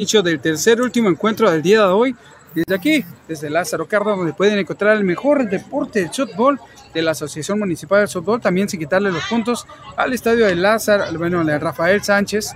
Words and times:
inicio 0.00 0.22
del 0.22 0.38
tercer 0.38 0.80
último 0.80 1.08
encuentro 1.08 1.50
del 1.50 1.60
día 1.60 1.80
de 1.80 1.88
hoy. 1.88 2.16
Desde 2.54 2.72
aquí, 2.72 3.04
desde 3.26 3.50
Lázaro 3.50 3.88
Cárdenas, 3.88 4.18
donde 4.18 4.32
pueden 4.32 4.56
encontrar 4.56 4.96
el 4.96 5.02
mejor 5.02 5.50
deporte 5.50 5.98
del 5.98 6.10
fútbol 6.10 6.60
de 6.94 7.02
la 7.02 7.10
Asociación 7.10 7.58
Municipal 7.58 8.02
de 8.02 8.06
Fútbol, 8.06 8.40
también 8.40 8.68
sin 8.68 8.78
quitarle 8.78 9.10
los 9.10 9.24
puntos 9.24 9.66
al 9.96 10.12
estadio 10.12 10.46
de 10.46 10.54
Lázaro, 10.54 11.04
bueno, 11.18 11.44
de 11.44 11.58
Rafael 11.58 12.00
Sánchez, 12.00 12.54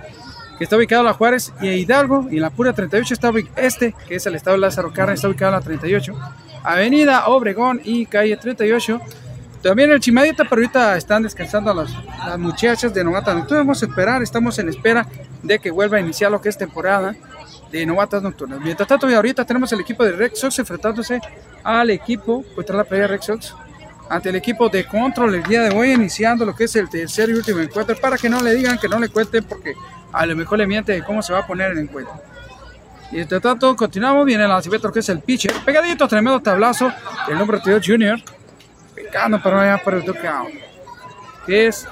que 0.57 0.63
está 0.63 0.77
ubicado 0.77 1.01
en 1.01 1.07
La 1.07 1.13
Juárez 1.15 1.51
y 1.59 1.67
en 1.67 1.79
Hidalgo, 1.79 2.27
y 2.31 2.37
en 2.37 2.43
la 2.43 2.49
pura 2.49 2.71
38 2.71 3.13
está 3.13 3.33
este, 3.57 3.93
que 4.07 4.15
es 4.15 4.25
el 4.25 4.35
estadio 4.35 4.55
de 4.55 4.61
Lázaro 4.61 4.93
Cárdenas, 4.93 5.15
está 5.15 5.27
ubicado 5.27 5.51
en 5.51 5.59
la 5.59 5.65
38, 5.65 6.13
Avenida 6.63 7.27
Obregón 7.27 7.81
y 7.83 8.05
calle 8.05 8.37
38. 8.37 9.01
También 9.61 9.91
el 9.91 9.99
Chimadita, 9.99 10.45
pero 10.45 10.61
ahorita 10.61 10.95
están 10.95 11.23
descansando 11.23 11.73
las, 11.73 11.91
las 12.25 12.39
muchachas 12.39 12.93
de 12.93 13.03
Novata. 13.03 13.31
Entonces 13.31 13.57
vamos 13.57 13.83
esperar, 13.83 14.21
estamos 14.23 14.57
en 14.59 14.69
espera 14.69 15.07
de 15.41 15.59
que 15.59 15.71
vuelva 15.71 15.97
a 15.97 15.99
iniciar 15.99 16.31
lo 16.31 16.41
que 16.41 16.47
es 16.47 16.57
temporada 16.57 17.15
de 17.73 17.87
novatas 17.87 18.21
nocturnas. 18.21 18.61
Mientras 18.61 18.87
tanto, 18.87 19.07
ahorita 19.07 19.43
tenemos 19.45 19.71
el 19.73 19.81
equipo 19.81 20.03
de 20.03 20.11
Red 20.11 20.33
enfrentándose 20.57 21.19
al 21.63 21.89
equipo, 21.89 22.45
pues 22.53 22.69
la 22.69 22.83
playa 22.83 23.07
Red 23.07 23.21
Sox, 23.21 23.55
ante 24.09 24.29
el 24.29 24.35
equipo 24.35 24.69
de 24.69 24.85
Control 24.85 25.33
el 25.33 25.43
día 25.43 25.63
de 25.63 25.75
hoy, 25.75 25.91
iniciando 25.91 26.45
lo 26.45 26.55
que 26.55 26.65
es 26.65 26.75
el 26.75 26.87
tercer 26.87 27.29
y 27.29 27.33
último 27.33 27.61
encuentro, 27.61 27.95
para 27.99 28.15
que 28.17 28.29
no 28.29 28.41
le 28.43 28.53
digan, 28.53 28.77
que 28.77 28.87
no 28.87 28.99
le 28.99 29.09
cuenten, 29.09 29.43
porque 29.45 29.73
a 30.11 30.25
lo 30.27 30.35
mejor 30.35 30.59
le 30.59 30.67
miente 30.67 30.91
de 30.91 31.03
cómo 31.03 31.23
se 31.23 31.33
va 31.33 31.39
a 31.39 31.47
poner 31.47 31.71
el 31.71 31.79
encuentro. 31.79 32.13
Y 33.11 33.15
mientras 33.15 33.41
tanto, 33.41 33.75
continuamos, 33.75 34.23
viene 34.23 34.43
el 34.43 34.49
lanzamiento 34.49 34.91
que 34.91 34.99
es 34.99 35.09
el 35.09 35.19
pitcher, 35.19 35.53
pegadito, 35.65 36.07
tremendo 36.07 36.39
tablazo, 36.41 36.93
el 37.27 37.39
número 37.39 37.59
32 37.59 37.87
Junior, 37.87 38.19
pecando 38.93 39.41
para 39.41 39.61
allá 39.61 39.83
para 39.83 39.97
el 39.97 40.05
tocado, 40.05 40.45
que 41.47 41.67
es 41.67 41.87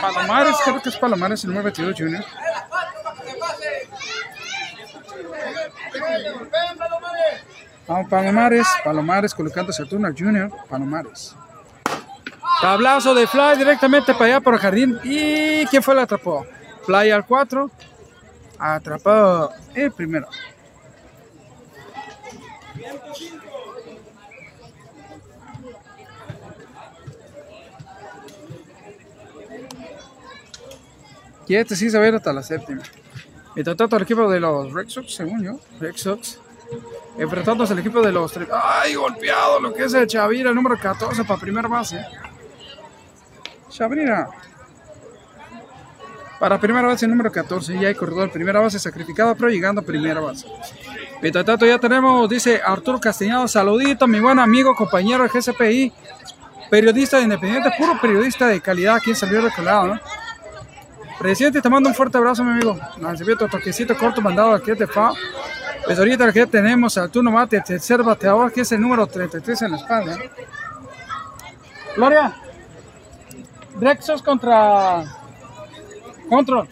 Palomares, 0.00 0.56
creo 0.64 0.82
que 0.82 0.88
es 0.88 0.96
Palomares, 0.96 1.44
el 1.44 1.50
número 1.50 1.64
22 1.64 1.94
Junior. 1.98 2.24
Vamos, 7.86 8.10
Palomares, 8.10 8.66
Palomares 8.84 9.34
colocando 9.34 9.72
Saturno 9.72 10.08
Junior, 10.16 10.50
Palomares. 10.68 11.34
Tablazo 12.60 13.14
de 13.14 13.26
Fly 13.26 13.56
directamente 13.56 14.12
para 14.14 14.26
allá 14.26 14.40
por 14.40 14.54
el 14.54 14.60
jardín. 14.60 14.98
¿Y 15.04 15.64
quién 15.66 15.82
fue 15.82 15.94
el 15.94 16.00
atrapó? 16.00 16.44
Fly 16.84 17.10
al 17.10 17.24
4. 17.24 17.70
Atrapado 18.58 19.52
el 19.74 19.92
primero. 19.92 20.28
Y 31.48 31.56
este 31.56 31.74
sí 31.74 31.90
se 31.90 31.98
va 31.98 32.16
hasta 32.16 32.32
la 32.32 32.42
séptima. 32.42 32.82
Y 33.56 33.64
tratando 33.64 33.96
al 33.96 34.02
equipo 34.02 34.30
de 34.30 34.38
los 34.38 34.72
Red 34.72 34.88
Sox, 34.88 35.14
según 35.14 35.42
yo. 35.42 35.58
Red 35.80 35.96
Sox. 35.96 36.38
Enfrentándose 37.18 37.72
al 37.72 37.78
equipo 37.78 38.02
de 38.02 38.12
los... 38.12 38.38
¡Ay, 38.52 38.94
golpeado! 38.94 39.58
Lo 39.58 39.72
que 39.72 39.84
es 39.84 39.94
el 39.94 40.06
Chavira, 40.06 40.50
el 40.50 40.54
número 40.54 40.78
14 40.78 41.24
para 41.24 41.40
primera 41.40 41.66
base. 41.66 42.04
Chavira. 43.70 44.28
Para 46.38 46.60
primera 46.60 46.86
base, 46.86 47.06
el 47.06 47.10
número 47.10 47.32
14. 47.32 47.78
Ya 47.80 47.88
hay 47.88 47.94
corredor. 47.94 48.30
Primera 48.30 48.60
base 48.60 48.78
sacrificado, 48.78 49.34
pero 49.34 49.48
llegando 49.48 49.80
a 49.80 49.84
primera 49.84 50.20
base. 50.20 50.46
Mientras 51.22 51.44
tanto, 51.44 51.66
ya 51.66 51.78
tenemos, 51.78 52.28
dice 52.28 52.60
Arturo 52.64 53.00
Castellano. 53.00 53.48
Saludito, 53.48 54.06
mi 54.06 54.20
buen 54.20 54.38
amigo, 54.38 54.74
compañero 54.76 55.24
de 55.24 55.30
GCPI. 55.30 55.92
Periodista 56.70 57.18
independiente, 57.18 57.70
puro 57.78 57.98
periodista 58.00 58.46
de 58.46 58.60
calidad 58.60 58.96
aquí 58.96 59.10
en 59.10 59.16
San 59.16 59.34
Luis 59.34 59.52
Colado, 59.54 59.94
¿no? 59.94 60.00
Presidente, 61.18 61.60
te 61.60 61.68
mando 61.68 61.88
un 61.88 61.94
fuerte 61.94 62.16
abrazo, 62.16 62.44
mi 62.44 62.52
amigo. 62.52 62.78
Lanzamiento, 63.00 63.48
toquecito 63.48 63.96
corto 63.96 64.20
mandado 64.20 64.52
aquí 64.52 64.70
de 64.72 64.86
FA. 64.86 65.12
Pues 65.84 65.98
ahorita 65.98 66.32
que 66.32 66.46
tenemos 66.46 66.96
al 66.96 67.10
turno 67.10 67.30
mate, 67.30 67.60
tercer 67.60 68.02
bateador, 68.02 68.52
que 68.52 68.60
es 68.60 68.72
el 68.72 68.80
número 68.80 69.06
33 69.06 69.62
en 69.62 69.70
la 69.72 69.76
espalda. 69.78 70.18
Gloria, 71.96 72.36
Rexos 73.80 74.22
contra 74.22 75.04
Control. 76.28 76.68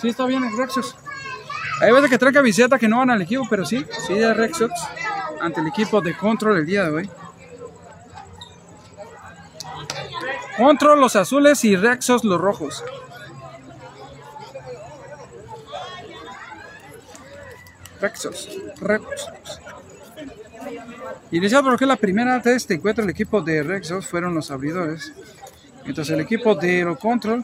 Sí, 0.00 0.08
está 0.08 0.26
bien 0.26 0.42
el 0.42 0.56
Rexos. 0.56 0.96
Hay 1.80 1.92
veces 1.92 2.10
que 2.10 2.18
trae 2.18 2.32
camiseta 2.32 2.78
que 2.78 2.88
no 2.88 2.98
van 2.98 3.10
al 3.10 3.22
equipo, 3.22 3.46
pero 3.48 3.64
sí, 3.64 3.84
sí 4.06 4.14
de 4.14 4.34
Rexos 4.34 4.70
ante 5.40 5.60
el 5.60 5.68
equipo 5.68 6.00
de 6.00 6.16
Control 6.16 6.56
el 6.56 6.66
día 6.66 6.84
de 6.84 6.90
hoy. 6.90 7.10
Control 10.56 11.00
los 11.00 11.16
azules 11.16 11.64
y 11.64 11.76
Rexos 11.76 12.24
los 12.24 12.40
rojos. 12.40 12.82
Rexos, 18.04 18.50
Rexos. 18.82 19.60
Iniciado 21.30 21.64
porque 21.64 21.86
la 21.86 21.96
primera 21.96 22.38
de 22.38 22.54
este 22.54 22.74
encuentro 22.74 23.02
el 23.02 23.08
equipo 23.08 23.40
de 23.40 23.62
Rexos 23.62 24.06
fueron 24.06 24.34
los 24.34 24.50
abridores. 24.50 25.14
Entonces 25.86 26.12
el 26.12 26.20
equipo 26.20 26.54
de 26.54 26.84
lo 26.84 26.98
Control 26.98 27.42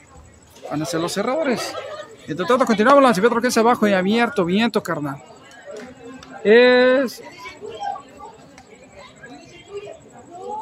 van 0.70 0.82
a 0.82 0.84
ser 0.84 1.00
los 1.00 1.12
cerradores. 1.12 1.72
Entonces 2.28 2.46
tanto 2.46 2.66
continuamos 2.66 3.02
lanzamiento 3.02 3.40
que 3.40 3.48
es 3.48 3.56
abajo 3.56 3.88
y 3.88 3.94
abierto, 3.94 4.44
viento 4.44 4.82
carnal. 4.82 5.22
Es 6.44 7.22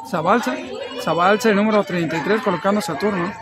Zabalza, 0.09 0.55
Zabalza 1.03 1.49
el 1.49 1.57
número 1.57 1.83
33 1.83 2.41
colocando 2.41 2.79
Saturno. 2.79 3.33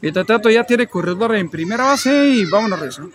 Mientras 0.00 0.26
tanto 0.26 0.48
ya 0.48 0.62
tiene 0.62 0.86
corredor 0.86 1.34
en 1.34 1.50
primera 1.50 1.84
base 1.86 2.28
y 2.28 2.44
vámonos 2.44 2.80
a 2.80 2.86
eso. 2.86 3.10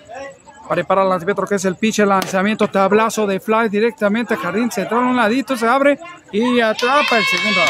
Prepara 0.70 1.02
el 1.02 1.10
lanzamiento 1.10 1.44
que 1.48 1.56
es 1.56 1.66
el 1.66 1.76
pitch, 1.76 2.00
el 2.00 2.10
lanzamiento, 2.10 2.68
tablazo 2.68 3.26
de 3.26 3.40
fly 3.40 3.70
directamente 3.70 4.36
al 4.36 4.40
jardín 4.40 4.70
central, 4.70 5.00
un 5.00 5.16
ladito 5.16 5.58
se 5.58 5.68
abre 5.68 6.00
y 6.32 6.60
atrapa 6.60 7.18
el 7.18 7.26
segundo. 7.26 7.62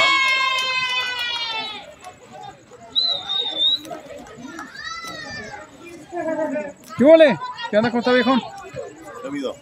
¿Qué 6.98 7.04
huele? 7.06 7.40
¿Qué 7.72 7.78
anda 7.78 7.90
con 7.90 8.00
esta 8.00 8.12
viejón? 8.12 8.42
Debido. 9.24 9.56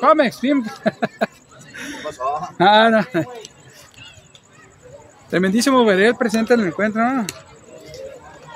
Comex, 0.00 0.40
bien. 0.40 0.62
Ah, 2.58 2.90
no. 2.90 3.22
Tremendísimo 5.30 5.84
Verel 5.84 6.14
presente 6.14 6.52
en 6.54 6.60
el 6.60 6.66
encuentro. 6.66 7.02
¿no? 7.02 7.26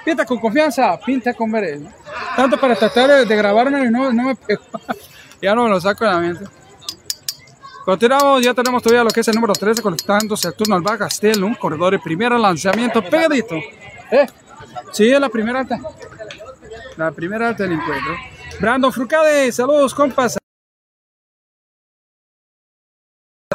Pinta 0.04 0.26
con 0.26 0.38
confianza, 0.38 0.98
pinta 1.00 1.32
con 1.32 1.50
Verel. 1.50 1.88
Tanto 2.36 2.60
para 2.60 2.76
tratar 2.76 3.26
de, 3.26 3.36
grabarme 3.36 3.86
y 3.86 3.90
no, 3.90 4.12
no 4.12 4.22
me 4.24 4.36
pegó. 4.36 4.62
ya 5.42 5.54
no 5.54 5.64
me 5.64 5.70
lo 5.70 5.80
saco 5.80 6.04
de 6.04 6.10
la 6.10 6.18
mente. 6.18 6.44
Continuamos, 7.84 8.42
ya 8.42 8.52
tenemos 8.52 8.82
todavía 8.82 9.04
lo 9.04 9.10
que 9.10 9.20
es 9.20 9.28
el 9.28 9.36
número 9.36 9.54
13 9.54 9.80
conectándose 9.80 10.48
al 10.48 10.54
turno 10.54 10.74
al 10.74 10.82
Bagastel, 10.82 11.42
un 11.44 11.54
corredor 11.54 11.92
de 11.92 12.00
primera 12.00 12.36
lanzamiento 12.36 13.00
pegadito. 13.00 13.54
¿Eh? 13.54 14.26
Sí, 14.92 15.10
es 15.10 15.20
la 15.20 15.28
primera 15.28 15.60
alta. 15.60 15.78
La 16.96 17.12
primera 17.12 17.48
alta 17.48 17.62
del 17.62 17.72
encuentro. 17.72 18.14
Brandon 18.60 18.92
Frucade, 18.92 19.52
saludos 19.52 19.94
compas. 19.94 20.36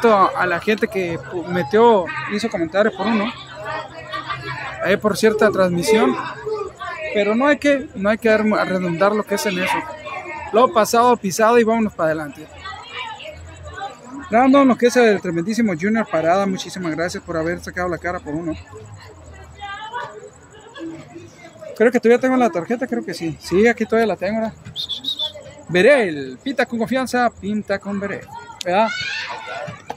A 0.02 0.46
la 0.46 0.58
gente 0.58 0.88
que 0.88 1.18
metió, 1.48 2.06
hizo 2.32 2.48
comentarios 2.48 2.94
por 2.94 3.06
uno. 3.06 3.32
Ahí 4.82 4.96
por 4.96 5.16
cierta 5.16 5.50
transmisión. 5.50 6.16
Pero 7.14 7.34
no 7.34 7.46
hay 7.46 7.58
que, 7.58 7.88
no 7.94 8.08
hay 8.10 8.18
que 8.18 8.28
dar- 8.28 8.44
redundar 8.44 9.12
lo 9.14 9.22
que 9.24 9.34
es 9.34 9.46
en 9.46 9.58
eso. 9.58 9.76
Lo 10.52 10.72
pasado, 10.72 11.16
pisado 11.16 11.58
y 11.58 11.64
vámonos 11.64 11.92
para 11.94 12.08
adelante. 12.10 12.46
Brandon, 14.30 14.66
lo 14.66 14.76
que 14.76 14.86
es 14.86 14.96
el 14.96 15.20
tremendísimo 15.20 15.72
Junior 15.78 16.06
Parada, 16.10 16.46
muchísimas 16.46 16.94
gracias 16.96 17.22
por 17.22 17.36
haber 17.36 17.60
sacado 17.60 17.88
la 17.88 17.98
cara 17.98 18.18
por 18.18 18.34
uno. 18.34 18.54
Creo 21.76 21.90
que 21.90 22.00
todavía 22.00 22.20
tengo 22.20 22.36
la 22.36 22.50
tarjeta, 22.50 22.86
creo 22.86 23.04
que 23.04 23.14
sí. 23.14 23.36
Sí, 23.40 23.66
aquí 23.66 23.84
todavía 23.84 24.06
la 24.06 24.16
tengo. 24.16 24.40
¿verdad? 24.40 24.54
Verel, 25.68 26.38
pinta 26.42 26.66
con 26.66 26.78
confianza, 26.78 27.30
pinta 27.30 27.78
con 27.78 27.98
Verel. 27.98 28.26
¿Verdad? 28.64 28.88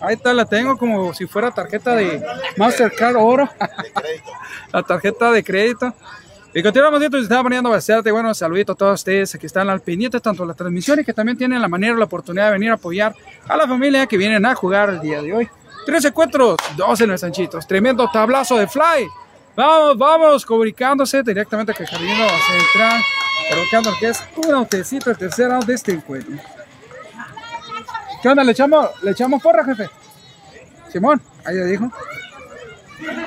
Ahí 0.01 0.15
está, 0.15 0.33
la 0.33 0.45
tengo 0.45 0.77
como 0.77 1.13
si 1.13 1.25
fuera 1.27 1.51
tarjeta 1.51 1.95
de 1.95 2.23
Mastercard 2.57 3.15
Oro. 3.17 3.49
La 4.73 4.83
tarjeta 4.83 5.31
de 5.31 5.43
crédito. 5.43 5.93
Y 6.57 6.63
continuamos, 6.63 7.01
esto 7.01 7.17
se 7.17 7.23
estaba 7.23 7.43
poniendo 7.43 7.69
bastante. 7.69 8.09
Bueno, 8.13 8.33
saludito 8.33 8.71
a 8.71 8.75
todos 8.75 9.01
ustedes 9.01 9.37
que 9.37 9.45
están 9.45 9.69
al 9.69 9.81
pendiente 9.81 10.21
tanto 10.21 10.43
de 10.43 10.47
la 10.47 10.53
transmisión 10.53 10.97
y 11.01 11.03
que 11.03 11.11
también 11.11 11.37
tienen 11.37 11.61
la 11.61 11.67
manera, 11.67 11.93
la 11.95 12.05
oportunidad 12.05 12.45
de 12.45 12.51
venir 12.53 12.71
a 12.71 12.75
apoyar 12.75 13.13
a 13.45 13.57
la 13.57 13.67
familia 13.67 14.07
que 14.07 14.15
vienen 14.15 14.45
a 14.45 14.55
jugar 14.55 14.89
el 14.89 15.01
día 15.01 15.21
de 15.21 15.33
hoy. 15.33 15.49
Tres 15.85 16.05
encuentros, 16.05 16.55
dos 16.77 17.01
en 17.01 17.11
el 17.11 17.19
Sanchitos. 17.19 17.67
Tremendo 17.67 18.09
tablazo 18.09 18.55
de 18.55 18.67
fly. 18.67 19.05
Vamos, 19.53 19.97
vamos, 19.97 20.45
comunicándose 20.45 21.23
directamente 21.23 21.73
con 21.73 21.81
el 21.81 21.89
jardinero 21.89 22.29
central, 22.29 23.01
colocando 23.49 23.91
lo 23.91 23.97
que 23.97 24.07
es 24.07 24.23
un 24.37 24.53
autecito, 24.53 25.11
el 25.11 25.17
tercer 25.17 25.51
out 25.51 25.65
de 25.65 25.73
este 25.73 25.91
encuentro. 25.91 26.37
¿Qué 28.21 28.29
onda? 28.29 28.45
¿Le 28.45 28.53
echamos, 28.53 28.91
le 29.03 29.11
echamos 29.11 29.43
porra, 29.43 29.65
jefe? 29.65 29.89
Simón, 30.89 31.21
ahí 31.43 31.55
le 31.55 31.65
dijo. 31.65 31.91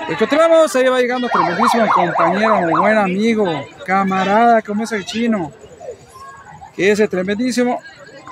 Y 0.09 0.15
continuamos, 0.15 0.75
ahí 0.75 0.88
va 0.88 1.00
llegando 1.00 1.29
tremendísimo 1.29 1.87
compañero, 1.88 2.79
buen 2.79 2.97
amigo, 2.97 3.47
camarada, 3.85 4.62
como 4.62 4.85
es 4.85 4.93
el 4.93 5.05
chino. 5.05 5.53
Que 6.75 6.91
ese 6.93 7.06
tremendísimo, 7.09 7.79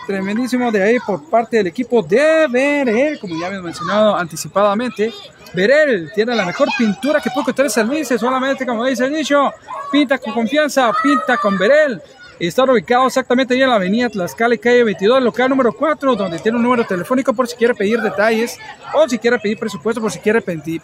tremendísimo 0.06 0.73
de 0.73 0.83
ahí 0.83 0.99
por 0.99 1.29
parte 1.29 1.59
del 1.59 1.67
equipo 1.67 2.03
de 2.03 2.47
Berel, 2.49 3.19
como 3.19 3.38
ya 3.38 3.49
hemos 3.49 3.62
mencionado 3.62 4.17
anticipadamente. 4.17 5.12
Berel 5.53 6.11
tiene 6.15 6.35
la 6.35 6.47
mejor 6.47 6.69
pintura 6.77 7.21
que 7.21 7.31
puede 7.31 7.43
encontrar 7.43 7.71
San 7.71 7.87
Luis, 7.87 8.09
solamente 8.09 8.65
como 8.65 8.85
dice 8.85 9.05
el 9.05 9.15
dicho, 9.15 9.53
pinta 9.93 10.19
con 10.19 10.33
confianza, 10.33 10.91
pinta 11.03 11.37
con 11.37 11.59
Berel. 11.59 12.03
Está 12.38 12.65
ubicado 12.65 13.06
exactamente 13.06 13.55
ahí 13.55 13.62
en 13.62 13.71
la 13.71 13.77
avenida 13.77 14.11
Tlaxcala, 14.11 14.59
calle 14.59 14.85
22, 14.85 15.23
local 15.23 15.49
número 15.49 15.73
4, 15.73 16.17
donde 16.17 16.38
tiene 16.38 16.59
un 16.59 16.65
número 16.65 16.85
telefónico 16.85 17.33
por 17.33 17.49
si 17.49 17.56
quiere 17.56 17.75
pedir 17.75 17.99
detalles 18.03 18.59
o 18.93 19.09
si 19.09 19.19
quiere 19.19 19.38
pedir 19.38 19.59
presupuesto, 19.59 20.03
por 20.03 20.12
si 20.12 20.19
quiere 20.19 20.43
pedir, 20.43 20.83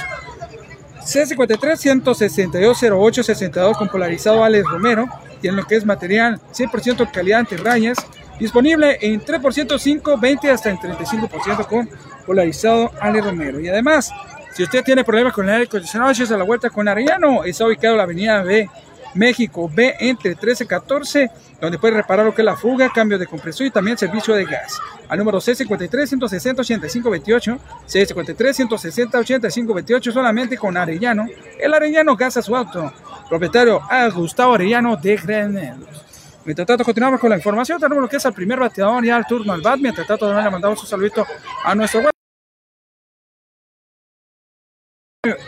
C53-162-08-62 1.00 3.76
con 3.76 3.88
polarizado 3.88 4.44
Alex 4.44 4.68
Romero. 4.68 5.08
Tiene 5.40 5.56
lo 5.56 5.66
que 5.66 5.74
es 5.76 5.86
material 5.86 6.38
100% 6.52 7.10
calidad 7.10 7.40
ante 7.40 7.56
rayas. 7.56 7.98
Disponible 8.38 8.98
en 9.00 9.20
3%, 9.20 9.78
5, 9.78 10.18
20 10.18 10.50
hasta 10.50 10.70
en 10.70 10.78
35% 10.78 11.66
con 11.66 11.90
polarizado 12.24 12.92
Alex 13.00 13.24
Romero. 13.24 13.58
Y 13.60 13.68
además, 13.68 14.12
si 14.54 14.62
usted 14.64 14.82
tiene 14.82 15.04
problemas 15.04 15.32
con 15.32 15.46
el 15.46 15.52
aire 15.52 15.66
acondicionado, 15.66 16.12
a 16.12 16.36
la 16.36 16.44
vuelta 16.44 16.68
con 16.70 16.88
Arellano. 16.88 17.44
Está 17.44 17.66
ubicado 17.66 17.94
en 17.94 17.98
la 17.98 18.04
avenida 18.04 18.42
B, 18.42 18.68
México 19.14 19.70
B, 19.72 19.94
entre 20.00 20.34
13 20.34 20.64
y 20.64 20.66
14, 20.66 21.30
donde 21.60 21.78
puede 21.78 21.94
reparar 21.94 22.26
lo 22.26 22.34
que 22.34 22.42
es 22.42 22.46
la 22.46 22.56
fuga, 22.56 22.90
cambio 22.92 23.16
de 23.18 23.26
compresión 23.26 23.68
y 23.68 23.70
también 23.70 23.96
servicio 23.98 24.34
de 24.34 24.44
gas. 24.44 24.80
Al 25.08 25.18
número 25.18 25.38
C53-160-8528, 25.38 27.58
C53-160-8528, 27.86 30.12
solamente 30.12 30.56
con 30.56 30.76
Arellano. 30.76 31.26
El 31.58 31.74
Arellano 31.74 32.16
gasta 32.16 32.42
su 32.42 32.56
auto. 32.56 32.92
Propietario 33.28 33.80
a 33.88 34.08
Gustavo 34.08 34.54
Arellano 34.54 34.96
de 34.96 35.16
Grenelos. 35.16 36.06
Mientras 36.44 36.66
tanto, 36.66 36.84
continuamos 36.84 37.20
con 37.20 37.30
la 37.30 37.36
información. 37.36 37.78
Tenemos 37.78 38.02
lo 38.02 38.08
que 38.08 38.16
es 38.16 38.24
el 38.24 38.32
primer 38.32 38.58
bateador 38.58 39.04
ya 39.04 39.14
al 39.16 39.26
turno 39.26 39.52
al 39.52 39.60
bat. 39.60 39.78
Mientras 39.78 40.06
tanto, 40.06 40.26
también 40.26 40.44
le 40.44 40.50
mandamos 40.50 40.82
un 40.82 40.88
saludito 40.88 41.26
a 41.64 41.74
nuestro 41.74 42.00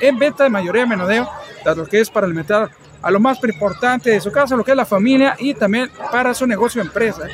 en 0.03 0.19
venta 0.19 0.45
de 0.45 0.51
mayoría 0.51 0.83
de 0.83 0.89
menudeo, 0.89 1.31
lo 1.65 1.87
que 1.87 2.01
es 2.01 2.11
para 2.11 2.27
alimentar 2.27 2.71
a 3.03 3.11
lo 3.11 3.21
más 3.21 3.43
importante 3.43 4.11
de 4.11 4.21
su 4.21 4.31
casa, 4.31 4.57
lo 4.57 4.65
que 4.65 4.71
es 4.71 4.77
la 4.77 4.87
familia 4.87 5.37
y 5.39 5.55
también 5.55 5.91
para 6.11 6.33
su 6.33 6.47
negocio 6.47 6.81
empresa. 6.81 7.27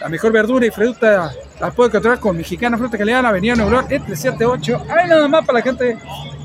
La 0.00 0.08
mejor 0.08 0.32
verdura 0.32 0.66
y 0.66 0.70
fruta 0.70 1.32
la 1.60 1.70
puede 1.70 1.90
encontrar 1.90 2.18
con 2.18 2.36
Mexicana 2.36 2.76
Fruta 2.76 2.98
Calidad 2.98 3.24
Avenida 3.24 3.54
Nuevo 3.54 3.70
León 3.70 3.86
entre 3.88 4.16
7 4.16 4.36
y 4.40 4.44
8. 4.44 4.86
Hay 4.88 5.08
nada 5.08 5.28
más 5.28 5.46
para 5.46 5.58
la 5.60 5.62
gente 5.62 5.84
de 5.84 5.98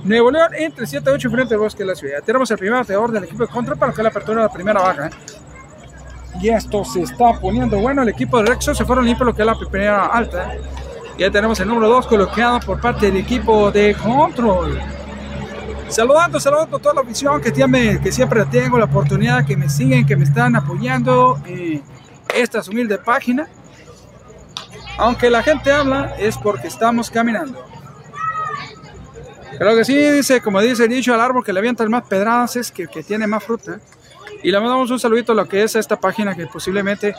Nuevo 0.04 0.30
León 0.30 0.52
entre 0.56 0.86
7 0.86 1.10
y 1.10 1.14
8 1.14 1.32
frente 1.32 1.54
al 1.56 1.60
bosque 1.60 1.80
de 1.80 1.88
la 1.88 1.96
ciudad. 1.96 2.22
Tenemos 2.24 2.52
el 2.52 2.58
primer 2.58 2.82
bateador 2.82 3.12
del 3.12 3.24
equipo 3.24 3.44
de 3.44 3.50
control 3.50 3.78
para 3.78 3.94
que 3.94 4.04
la 4.04 4.10
apertura 4.10 4.42
de 4.42 4.48
la 4.48 4.54
primera 4.54 4.80
baja. 4.80 5.08
¿eh? 5.08 5.10
Y 6.40 6.50
esto 6.50 6.86
se 6.86 7.02
está 7.02 7.34
poniendo 7.40 7.80
bueno. 7.80 8.04
El 8.04 8.10
equipo 8.10 8.38
de 8.38 8.46
Rexo 8.46 8.76
se 8.76 8.86
fueron 8.86 9.06
limpios 9.06 9.26
lo 9.26 9.34
que 9.34 9.42
es 9.42 9.46
la 9.48 9.58
primera 9.58 10.06
alta. 10.06 10.54
Ya 11.18 11.32
tenemos 11.32 11.60
el 11.60 11.68
número 11.68 11.90
2 11.90 12.06
colocado 12.06 12.60
por 12.60 12.80
parte 12.80 13.08
del 13.08 13.18
equipo 13.18 13.72
de 13.72 13.96
control. 13.96 14.80
Saludando, 15.90 16.40
saludando 16.40 16.78
a 16.78 16.80
toda 16.80 16.96
la 16.96 17.02
visión 17.02 17.42
que, 17.42 17.52
tiene, 17.52 18.00
que 18.02 18.12
siempre 18.12 18.46
tengo 18.46 18.78
la 18.78 18.86
oportunidad, 18.86 19.46
que 19.46 19.56
me 19.56 19.70
siguen, 19.70 20.06
que 20.06 20.16
me 20.16 20.26
están 20.26 20.56
apoyando 20.56 21.40
en 21.46 21.82
esta 22.36 22.62
humilde 22.70 22.98
página. 22.98 23.48
Aunque 24.98 25.30
la 25.30 25.42
gente 25.44 25.72
habla, 25.72 26.16
es 26.20 26.38
porque 26.38 26.68
estamos 26.68 27.10
caminando. 27.10 27.66
Creo 29.58 29.76
que 29.76 29.86
sí, 29.86 29.96
dice, 29.96 30.42
como 30.42 30.62
dice 30.62 30.84
el 30.84 30.90
dicho, 30.90 31.14
al 31.14 31.22
árbol 31.22 31.44
que 31.44 31.54
le 31.54 31.60
avientan 31.60 31.90
más 31.90 32.08
pedradas 32.08 32.56
es 32.58 32.72
que, 32.72 32.88
que 32.88 33.02
tiene 33.02 33.26
más 33.26 33.44
fruta. 33.44 33.80
Y 34.44 34.52
le 34.52 34.60
mandamos 34.60 34.92
un 34.92 35.00
saludito 35.00 35.32
a 35.32 35.36
lo 35.36 35.48
que 35.48 35.64
es 35.64 35.76
esta 35.76 36.00
página 36.00 36.36
que 36.36 36.46
posiblemente 36.48 37.16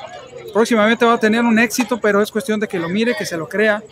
próximamente 0.53 1.05
va 1.05 1.15
a 1.15 1.21
tener 1.21 1.45
un 1.45 1.59
éxito, 1.59 2.01
pero 2.01 2.23
es 2.23 2.31
cuestión 2.31 2.61
de 2.61 2.69
que 2.69 2.79
lo 2.79 2.89
mire, 2.89 3.17
que 3.17 3.27
se 3.27 3.37
lo 3.37 3.49
crea. 3.49 3.83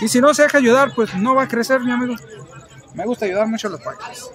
Y 0.00 0.08
si 0.08 0.20
no 0.20 0.34
se 0.34 0.42
deja 0.42 0.58
ayudar, 0.58 0.92
pues 0.94 1.14
no 1.14 1.34
va 1.34 1.44
a 1.44 1.48
crecer, 1.48 1.80
mi 1.80 1.92
amigo. 1.92 2.16
Me 2.94 3.04
gusta 3.04 3.26
ayudar 3.26 3.46
mucho 3.46 3.68
a 3.68 3.70
los 3.72 3.80
páginas. 3.80 4.30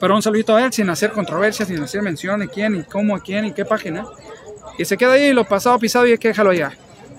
Pero 0.00 0.14
un 0.14 0.22
saludito 0.22 0.56
a 0.56 0.64
él 0.64 0.72
sin 0.72 0.88
hacer 0.90 1.12
controversias, 1.12 1.68
sin 1.68 1.80
hacer 1.82 2.02
mención 2.02 2.40
de 2.40 2.48
quién 2.48 2.74
y 2.74 2.84
cómo, 2.84 3.18
quién 3.20 3.44
y 3.44 3.52
qué 3.52 3.64
página. 3.64 4.04
Y 4.78 4.84
se 4.84 4.96
queda 4.96 5.12
ahí 5.12 5.32
lo 5.32 5.44
pasado 5.44 5.78
pisado 5.78 6.06
y 6.06 6.12
hay 6.12 6.18
que 6.18 6.28
dejarlo 6.28 6.50
allá. 6.50 6.72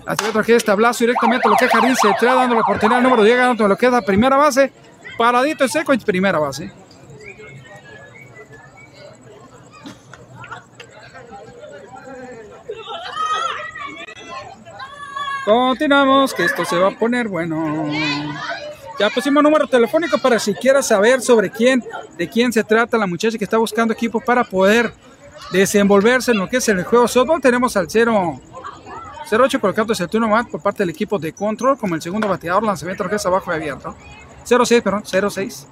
Así 0.06 0.24
que 0.24 0.42
que 0.42 0.56
es 0.56 0.64
tablazo 0.64 1.04
directamente 1.04 1.48
lo 1.48 1.56
que 1.56 1.64
es 1.64 1.70
Jardín 1.70 1.96
se 1.96 2.12
trae 2.18 2.34
dando 2.34 2.54
la 2.54 2.60
oportunidad 2.60 2.98
al 2.98 3.02
número 3.02 3.22
10 3.22 3.36
ganando 3.38 3.68
lo 3.68 3.76
que 3.76 3.86
es 3.86 3.92
la 3.92 4.02
primera 4.02 4.36
base. 4.36 4.70
Paradito 5.16 5.64
y 5.64 5.68
seco 5.68 5.94
y 5.94 5.98
primera 5.98 6.38
base. 6.38 6.70
Continuamos, 15.44 16.32
que 16.32 16.44
esto 16.44 16.64
se 16.64 16.78
va 16.78 16.88
a 16.88 16.98
poner 16.98 17.28
bueno. 17.28 17.86
Ya 18.98 19.10
pusimos 19.10 19.42
número 19.42 19.66
telefónico 19.66 20.18
para 20.18 20.38
si 20.38 20.54
quieras 20.54 20.86
saber 20.86 21.20
sobre 21.20 21.50
quién, 21.50 21.82
de 22.16 22.28
quién 22.28 22.52
se 22.52 22.62
trata 22.62 22.96
la 22.96 23.06
muchacha 23.06 23.36
que 23.36 23.44
está 23.44 23.58
buscando 23.58 23.92
equipo 23.92 24.20
para 24.20 24.44
poder 24.44 24.92
desenvolverse 25.52 26.30
en 26.30 26.38
lo 26.38 26.48
que 26.48 26.58
es 26.58 26.68
el 26.68 26.84
juego 26.84 27.08
softball. 27.08 27.40
Tenemos 27.40 27.76
al 27.76 27.90
0 27.90 28.40
08 29.30 29.60
colocando 29.60 29.92
el 29.98 30.08
turno 30.08 30.28
más 30.28 30.46
por 30.46 30.60
parte 30.60 30.82
del 30.82 30.90
equipo 30.90 31.18
de 31.18 31.32
control 31.32 31.78
como 31.78 31.94
el 31.94 32.02
segundo 32.02 32.28
bateador, 32.28 32.62
lanzamiento 32.62 33.08
que 33.08 33.16
es 33.16 33.26
abajo 33.26 33.50
y 33.50 33.54
abierto. 33.56 33.96
06, 34.44 34.82
perdón, 34.82 35.02
06. 35.04 35.66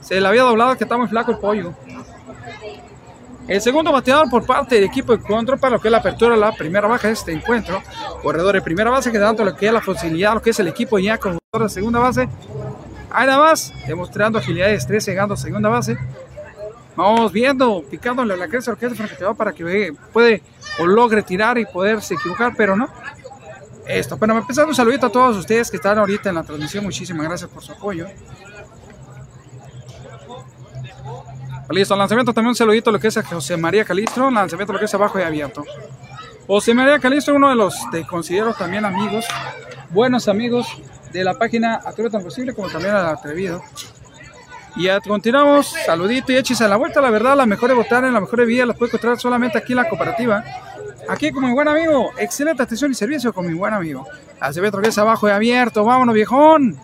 Se 0.00 0.20
le 0.20 0.26
había 0.26 0.42
doblado 0.42 0.76
que 0.76 0.84
está 0.84 0.96
muy 0.96 1.08
flaco 1.08 1.32
el 1.32 1.38
pollo. 1.38 1.74
El 3.46 3.60
segundo 3.60 3.92
bateador 3.92 4.30
por 4.30 4.46
parte 4.46 4.76
del 4.76 4.84
equipo 4.84 5.16
de 5.16 5.22
control 5.22 5.58
para 5.58 5.76
lo 5.76 5.80
que 5.80 5.88
es 5.88 5.92
la 5.92 5.98
apertura, 5.98 6.34
la 6.34 6.52
primera 6.52 6.88
baja 6.88 7.08
de 7.08 7.14
este 7.14 7.32
encuentro. 7.32 7.82
Corredor 8.22 8.54
de 8.54 8.62
primera 8.62 8.90
base 8.90 9.12
que 9.12 9.18
dando 9.18 9.44
lo 9.44 9.54
que 9.54 9.66
es 9.66 9.72
la 9.72 9.82
facilidad, 9.82 10.34
lo 10.34 10.42
que 10.42 10.50
es 10.50 10.60
el 10.60 10.68
equipo 10.68 10.98
ya 10.98 11.18
con 11.18 11.38
de 11.62 11.68
segunda 11.68 12.00
base. 12.00 12.28
Ahí 13.10 13.26
nada 13.26 13.38
más, 13.38 13.72
demostrando 13.86 14.38
agilidad 14.38 14.70
y 14.70 14.74
estrés, 14.74 15.06
llegando 15.06 15.34
a 15.34 15.36
segunda 15.36 15.68
base. 15.68 15.96
Vamos 16.96 17.32
viendo, 17.32 17.82
picándole 17.90 18.36
la 18.36 18.48
cresta 18.48 18.74
que 18.76 18.88
te 18.88 19.24
va 19.24 19.34
para 19.34 19.52
que 19.52 19.94
puede 20.12 20.42
o 20.78 20.86
logre 20.86 21.22
tirar 21.22 21.58
y 21.58 21.64
poderse 21.64 22.14
equivocar, 22.14 22.54
pero 22.56 22.76
no. 22.76 22.88
Esto, 23.86 24.16
bueno, 24.16 24.36
empezando 24.38 24.70
un 24.70 24.74
saludito 24.74 25.06
a 25.06 25.10
todos 25.10 25.36
ustedes 25.36 25.70
que 25.70 25.76
están 25.76 25.98
ahorita 25.98 26.28
en 26.28 26.36
la 26.36 26.42
transmisión. 26.42 26.84
Muchísimas 26.84 27.26
gracias 27.26 27.50
por 27.50 27.62
su 27.62 27.72
apoyo. 27.72 28.06
Listo, 31.70 31.96
lanzamiento 31.96 32.32
también 32.32 32.50
un 32.50 32.54
saludito 32.54 32.92
lo 32.92 33.00
que 33.00 33.08
es 33.08 33.16
a 33.16 33.22
José 33.22 33.56
María 33.56 33.84
Calistro, 33.84 34.30
lanzamiento 34.30 34.72
lo 34.72 34.78
que 34.78 34.84
es 34.84 34.94
abajo 34.94 35.18
y 35.18 35.22
abierto. 35.22 35.64
José 36.46 36.74
María 36.74 36.98
Calistro, 36.98 37.34
uno 37.34 37.48
de 37.48 37.56
los 37.56 37.74
que 37.90 38.06
considero 38.06 38.54
también 38.54 38.84
amigos, 38.84 39.24
buenos 39.90 40.28
amigos, 40.28 40.66
de 41.14 41.24
la 41.24 41.34
página 41.34 41.80
Atrevo 41.84 42.10
tan 42.10 42.22
posible 42.22 42.52
como 42.52 42.68
también 42.68 42.94
al 42.94 43.06
atrevido. 43.06 43.62
Y 44.76 44.84
ya 44.84 45.00
continuamos, 45.00 45.72
saludito 45.86 46.32
y 46.32 46.36
échese 46.36 46.64
a 46.64 46.68
la 46.68 46.76
vuelta, 46.76 47.00
la 47.00 47.10
verdad, 47.10 47.36
las 47.36 47.46
mejores 47.46 47.76
botanas, 47.76 48.12
las 48.12 48.20
mejores 48.20 48.46
vías 48.48 48.66
las 48.66 48.76
puede 48.76 48.90
encontrar 48.90 49.18
solamente 49.20 49.56
aquí 49.56 49.72
en 49.72 49.76
la 49.76 49.88
cooperativa. 49.88 50.42
Aquí 51.08 51.30
con 51.30 51.44
mi 51.44 51.52
buen 51.52 51.68
amigo, 51.68 52.10
excelente 52.18 52.64
atención 52.64 52.90
y 52.90 52.94
servicio 52.94 53.32
con 53.32 53.46
mi 53.46 53.54
buen 53.54 53.72
amigo. 53.72 54.08
Acevedo 54.40 54.80
es 54.80 54.98
abajo 54.98 55.28
y 55.28 55.30
abierto, 55.30 55.84
vámonos 55.84 56.14
viejón. 56.14 56.80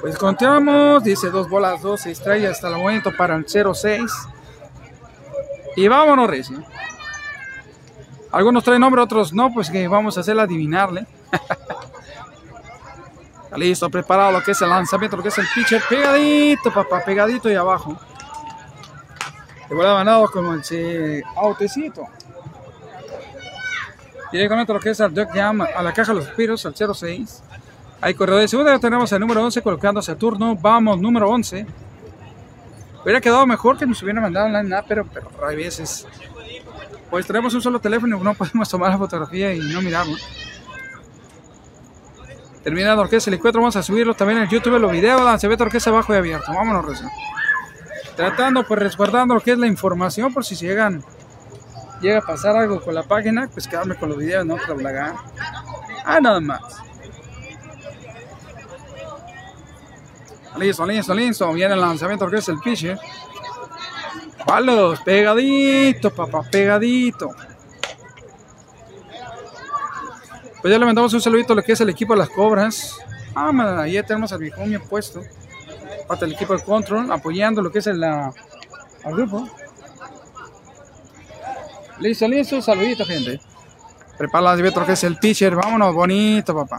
Pues 0.00 0.16
continuamos, 0.16 1.02
dice 1.02 1.30
dos 1.30 1.48
bolas, 1.48 1.82
dos 1.82 2.06
estrellas 2.06 2.52
hasta 2.52 2.68
el 2.68 2.76
momento 2.76 3.10
para 3.16 3.34
el 3.34 3.46
0-6. 3.46 4.08
Y 5.74 5.88
vámonos, 5.88 6.30
Reci. 6.30 6.54
Algunos 8.32 8.64
traen 8.64 8.80
nombre, 8.80 9.02
otros 9.02 9.32
no, 9.32 9.52
pues 9.52 9.70
que 9.70 9.86
vamos 9.86 10.16
a 10.16 10.20
hacer 10.20 10.38
adivinarle. 10.40 11.06
Listo, 13.56 13.90
preparado 13.90 14.32
lo 14.32 14.42
que 14.42 14.52
es 14.52 14.62
el 14.62 14.70
lanzamiento, 14.70 15.18
lo 15.18 15.22
que 15.22 15.28
es 15.28 15.38
el 15.38 15.46
pitcher. 15.54 15.82
Pegadito, 15.86 16.72
papá, 16.72 17.02
pegadito 17.04 17.50
y 17.50 17.54
abajo. 17.54 17.96
Vuelta 19.68 19.94
ganado 19.94 20.30
como 20.30 20.52
el 20.52 21.24
autecito. 21.36 22.06
Directamente 24.30 24.72
lo 24.72 24.80
que 24.80 24.90
es 24.90 25.00
el 25.00 25.12
Duck 25.12 25.30
Jam 25.32 25.62
a 25.62 25.82
la 25.82 25.92
caja 25.92 26.12
de 26.12 26.18
los 26.18 26.26
suspiros, 26.26 26.64
al 26.64 26.74
06. 26.74 27.42
Hay 28.00 28.14
corredor 28.14 28.40
de 28.40 28.48
segunda, 28.48 28.78
tenemos 28.78 29.12
el 29.12 29.20
número 29.20 29.42
11 29.44 29.62
colocándose 29.62 30.10
a 30.10 30.16
turno. 30.16 30.56
Vamos, 30.56 31.00
número 31.00 31.28
11. 31.30 31.66
Hubiera 33.02 33.20
quedado 33.20 33.46
mejor 33.46 33.78
que 33.78 33.86
nos 33.86 34.02
hubieran 34.02 34.22
mandado 34.22 34.46
en 34.46 34.70
la 34.70 34.82
pero, 34.82 35.06
pero 35.06 35.30
hay 35.46 35.56
veces. 35.56 36.06
Pues 37.12 37.26
tenemos 37.26 37.52
un 37.52 37.60
solo 37.60 37.78
teléfono 37.78 38.16
y 38.16 38.20
no 38.22 38.32
podemos 38.32 38.66
tomar 38.70 38.90
la 38.90 38.96
fotografía 38.96 39.52
y 39.52 39.58
no 39.58 39.82
mirarlo. 39.82 40.16
Terminado 42.64 43.02
orquesta 43.02 43.28
el 43.28 43.34
encuentro, 43.34 43.60
vamos 43.60 43.76
a 43.76 43.82
subirlo 43.82 44.14
también 44.14 44.38
en 44.40 44.48
YouTube, 44.48 44.78
los 44.78 44.90
videos, 44.90 45.42
ve 45.42 45.56
orquesta 45.60 45.90
abajo 45.90 46.14
y 46.14 46.16
abierto. 46.16 46.50
Vámonos, 46.50 46.86
Reza. 46.86 47.10
Tratando, 48.16 48.66
pues 48.66 48.80
resguardando 48.80 49.34
lo 49.34 49.42
que 49.42 49.52
es 49.52 49.58
la 49.58 49.66
información, 49.66 50.32
por 50.32 50.42
si 50.42 50.54
llegan, 50.54 51.04
llega 52.00 52.20
a 52.20 52.22
pasar 52.22 52.56
algo 52.56 52.80
con 52.80 52.94
la 52.94 53.02
página, 53.02 53.46
pues 53.52 53.68
quedarme 53.68 53.94
con 53.94 54.08
los 54.08 54.16
videos, 54.16 54.46
no 54.46 54.56
blagar. 54.74 55.14
Ah, 56.06 56.18
nada 56.18 56.40
más. 56.40 56.62
Listo, 60.56 60.86
listo, 60.86 61.12
listo. 61.12 61.52
Viene 61.52 61.74
el 61.74 61.80
lanzamiento 61.82 62.30
que 62.30 62.36
es 62.36 62.48
el 62.48 62.58
pitcher. 62.58 62.98
Palos, 64.46 65.00
pegadito, 65.00 66.10
papá, 66.14 66.42
pegadito. 66.50 67.30
Pues 70.60 70.70
ya 70.70 70.78
le 70.78 70.86
mandamos 70.86 71.12
un 71.14 71.20
saludito 71.20 71.52
a 71.52 71.56
lo 71.56 71.62
que 71.62 71.72
es 71.72 71.80
el 71.80 71.88
equipo 71.90 72.12
de 72.12 72.20
las 72.20 72.28
cobras. 72.28 72.96
Ah, 73.34 73.50
man, 73.50 73.78
ahí 73.78 73.92
ya 73.92 74.02
tenemos 74.02 74.32
al 74.32 74.38
viejo 74.40 74.62
bien 74.64 74.82
puesto. 74.82 75.22
Parte 76.06 76.26
del 76.26 76.34
equipo 76.34 76.56
de 76.56 76.62
control, 76.62 77.10
apoyando 77.10 77.62
lo 77.62 77.72
que 77.72 77.78
es 77.78 77.86
el 77.86 78.04
grupo. 79.04 79.48
Listo, 81.98 82.28
listo, 82.28 82.60
saludito, 82.60 83.04
gente. 83.04 83.40
Prepara 84.18 84.56
lo 84.56 84.86
que 84.86 84.92
es 84.92 85.04
el 85.04 85.16
pitcher. 85.16 85.56
Vámonos, 85.56 85.94
bonito, 85.94 86.54
papá. 86.54 86.76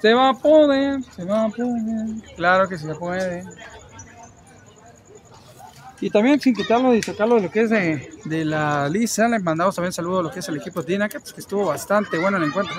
Se 0.00 0.14
va 0.14 0.30
a 0.30 0.34
poder, 0.34 1.02
se 1.14 1.24
va 1.24 1.44
a 1.44 1.48
poder. 1.48 2.06
Claro 2.34 2.68
que 2.68 2.78
se 2.78 2.92
puede. 2.94 3.44
Y 6.02 6.10
también 6.10 6.40
sin 6.40 6.52
quitarlo 6.52 6.92
y 6.96 7.00
sacarlo 7.00 7.36
de 7.36 7.42
lo 7.42 7.50
que 7.50 7.60
es 7.60 7.70
de, 7.70 8.44
la 8.44 8.88
lisa, 8.88 9.28
le 9.28 9.38
mandamos 9.38 9.76
también 9.76 9.92
saludos 9.92 10.18
a 10.18 10.22
lo 10.24 10.30
que 10.32 10.40
es 10.40 10.48
el 10.48 10.56
equipo 10.56 10.82
de 10.82 10.94
Dinacats, 10.94 11.32
que 11.32 11.40
estuvo 11.40 11.66
bastante 11.66 12.18
bueno 12.18 12.38
el 12.38 12.42
encuentro. 12.42 12.74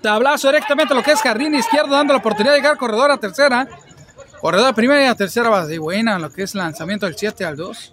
Tablazo 0.00 0.46
directamente 0.46 0.94
a 0.94 0.96
lo 0.96 1.02
que 1.02 1.10
es 1.10 1.20
jardín 1.20 1.56
izquierdo, 1.56 1.96
dando 1.96 2.12
la 2.12 2.20
oportunidad 2.20 2.54
de 2.54 2.60
llegar 2.60 2.76
corredor 2.76 3.10
a 3.10 3.18
tercera. 3.18 3.68
Corredor 4.40 4.68
a 4.68 4.74
primera 4.74 5.02
y 5.02 5.06
a 5.06 5.16
tercera 5.16 5.50
va 5.50 5.66
de 5.66 5.80
buena, 5.80 6.16
lo 6.20 6.30
que 6.30 6.44
es 6.44 6.54
lanzamiento 6.54 7.06
del 7.06 7.16
7 7.16 7.44
al 7.44 7.56
2. 7.56 7.92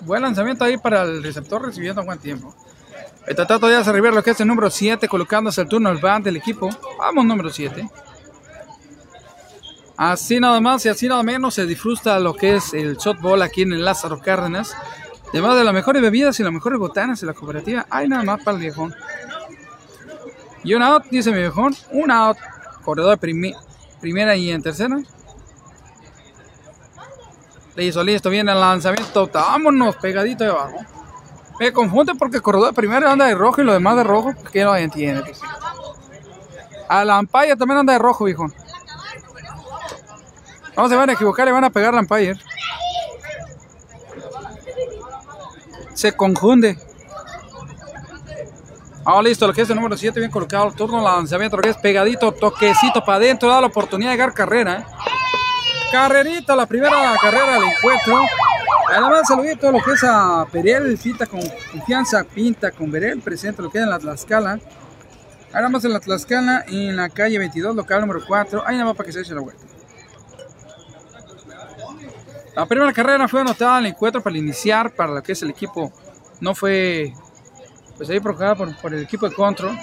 Buen 0.00 0.22
lanzamiento 0.22 0.64
ahí 0.64 0.76
para 0.76 1.02
el 1.02 1.22
receptor 1.22 1.64
recibiendo 1.64 2.04
buen 2.04 2.18
tiempo. 2.18 2.52
Está 3.26 3.44
tratando 3.44 3.66
de 3.66 3.76
arribar 3.76 4.14
lo 4.14 4.22
que 4.22 4.30
es 4.30 4.40
el 4.40 4.46
número 4.46 4.70
7, 4.70 5.08
colocándose 5.08 5.60
el 5.60 5.68
turno 5.68 5.88
al 5.88 5.98
van 5.98 6.22
del 6.22 6.36
equipo. 6.36 6.70
Vamos, 6.98 7.24
número 7.24 7.50
7. 7.50 7.88
Así 9.96 10.38
nada 10.38 10.60
más 10.60 10.84
y 10.84 10.90
así 10.90 11.08
nada 11.08 11.22
menos 11.22 11.54
se 11.54 11.66
disfruta 11.66 12.20
lo 12.20 12.34
que 12.34 12.56
es 12.56 12.72
el 12.74 13.00
softball 13.00 13.42
aquí 13.42 13.62
en 13.62 13.72
el 13.72 13.84
Lázaro 13.84 14.20
Cárdenas. 14.20 14.76
Además 15.30 15.56
de 15.56 15.64
las 15.64 15.74
mejores 15.74 16.02
bebidas 16.02 16.38
y 16.38 16.44
las 16.44 16.52
mejores 16.52 16.78
botanas 16.78 17.20
en 17.22 17.26
la 17.26 17.34
cooperativa, 17.34 17.86
hay 17.90 18.08
nada 18.08 18.22
más 18.22 18.42
para 18.44 18.56
el 18.56 18.62
viejón. 18.62 18.94
Y 20.62 20.74
un 20.74 20.82
out, 20.82 21.04
dice 21.10 21.32
mi 21.32 21.38
viejón. 21.38 21.74
Un 21.90 22.10
out. 22.10 22.36
Corredor 22.84 23.18
primera 23.18 24.36
y 24.36 24.50
en 24.50 24.62
tercera. 24.62 24.98
Listo, 27.74 28.04
listo, 28.04 28.30
viene 28.30 28.52
el 28.52 28.60
lanzamiento. 28.60 29.28
Vámonos, 29.32 29.96
pegadito 29.96 30.44
de 30.44 30.50
abajo. 30.50 30.95
Me 31.58 31.72
confunde 31.72 32.14
porque 32.14 32.40
corredor 32.40 32.74
primero 32.74 33.08
anda 33.08 33.26
de 33.26 33.34
rojo 33.34 33.60
y 33.60 33.64
lo 33.64 33.72
demás 33.72 33.96
de 33.96 34.04
rojo, 34.04 34.34
que 34.52 34.64
no 34.64 34.76
entiende. 34.76 35.22
Pues. 35.22 35.40
A 36.88 37.04
la 37.04 37.16
Ampaya 37.16 37.56
también 37.56 37.78
anda 37.78 37.92
de 37.94 37.98
rojo, 37.98 38.24
viejo. 38.24 38.46
No 40.76 40.88
se 40.88 40.96
van 40.96 41.08
a 41.08 41.14
equivocar, 41.14 41.46
le 41.46 41.52
van 41.52 41.64
a 41.64 41.70
pegar 41.70 41.94
la 41.94 42.00
Empire. 42.00 42.38
Se 45.94 46.12
confunde. 46.12 46.78
Ah, 49.04 49.22
listo, 49.22 49.46
lo 49.46 49.54
que 49.54 49.62
es 49.62 49.70
el 49.70 49.76
número 49.76 49.96
7, 49.96 50.18
bien 50.18 50.32
colocado 50.32 50.66
el 50.66 50.74
turno, 50.74 51.00
lanzamiento, 51.00 51.56
lo 51.56 51.62
que 51.62 51.70
es 51.70 51.76
pegadito, 51.76 52.32
toquecito 52.32 53.04
para 53.04 53.16
adentro, 53.16 53.48
da 53.48 53.60
la 53.60 53.68
oportunidad 53.68 54.10
de 54.10 54.16
llegar 54.16 54.34
carrera. 54.34 54.84
Carrerita, 55.92 56.56
la 56.56 56.66
primera 56.66 57.16
carrera 57.22 57.52
del 57.52 57.62
encuentro. 57.62 58.26
Además, 58.88 59.22
saludito 59.26 59.68
a 59.68 59.72
lo 59.72 59.82
que 59.82 59.92
es 59.92 60.04
a 60.04 60.46
Perel, 60.50 60.96
cita 60.98 61.26
con 61.26 61.40
confianza, 61.72 62.24
pinta 62.24 62.70
con 62.70 62.90
Berel, 62.90 63.20
presente 63.20 63.62
lo 63.62 63.70
que 63.70 63.78
es 63.78 63.84
en 63.84 63.90
la 63.90 63.98
Tlaxcala. 63.98 64.58
Ahora 65.52 65.68
más 65.68 65.84
en 65.84 65.92
la 65.92 66.00
Tlaxcala, 66.00 66.64
en 66.68 66.96
la 66.96 67.08
calle 67.08 67.38
22, 67.38 67.74
local 67.74 68.00
número 68.00 68.20
4. 68.26 68.62
Ahí 68.66 68.76
nada 68.76 68.86
más 68.88 68.96
para 68.96 69.06
que 69.06 69.12
se 69.12 69.20
eche 69.20 69.34
la 69.34 69.40
vuelta. 69.40 69.62
La 72.54 72.64
primera 72.64 72.90
carrera 72.92 73.28
fue 73.28 73.42
anotada 73.42 73.78
en 73.78 73.86
el 73.86 73.92
encuentro 73.92 74.22
para 74.22 74.38
iniciar, 74.38 74.94
para 74.94 75.12
lo 75.12 75.22
que 75.22 75.32
es 75.32 75.42
el 75.42 75.50
equipo. 75.50 75.92
No 76.40 76.54
fue, 76.54 77.12
pues 77.98 78.08
ahí 78.08 78.18
provocada 78.18 78.54
por, 78.54 78.94
el 78.94 79.02
equipo 79.02 79.28
de 79.28 79.34
control. 79.34 79.78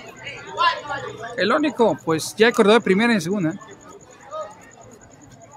El 1.37 1.51
único, 1.51 1.95
pues 2.03 2.35
ya 2.35 2.47
acordó 2.47 2.73
de 2.73 2.81
primera 2.81 3.13
y 3.13 3.21
segunda. 3.21 3.53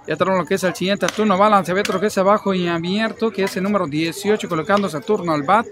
Ya 0.06 0.16
tenemos 0.16 0.40
lo 0.40 0.46
que 0.46 0.54
es 0.54 0.64
el 0.64 0.74
siguiente 0.74 1.06
turno. 1.08 1.36
Lanzamiento 1.36 1.92
lo 1.92 2.00
que 2.00 2.06
es 2.06 2.18
abajo 2.18 2.54
y 2.54 2.68
abierto, 2.68 3.30
que 3.30 3.42
es 3.44 3.56
el 3.56 3.64
número 3.64 3.86
18, 3.86 4.48
colocando 4.48 4.88
Saturno 4.88 5.32
al 5.32 5.42
bat. 5.42 5.66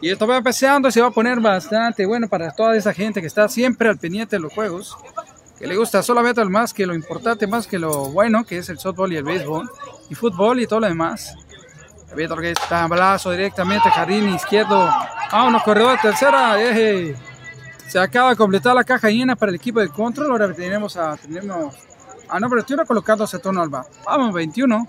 Y 0.00 0.10
esto 0.10 0.28
va 0.28 0.36
empezando 0.36 0.90
se 0.92 1.00
va 1.00 1.08
a 1.08 1.10
poner 1.10 1.40
bastante 1.40 2.06
bueno 2.06 2.28
para 2.28 2.52
toda 2.52 2.76
esa 2.76 2.94
gente 2.94 3.20
que 3.20 3.26
está 3.26 3.48
siempre 3.48 3.88
al 3.88 3.98
pendiente 3.98 4.36
de 4.36 4.40
los 4.40 4.52
juegos. 4.52 4.96
Que 5.58 5.66
le 5.66 5.76
gusta 5.76 6.04
solamente 6.04 6.42
lo 6.44 6.50
más 6.50 6.72
que 6.72 6.86
lo 6.86 6.94
importante, 6.94 7.48
más 7.48 7.66
que 7.66 7.80
lo 7.80 8.10
bueno, 8.10 8.44
que 8.44 8.58
es 8.58 8.68
el 8.68 8.78
softball 8.78 9.12
y 9.12 9.16
el 9.16 9.24
béisbol. 9.24 9.68
Y 10.08 10.14
fútbol 10.14 10.60
y 10.60 10.68
todo 10.68 10.78
lo 10.78 10.86
demás. 10.86 11.34
lo 12.14 12.36
que 12.36 12.52
es 12.52 12.58
tablazo 12.68 13.32
directamente, 13.32 13.90
jardín 13.90 14.28
izquierdo. 14.28 14.88
Vámonos, 15.32 15.64
corredor 15.64 15.96
de 15.96 16.10
tercera. 16.10 16.56
Se 17.88 17.98
acaba 17.98 18.30
de 18.30 18.36
completar 18.36 18.76
la 18.76 18.84
caja 18.84 19.10
llena 19.10 19.34
para 19.34 19.50
el 19.50 19.56
equipo 19.56 19.80
de 19.80 19.88
control. 19.88 20.30
Ahora 20.30 20.52
tenemos 20.52 20.96
a, 20.96 21.16
tenemos 21.16 21.74
Ah, 22.28 22.40
no, 22.40 22.48
pero 22.48 22.60
estoy 22.60 22.76
colocando 22.86 23.24
ese 23.24 23.38
tono 23.38 23.62
al 23.62 23.70
Vamos, 24.04 24.34
21. 24.34 24.86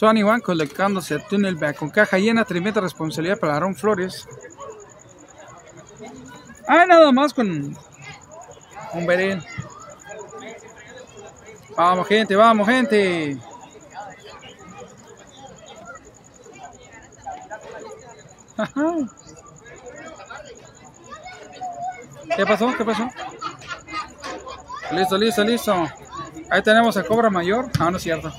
21 0.00 0.42
colocándose 0.42 1.18
túnel 1.20 1.56
back 1.56 1.76
con 1.76 1.90
caja 1.90 2.18
llena, 2.18 2.44
tremenda 2.44 2.80
responsabilidad 2.80 3.38
para 3.38 3.56
Aaron 3.56 3.74
Flores. 3.74 4.26
Ah, 6.66 6.84
nada 6.86 7.12
más 7.12 7.32
con 7.32 7.76
un 8.92 9.06
Berén. 9.06 9.42
Vamos, 11.76 12.06
gente, 12.06 12.36
vamos, 12.36 12.68
gente. 12.68 13.38
Ajá. 18.56 19.23
¿Qué 22.36 22.44
pasó? 22.46 22.72
¿Qué 22.76 22.84
pasó? 22.84 23.08
Listo, 24.92 25.16
listo, 25.18 25.44
listo. 25.44 25.88
Ahí 26.50 26.62
tenemos 26.62 26.96
a 26.96 27.04
Cobra 27.04 27.30
Mayor. 27.30 27.68
Ah, 27.78 27.90
no 27.90 27.96
es 27.96 28.02
cierto. 28.02 28.32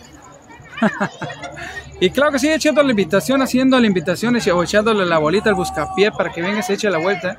y 1.99 2.09
claro 2.09 2.31
que 2.33 2.39
sigue 2.39 2.55
echando 2.55 2.83
la 2.83 2.89
invitación, 2.91 3.41
haciendo 3.41 3.79
la 3.79 3.87
invitación 3.87 4.35
o 4.53 4.63
echándole 4.63 5.05
la 5.05 5.17
bolita 5.17 5.49
al 5.49 5.55
buscapié 5.55 6.11
para 6.11 6.31
que 6.31 6.41
venga 6.41 6.59
y 6.59 6.63
se 6.63 6.73
eche 6.73 6.89
la 6.89 6.97
vuelta. 6.97 7.37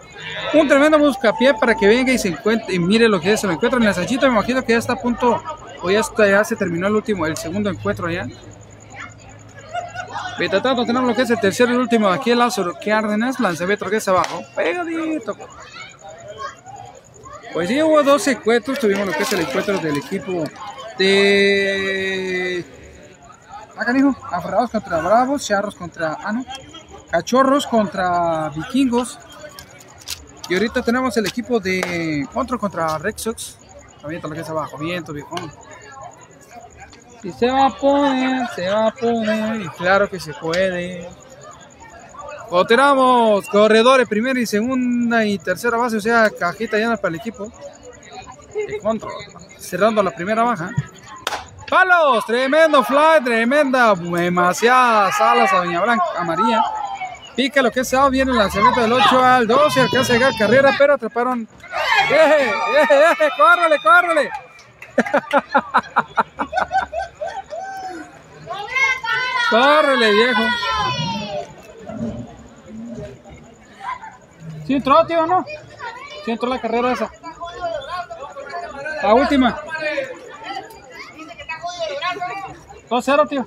Un 0.54 0.66
tremendo 0.66 0.98
buscapié 0.98 1.54
para 1.54 1.74
que 1.74 1.86
venga 1.86 2.12
y 2.12 2.18
se 2.18 2.28
encuentre 2.28 2.74
y 2.74 2.78
mire 2.78 3.08
lo 3.08 3.20
que 3.20 3.32
es. 3.34 3.40
Se 3.40 3.46
lo 3.46 3.52
encuentra 3.52 3.78
en 3.78 3.84
la 3.86 3.94
Sanchita. 3.94 4.26
Me 4.26 4.32
imagino 4.34 4.62
que 4.64 4.72
ya 4.72 4.78
está 4.78 4.94
a 4.94 4.96
punto 4.96 5.42
O 5.82 5.90
ya, 5.90 6.00
está- 6.00 6.26
ya 6.26 6.42
se 6.42 6.56
terminó 6.56 6.86
el 6.86 6.96
último, 6.96 7.26
el 7.26 7.36
segundo 7.36 7.70
encuentro 7.70 8.10
ya. 8.10 8.26
Mientras 10.38 10.62
tanto 10.62 10.84
tenemos 10.84 11.08
lo 11.08 11.14
que 11.14 11.22
es 11.22 11.30
el 11.30 11.40
tercer 11.40 11.68
y 11.70 11.74
último 11.74 12.08
aquí 12.08 12.30
el 12.30 12.38
Lázaro 12.38 12.74
Cárdenas, 12.84 13.40
lanzamiento 13.40 13.88
que 13.88 13.96
es 13.96 14.08
abajo, 14.08 14.42
pegadito. 14.54 15.34
Pues 17.56 17.68
sí, 17.70 17.82
hubo 17.82 18.02
dos 18.02 18.26
encuentros, 18.26 18.78
tuvimos 18.78 19.06
lo 19.06 19.12
que 19.14 19.22
es 19.22 19.32
el 19.32 19.40
encuentro 19.40 19.78
del 19.78 19.96
equipo 19.96 20.44
de... 20.98 22.62
Acá 23.74 23.94
dijo, 23.94 24.14
Aferrados 24.30 24.70
contra 24.70 24.98
Bravos, 24.98 25.46
Charros 25.46 25.74
contra... 25.74 26.18
Ah, 26.22 26.34
no, 26.34 26.44
Cachorros 27.10 27.66
contra 27.66 28.50
Vikingos. 28.50 29.18
Y 30.50 30.52
ahorita 30.52 30.82
tenemos 30.82 31.16
el 31.16 31.24
equipo 31.24 31.58
de 31.58 32.28
Contro 32.30 32.58
contra 32.58 32.98
Red 32.98 33.16
Sox. 33.16 33.56
Avienta 34.04 34.28
lo 34.28 34.34
que 34.34 34.42
es 34.42 34.50
abajo, 34.50 34.76
viento, 34.76 35.14
viejón. 35.14 35.50
Y 37.22 37.32
se 37.32 37.50
va 37.50 37.68
a 37.68 37.74
poner, 37.74 38.48
se 38.54 38.68
va 38.68 38.88
a 38.88 38.90
poner, 38.92 39.62
y 39.62 39.68
claro 39.70 40.10
que 40.10 40.20
se 40.20 40.34
puede. 40.34 41.08
Continuamos, 42.48 43.48
corredores, 43.48 44.08
primera 44.08 44.38
y 44.38 44.46
segunda 44.46 45.24
y 45.24 45.36
tercera 45.38 45.76
base, 45.76 45.96
o 45.96 46.00
sea, 46.00 46.30
cajita 46.30 46.76
llena 46.76 46.96
para 46.96 47.14
el 47.14 47.20
equipo. 47.20 47.50
De 48.54 48.78
Contro, 48.80 49.10
cerrando 49.58 50.00
la 50.02 50.12
primera 50.12 50.44
baja. 50.44 50.70
Palos, 51.68 52.24
tremendo 52.24 52.84
fly, 52.84 53.22
tremenda, 53.24 53.94
demasiadas 53.94 55.20
alas 55.20 55.52
a 55.52 55.56
Doña 55.58 55.82
Blanca, 55.82 56.04
a 56.16 56.24
María. 56.24 56.62
Pica 57.34 57.60
lo 57.60 57.72
que 57.72 57.80
es 57.80 57.92
out, 57.92 58.12
viene 58.12 58.30
el 58.30 58.38
lanzamiento 58.38 58.80
del 58.80 58.92
8 58.92 59.24
al 59.24 59.46
12, 59.46 59.80
alcanza 59.80 60.12
a 60.12 60.16
llegar 60.16 60.32
carrera, 60.38 60.74
pero 60.78 60.94
atraparon. 60.94 61.46
¡Eje, 62.08 62.48
eje, 62.48 63.02
eje! 63.12 63.28
¡Córrele, 63.36 63.78
córrele! 63.82 64.30
¡Córrele, 69.50 70.12
viejo! 70.12 70.42
¿Sí 74.66 74.74
entró, 74.74 75.06
tío, 75.06 75.26
no? 75.26 75.44
¿Sí 76.24 76.30
entró 76.32 76.48
la 76.48 76.60
carrera 76.60 76.92
esa? 76.92 77.10
La 79.02 79.14
última. 79.14 79.60
2-0, 82.90 83.28
tío. 83.28 83.46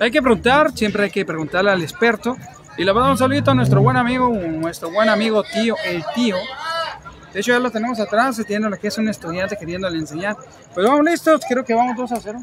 Hay 0.00 0.10
que 0.10 0.20
preguntar, 0.20 0.72
siempre 0.72 1.04
hay 1.04 1.10
que 1.10 1.24
preguntarle 1.24 1.70
al 1.70 1.82
experto. 1.82 2.36
Y 2.76 2.84
le 2.84 2.90
vamos 2.90 3.02
a 3.02 3.04
dar 3.04 3.12
un 3.12 3.18
saludito 3.18 3.50
a 3.52 3.54
nuestro 3.54 3.80
buen 3.80 3.96
amigo, 3.96 4.28
nuestro 4.28 4.90
buen 4.90 5.08
amigo 5.08 5.44
tío, 5.44 5.76
el 5.84 6.04
tío. 6.14 6.36
De 7.32 7.40
hecho, 7.40 7.52
ya 7.52 7.60
lo 7.60 7.70
tenemos 7.70 8.00
atrás, 8.00 8.40
tiene 8.46 8.68
lo 8.68 8.76
que 8.76 8.88
es 8.88 8.98
un 8.98 9.08
estudiante 9.08 9.56
queriéndole 9.56 9.98
enseñar. 9.98 10.36
Pues 10.72 10.86
vamos 10.86 11.04
listos, 11.04 11.40
creo 11.48 11.64
que 11.64 11.74
vamos 11.74 11.96
2 11.96 12.12
a 12.12 12.20
0. 12.20 12.38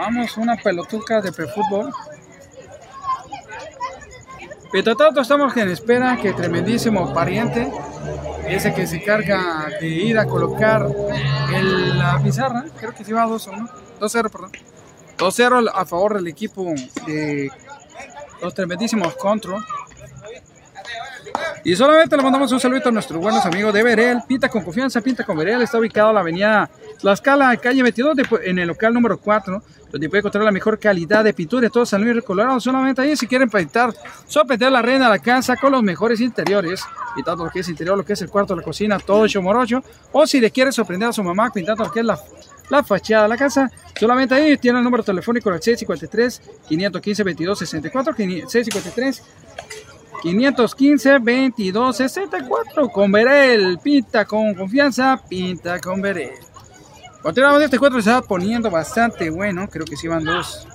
Vamos, 0.00 0.38
una 0.38 0.56
pelotuca 0.56 1.20
de 1.20 1.30
prefútbol. 1.30 1.92
Tanto, 4.96 5.20
estamos 5.20 5.54
en 5.58 5.68
espera 5.68 6.16
que 6.16 6.32
tremendísimo 6.32 7.12
pariente, 7.12 7.70
ese 8.48 8.72
que 8.72 8.86
se 8.86 9.02
carga 9.02 9.68
de 9.78 9.86
ir 9.86 10.18
a 10.18 10.24
colocar 10.24 10.88
en 11.52 11.98
la 11.98 12.18
pizarra, 12.22 12.64
creo 12.78 12.94
que 12.94 13.04
se 13.04 13.12
va 13.12 13.26
2-1, 13.26 13.70
2-0, 14.00 14.30
perdón. 14.30 14.52
2-0 15.18 15.70
a 15.74 15.84
favor 15.84 16.14
del 16.14 16.28
equipo 16.28 16.64
de 17.06 17.50
los 18.40 18.54
tremendísimos 18.54 19.14
Control. 19.16 19.62
Y 21.64 21.76
solamente 21.76 22.16
le 22.16 22.22
mandamos 22.22 22.50
un 22.52 22.60
saludo 22.60 22.88
a 22.88 22.90
nuestros 22.90 23.20
buenos 23.20 23.44
amigos 23.44 23.72
de 23.74 23.82
Berel. 23.82 24.18
Pinta 24.26 24.48
con 24.48 24.62
confianza, 24.64 25.00
pinta 25.00 25.24
con 25.24 25.36
Berel. 25.36 25.60
Está 25.62 25.78
ubicado 25.78 26.08
en 26.08 26.14
la 26.14 26.20
avenida 26.20 26.70
La 27.02 27.12
Escala, 27.12 27.54
calle 27.58 27.82
22, 27.82 28.16
de- 28.16 28.26
en 28.44 28.58
el 28.58 28.68
local 28.68 28.94
número 28.94 29.18
4, 29.18 29.62
donde 29.90 30.08
puede 30.08 30.20
encontrar 30.20 30.44
la 30.44 30.52
mejor 30.52 30.78
calidad 30.78 31.22
de 31.24 31.34
pintura 31.34 31.62
de 31.62 31.70
todo 31.70 31.84
San 31.84 32.02
Luis 32.02 32.24
Colorado. 32.24 32.58
Solamente 32.60 33.02
ahí, 33.02 33.14
si 33.16 33.26
quieren 33.26 33.50
pintar, 33.50 33.92
sorprender 34.26 34.72
la 34.72 34.80
reina 34.80 35.04
de 35.06 35.10
la 35.10 35.18
casa 35.18 35.56
con 35.56 35.72
los 35.72 35.82
mejores 35.82 36.20
interiores, 36.20 36.82
pintando 37.14 37.44
lo 37.44 37.50
que 37.50 37.60
es 37.60 37.68
interior, 37.68 37.96
lo 37.96 38.04
que 38.04 38.14
es 38.14 38.22
el 38.22 38.30
cuarto, 38.30 38.56
la 38.56 38.62
cocina, 38.62 38.98
todo 38.98 39.26
hecho 39.26 39.42
morocho. 39.42 39.82
O 40.12 40.26
si 40.26 40.40
le 40.40 40.50
quiere 40.50 40.72
sorprender 40.72 41.10
a 41.10 41.12
su 41.12 41.22
mamá, 41.22 41.50
pintando 41.52 41.84
lo 41.84 41.90
que 41.90 42.00
es 42.00 42.06
la, 42.06 42.18
la 42.70 42.82
fachada 42.84 43.24
de 43.24 43.28
la 43.28 43.36
casa, 43.36 43.70
solamente 43.98 44.34
ahí 44.34 44.56
tiene 44.56 44.78
el 44.78 44.84
número 44.84 45.02
telefónico 45.02 45.50
del 45.50 45.60
653 45.62 46.40
515 46.68 47.22
2264 47.24 48.14
653 48.48 49.22
515 50.20 51.18
22 51.18 51.96
64 51.96 52.88
con 52.90 53.10
Berel, 53.10 53.78
pinta 53.78 54.24
con 54.24 54.54
confianza, 54.54 55.20
pinta 55.28 55.80
con 55.80 56.00
Berel. 56.00 56.34
Continuamos 57.22 57.62
este 57.62 57.78
cuadro 57.78 58.00
se 58.00 58.10
va 58.10 58.22
poniendo 58.22 58.70
bastante 58.70 59.30
bueno, 59.30 59.68
creo 59.68 59.84
que 59.84 59.96
sí 59.96 60.08
van 60.08 60.24
dos. 60.24 60.66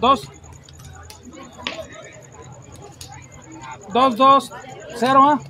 Dos. 0.00 0.28
Dos, 3.92 4.16
dos, 4.16 4.52
cero, 4.96 5.20
¿ah? 5.24 5.40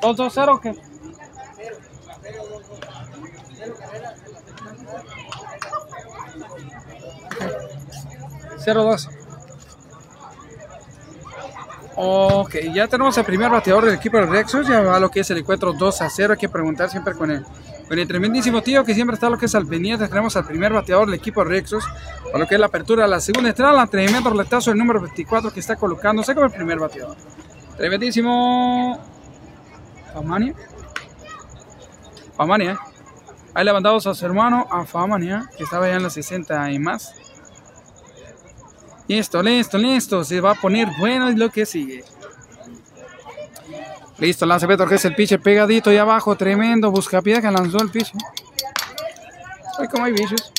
Dos, 0.00 0.16
dos, 0.16 0.32
cero, 0.34 0.60
¿qué? 0.62 0.74
Cero, 8.62 8.84
dos. 8.84 9.08
Ok, 11.96 12.56
ya 12.72 12.88
tenemos 12.88 13.18
el 13.18 13.24
primer 13.24 13.50
bateador 13.50 13.84
del 13.84 13.94
equipo 13.94 14.16
de 14.16 14.26
Rexos, 14.26 14.66
ya 14.66 14.80
va 14.80 14.98
lo 14.98 15.10
que 15.10 15.20
es 15.20 15.30
el 15.30 15.38
encuentro 15.38 15.72
2 15.74 16.00
a 16.00 16.08
0, 16.08 16.32
hay 16.32 16.38
que 16.38 16.48
preguntar 16.48 16.88
siempre 16.88 17.14
con 17.14 17.30
el, 17.30 17.44
con 17.88 17.98
el 17.98 18.08
tremendísimo 18.08 18.62
tío 18.62 18.84
que 18.84 18.94
siempre 18.94 19.14
está 19.14 19.28
lo 19.28 19.36
que 19.36 19.44
es 19.44 19.54
al 19.54 19.66
pendiente, 19.66 20.08
tenemos 20.08 20.34
al 20.36 20.46
primer 20.46 20.72
bateador 20.72 21.06
del 21.06 21.16
equipo 21.16 21.44
Rexos, 21.44 21.84
para 22.24 22.38
lo 22.38 22.46
que 22.46 22.54
es 22.54 22.60
la 22.60 22.68
apertura 22.68 23.02
de 23.02 23.10
la 23.10 23.20
segunda 23.20 23.50
entrada, 23.50 23.86
tremendo 23.86 24.30
roletazo 24.30 24.70
del 24.70 24.78
número 24.78 25.00
24 25.00 25.52
que 25.52 25.60
está 25.60 25.76
colocándose 25.76 26.32
como 26.34 26.46
el 26.46 26.52
primer 26.52 26.78
bateador. 26.78 27.16
Tremendísimo... 27.76 28.98
Famania. 30.14 30.54
Famania. 32.34 32.78
Ahí 33.52 33.64
le 33.64 33.72
mandamos 33.72 34.06
a 34.06 34.14
su 34.14 34.24
hermano, 34.24 34.66
a 34.70 34.86
Famania, 34.86 35.50
que 35.56 35.64
estaba 35.64 35.86
ya 35.88 35.96
en 35.96 36.02
los 36.02 36.14
60 36.14 36.70
y 36.70 36.78
más. 36.78 37.14
Listo, 39.10 39.42
listo, 39.42 39.76
listo. 39.76 40.22
Se 40.22 40.40
va 40.40 40.52
a 40.52 40.54
poner 40.54 40.86
bueno 40.96 41.28
es 41.28 41.36
lo 41.36 41.50
que 41.50 41.66
sigue. 41.66 42.04
Listo, 44.18 44.46
lanza 44.46 44.68
Beto, 44.68 44.86
que 44.86 44.94
es 44.94 45.04
el 45.04 45.16
pitcher 45.16 45.40
pegadito 45.40 45.90
ahí 45.90 45.96
abajo. 45.96 46.36
Tremendo. 46.36 46.92
Busca 46.92 47.20
que 47.20 47.40
lanzó 47.40 47.82
el 47.82 47.90
pitcher. 47.90 48.14
Ay, 49.80 49.88
como 49.88 50.04
hay 50.04 50.12
bichos. 50.12 50.52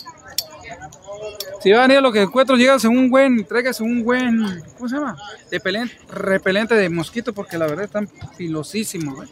Si 1.61 1.71
va 1.71 1.85
a 1.85 1.87
venir 1.87 2.01
lo 2.01 2.11
que 2.11 2.23
encuentro, 2.23 2.57
llegas 2.57 2.83
en 2.83 2.91
un 2.91 3.09
buen, 3.09 3.45
traigas 3.45 3.79
un 3.79 4.03
buen, 4.03 4.61
¿cómo 4.75 4.89
se 4.89 4.97
llama? 4.97 5.15
Repelente, 5.49 5.97
repelente 6.09 6.75
de 6.75 6.89
mosquito, 6.89 7.33
porque 7.33 7.57
la 7.57 7.67
verdad 7.67 7.85
están 7.85 8.09
filosísimos, 8.35 9.15
güey. 9.15 9.29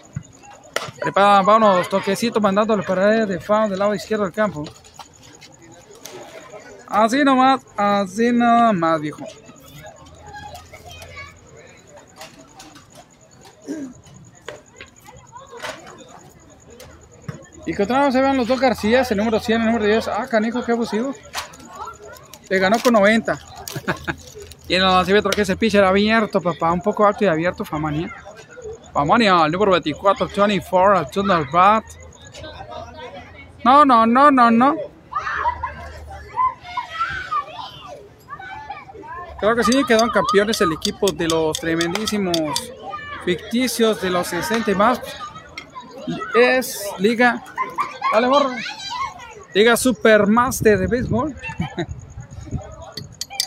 Prepara, 1.01 1.41
vámonos, 1.41 1.89
toquecito 1.89 2.39
mandándole 2.39 2.83
para 2.83 3.25
de 3.25 3.39
foul 3.41 3.69
del 3.69 3.79
lado 3.79 3.93
izquierdo 3.93 4.23
del 4.23 4.33
campo. 4.33 4.63
Así 6.89 7.23
nomás, 7.23 7.61
así 7.77 8.31
nada 8.31 8.73
más, 8.73 8.99
viejo. 8.99 9.23
Y 17.67 17.73
continuamos, 17.75 18.11
se 18.15 18.21
ven 18.21 18.35
los 18.35 18.47
dos 18.47 18.59
García, 18.59 19.03
el 19.07 19.17
número 19.17 19.39
100, 19.39 19.61
el 19.61 19.67
número 19.67 19.85
10. 19.85 20.07
Ah, 20.07 20.27
canijo, 20.27 20.65
qué 20.65 20.71
abusivo. 20.71 21.13
Le 22.49 22.57
ganó 22.57 22.79
con 22.79 22.93
90. 22.93 23.39
y 24.67 24.73
en 24.73 24.81
el 24.81 24.87
lanzamiento 24.87 25.29
que 25.29 25.43
ese 25.43 25.55
pitcher 25.55 25.83
abierto, 25.83 26.41
papá, 26.41 26.71
un 26.71 26.81
poco 26.81 27.05
alto 27.05 27.23
y 27.23 27.27
abierto, 27.27 27.63
Famania. 27.63 28.11
Famania, 28.91 29.45
el 29.45 29.51
número 29.51 29.73
24, 29.73 30.27
24, 30.27 30.97
al 30.97 31.11
turno 31.11 31.35
al 31.35 31.45
bat. 31.53 31.83
No, 33.63 33.85
no, 33.85 34.07
no, 34.07 34.31
no, 34.31 34.49
no. 34.49 34.75
Creo 39.39 39.55
que 39.55 39.63
sí, 39.63 39.83
quedaron 39.85 40.09
campeones 40.09 40.59
el 40.59 40.73
equipo 40.73 41.11
de 41.11 41.27
los 41.27 41.57
tremendísimos 41.59 42.35
ficticios 43.23 44.01
de 44.01 44.09
los 44.09 44.27
60 44.27 44.71
y 44.71 44.75
más. 44.75 45.01
Es 46.35 46.83
Liga. 46.97 47.41
Dale, 48.11 48.27
borro. 48.27 48.51
Liga 49.53 49.77
Supermaster 49.77 50.77
de 50.77 50.87
béisbol. 50.87 51.35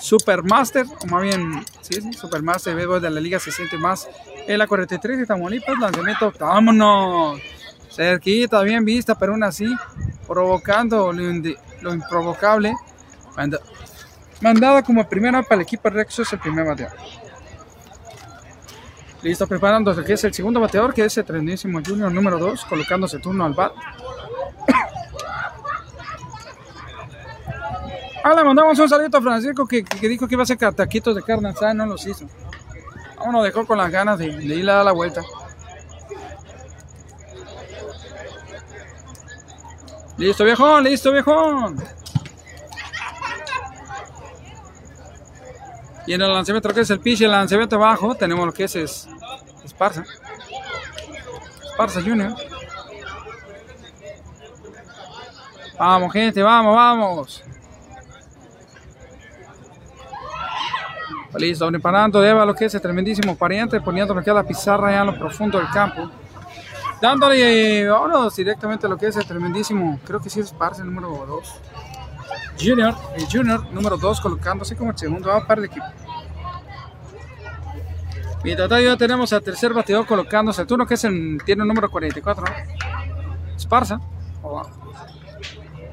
Supermaster, 0.00 0.87
o 0.87 1.07
más 1.07 1.22
bien, 1.22 1.64
sí, 1.83 2.00
sí, 2.00 2.12
Supermaster 2.14 2.72
de 2.72 2.76
béisbol 2.76 3.02
de 3.02 3.11
la 3.11 3.20
Liga 3.20 3.38
60 3.38 3.76
y 3.76 3.78
más. 3.78 4.09
En 4.46 4.59
la 4.59 4.66
43 4.66 5.18
de 5.18 5.26
Tamaulipas, 5.26 5.78
lanzamiento. 5.78 6.33
¡Vámonos! 6.40 7.38
Cerquita, 7.90 8.62
bien 8.62 8.85
vista, 8.85 9.14
pero 9.14 9.33
aún 9.33 9.44
así, 9.44 9.66
provocando 10.26 11.12
lo, 11.12 11.22
lo 11.83 11.94
improvocable. 11.94 12.74
Mandada 14.42 14.83
como 14.83 15.09
primera 15.09 15.42
para 15.42 15.57
el 15.57 15.62
equipo 15.62 15.88
Rexos, 15.88 16.33
el 16.33 16.40
primer 16.40 16.66
bateador. 16.66 16.98
Listo, 19.22 19.46
preparando 19.46 19.92
lo 19.94 20.05
que 20.05 20.14
es 20.14 20.24
el 20.24 20.35
segundo 20.35 20.61
bateador, 20.61 20.92
que 20.92 21.05
es 21.05 21.16
el 21.16 21.24
tremendísimo 21.24 21.81
Junior 21.87 22.12
número 22.12 22.38
2, 22.38 22.64
colocándose 22.64 23.18
turno 23.18 23.44
al 23.44 23.55
bat. 23.55 23.72
Ah, 28.24 28.35
le 28.37 28.44
mandamos 28.44 28.78
un 28.78 28.88
saludito 28.88 29.18
a 29.18 29.20
Francisco 29.20 29.66
que, 29.66 29.83
que 29.83 30.09
dijo 30.09 30.28
que 30.28 30.37
iba 30.37 30.42
a 30.42 30.44
hacer 30.44 30.57
taquitos 30.57 31.16
de 31.16 31.24
carne 31.24 31.48
asada, 31.48 31.74
no 31.74 31.87
los 31.87 32.07
hizo. 32.07 32.24
Vámonos, 33.18 33.42
dejó 33.42 33.66
con 33.66 33.78
las 33.78 33.90
ganas 33.90 34.16
de, 34.16 34.31
de 34.31 34.55
ir 34.55 34.70
a 34.70 34.74
dar 34.74 34.85
la 34.85 34.92
vuelta. 34.92 35.22
Listo, 40.18 40.44
viejón, 40.44 40.85
listo, 40.85 41.11
viejón. 41.11 41.83
Y 46.07 46.15
en 46.15 46.23
el 46.23 46.33
lanzamiento 46.33 46.69
lo 46.69 46.75
que 46.75 46.81
es 46.81 46.91
el 46.91 47.01
pitch 47.01 47.23
el 47.23 47.31
lanzamiento 47.31 47.77
abajo 47.77 48.15
tenemos 48.15 48.45
lo 48.45 48.53
que 48.53 48.65
es, 48.65 48.77
es 48.77 49.09
Esparza. 49.65 50.05
Esparza 51.71 52.03
Junior. 52.03 52.35
Vamos, 55.79 56.12
gente, 56.12 56.43
vamos, 56.43 56.75
vamos. 56.75 57.43
Listo, 61.35 61.69
preparando 61.69 62.21
Deva 62.21 62.45
lo 62.45 62.55
que 62.55 62.67
es 62.67 62.75
el 62.75 62.81
tremendísimo 62.81 63.37
pariente, 63.37 63.81
poniendo 63.81 64.15
lo 64.15 64.23
que 64.23 64.31
es 64.31 64.37
la 64.37 64.45
pizarra 64.45 64.88
allá 64.88 65.01
en 65.01 65.07
lo 65.07 65.19
profundo 65.19 65.59
del 65.59 65.69
campo. 65.71 66.11
Dándole, 67.01 67.88
vámonos 67.88 68.37
directamente 68.37 68.87
a 68.87 68.91
lo 68.91 68.97
que 68.97 69.07
es 69.07 69.17
el 69.17 69.27
tremendísimo, 69.27 69.99
creo 70.05 70.21
que 70.21 70.29
sí 70.31 70.41
es 70.41 70.47
Esparza, 70.47 70.85
número 70.85 71.25
2. 71.27 71.55
Junior, 72.61 72.95
el 73.16 73.27
Junior 73.27 73.66
número 73.73 73.97
2 73.97 74.21
colocándose 74.21 74.77
como 74.77 74.90
el 74.92 74.99
segundo 74.99 75.29
va 75.29 75.47
para 75.47 75.61
el 75.61 75.66
equipo. 75.66 75.85
Mientras 78.45 78.68
tanto 78.68 78.97
tenemos 78.97 79.33
al 79.33 79.42
tercer 79.42 79.73
bateador 79.73 80.07
colocándose 80.07 80.62
el 80.62 80.66
turno 80.66 80.85
que 80.87 80.95
es 80.95 81.05
el, 81.05 81.40
tiene 81.45 81.62
el 81.62 81.68
número 81.68 81.90
44. 81.90 82.45
¿no? 82.45 83.55
Esparza. 83.57 84.01
O- 84.42 84.62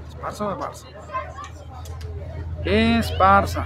Esparza 0.09 0.45
o 0.47 0.51
Esparza. 0.53 0.87
Esparza. 2.65 3.65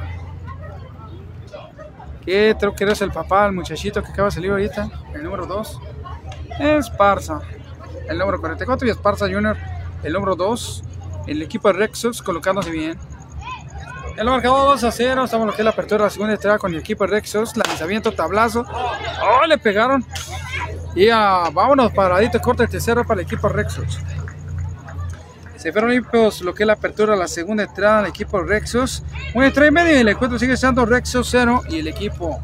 Que 2.26 2.56
creo 2.60 2.74
que 2.76 2.84
eres 2.84 3.02
el 3.02 3.12
papá, 3.12 3.46
el 3.46 3.54
muchachito 3.54 4.02
que 4.02 4.12
acaba 4.12 4.28
de 4.28 4.32
salir 4.36 4.52
ahorita. 4.52 4.90
El 5.14 5.24
número 5.24 5.46
2. 5.46 5.80
Esparza. 6.60 7.42
El 8.08 8.18
número 8.18 8.40
44 8.40 8.88
y 8.88 8.92
Esparza 8.92 9.26
Junior. 9.26 9.58
El 10.04 10.14
número 10.14 10.36
2. 10.36 10.84
El 11.28 11.42
equipo 11.42 11.70
de 11.70 11.80
Rexos 11.80 12.22
colocándose 12.22 12.72
bien. 12.72 12.98
El 14.18 14.26
marcador 14.28 14.72
2 14.72 14.84
a 14.84 14.92
0. 14.92 15.24
Estamos 15.24 15.48
lo 15.48 15.54
que 15.54 15.62
es 15.62 15.66
la 15.66 15.72
apertura 15.72 16.00
de 16.00 16.04
la 16.06 16.10
segunda 16.10 16.34
entrada 16.34 16.58
con 16.60 16.74
el 16.74 16.80
equipo 16.80 17.06
de 17.06 17.12
Rexos. 17.12 17.56
Lanzamiento, 17.58 18.12
tablazo. 18.12 18.66
¡Oh! 19.24 19.46
Le 19.46 19.58
pegaron. 19.58 20.06
Y 20.96 21.10
ah, 21.10 21.50
vámonos, 21.52 21.92
paradito, 21.92 22.40
corta 22.40 22.64
el 22.64 22.70
tercero 22.70 23.06
para 23.06 23.22
el 23.22 23.26
equipo 23.26 23.50
de. 23.50 24.00
Se 25.58 25.72
fueron 25.72 25.92
limpios 25.92 26.42
lo 26.42 26.54
que 26.54 26.64
es 26.64 26.68
la 26.68 26.74
apertura 26.74 27.14
de 27.14 27.20
la 27.20 27.28
segunda 27.28 27.64
entrada 27.64 28.02
del 28.02 28.10
equipo 28.10 28.40
de 28.40 28.48
Rexos. 28.48 29.04
Una 29.34 29.48
entrada 29.48 29.70
y 29.70 29.72
media 29.72 29.94
y 29.94 30.02
el 30.02 30.10
encuentro 30.10 30.38
sigue 30.38 30.58
siendo 30.58 30.86
Rexos 30.86 31.28
0 31.32 31.64
y 31.70 31.80
el 31.80 31.88
equipo 31.88 32.40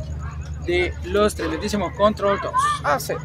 de 0.65 0.93
los 1.03 1.35
tremendísimos 1.35 1.93
Control 1.93 2.39
2 2.41 2.53
a 2.83 2.99
0. 2.99 3.19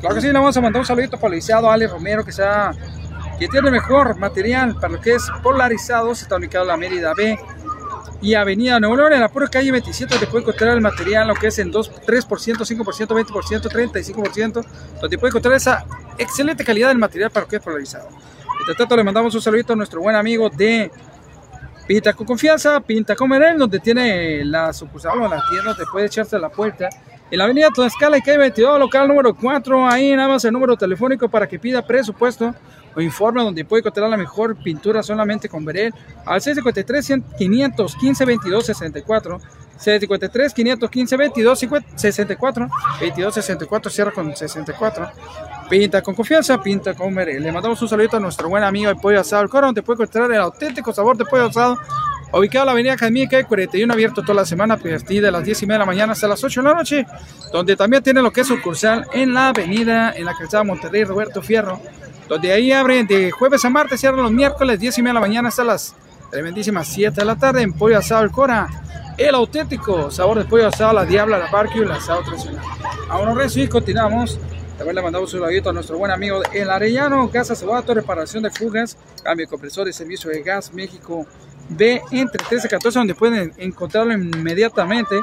Claro 0.00 0.14
que 0.14 0.20
sí, 0.20 0.26
le 0.26 0.32
vamos 0.34 0.56
a 0.56 0.60
mandar 0.60 0.80
un 0.80 0.86
saludito 0.86 1.16
para 1.16 1.28
el 1.28 1.34
licenciado 1.36 1.70
Ale 1.70 1.86
Romero 1.86 2.24
que 2.24 2.32
sea 2.32 2.72
que 3.38 3.48
tiene 3.48 3.70
mejor 3.70 4.18
material 4.18 4.74
para 4.74 4.94
lo 4.94 5.00
que 5.00 5.14
es 5.14 5.26
polarizado. 5.42 6.14
Se 6.14 6.24
está 6.24 6.36
ubicado 6.36 6.64
en 6.64 6.68
la 6.68 6.76
Mérida 6.76 7.14
B 7.14 7.38
y 8.20 8.34
Avenida 8.34 8.80
Nuevo 8.80 8.96
León. 8.96 9.12
En 9.12 9.20
la 9.20 9.28
pura 9.28 9.46
calle 9.48 9.70
27 9.70 10.18
te 10.18 10.26
puede 10.26 10.42
encontrar 10.42 10.74
el 10.74 10.80
material, 10.80 11.28
lo 11.28 11.34
que 11.34 11.48
es 11.48 11.58
en 11.58 11.70
2, 11.70 11.92
3%, 12.04 12.26
5%, 12.26 13.06
20%, 13.06 13.70
35%, 13.70 14.66
donde 15.00 15.18
puede 15.18 15.30
encontrar 15.30 15.54
esa 15.54 15.84
excelente 16.18 16.64
calidad 16.64 16.88
del 16.88 16.98
material 16.98 17.30
para 17.30 17.44
lo 17.44 17.50
que 17.50 17.56
es 17.56 17.62
polarizado. 17.62 18.08
Mientras 18.56 18.76
tanto, 18.76 18.96
le 18.96 19.04
mandamos 19.04 19.34
un 19.34 19.40
saludito 19.40 19.72
a 19.72 19.76
nuestro 19.76 20.00
buen 20.00 20.16
amigo 20.16 20.50
de 20.50 20.90
Pinta 21.86 22.12
con 22.12 22.26
Confianza, 22.26 22.80
Pinta 22.80 23.14
con 23.14 23.30
Merel, 23.30 23.56
donde 23.56 23.78
tiene 23.78 24.44
la 24.44 24.72
sucursal 24.72 25.20
o 25.20 25.28
la 25.28 25.42
tienda, 25.48 25.74
te 25.76 25.86
puede 25.86 26.06
echarse 26.06 26.36
a 26.36 26.38
la 26.38 26.50
puerta. 26.50 26.88
En 27.30 27.38
la 27.38 27.44
avenida 27.44 27.68
Tlaxcala 27.70 28.18
y 28.18 28.22
calle 28.22 28.38
22, 28.38 28.78
local 28.78 29.06
número 29.06 29.34
4, 29.34 29.86
ahí 29.86 30.16
nada 30.16 30.28
más 30.28 30.44
el 30.44 30.52
número 30.52 30.76
telefónico 30.76 31.28
para 31.28 31.46
que 31.46 31.58
pida 31.58 31.86
presupuesto 31.86 32.54
o 32.98 33.00
informe 33.00 33.44
donde 33.44 33.64
puede 33.64 33.80
encontrar 33.80 34.10
la 34.10 34.16
mejor 34.16 34.56
pintura 34.56 35.04
solamente 35.04 35.48
con 35.48 35.64
Berel 35.64 35.94
al 36.26 36.40
653 36.40 37.22
515 37.38 38.24
22 38.24 38.66
64 38.66 39.40
653 39.76 40.52
515 40.52 41.16
22 41.16 41.58
64 41.94 42.68
22 43.00 43.34
64 43.34 43.90
cierra 43.92 44.10
con 44.10 44.34
64 44.34 45.10
Pinta 45.70 46.02
con 46.02 46.14
confianza, 46.14 46.60
pinta 46.62 46.94
con 46.94 47.14
Berel. 47.14 47.42
Le 47.42 47.52
mandamos 47.52 47.80
un 47.82 47.88
saludito 47.88 48.16
a 48.16 48.20
nuestro 48.20 48.48
buen 48.48 48.64
amigo 48.64 48.90
el 48.90 48.96
Pollo 48.96 49.20
Asado 49.20 49.42
El 49.42 49.50
Coro, 49.50 49.66
donde 49.66 49.82
puede 49.82 50.02
encontrar 50.02 50.32
el 50.32 50.40
auténtico 50.40 50.94
sabor 50.94 51.16
de 51.16 51.26
pollo 51.26 51.44
asado 51.44 51.78
ubicado 52.32 52.62
en 52.62 52.66
la 52.66 52.72
avenida 52.72 52.96
Jazmín, 52.96 53.28
calle 53.28 53.44
41, 53.44 53.92
abierto 53.92 54.22
toda 54.22 54.34
la 54.34 54.46
semana, 54.46 54.74
a 54.74 54.76
partir 54.78 55.22
de 55.22 55.30
las 55.30 55.44
10 55.44 55.62
y 55.62 55.66
media 55.66 55.74
de 55.74 55.78
la 55.80 55.86
mañana 55.86 56.12
hasta 56.14 56.26
las 56.26 56.42
8 56.42 56.62
de 56.62 56.68
la 56.68 56.74
noche, 56.74 57.06
donde 57.52 57.76
también 57.76 58.02
tiene 58.02 58.22
lo 58.22 58.32
que 58.32 58.40
es 58.40 58.46
sucursal 58.46 59.06
en 59.12 59.34
la 59.34 59.48
avenida, 59.48 60.12
en 60.16 60.24
la 60.24 60.34
calzada 60.34 60.64
Monterrey, 60.64 61.04
Roberto 61.04 61.42
Fierro, 61.42 61.80
donde 62.28 62.52
ahí 62.52 62.72
abren 62.72 63.06
de 63.06 63.30
jueves 63.30 63.64
a 63.64 63.70
martes, 63.70 64.00
cierran 64.00 64.22
los 64.22 64.32
miércoles, 64.32 64.78
10 64.78 64.98
y 64.98 65.02
media 65.02 65.10
de 65.10 65.14
la 65.14 65.20
mañana 65.20 65.48
hasta 65.48 65.64
las 65.64 65.94
tremendísimas 66.30 66.88
7 66.88 67.14
de 67.14 67.24
la 67.24 67.36
tarde, 67.36 67.62
en 67.62 67.72
Pollo 67.72 67.98
Asado 67.98 68.22
El 68.22 68.30
Cora, 68.30 68.68
el 69.18 69.34
auténtico 69.34 70.12
sabor 70.12 70.38
de 70.38 70.44
pollo 70.44 70.68
asado, 70.68 70.92
la 70.92 71.04
diabla, 71.04 71.38
la 71.38 71.50
barbecue, 71.50 71.82
el 71.82 71.90
asado 71.90 72.22
tradicional. 72.22 72.64
Ahora 73.08 73.34
recio 73.34 73.64
y 73.64 73.68
continuamos. 73.68 74.38
También 74.76 74.94
le 74.94 75.02
mandamos 75.02 75.34
un 75.34 75.40
saludito 75.40 75.70
a 75.70 75.72
nuestro 75.72 75.98
buen 75.98 76.12
amigo 76.12 76.40
El 76.52 76.70
Arellano, 76.70 77.28
Gas 77.28 77.50
Acebato, 77.50 77.92
reparación 77.94 78.44
de 78.44 78.50
fugas, 78.50 78.96
cambio 79.24 79.44
de 79.44 79.50
compresores, 79.50 79.96
servicio 79.96 80.30
de 80.30 80.40
gas, 80.40 80.72
México 80.72 81.26
B 81.68 82.00
entre 82.12 82.44
13 82.44 82.68
y 82.68 82.70
14, 82.70 82.98
donde 83.00 83.16
pueden 83.16 83.52
encontrarlo 83.56 84.12
inmediatamente. 84.12 85.16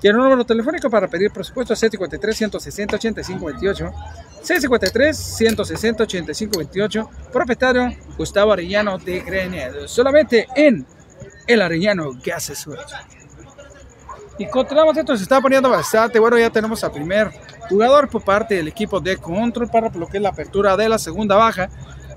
Tiene 0.00 0.18
un 0.18 0.24
número 0.24 0.44
telefónico 0.44 0.90
para 0.90 1.06
pedir 1.08 1.30
presupuesto 1.30 1.72
a 1.72 1.76
653-160-8528. 1.76 3.92
653-160-8528. 4.42 7.08
Propietario 7.32 7.96
Gustavo 8.16 8.52
Arellano 8.52 8.98
de 8.98 9.20
Grenedo. 9.20 9.88
Solamente 9.88 10.46
en 10.54 10.84
El 11.46 11.62
Arellano 11.62 12.12
Gas 12.22 12.50
Acebato. 12.50 12.94
Y 14.38 14.46
continuamos, 14.48 14.94
esto 14.96 15.16
se 15.16 15.22
está 15.22 15.40
poniendo 15.40 15.70
bastante. 15.70 16.18
Bueno, 16.18 16.38
ya 16.38 16.50
tenemos 16.50 16.84
al 16.84 16.92
primer 16.92 17.30
jugador 17.70 18.08
por 18.08 18.22
parte 18.22 18.56
del 18.56 18.68
equipo 18.68 19.00
de 19.00 19.16
Control 19.16 19.68
para 19.68 19.88
lo 19.88 20.06
que 20.06 20.18
es 20.18 20.22
la 20.22 20.28
apertura 20.28 20.76
de 20.76 20.90
la 20.90 20.98
segunda 20.98 21.36
baja. 21.36 21.70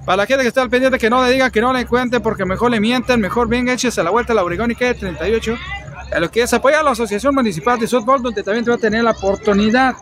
Para 0.06 0.18
la 0.18 0.26
gente 0.26 0.44
que 0.44 0.50
está 0.50 0.62
al 0.62 0.70
pendiente, 0.70 0.98
que 0.98 1.10
no 1.10 1.24
le 1.24 1.32
diga 1.32 1.50
que 1.50 1.62
no 1.62 1.72
le 1.72 1.86
cuente, 1.86 2.20
porque 2.20 2.44
mejor 2.44 2.72
le 2.72 2.80
mienten, 2.80 3.22
mejor 3.22 3.48
venga, 3.48 3.74
échese 3.74 4.04
la 4.04 4.10
vuelta 4.10 4.34
a 4.34 4.36
la 4.36 4.44
Obregón 4.44 4.72
y 4.72 4.76
calle 4.76 4.96
38. 4.96 5.56
A 6.12 6.19
lo 6.19 6.32
que 6.32 6.41
es 6.41 6.54
apoyar 6.54 6.82
a 6.82 6.84
la 6.84 6.91
Asociación 6.91 7.36
Municipal 7.36 7.80
de 7.80 7.88
Softball, 7.88 8.22
donde 8.22 8.43
también 8.43 8.65
te 8.65 8.72
va 8.72 8.78
a 8.78 8.80
tener 8.80 9.04
la 9.04 9.12
oportunidad, 9.12 9.95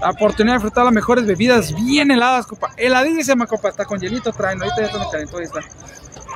la 0.00 0.10
oportunidad 0.10 0.54
de 0.54 0.58
disfrutar 0.58 0.84
las 0.84 0.94
mejores 0.94 1.26
bebidas 1.26 1.74
bien 1.74 2.10
heladas, 2.10 2.46
copa. 2.46 2.68
Heladísima, 2.76 3.46
copa, 3.46 3.68
hasta 3.68 3.84
con 3.84 3.98
hielito 3.98 4.32
traen, 4.32 4.62
ahorita 4.62 4.80
ya 4.80 4.86
está 4.86 4.98
me 4.98 5.10
calentó, 5.10 5.38
ahí 5.38 5.44
está 5.44 5.60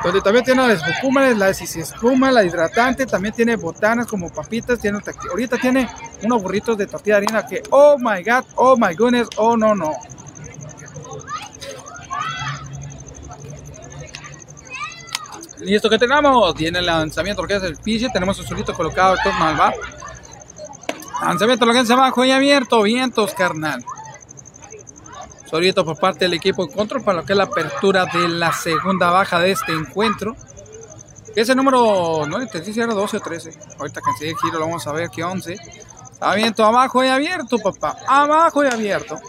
donde 0.03 0.21
también 0.21 0.45
tiene 0.45 0.67
las 0.67 0.89
espumas, 0.89 1.37
la 1.37 1.51
espuma, 1.51 2.31
la 2.33 2.45
hidratante, 2.45 3.07
también 3.07 3.35
tiene 3.35 3.57
botanas 3.57 4.07
como 4.07 4.31
papitas, 4.31 4.79
tiene 4.81 4.99
ahorita 5.31 5.59
tiene 5.59 5.89
unos 6.25 6.43
burritos 6.43 6.77
de 6.77 6.87
tortilla 6.87 7.21
de 7.21 7.27
harina 7.27 7.47
que, 7.47 7.63
oh 7.71 7.97
my 7.99 8.23
god, 8.25 8.45
oh 8.57 8.77
my 8.77 8.95
goodness, 8.95 9.29
oh 9.37 9.57
no, 9.57 9.75
no. 9.75 9.93
Listo 15.63 15.89
que 15.89 15.99
tengamos, 15.99 16.55
tiene 16.55 16.81
el 16.81 16.87
lanzamiento, 16.87 17.43
lo 17.43 17.49
que 17.49 17.57
es 17.57 17.63
el 17.63 17.77
piche, 17.77 18.09
tenemos 18.13 18.39
un 18.39 18.47
solito 18.47 18.75
colocado, 18.75 19.15
esto 19.15 19.33
mal 19.33 19.59
va. 19.59 19.73
Lanzamiento, 21.23 21.67
lo 21.67 21.73
que 21.73 21.81
es 21.81 21.91
abajo 21.91 22.25
y 22.25 22.33
abierto, 22.33 22.83
vientos, 22.83 23.33
carnal. 23.33 23.85
Solito 25.49 25.85
por 25.85 25.99
parte 25.99 26.25
del 26.25 26.35
equipo 26.35 26.67
de 26.67 26.73
control 26.73 27.05
para 27.05 27.19
lo 27.19 27.25
que 27.25 27.35
es 27.35 27.37
la 27.37 27.45
apertura 27.45 28.07
de 28.07 28.29
la 28.29 28.53
segunda 28.53 29.11
baja 29.11 29.39
de 29.39 29.53
este 29.53 29.73
encuentro. 29.73 30.35
Ese 31.37 31.55
número, 31.55 32.27
no 32.27 32.41
sé 32.49 32.65
si 32.73 32.81
era 32.81 32.93
12 32.93 33.17
o 33.17 33.21
13. 33.21 33.59
Ahorita 33.79 34.01
que 34.01 34.13
sigue 34.19 34.31
el 34.31 34.37
giro 34.39 34.59
lo 34.59 34.67
vamos 34.67 34.87
a 34.87 34.93
ver 34.93 35.11
que 35.11 35.23
11. 35.23 35.57
Está 36.13 36.35
viento 36.35 36.65
abajo 36.65 37.05
y 37.05 37.09
abierto, 37.09 37.59
papá. 37.59 37.97
Abajo 38.09 38.65
y 38.65 38.67
abierto. 38.67 39.21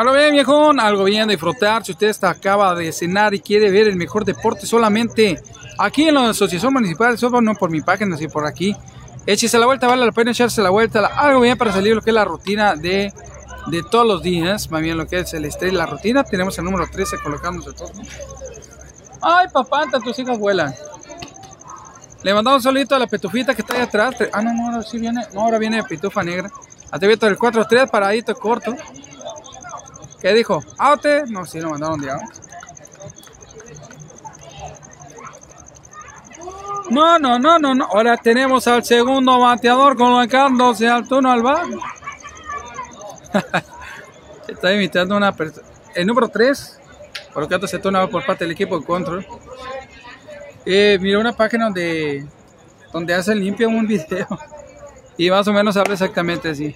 Algo 0.00 0.14
bien, 0.14 0.32
viejón. 0.32 0.80
Algo 0.80 1.04
bien 1.04 1.28
de. 1.28 1.38
Si 1.82 1.92
usted 1.92 2.16
acaba 2.22 2.74
de 2.74 2.90
cenar 2.90 3.34
y 3.34 3.40
quiere 3.40 3.70
ver 3.70 3.86
el 3.86 3.96
mejor 3.96 4.24
deporte 4.24 4.64
solamente 4.64 5.42
aquí 5.78 6.08
en 6.08 6.14
la 6.14 6.30
Asociación 6.30 6.72
Municipal 6.72 7.18
de 7.18 7.42
no 7.42 7.54
por 7.54 7.68
mi 7.68 7.82
página, 7.82 8.16
sino 8.16 8.30
por 8.30 8.46
aquí. 8.46 8.74
Échese 9.26 9.58
la 9.58 9.66
vuelta, 9.66 9.86
vale 9.86 10.06
la 10.06 10.12
pena 10.12 10.30
echarse 10.30 10.62
la 10.62 10.70
vuelta. 10.70 11.04
Algo 11.04 11.40
bien 11.40 11.58
para 11.58 11.70
salir 11.70 11.94
lo 11.94 12.00
que 12.00 12.08
es 12.08 12.14
la 12.14 12.24
rutina 12.24 12.76
de 12.76 13.12
de 13.66 13.82
todos 13.82 14.06
los 14.06 14.22
días, 14.22 14.70
más 14.70 14.80
bien 14.80 14.96
lo 14.96 15.06
que 15.06 15.18
es 15.18 15.34
el 15.34 15.44
estrés 15.44 15.74
la 15.74 15.84
rutina. 15.84 16.24
Tenemos 16.24 16.56
el 16.56 16.64
número 16.64 16.86
13 16.90 17.18
colocándose 17.22 17.74
todo. 17.74 17.92
Ay, 19.20 19.48
papá, 19.52 19.84
tus 20.02 20.18
hijas 20.18 20.38
vuelan. 20.38 20.74
Le 22.22 22.32
mandamos 22.32 22.60
un 22.60 22.62
saludito 22.62 22.94
a 22.94 22.98
la 22.98 23.06
petufita 23.06 23.54
que 23.54 23.60
está 23.60 23.74
ahí 23.74 23.82
atrás. 23.82 24.14
Ah, 24.32 24.40
no, 24.40 24.54
no, 24.54 24.70
ahora 24.70 24.82
sí 24.82 24.98
viene. 24.98 25.26
No, 25.34 25.42
ahora 25.42 25.58
viene 25.58 25.84
pitufa 25.84 26.22
negra. 26.22 26.50
Atevito 26.90 27.26
del 27.26 27.36
4-3, 27.36 27.90
paradito 27.90 28.34
corto. 28.34 28.74
¿Qué 30.20 30.34
dijo? 30.34 30.62
¿Aute? 30.78 31.24
No, 31.28 31.46
sí, 31.46 31.60
lo 31.60 31.70
mandaron 31.70 32.00
de 32.00 32.12
No, 36.90 37.18
no, 37.18 37.38
no, 37.38 37.58
no, 37.58 37.74
no. 37.74 37.84
Ahora 37.86 38.16
tenemos 38.16 38.66
al 38.66 38.84
segundo 38.84 39.38
bateador 39.38 39.96
colocándose 39.96 40.88
al 40.88 41.06
turno 41.08 41.30
al 41.30 41.42
bar. 41.42 41.66
Está 44.48 44.74
imitando 44.74 45.16
una 45.16 45.32
persona. 45.32 45.66
El 45.94 46.06
número 46.06 46.28
3, 46.28 46.80
colocándose 47.32 47.78
turno 47.78 48.10
por 48.10 48.26
parte 48.26 48.44
del 48.44 48.52
equipo 48.52 48.78
de 48.78 48.84
control. 48.84 49.26
Eh, 50.66 50.98
mira 51.00 51.18
una 51.18 51.32
página 51.32 51.66
donde, 51.66 52.26
donde 52.92 53.14
hace 53.14 53.34
limpia 53.34 53.68
un 53.68 53.86
video. 53.88 54.26
Y 55.16 55.30
más 55.30 55.46
o 55.48 55.52
menos 55.52 55.76
habla 55.76 55.94
exactamente 55.94 56.50
así. 56.50 56.74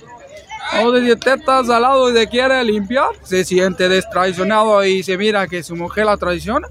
O 0.82 0.90
de 0.90 1.16
tetas 1.16 1.68
al 1.68 1.82
lado 1.82 2.10
y 2.10 2.12
de 2.12 2.26
quiere 2.26 2.62
limpiar, 2.64 3.10
se 3.22 3.44
siente 3.44 3.88
destraicionado 3.88 4.84
y 4.84 5.02
se 5.02 5.16
mira 5.16 5.46
que 5.46 5.62
su 5.62 5.76
mujer 5.76 6.06
la 6.06 6.16
traiciona 6.16 6.68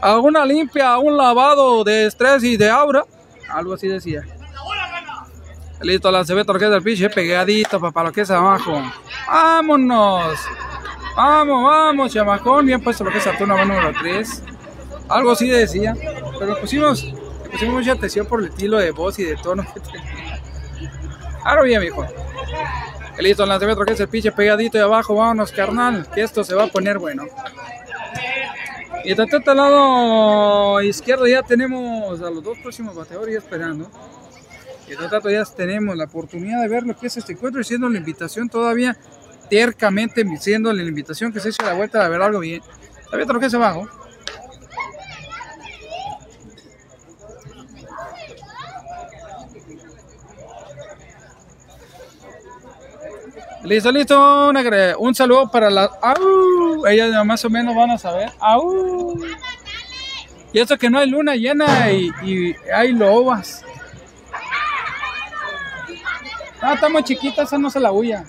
a 0.00 0.18
una 0.18 0.44
limpia, 0.44 0.98
un 0.98 1.16
lavado 1.16 1.82
de 1.82 2.06
estrés 2.06 2.44
y 2.44 2.56
de 2.56 2.70
aura. 2.70 3.04
Algo 3.48 3.74
así 3.74 3.88
decía. 3.88 4.22
Listo, 5.80 6.10
la 6.10 6.22
ve 6.22 6.44
torque 6.44 6.66
del 6.66 6.82
piche 6.82 7.10
pegadito 7.10 7.80
para 7.92 8.08
lo 8.08 8.12
que 8.12 8.22
es 8.22 8.30
abajo. 8.30 8.82
Vámonos. 9.28 10.38
Vamos, 11.16 11.64
vamos, 11.64 12.12
chamacón. 12.12 12.66
Bien 12.66 12.82
puesto 12.82 13.04
lo 13.04 13.10
que 13.10 13.18
es 13.18 13.24
Saturno 13.24 13.56
número 13.64 13.92
3. 14.00 14.42
Algo 15.08 15.32
así 15.32 15.48
decía. 15.48 15.94
Pero 16.38 16.58
pusimos, 16.60 17.04
pusimos 17.50 17.74
mucha 17.74 17.92
atención 17.92 18.26
por 18.26 18.40
el 18.40 18.48
estilo 18.48 18.78
de 18.78 18.90
voz 18.90 19.18
y 19.18 19.24
de 19.24 19.36
tono 19.36 19.64
que 19.72 19.80
tenía. 19.80 20.40
Ahora 21.44 21.62
bien, 21.62 21.80
mijo. 21.80 22.06
Listo, 23.18 23.46
la 23.46 23.58
ve 23.58 23.74
que 23.86 23.92
es 23.94 24.00
el 24.00 24.08
piche 24.08 24.30
pegadito 24.32 24.76
y 24.76 24.80
abajo. 24.80 25.14
Vámonos, 25.14 25.50
carnal. 25.52 26.06
Que 26.14 26.22
esto 26.22 26.44
se 26.44 26.54
va 26.54 26.64
a 26.64 26.66
poner 26.68 26.98
bueno. 26.98 27.24
Y 29.04 29.14
de 29.14 29.22
este 29.22 29.54
lado 29.54 30.82
izquierdo 30.82 31.26
ya 31.26 31.42
tenemos 31.42 32.20
a 32.20 32.30
los 32.30 32.42
dos 32.42 32.58
próximos 32.58 32.94
bateadores 32.94 33.36
esperando. 33.36 33.90
Y 34.86 34.90
de 34.90 35.04
este 35.04 35.32
ya 35.32 35.44
tenemos 35.44 35.96
la 35.96 36.04
oportunidad 36.04 36.60
de 36.60 36.68
ver 36.68 36.82
lo 36.84 36.96
que 36.96 37.06
es 37.06 37.16
este 37.16 37.32
encuentro 37.32 37.60
y 37.60 37.64
siendo 37.64 37.88
la 37.88 37.98
invitación 37.98 38.48
todavía 38.48 38.96
tercamente 39.48 40.24
siendo 40.38 40.72
la 40.72 40.82
invitación 40.82 41.32
que 41.32 41.40
se 41.40 41.50
eche 41.50 41.64
la 41.64 41.74
vuelta 41.74 42.04
a 42.04 42.08
ver 42.08 42.20
algo 42.20 42.40
bien. 42.40 42.62
Todavía 43.06 43.26
lo 43.26 43.40
que 43.40 43.46
es 43.46 43.54
abajo. 43.54 43.88
Listo, 53.66 53.90
listo. 53.90 54.52
Un 54.98 55.14
saludo 55.14 55.50
para 55.50 55.68
la. 55.70 55.90
¡Au! 56.00 56.86
Ellas 56.86 57.24
más 57.24 57.44
o 57.44 57.50
menos 57.50 57.74
van 57.74 57.90
a 57.90 57.98
saber. 57.98 58.30
¡Au! 58.38 59.18
Y 60.52 60.60
eso 60.60 60.78
que 60.78 60.88
no 60.88 61.00
hay 61.00 61.10
luna 61.10 61.34
llena 61.34 61.90
y, 61.90 62.54
hay 62.72 62.92
lobas. 62.92 63.64
Ah, 66.62 66.74
estamos 66.74 67.02
chiquitas, 67.02 67.48
esa 67.48 67.58
no 67.58 67.68
se 67.68 67.80
la 67.80 67.90
huya. 67.90 68.24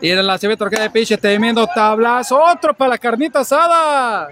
y 0.00 0.10
en 0.10 0.26
la 0.26 0.36
CB 0.36 0.56
Torquea 0.56 0.82
de 0.82 0.90
Piche, 0.90 1.16
temiendo 1.16 1.64
tablas. 1.68 2.32
Otro 2.32 2.74
para 2.74 2.90
la 2.90 2.98
carnita 2.98 3.40
asada. 3.40 4.28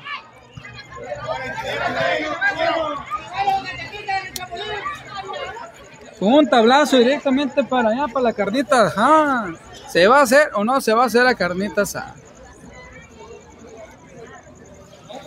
Un 6.28 6.48
tablazo 6.48 6.98
directamente 6.98 7.64
para 7.64 7.90
allá, 7.90 8.08
para 8.08 8.24
la 8.24 8.32
carnita. 8.32 8.86
Ajá. 8.86 9.52
¿Se 9.88 10.06
va 10.06 10.18
a 10.18 10.22
hacer 10.22 10.50
o 10.54 10.64
no 10.64 10.80
se 10.80 10.92
va 10.92 11.04
a 11.04 11.06
hacer 11.06 11.24
la 11.24 11.34
carnita 11.34 11.82
asada? 11.82 12.14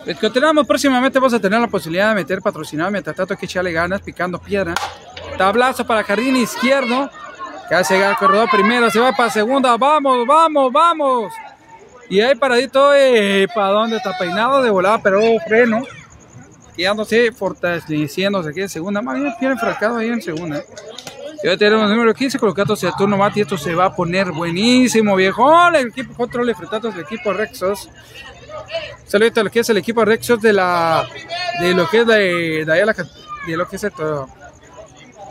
Pues 0.04 0.18
continuamos 0.18 0.66
próximamente 0.66 1.18
vamos 1.18 1.34
a 1.34 1.40
tener 1.40 1.60
la 1.60 1.66
posibilidad 1.66 2.10
de 2.10 2.14
meter 2.16 2.40
patrocinado 2.40 2.90
mientras 2.90 3.16
tanto 3.16 3.36
que 3.36 3.46
echarle 3.46 3.72
ganas 3.72 4.02
picando 4.02 4.38
piedra. 4.38 4.74
Tablazo 5.38 5.86
para 5.86 6.04
jardín 6.04 6.36
izquierdo. 6.36 7.10
Hace 7.70 7.94
llegar 7.94 8.10
el 8.10 8.16
corredor 8.18 8.48
primero, 8.50 8.90
se 8.90 9.00
va 9.00 9.12
para 9.12 9.30
segunda. 9.30 9.76
Vamos, 9.76 10.26
vamos, 10.26 10.72
vamos. 10.72 11.32
Y 12.08 12.20
ahí 12.20 12.34
paradito, 12.34 12.94
eh, 12.94 13.48
¿para 13.52 13.68
dónde 13.68 13.96
está 13.96 14.16
peinado? 14.18 14.62
De 14.62 14.70
volada, 14.70 14.98
pero 15.02 15.20
freno 15.48 15.82
quedándose 16.76 17.32
fortaleciéndose 17.32 18.50
aquí 18.50 18.60
en 18.62 18.68
segunda. 18.68 19.02
Más 19.02 19.16
bien 19.16 19.32
tiene 19.38 19.54
enfrascado 19.54 19.96
ahí 19.98 20.08
en 20.08 20.22
segunda. 20.22 20.62
Ya 21.42 21.56
tenemos 21.56 21.84
el 21.84 21.90
número 21.90 22.14
15 22.14 22.38
colocándose 22.38 22.86
el 22.86 22.94
turno 22.94 23.18
mate 23.18 23.40
y 23.40 23.42
esto 23.42 23.58
se 23.58 23.74
va 23.74 23.86
a 23.86 23.94
poner 23.94 24.32
buenísimo, 24.32 25.14
viejo. 25.14 25.52
El 25.68 25.88
equipo 25.88 26.14
control 26.14 26.48
enfrentados 26.48 26.94
el 26.94 27.02
equipo 27.02 27.32
Rexos. 27.32 27.90
Saludos 29.06 29.36
a 29.36 29.42
lo 29.42 29.50
que 29.50 29.60
es 29.60 29.68
el 29.68 29.76
equipo 29.76 30.04
Rexos 30.04 30.40
de 30.40 30.52
la 30.52 31.06
de 31.60 31.74
lo 31.74 31.88
que 31.88 32.00
es 32.00 32.06
de, 32.06 32.64
de, 32.64 33.06
de 33.46 33.56
lo 33.56 33.68
que 33.68 33.76
es 33.76 33.84
esto, 33.84 34.28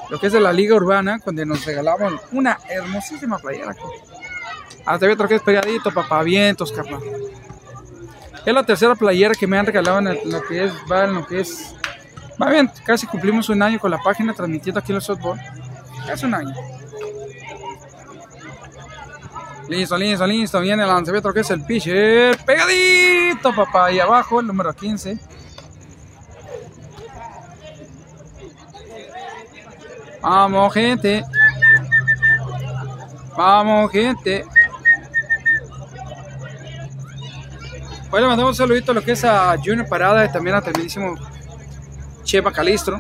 lo 0.10 0.20
que 0.20 0.28
es 0.28 0.34
de 0.34 0.40
la 0.40 0.54
liga 0.54 0.76
urbana 0.76 1.20
cuando 1.20 1.44
nos 1.46 1.66
regalaban 1.66 2.20
una 2.32 2.60
hermosísima 2.70 3.40
playera. 3.40 3.76
Hasta 4.86 5.12
otro 5.12 5.28
que 5.28 5.36
es 5.36 5.42
pegadito, 5.42 5.92
papavientos, 5.92 6.72
carnal. 6.72 7.02
Es 8.46 8.54
la 8.54 8.64
tercera 8.64 8.96
playera 8.96 9.34
que 9.36 9.48
me 9.48 9.58
han 9.58 9.66
regalado 9.66 10.00
en 10.00 10.32
lo 10.32 10.44
que 10.44 10.66
es, 10.66 10.74
va 10.92 11.06
en 11.06 11.14
lo 11.14 11.26
que 11.26 11.42
es. 11.42 11.76
Va 12.42 12.50
bien, 12.50 12.70
casi 12.86 13.08
cumplimos 13.08 13.48
un 13.50 13.62
año 13.62 13.80
con 13.80 13.90
la 13.90 14.00
página 14.00 14.34
transmitiendo 14.34 14.80
aquí 14.80 14.92
el 14.92 15.02
softball. 15.02 15.40
Casi 16.06 16.26
un 16.26 16.34
año. 16.34 16.54
Listo, 19.70 19.98
listo, 19.98 20.28
listo. 20.28 20.60
Viene 20.60 20.84
el 20.84 20.90
lanzamiento 20.90 21.34
que 21.34 21.40
es 21.40 21.50
el 21.52 21.64
pitcher. 21.64 22.38
Pegadito, 22.46 23.56
papá. 23.56 23.92
Y 23.92 24.00
abajo 24.00 24.42
el 24.42 24.48
número 24.48 24.74
15. 24.74 25.18
Vamos, 30.22 30.74
gente. 30.74 31.24
Vamos, 33.38 33.92
gente. 33.92 34.46
Bueno, 38.14 38.28
mandamos 38.28 38.52
un 38.52 38.68
saludito 38.68 38.92
a 38.92 38.94
lo 38.94 39.02
que 39.02 39.14
es 39.14 39.24
a 39.24 39.58
Junior 39.58 39.88
Parada 39.88 40.24
y 40.24 40.32
también 40.32 40.56
a 40.56 40.62
tremendísimo 40.62 41.16
Chepa 42.24 42.52
Calistro. 42.52 43.00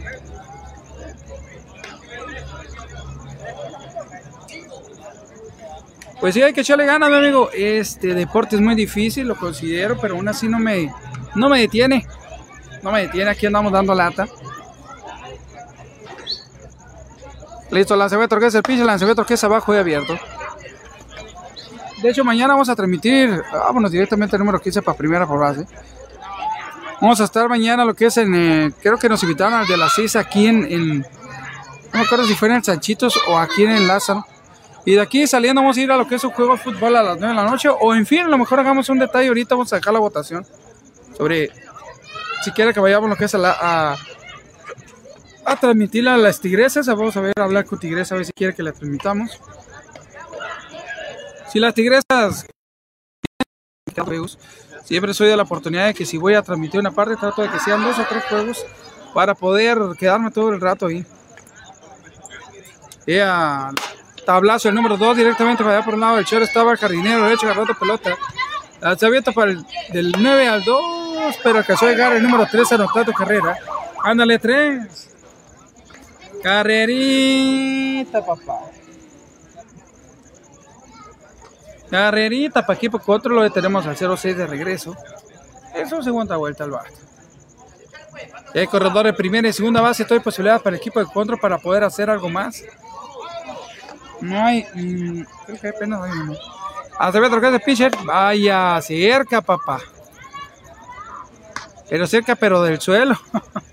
Pues 6.19 6.33
sí, 6.33 6.41
hay 6.41 6.51
que 6.51 6.61
echarle 6.61 6.87
ganas, 6.87 7.11
mi 7.11 7.17
amigo. 7.17 7.51
Este 7.53 8.15
deporte 8.15 8.55
es 8.55 8.61
muy 8.63 8.73
difícil, 8.73 9.27
lo 9.27 9.35
considero, 9.35 9.99
pero 10.01 10.15
aún 10.15 10.27
así 10.27 10.47
no 10.47 10.57
me, 10.57 10.91
no 11.35 11.47
me 11.47 11.59
detiene. 11.59 12.07
No 12.81 12.91
me 12.91 13.01
detiene, 13.03 13.29
aquí 13.29 13.45
andamos 13.45 13.71
dando 13.71 13.93
lata. 13.93 14.27
Listo, 17.69 17.95
lanzamiento 17.95 18.39
que 18.39 18.47
es 18.47 18.55
el 18.55 18.63
piso, 18.63 18.83
lanzamiento 18.83 19.23
que 19.27 19.35
es 19.35 19.43
abajo 19.43 19.75
y 19.75 19.77
abierto. 19.77 20.17
De 22.03 22.09
hecho, 22.09 22.25
mañana 22.25 22.51
vamos 22.53 22.67
a 22.67 22.75
transmitir, 22.75 23.41
vámonos 23.49 23.89
directamente 23.89 24.35
al 24.35 24.41
número 24.41 24.59
15 24.59 24.81
para 24.81 24.97
primera 24.97 25.25
por 25.25 25.39
base. 25.39 25.65
Vamos 26.99 27.21
a 27.21 27.23
estar 27.23 27.47
mañana 27.47 27.85
lo 27.85 27.93
que 27.93 28.07
es 28.07 28.17
en, 28.17 28.35
eh, 28.35 28.73
creo 28.81 28.97
que 28.97 29.07
nos 29.07 29.23
invitaron 29.23 29.53
al 29.53 29.65
de 29.65 29.77
las 29.77 29.93
6 29.93 30.17
aquí 30.17 30.47
en, 30.47 30.99
no 30.99 31.05
me 31.93 32.01
acuerdo 32.01 32.25
si 32.25 32.33
fue 32.33 32.49
en 32.49 32.55
el 32.55 32.63
Sanchitos 32.63 33.17
o 33.29 33.39
aquí 33.39 33.63
en 33.63 33.71
el 33.71 33.87
Lázaro. 33.87 34.25
Y 34.83 34.95
de 34.95 35.01
aquí 35.01 35.25
saliendo 35.27 35.61
vamos 35.61 35.77
a 35.77 35.81
ir 35.81 35.93
a 35.93 35.95
lo 35.95 36.05
que 36.05 36.15
es 36.15 36.23
un 36.25 36.31
juego 36.31 36.51
de 36.51 36.57
fútbol 36.57 36.93
a 36.97 37.03
las 37.03 37.17
9 37.17 37.27
de 37.35 37.41
la 37.41 37.49
noche. 37.49 37.69
O 37.69 37.95
en 37.95 38.05
fin, 38.05 38.19
a 38.19 38.27
lo 38.27 38.37
mejor 38.37 38.59
hagamos 38.59 38.89
un 38.89 38.99
detalle 38.99 39.29
ahorita, 39.29 39.55
vamos 39.55 39.71
a 39.71 39.77
sacar 39.77 39.93
la 39.93 39.99
votación 39.99 40.45
sobre 41.17 41.51
si 42.43 42.51
quiere 42.51 42.73
que 42.73 42.81
vayamos 42.81 43.09
lo 43.09 43.15
que 43.15 43.23
es 43.23 43.35
a, 43.35 43.37
la, 43.37 43.55
a, 43.61 43.95
a 45.45 45.55
transmitirla 45.55 46.15
a 46.15 46.17
las 46.17 46.41
tigresas. 46.41 46.85
Vamos 46.85 47.15
a 47.15 47.21
ver, 47.21 47.33
a 47.39 47.45
hablar 47.45 47.63
con 47.63 47.79
tigresa, 47.79 48.15
a 48.15 48.17
ver 48.17 48.25
si 48.25 48.33
quiere 48.33 48.53
que 48.53 48.61
la 48.61 48.73
transmitamos. 48.73 49.39
Si 51.53 51.59
las 51.59 51.75
tigresas 51.75 52.47
siempre 54.83 55.13
soy 55.13 55.27
de 55.27 55.37
la 55.37 55.43
oportunidad 55.43 55.85
de 55.85 55.93
que 55.93 56.03
si 56.03 56.17
voy 56.17 56.33
a 56.33 56.41
transmitir 56.41 56.79
una 56.79 56.89
parte, 56.89 57.15
trato 57.15 57.43
de 57.43 57.49
que 57.51 57.59
sean 57.59 57.83
dos 57.83 57.99
o 57.99 58.05
tres 58.09 58.23
juegos 58.23 58.65
para 59.13 59.35
poder 59.35 59.77
quedarme 59.99 60.31
todo 60.31 60.49
el 60.49 60.59
rato 60.59 60.87
ahí. 60.87 61.05
Ya, 63.05 63.69
tablazo 64.25 64.69
el 64.69 64.73
número 64.73 64.97
2 64.97 65.15
directamente 65.15 65.63
para 65.63 65.75
allá 65.75 65.85
por 65.85 65.93
un 65.93 65.99
lado. 65.99 66.17
El 66.17 66.25
chero 66.25 66.43
estaba 66.43 66.71
el 66.71 66.79
jardinero 66.79 67.25
derecho 67.25 67.45
agarrando 67.45 67.75
pelota. 67.75 68.17
Se 68.97 69.05
abierta 69.05 69.31
para 69.31 69.51
el 69.51 69.63
del 69.91 70.11
9 70.17 70.47
al 70.47 70.63
2, 70.63 71.35
pero 71.43 71.59
alcanzó 71.59 71.85
a 71.85 71.89
llegar 71.89 72.13
el 72.13 72.23
número 72.23 72.47
3 72.49 72.71
a 72.71 73.05
tu 73.05 73.13
carrera. 73.13 73.59
Ándale, 74.03 74.39
3. 74.39 75.11
Carrerita, 76.41 78.25
papá. 78.25 78.59
Carrerita 81.93 82.65
para 82.65 82.75
equipo 82.75 82.99
otro 83.05 83.35
lo 83.35 83.51
tenemos 83.51 83.85
al 83.85 83.95
0-6 83.95 84.33
de 84.33 84.47
regreso. 84.47 84.97
Eso 85.75 86.01
segunda 86.01 86.37
vuelta 86.37 86.63
al 86.63 86.71
bar. 86.71 86.87
hay 88.55 88.65
corredores 88.65 89.13
primera 89.15 89.47
y 89.47 89.53
segunda 89.53 89.79
base. 89.79 90.03
Todo 90.03 90.15
hay 90.15 90.19
posibilidades 90.21 90.63
para 90.63 90.75
el 90.75 90.81
equipo 90.81 90.99
de 90.99 91.05
control 91.05 91.39
para 91.39 91.59
poder 91.59 91.83
hacer 91.83 92.09
algo 92.09 92.29
más. 92.29 92.63
No 94.21 94.43
hay. 94.43 94.65
Mmm, 94.73 95.21
creo 95.45 95.61
que 95.61 95.67
apenas 95.67 96.01
hay 96.01 96.11
uno. 96.13 96.33
Acevedo 96.97 97.39
que 97.39 97.45
es 97.45 97.51
de 97.51 97.59
pitcher. 97.59 97.91
Vaya, 98.03 98.81
cerca, 98.81 99.43
papá. 99.43 99.79
Pero 101.87 102.07
cerca, 102.07 102.35
pero 102.35 102.63
del 102.63 102.81
suelo. 102.81 103.15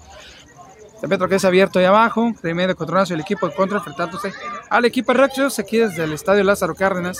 Acevedo 1.01 1.29
que 1.29 1.37
es 1.37 1.45
abierto 1.47 1.79
ahí 1.79 1.87
abajo. 1.87 2.35
De 2.43 2.53
medio 2.53 2.77
controlazo 2.77 3.15
el 3.15 3.21
equipo 3.21 3.49
de 3.49 3.55
control 3.55 3.79
enfrentándose 3.79 4.35
al 4.69 4.85
equipo 4.85 5.15
de 5.15 5.19
Rexos 5.21 5.59
aquí 5.59 5.79
desde 5.79 6.05
el 6.05 6.13
estadio 6.13 6.45
Lázaro 6.45 6.75
Cárdenas. 6.75 7.19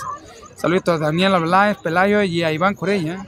Saludos 0.55 0.87
a 0.89 0.97
Daniel 0.99 1.33
Ablaez, 1.33 1.79
Pelayo 1.79 2.21
y 2.21 2.43
a 2.43 2.51
Iván 2.51 2.75
Corella. 2.75 3.25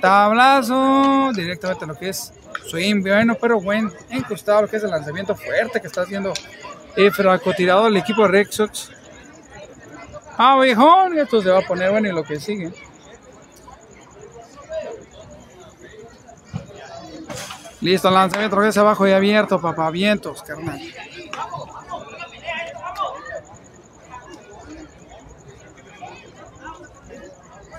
Tablazo 0.00 1.30
directamente 1.34 1.84
a 1.84 1.88
lo 1.88 1.94
que 1.94 2.08
es 2.08 2.32
swing, 2.70 3.02
bueno, 3.02 3.36
pero 3.38 3.60
bueno, 3.60 3.90
incrustado 4.10 4.62
lo 4.62 4.68
que 4.68 4.78
es 4.78 4.84
el 4.84 4.90
lanzamiento 4.90 5.36
fuerte 5.36 5.78
que 5.78 5.88
está 5.88 6.02
haciendo 6.02 6.32
el 6.96 7.12
francotirador 7.12 7.84
del 7.84 7.98
equipo 7.98 8.26
Red 8.26 8.46
Sox. 8.48 8.92
Viejón, 10.62 11.18
esto 11.18 11.42
se 11.42 11.50
va 11.50 11.58
a 11.58 11.62
poner 11.62 11.90
bueno 11.90 12.08
y 12.08 12.12
lo 12.12 12.24
que 12.24 12.40
sigue. 12.40 12.72
Listo, 17.80 18.10
lanzamiento 18.10 18.62
es 18.64 18.76
abajo 18.76 19.06
y 19.06 19.12
abierto, 19.12 19.60
papá. 19.60 19.90
Vientos, 19.90 20.42
carnal. 20.42 20.80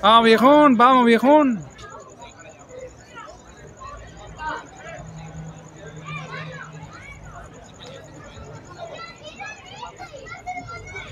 Vamos, 0.01 0.23
viejón, 0.23 0.77
vamos, 0.77 1.05
viejón. 1.05 1.65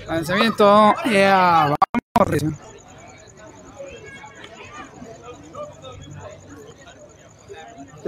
Lanzamiento, 0.06 0.94
yeah, 1.04 1.74
vamos. 2.16 2.77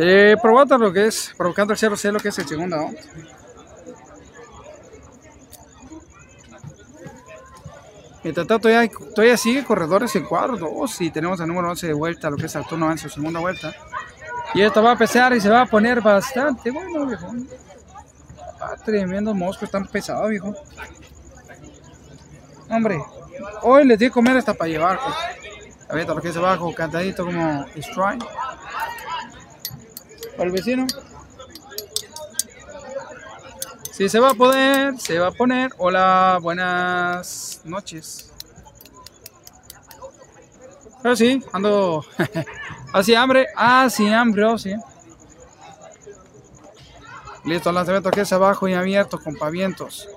Eh, 0.03 0.35
probando 0.41 0.79
lo 0.79 0.91
que 0.91 1.09
es, 1.09 1.35
provocando 1.37 1.75
el 1.75 1.79
0-0, 1.79 2.13
lo 2.13 2.21
que 2.21 2.31
es 2.31 2.39
el 2.39 2.49
segundo. 2.49 2.75
¿no? 2.75 2.91
Mientras 8.25 8.47
tanto, 8.47 8.61
todavía, 8.61 8.91
todavía 9.15 9.37
sigue 9.37 9.63
corredores 9.63 10.17
en 10.17 10.25
cuadro 10.25 10.57
2 10.57 11.01
y 11.03 11.11
tenemos 11.11 11.39
el 11.41 11.49
número 11.49 11.69
11 11.69 11.89
de 11.89 11.93
vuelta, 11.93 12.31
lo 12.31 12.39
que 12.39 12.47
es 12.47 12.55
el 12.55 12.65
turno 12.65 12.91
en 12.91 12.97
su 12.97 13.11
segunda 13.11 13.41
vuelta. 13.41 13.75
Y 14.55 14.63
esto 14.63 14.83
va 14.83 14.93
a 14.93 14.97
pesar 14.97 15.35
y 15.35 15.41
se 15.41 15.51
va 15.51 15.61
a 15.61 15.67
poner 15.67 16.01
bastante 16.01 16.71
bueno, 16.71 17.05
viejo. 17.05 17.35
Ah, 18.59 18.77
tremendo 18.83 19.35
mosco, 19.35 19.67
están 19.67 19.87
pesados, 19.87 20.31
viejo. 20.31 20.55
Hombre, 22.71 23.03
hoy 23.65 23.85
les 23.85 23.99
di 23.99 24.07
a 24.07 24.11
comer 24.11 24.39
hasta 24.39 24.55
para 24.55 24.71
llevar. 24.71 24.99
Pues. 24.99 25.15
Ahorita 25.91 26.15
lo 26.15 26.23
que 26.23 26.29
es 26.29 26.37
abajo, 26.39 26.75
cantadito 26.75 27.27
como 27.27 27.67
strike. 27.77 28.25
Para 30.41 30.53
vecino. 30.53 30.87
Si 33.93 34.09
se 34.09 34.19
va 34.19 34.31
a 34.31 34.35
poder, 34.35 34.99
se 34.99 35.19
va 35.19 35.27
a 35.27 35.33
poner. 35.33 35.71
Hola, 35.77 36.39
buenas 36.41 37.61
noches. 37.65 38.33
Pero 41.03 41.15
sí, 41.15 41.45
ando 41.53 42.07
así 42.95 43.15
hambre, 43.15 43.49
así 43.55 44.09
hambre, 44.09 44.45
oh, 44.47 44.57
sí. 44.57 44.75
Listo, 47.45 47.71
lanzamiento 47.71 48.11
que 48.11 48.23
es 48.23 48.33
abajo 48.33 48.67
y 48.67 48.73
abierto 48.73 49.21
con 49.21 49.37
pavientos. 49.37 50.09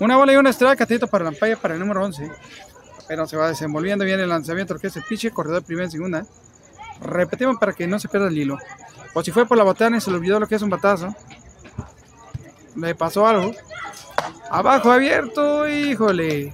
Una 0.00 0.16
bola 0.16 0.32
y 0.32 0.36
una 0.36 0.50
estrella 0.50 0.74
catito 0.74 1.06
para 1.06 1.26
la 1.26 1.30
paya 1.30 1.56
para 1.56 1.74
el 1.74 1.80
número 1.80 2.04
11. 2.04 2.28
Pero 3.06 3.28
se 3.28 3.36
va 3.36 3.46
desenvolviendo 3.46 4.04
bien 4.04 4.18
el 4.18 4.30
lanzamiento 4.30 4.76
que 4.80 4.88
es 4.88 4.96
el 4.96 5.04
piche, 5.04 5.30
corredor 5.30 5.62
primera 5.62 5.86
y 5.86 5.92
segunda. 5.92 6.26
Repetimos 7.00 7.56
para 7.58 7.72
que 7.72 7.86
no 7.86 7.98
se 7.98 8.08
pierda 8.08 8.28
el 8.28 8.38
hilo. 8.38 8.58
O 9.14 9.22
si 9.22 9.30
fue 9.30 9.46
por 9.46 9.56
la 9.56 9.64
botana 9.64 9.96
y 9.96 10.00
se 10.00 10.10
le 10.10 10.16
olvidó 10.16 10.40
lo 10.40 10.46
que 10.46 10.56
es 10.56 10.62
un 10.62 10.70
batazo. 10.70 11.14
Le 12.76 12.94
pasó 12.94 13.26
algo. 13.26 13.52
Abajo 14.50 14.92
abierto, 14.92 15.68
híjole. 15.68 16.52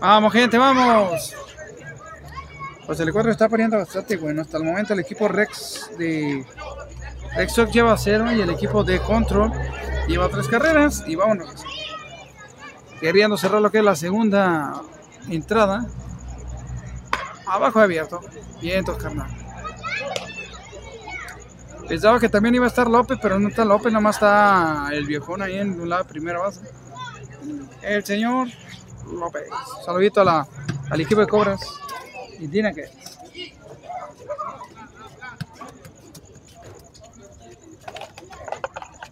Vamos, 0.00 0.32
gente, 0.32 0.58
vamos. 0.58 1.34
Pues 2.86 3.00
el 3.00 3.12
cuadro 3.12 3.30
está 3.30 3.48
poniendo 3.48 3.78
bastante 3.78 4.16
bueno. 4.16 4.42
Hasta 4.42 4.58
el 4.58 4.64
momento 4.64 4.92
el 4.92 5.00
equipo 5.00 5.28
Rex 5.28 5.90
de 5.98 6.44
Rex 7.34 7.56
lleva 7.72 7.96
cero 7.96 8.30
y 8.30 8.40
el 8.40 8.50
equipo 8.50 8.84
de 8.84 9.00
Control 9.00 9.50
lleva 10.06 10.28
tres 10.28 10.48
carreras. 10.48 11.04
Y 11.06 11.16
vámonos. 11.16 11.54
Queriendo 13.00 13.36
cerrar 13.36 13.62
lo 13.62 13.70
que 13.70 13.78
es 13.78 13.84
la 13.84 13.96
segunda 13.96 14.82
entrada. 15.28 15.86
Abajo 17.54 17.78
abierto. 17.78 18.20
Vientos, 18.60 19.00
carnal. 19.00 19.30
Pensaba 21.86 22.18
que 22.18 22.28
también 22.28 22.56
iba 22.56 22.64
a 22.64 22.68
estar 22.68 22.88
López, 22.88 23.16
pero 23.22 23.38
no 23.38 23.48
está 23.48 23.64
López, 23.64 23.92
nomás 23.92 24.16
está 24.16 24.88
el 24.90 25.06
viejón 25.06 25.40
ahí 25.40 25.58
en 25.58 25.80
un 25.80 25.88
lado 25.88 26.02
de 26.02 26.08
primera 26.08 26.40
base. 26.40 26.62
El 27.80 28.04
señor 28.04 28.48
López. 29.12 29.44
Saludito 29.86 30.22
a 30.22 30.24
la, 30.24 30.48
al 30.90 31.00
equipo 31.00 31.20
de 31.20 31.28
Cobras. 31.28 31.60
Y 32.40 32.48
tiene 32.48 32.74
que. 32.74 32.90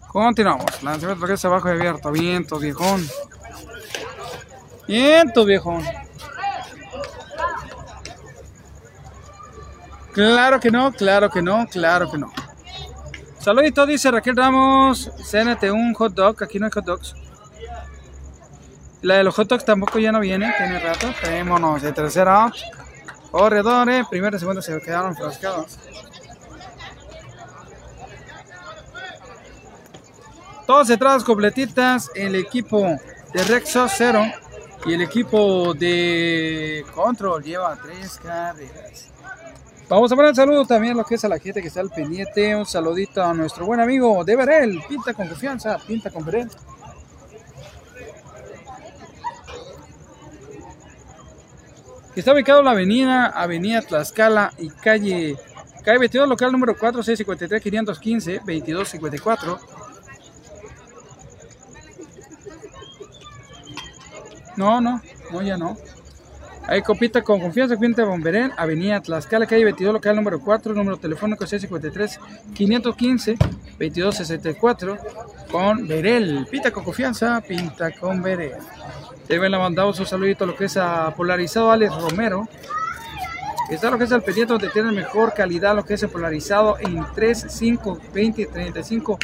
Continuamos. 0.08 0.82
Lanzamiento 0.82 1.32
es 1.32 1.44
abajo 1.44 1.68
abierto. 1.68 2.10
Viento, 2.10 2.58
viejón. 2.58 3.06
Viento, 4.88 5.44
viejón. 5.44 5.84
Claro 10.12 10.60
que 10.60 10.70
no, 10.70 10.92
claro 10.92 11.30
que 11.30 11.40
no, 11.40 11.66
claro 11.66 12.10
que 12.10 12.18
no. 12.18 12.32
Saludito, 13.38 13.86
dice 13.86 14.10
Raquel 14.10 14.36
Ramos. 14.36 15.10
CNT 15.30 15.64
un 15.72 15.94
hot 15.94 16.12
dog. 16.14 16.42
Aquí 16.44 16.58
no 16.58 16.66
hay 16.66 16.72
hot 16.72 16.84
dogs. 16.84 17.14
La 19.00 19.16
de 19.16 19.24
los 19.24 19.34
hot 19.34 19.48
dogs 19.48 19.64
tampoco 19.64 19.98
ya 19.98 20.12
no 20.12 20.20
viene. 20.20 20.54
Tiene 20.56 20.78
rato. 20.78 21.08
Tenemos 21.20 21.82
de 21.82 21.92
tercera. 21.92 22.52
Corredores. 23.30 24.06
Primera 24.08 24.36
y 24.36 24.38
segunda 24.38 24.60
se 24.60 24.78
quedaron 24.80 25.16
frascados. 25.16 25.78
Todas 30.66 30.90
entradas 30.90 31.24
completitas. 31.24 32.10
El 32.14 32.36
equipo 32.36 32.96
de 33.32 33.44
Rexo 33.44 33.88
0. 33.88 34.24
Y 34.84 34.92
el 34.92 35.00
equipo 35.00 35.74
de 35.74 36.84
Control 36.94 37.42
lleva 37.42 37.76
tres 37.82 38.18
carreras. 38.22 39.12
Vamos 39.92 40.10
a 40.10 40.14
un 40.14 40.34
saludo 40.34 40.64
también 40.64 40.94
a 40.94 40.96
lo 40.96 41.04
que 41.04 41.16
es 41.16 41.24
a 41.26 41.28
la 41.28 41.38
gente 41.38 41.60
que 41.60 41.68
está 41.68 41.80
al 41.80 41.90
pendiente. 41.90 42.56
Un 42.56 42.64
saludito 42.64 43.22
a 43.22 43.34
nuestro 43.34 43.66
buen 43.66 43.78
amigo 43.78 44.24
de 44.24 44.36
Berel. 44.36 44.82
Pinta 44.88 45.12
con 45.12 45.28
confianza, 45.28 45.76
pinta 45.86 46.08
con 46.08 46.24
Berel. 46.24 46.48
Está 52.16 52.32
ubicado 52.32 52.60
en 52.60 52.64
la 52.64 52.70
avenida, 52.70 53.26
avenida 53.26 53.82
Tlaxcala 53.82 54.54
y 54.56 54.70
calle, 54.70 55.36
calle 55.84 55.98
22, 55.98 56.26
local 56.26 56.52
número 56.52 56.74
4, 56.74 57.02
653, 57.02 57.62
515, 57.62 58.32
2254. 58.38 59.58
No, 64.56 64.80
no, 64.80 65.02
no, 65.30 65.42
ya 65.42 65.58
no. 65.58 65.76
Ahí 66.68 66.82
copita 66.82 67.22
con 67.22 67.40
confianza, 67.40 67.76
Quinta 67.76 68.04
Bomberén, 68.04 68.52
Avenida 68.56 69.00
Tlaxcala, 69.00 69.46
calle 69.46 69.64
22, 69.64 69.94
local 69.94 70.16
número 70.16 70.40
4, 70.40 70.74
número 70.74 70.96
telefónico 70.96 71.46
653 71.46 72.20
515 72.54 73.34
2264 73.34 74.96
con 75.50 75.86
Berel. 75.86 76.46
Pita 76.50 76.70
con 76.70 76.84
confianza, 76.84 77.40
pinta 77.40 77.90
con 77.90 78.22
Berel. 78.22 78.52
Deben 79.28 79.50
le 79.50 79.58
mandamos 79.58 79.98
un 79.98 80.06
saludito 80.06 80.44
a 80.44 80.46
lo 80.46 80.56
que 80.56 80.66
es 80.66 80.76
a 80.76 81.12
Polarizado 81.14 81.70
Alex 81.70 81.94
Romero. 82.00 82.48
Está 83.70 83.90
lo 83.90 83.98
que 83.98 84.04
es 84.04 84.12
el 84.12 84.22
pendiente 84.22 84.52
donde 84.52 84.68
tiene 84.68 84.92
mejor 84.92 85.32
calidad, 85.34 85.74
lo 85.74 85.84
que 85.84 85.94
es 85.94 86.02
el 86.02 86.10
polarizado 86.10 86.76
en 86.78 87.04
3, 87.14 87.46
5, 87.48 87.98
20 88.12 88.50
30% 88.50 89.18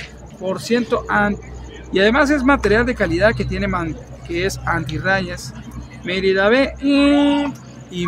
y 1.92 2.00
además 2.00 2.30
es 2.30 2.44
material 2.44 2.86
de 2.86 2.94
calidad 2.94 3.34
que 3.34 3.44
tiene 3.44 3.68
que 4.26 4.46
es 4.46 4.58
antirrayas 4.64 5.52
Mérida 6.09 6.48
B 6.48 6.72
y, 6.80 7.44
y, 7.90 8.06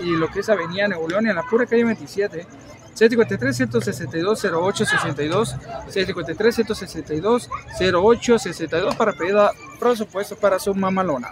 y 0.00 0.16
lo 0.16 0.28
que 0.28 0.40
es 0.40 0.50
Avenida 0.50 0.86
Nuevo 0.86 1.08
León 1.08 1.26
en 1.26 1.34
la 1.34 1.42
pura 1.44 1.64
calle 1.64 1.82
27. 1.82 2.46
653 2.92 3.56
162 3.56 4.44
08 4.44 4.84
62 4.84 5.56
653 5.88 6.54
162 6.54 7.48
08 7.94 8.38
62 8.38 8.96
para 8.96 9.14
pedir 9.14 9.36
presupuesto 9.80 10.36
para 10.36 10.58
su 10.58 10.74
mamalona. 10.74 11.30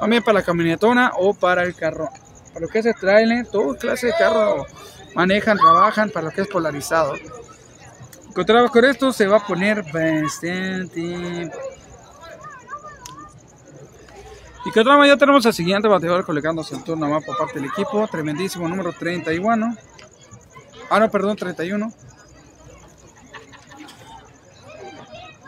También 0.00 0.24
para 0.24 0.40
la 0.40 0.44
camionetona 0.44 1.12
o 1.16 1.32
para 1.32 1.62
el 1.62 1.76
carro. 1.76 2.08
Para 2.52 2.66
lo 2.66 2.68
que 2.68 2.80
es 2.80 2.86
el 2.86 2.96
trailer, 2.96 3.46
todo 3.46 3.76
clase 3.76 4.08
de 4.08 4.14
carro 4.18 4.66
manejan, 5.14 5.58
trabajan 5.58 6.10
para 6.10 6.26
lo 6.26 6.32
que 6.32 6.40
es 6.40 6.48
polarizado. 6.48 7.14
Encontramos 8.26 8.72
con 8.72 8.84
esto 8.84 9.12
se 9.12 9.28
va 9.28 9.36
a 9.36 9.46
poner 9.46 9.84
bastante. 9.92 11.52
Y 14.64 14.70
que 14.70 14.80
otra 14.80 15.06
ya 15.06 15.16
tenemos 15.16 15.44
al 15.44 15.54
siguiente 15.54 15.88
bateador 15.88 16.24
colocándose 16.24 16.76
el 16.76 16.84
turno 16.84 17.08
más 17.08 17.24
por 17.24 17.36
parte 17.36 17.54
del 17.54 17.68
equipo. 17.68 18.06
Tremendísimo 18.06 18.68
número 18.68 18.92
31. 18.92 19.76
Ah, 20.88 21.00
no, 21.00 21.10
perdón, 21.10 21.36
31. 21.36 21.92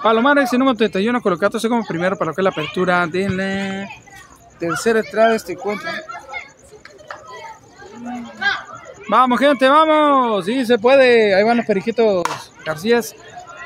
Palomares 0.02 0.52
y 0.52 0.58
número 0.58 0.76
31 0.76 1.22
colocándose 1.22 1.68
como 1.68 1.84
primero 1.86 2.16
para 2.16 2.30
lo 2.30 2.34
que 2.34 2.40
es 2.40 2.44
la 2.44 2.50
apertura 2.50 3.06
de 3.06 3.28
la 3.30 3.88
tercera 4.58 5.00
entrada 5.00 5.30
de 5.30 5.36
este 5.36 5.52
encuentro. 5.52 5.88
Vamos, 9.08 9.38
gente, 9.38 9.68
vamos. 9.68 10.44
Sí, 10.44 10.66
se 10.66 10.78
puede. 10.78 11.34
Ahí 11.34 11.44
van 11.44 11.58
los 11.58 11.66
periquitos 11.66 12.24
García. 12.64 13.00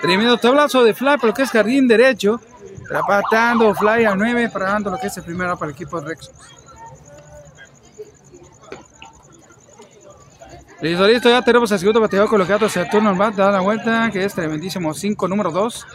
Tremendo 0.01 0.37
tablazo 0.39 0.85
de 0.85 0.95
fly 0.95 1.17
por 1.19 1.31
lo 1.31 1.35
que 1.35 1.43
es 1.43 1.51
jardín 1.51 1.89
derecho. 1.89 2.41
Trapatando 2.89 3.75
fly 3.75 4.07
a 4.07 4.15
9, 4.15 4.49
parando 4.49 4.91
lo 4.91 4.97
que 4.97 5.09
es 5.09 5.17
el 5.19 5.23
primero 5.23 5.59
para 5.59 5.71
el 5.71 5.75
equipo 5.75 6.01
de 6.01 6.09
Rex. 6.09 6.31
Listo, 10.81 11.07
listo, 11.07 11.29
ya 11.29 11.43
tenemos 11.43 11.71
el 11.73 11.79
segundo 11.79 12.01
bateador 12.01 12.29
colocado 12.29 12.67
hacia 12.67 12.83
el 12.83 12.89
turno 12.89 13.15
bat, 13.15 13.35
da 13.35 13.51
la 13.51 13.61
vuelta, 13.61 14.11
que 14.11 14.25
es 14.25 14.33
tremendísimo 14.33 14.95
5, 14.95 15.29
número 15.29 15.51
2. 15.51 15.87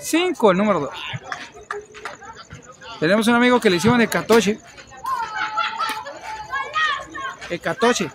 5, 0.00 0.50
el 0.50 0.58
número 0.58 0.80
2. 0.80 0.90
Tenemos 3.00 3.26
un 3.28 3.34
amigo 3.36 3.58
que 3.60 3.70
le 3.70 3.76
hicimos 3.76 3.96
de 3.98 4.08
Katoshi. 4.08 4.58
El 7.48 7.60
Katoshi. 7.60 8.10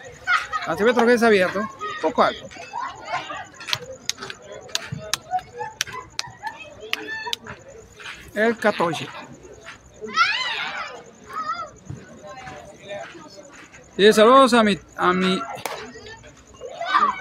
Lanzamiento 0.67 1.05
que 1.05 1.13
es 1.13 1.23
abierto, 1.23 1.67
poco 2.01 2.23
alto. 2.23 2.45
El 8.33 8.57
14. 8.57 9.07
Y 13.97 14.13
saludos 14.13 14.53
a 14.53 14.63
mi 14.63 14.79
a 14.95 15.11
mi 15.11 15.41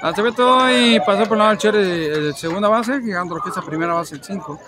lanzamiento 0.03 0.71
y 0.71 1.01
pasó 1.01 1.27
por 1.27 1.37
lado 1.37 1.51
el 1.51 1.59
cherry 1.59 1.83
de 1.83 2.33
segunda 2.35 2.69
base, 2.69 3.01
llegando 3.01 3.35
lo 3.35 3.43
que 3.43 3.51
es 3.51 3.57
la 3.57 3.63
primera 3.63 3.95
base 3.95 4.15
el 4.15 4.23
5. 4.23 4.61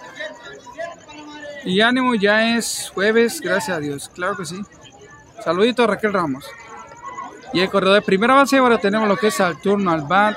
Y 1.64 1.80
ánimo, 1.80 2.14
ya 2.14 2.56
es 2.56 2.90
jueves, 2.94 3.40
gracias 3.40 3.76
a 3.76 3.80
Dios, 3.80 4.10
claro 4.14 4.36
que 4.36 4.44
sí. 4.44 4.60
Saludito 5.44 5.84
a 5.84 5.86
Raquel 5.86 6.12
Ramos. 6.12 6.46
Y 7.52 7.60
el 7.60 7.70
corredor 7.70 7.94
de 7.96 8.02
primera 8.02 8.34
base, 8.34 8.58
ahora 8.58 8.78
tenemos 8.78 9.08
lo 9.08 9.16
que 9.16 9.28
es 9.28 9.40
al 9.40 9.60
turno 9.60 9.90
al 9.90 10.02
bat. 10.02 10.36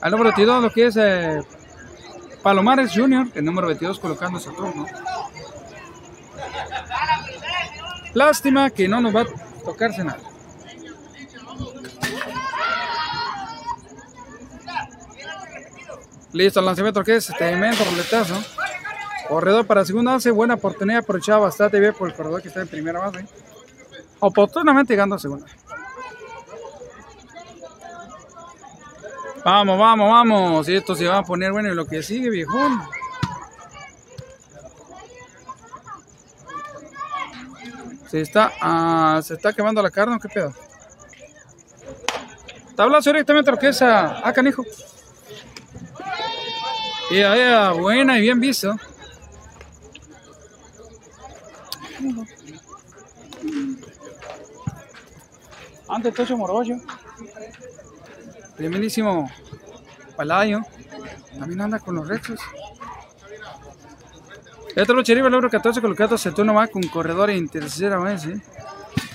Al 0.00 0.10
número 0.10 0.30
22, 0.30 0.62
lo 0.62 0.70
que 0.70 0.86
es 0.86 0.96
eh, 0.96 1.42
Palomares 2.42 2.92
Junior, 2.92 3.28
el 3.34 3.44
número 3.44 3.68
22 3.68 3.98
colocando 3.98 4.38
ese 4.38 4.50
turno. 4.50 4.86
Lástima 8.14 8.70
que 8.70 8.88
no 8.88 9.00
nos 9.00 9.14
va 9.14 9.22
a 9.22 9.26
tocarse 9.64 10.04
nada. 10.04 10.20
Listo, 16.32 16.60
el 16.60 16.66
lanzamiento 16.66 17.04
que 17.04 17.16
es 17.16 17.28
este 17.28 17.52
inmenso 17.52 17.84
roletazo. 17.84 18.42
Corredor 19.28 19.66
para 19.66 19.84
segunda 19.84 20.12
base, 20.12 20.30
buena 20.30 20.54
oportunidad, 20.54 21.00
aprovechada 21.00 21.38
bastante 21.38 21.78
bien 21.78 21.94
por 21.94 22.08
el 22.08 22.14
corredor 22.14 22.42
que 22.42 22.48
está 22.48 22.60
en 22.60 22.68
primera 22.68 23.00
base 23.00 23.26
oportunamente 24.22 24.92
llegando 24.92 25.16
a 25.16 25.18
segunda. 25.18 25.46
Vamos, 29.44 29.78
vamos, 29.78 30.10
vamos. 30.10 30.68
Esto 30.68 30.94
se 30.94 31.08
va 31.08 31.18
a 31.18 31.22
poner 31.22 31.52
bueno 31.52 31.68
en 31.68 31.76
lo 31.76 31.86
que 31.86 32.02
sigue, 32.02 32.30
viejón. 32.30 32.80
Se 38.08 38.20
está, 38.20 38.52
ah, 38.60 39.20
se 39.22 39.34
está 39.34 39.52
quemando 39.52 39.82
la 39.82 39.90
carne, 39.90 40.18
¿qué 40.20 40.28
pedo? 40.28 40.54
Tablazo 42.76 43.10
directamente 43.10 43.50
lo 43.50 43.58
que 43.58 43.68
es 43.68 43.82
a, 43.82 44.26
a 44.26 44.32
canijo. 44.32 44.62
Y 47.10 47.20
ahí, 47.20 47.78
buena 47.78 48.18
y 48.18 48.22
bien 48.22 48.38
visto. 48.38 48.76
Antes 55.88 56.14
Tocho 56.14 56.36
Morollo. 56.36 56.76
Bienvenidísimo 58.62 59.28
Paladio. 60.14 60.62
También 61.36 61.62
anda 61.62 61.80
con 61.80 61.96
los 61.96 62.06
rexos. 62.06 62.38
Otro 64.80 64.94
lucheriba, 64.94 65.26
el 65.26 65.32
número 65.32 65.50
14, 65.50 65.80
colocado 65.80 66.16
se 66.16 66.30
turno 66.30 66.54
va 66.54 66.68
con 66.68 66.80
corredor 66.84 67.30
en 67.30 67.48
tercera 67.48 67.98
vez. 67.98 68.24
¿eh? 68.26 68.40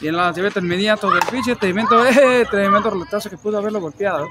Y 0.01 0.09
en 0.09 0.17
la 0.17 0.23
lanzamiento 0.23 0.59
inmediato 0.59 1.09
del 1.09 1.21
pitch, 1.31 1.57
tremendo, 1.57 2.05
eh, 2.09 2.45
tremendo 2.51 2.89
roletazo 2.89 3.29
que 3.29 3.37
pudo 3.37 3.57
haberlo 3.59 3.79
golpeado. 3.79 4.27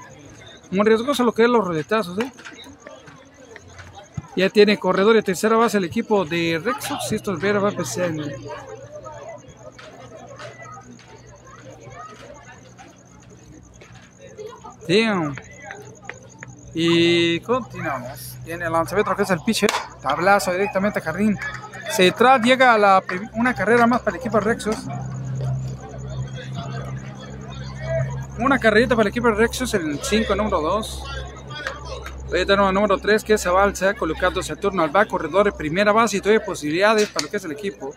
Muy 0.71 0.85
riesgoso 0.85 1.25
lo 1.25 1.33
que 1.33 1.45
es 1.45 1.49
los 1.49 1.65
roletazos. 1.65 2.19
¿eh? 2.19 2.31
Ya 4.37 4.51
tiene 4.51 4.77
corredor 4.77 5.17
en 5.17 5.25
tercera 5.25 5.57
base 5.57 5.79
el 5.79 5.85
equipo 5.85 6.27
de 6.27 6.61
Rexos. 6.63 7.09
Si 7.09 7.15
esto 7.15 7.33
es 7.33 7.41
va 7.41 7.69
a 7.69 7.71
empezar. 7.71 8.13
Y 16.75 17.41
continuamos. 17.41 18.37
Tiene 18.45 18.67
el 18.67 18.73
lanzamiento 18.73 19.17
que 19.17 19.23
es 19.23 19.31
el 19.31 19.41
pitcher. 19.41 19.71
Tablazo 20.01 20.53
directamente 20.53 20.99
a 20.99 21.03
jardín. 21.03 21.39
Central 21.91 22.43
llega 22.43 22.75
a 22.75 22.79
la, 22.79 23.03
una 23.35 23.55
carrera 23.55 23.87
más 23.87 24.01
para 24.01 24.17
el 24.17 24.21
equipo 24.21 24.39
de 24.39 24.45
Rexos. 24.45 24.77
Una 28.39 28.59
carrerita 28.59 28.95
para 28.95 29.09
el 29.09 29.09
equipo 29.09 29.29
de 29.29 29.35
Rexos, 29.35 29.73
el 29.75 29.99
5, 30.03 30.35
número 30.35 30.61
2. 30.61 31.05
tenemos 32.31 32.69
el 32.69 32.75
número 32.75 32.99
3 32.99 33.25
que 33.25 33.35
es 33.35 33.47
Avalza, 33.47 33.95
colocándose 33.95 34.53
a 34.53 34.57
turno 34.57 34.83
al 34.83 34.91
back, 34.91 35.09
corredor 35.09 35.57
primera 35.57 35.93
base 35.93 36.19
y 36.19 36.21
todavía 36.21 36.45
posibilidades 36.45 37.09
para 37.09 37.25
lo 37.25 37.31
que 37.31 37.39
es 37.39 37.45
el 37.45 37.53
equipo. 37.53 37.95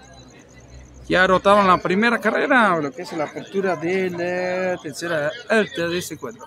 Ya 1.10 1.26
rotaron 1.26 1.68
la 1.68 1.80
primera 1.80 2.20
carrera, 2.20 2.78
lo 2.78 2.92
que 2.92 3.02
es 3.02 3.12
la 3.14 3.24
apertura 3.24 3.76
de 3.76 4.12
la 4.12 4.80
tercera 4.80 5.32
alta 5.50 5.88
de 5.88 5.98
ese 5.98 6.18
cuadro. 6.18 6.46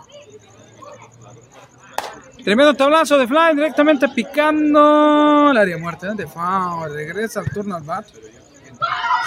Tremendo 2.45 2.73
tablazo 2.75 3.19
de 3.19 3.27
Fly 3.27 3.57
directamente 3.57 4.09
picando 4.09 5.51
el 5.51 5.57
área 5.57 5.77
muerta 5.79 6.15
de 6.15 6.29
foul. 6.29 6.95
Regresa 6.95 7.41
al 7.41 7.51
turno 7.51 7.75
al 7.75 7.83
bat. 7.83 8.07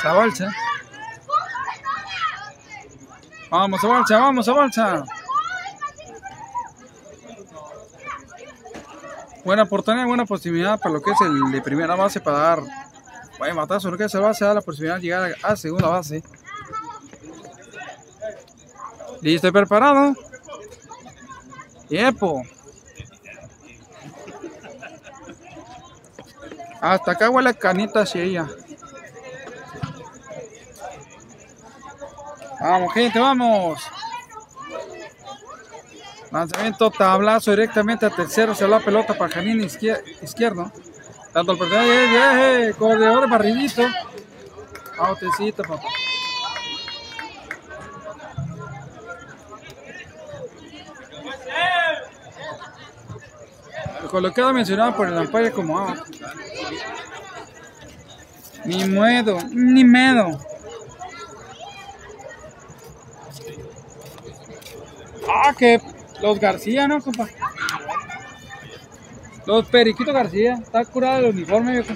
Zabalcha. 0.01 0.53
Vamos, 3.49 3.81
Zabalcha, 3.81 4.17
vamos, 4.17 4.45
Zabalcha. 4.45 5.03
Buena 9.43 9.63
oportunidad, 9.63 10.05
buena 10.05 10.25
posibilidad 10.25 10.79
para 10.79 10.93
lo 10.95 11.01
que 11.01 11.11
es 11.11 11.21
el 11.21 11.51
de 11.51 11.61
primera 11.61 11.95
base 11.95 12.21
para 12.21 12.37
dar. 12.37 12.59
Vaya 13.39 13.53
matazo, 13.53 13.91
lo 13.91 13.97
que 13.97 14.05
es 14.05 14.15
el 14.15 14.21
base 14.21 14.45
da 14.45 14.53
la 14.53 14.61
posibilidad 14.61 14.95
de 14.95 15.01
llegar 15.01 15.35
a 15.43 15.55
segunda 15.55 15.89
base. 15.89 16.23
Listo 19.21 19.47
y 19.47 19.51
preparado. 19.51 20.13
Tiempo. 21.87 22.43
Hasta 26.81 27.11
acá 27.11 27.29
huele 27.29 27.53
canita 27.55 28.01
hacia 28.01 28.21
ella. 28.21 28.47
Vamos, 32.59 32.93
gente, 32.93 33.19
vamos. 33.19 33.81
Lanzamiento 36.31 36.91
tablazo 36.91 37.51
directamente 37.51 38.05
a 38.05 38.09
tercero. 38.09 38.53
Se 38.53 38.67
la 38.67 38.79
pelota 38.79 39.17
para 39.17 39.33
Janine 39.33 39.65
izquierdo. 39.65 40.71
Tanto 41.35 41.51
el 41.51 41.57
personaje, 41.57 42.07
viaje, 42.07 42.73
corredor 42.75 43.29
barridito. 43.29 43.81
Autecito, 44.97 45.63
papá. 45.63 45.83
Colocado 54.09 54.53
mencionado 54.53 54.95
por 54.95 55.09
el 55.09 55.17
amparo 55.17 55.51
como 55.51 55.77
out. 55.77 55.99
Ni 58.63 58.85
miedo, 58.85 59.37
ni 59.51 59.83
miedo. 59.83 60.39
Ah, 65.27 65.53
que 65.57 65.81
los 66.21 66.39
García, 66.39 66.87
¿no, 66.87 67.01
compa? 67.01 67.27
Los 69.45 69.65
Periquitos 69.67 70.13
García. 70.13 70.55
Está 70.61 70.83
curado 70.85 71.19
el 71.19 71.35
uniforme, 71.35 71.73
viejo. 71.73 71.93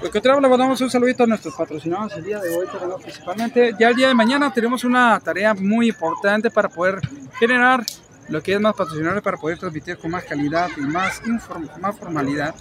Lo 0.00 0.10
que 0.12 0.18
otra 0.18 0.38
le 0.40 0.48
mandamos 0.48 0.80
un 0.80 0.90
saludito 0.90 1.24
a 1.24 1.26
nuestros 1.26 1.54
patrocinadores 1.54 2.16
el 2.16 2.24
día 2.24 2.38
de 2.38 2.56
hoy, 2.56 2.66
pero 2.72 2.96
principalmente. 2.98 3.74
Ya 3.80 3.88
el 3.88 3.96
día 3.96 4.08
de 4.08 4.14
mañana 4.14 4.52
tenemos 4.52 4.84
una 4.84 5.18
tarea 5.18 5.54
muy 5.54 5.88
importante 5.88 6.50
para 6.50 6.68
poder 6.68 7.00
generar 7.38 7.84
lo 8.28 8.40
que 8.42 8.54
es 8.54 8.60
más 8.60 8.74
patrocinadores 8.74 9.22
para 9.22 9.38
poder 9.38 9.58
transmitir 9.58 9.96
con 9.98 10.10
más 10.12 10.22
calidad 10.24 10.68
y 10.76 10.82
más, 10.82 11.20
inform- 11.24 11.76
más 11.78 11.96
formalidad. 11.96 12.54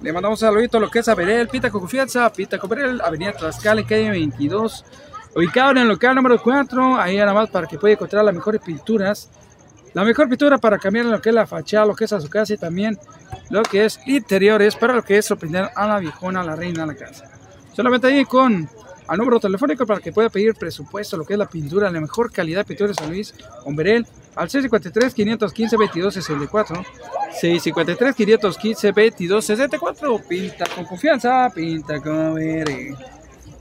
Le 0.00 0.12
mandamos 0.12 0.40
un 0.42 0.46
saludito 0.46 0.76
a 0.76 0.80
lo 0.80 0.90
que 0.90 1.00
es 1.00 1.08
Averel, 1.08 1.48
Pita 1.48 1.70
con 1.70 1.80
confianza, 1.80 2.30
Pita 2.32 2.58
con 2.58 2.70
Averel, 2.70 3.00
Avenida 3.00 3.32
Tlaxcala, 3.32 3.82
calle 3.84 4.10
22, 4.10 4.84
ubicado 5.34 5.70
en 5.72 5.78
el 5.78 5.88
local 5.88 6.14
número 6.14 6.40
4, 6.40 7.00
ahí 7.00 7.16
nada 7.16 7.32
más 7.32 7.48
para 7.50 7.66
que 7.66 7.78
pueda 7.78 7.94
encontrar 7.94 8.24
las 8.24 8.34
mejores 8.34 8.60
pinturas. 8.60 9.28
La 9.94 10.04
mejor 10.04 10.28
pintura 10.28 10.58
para 10.58 10.78
cambiar 10.78 11.06
lo 11.06 11.22
que 11.22 11.30
es 11.30 11.34
la 11.34 11.46
fachada, 11.46 11.86
lo 11.86 11.94
que 11.94 12.04
es 12.04 12.12
a 12.12 12.20
su 12.20 12.28
casa 12.28 12.52
y 12.52 12.58
también 12.58 12.98
lo 13.50 13.62
que 13.62 13.84
es 13.84 14.00
interiores 14.06 14.76
para 14.76 14.94
lo 14.94 15.02
que 15.02 15.18
es 15.18 15.26
sorprender 15.26 15.70
a 15.74 15.86
la 15.86 16.00
viejona, 16.00 16.42
la 16.42 16.56
reina 16.56 16.84
de 16.84 16.88
la 16.88 16.94
casa. 16.94 17.30
Solamente 17.72 18.08
ahí 18.08 18.24
con 18.24 18.68
al 19.06 19.18
número 19.18 19.38
telefónico 19.38 19.84
para 19.86 20.00
que 20.00 20.10
pueda 20.12 20.30
pedir 20.30 20.54
presupuesto, 20.54 21.16
lo 21.16 21.24
que 21.24 21.34
es 21.34 21.38
la 21.38 21.46
pintura, 21.46 21.88
la 21.90 22.00
mejor 22.00 22.32
calidad 22.32 22.60
de 22.60 22.64
pintura 22.64 22.88
de 22.88 22.94
San 22.94 23.10
Luis, 23.10 23.34
Omberel, 23.64 24.06
al 24.34 24.48
653-515-2264, 24.48 26.84
653-515-2264, 27.42 30.26
pinta 30.26 30.64
con 30.74 30.86
confianza, 30.86 31.50
pinta 31.54 32.00
con 32.00 32.28
Omberel. 32.28 32.96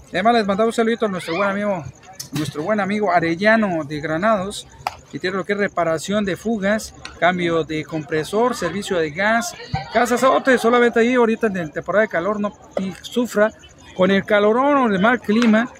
Además 0.09 0.36
les 0.36 0.45
mandamos 0.45 0.77
un 0.77 0.89
a 0.89 1.07
nuestro 1.07 1.36
buen 1.36 1.49
amigo, 1.49 1.84
nuestro 2.31 2.63
buen 2.63 2.79
amigo 2.79 3.11
Arellano 3.11 3.84
de 3.84 3.99
Granados, 3.99 4.65
que 5.14 5.20
tiene 5.20 5.38
lo 5.38 5.45
que 5.45 5.53
es 5.53 5.59
reparación 5.59 6.26
de 6.26 6.36
fugas, 6.36 6.95
cambio 7.20 7.64
de 7.64 7.86
compresor, 7.86 8.55
servicio 8.55 8.97
de 8.97 9.11
gas, 9.11 9.53
casas 9.93 10.24
otras, 10.24 10.59
solamente 10.59 10.99
ahí 10.99 11.14
ahorita 11.14 11.47
en 11.53 11.72
temporada 11.72 12.01
de 12.01 12.07
calor 12.07 12.39
no 12.39 12.51
y 12.80 12.91
sufra. 13.03 13.53
Con 13.95 14.09
el 14.09 14.26
calorón 14.26 14.76
o 14.76 14.88
el 14.88 14.99
mal 14.99 15.22
clima, 15.22 15.72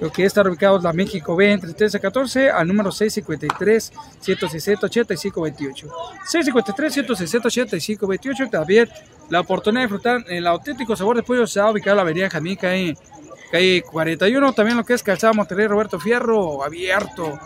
lo 0.00 0.12
que 0.12 0.26
está 0.26 0.42
ubicado 0.42 0.76
en 0.76 0.82
la 0.82 0.92
México 0.92 1.34
B 1.34 1.50
entre 1.50 1.72
13 1.72 1.96
a 1.96 2.00
14 2.00 2.50
al 2.50 2.68
número 2.68 2.92
653 2.92 3.90
160 4.20 4.84
85 4.84 5.40
28 5.40 5.88
653 6.26 6.92
160 6.92 7.48
85 7.48 8.06
28 8.06 8.50
también 8.50 8.90
la 9.30 9.40
oportunidad 9.40 9.80
de 9.80 9.86
disfrutar 9.86 10.24
el 10.28 10.46
auténtico 10.46 10.94
sabor 10.94 11.16
de 11.16 11.22
pollo 11.22 11.46
se 11.46 11.58
ha 11.58 11.70
ubicado 11.70 11.92
en 11.92 11.96
la 11.96 12.02
avenida 12.02 12.28
Jamín 12.28 12.56
calle, 12.56 12.98
calle 13.50 13.82
41 13.82 14.52
también 14.52 14.76
lo 14.76 14.84
que 14.84 14.92
es 14.92 15.02
calzada 15.02 15.32
Monterrey 15.32 15.68
Roberto 15.68 15.98
Fierro 15.98 16.62
abierto 16.62 17.38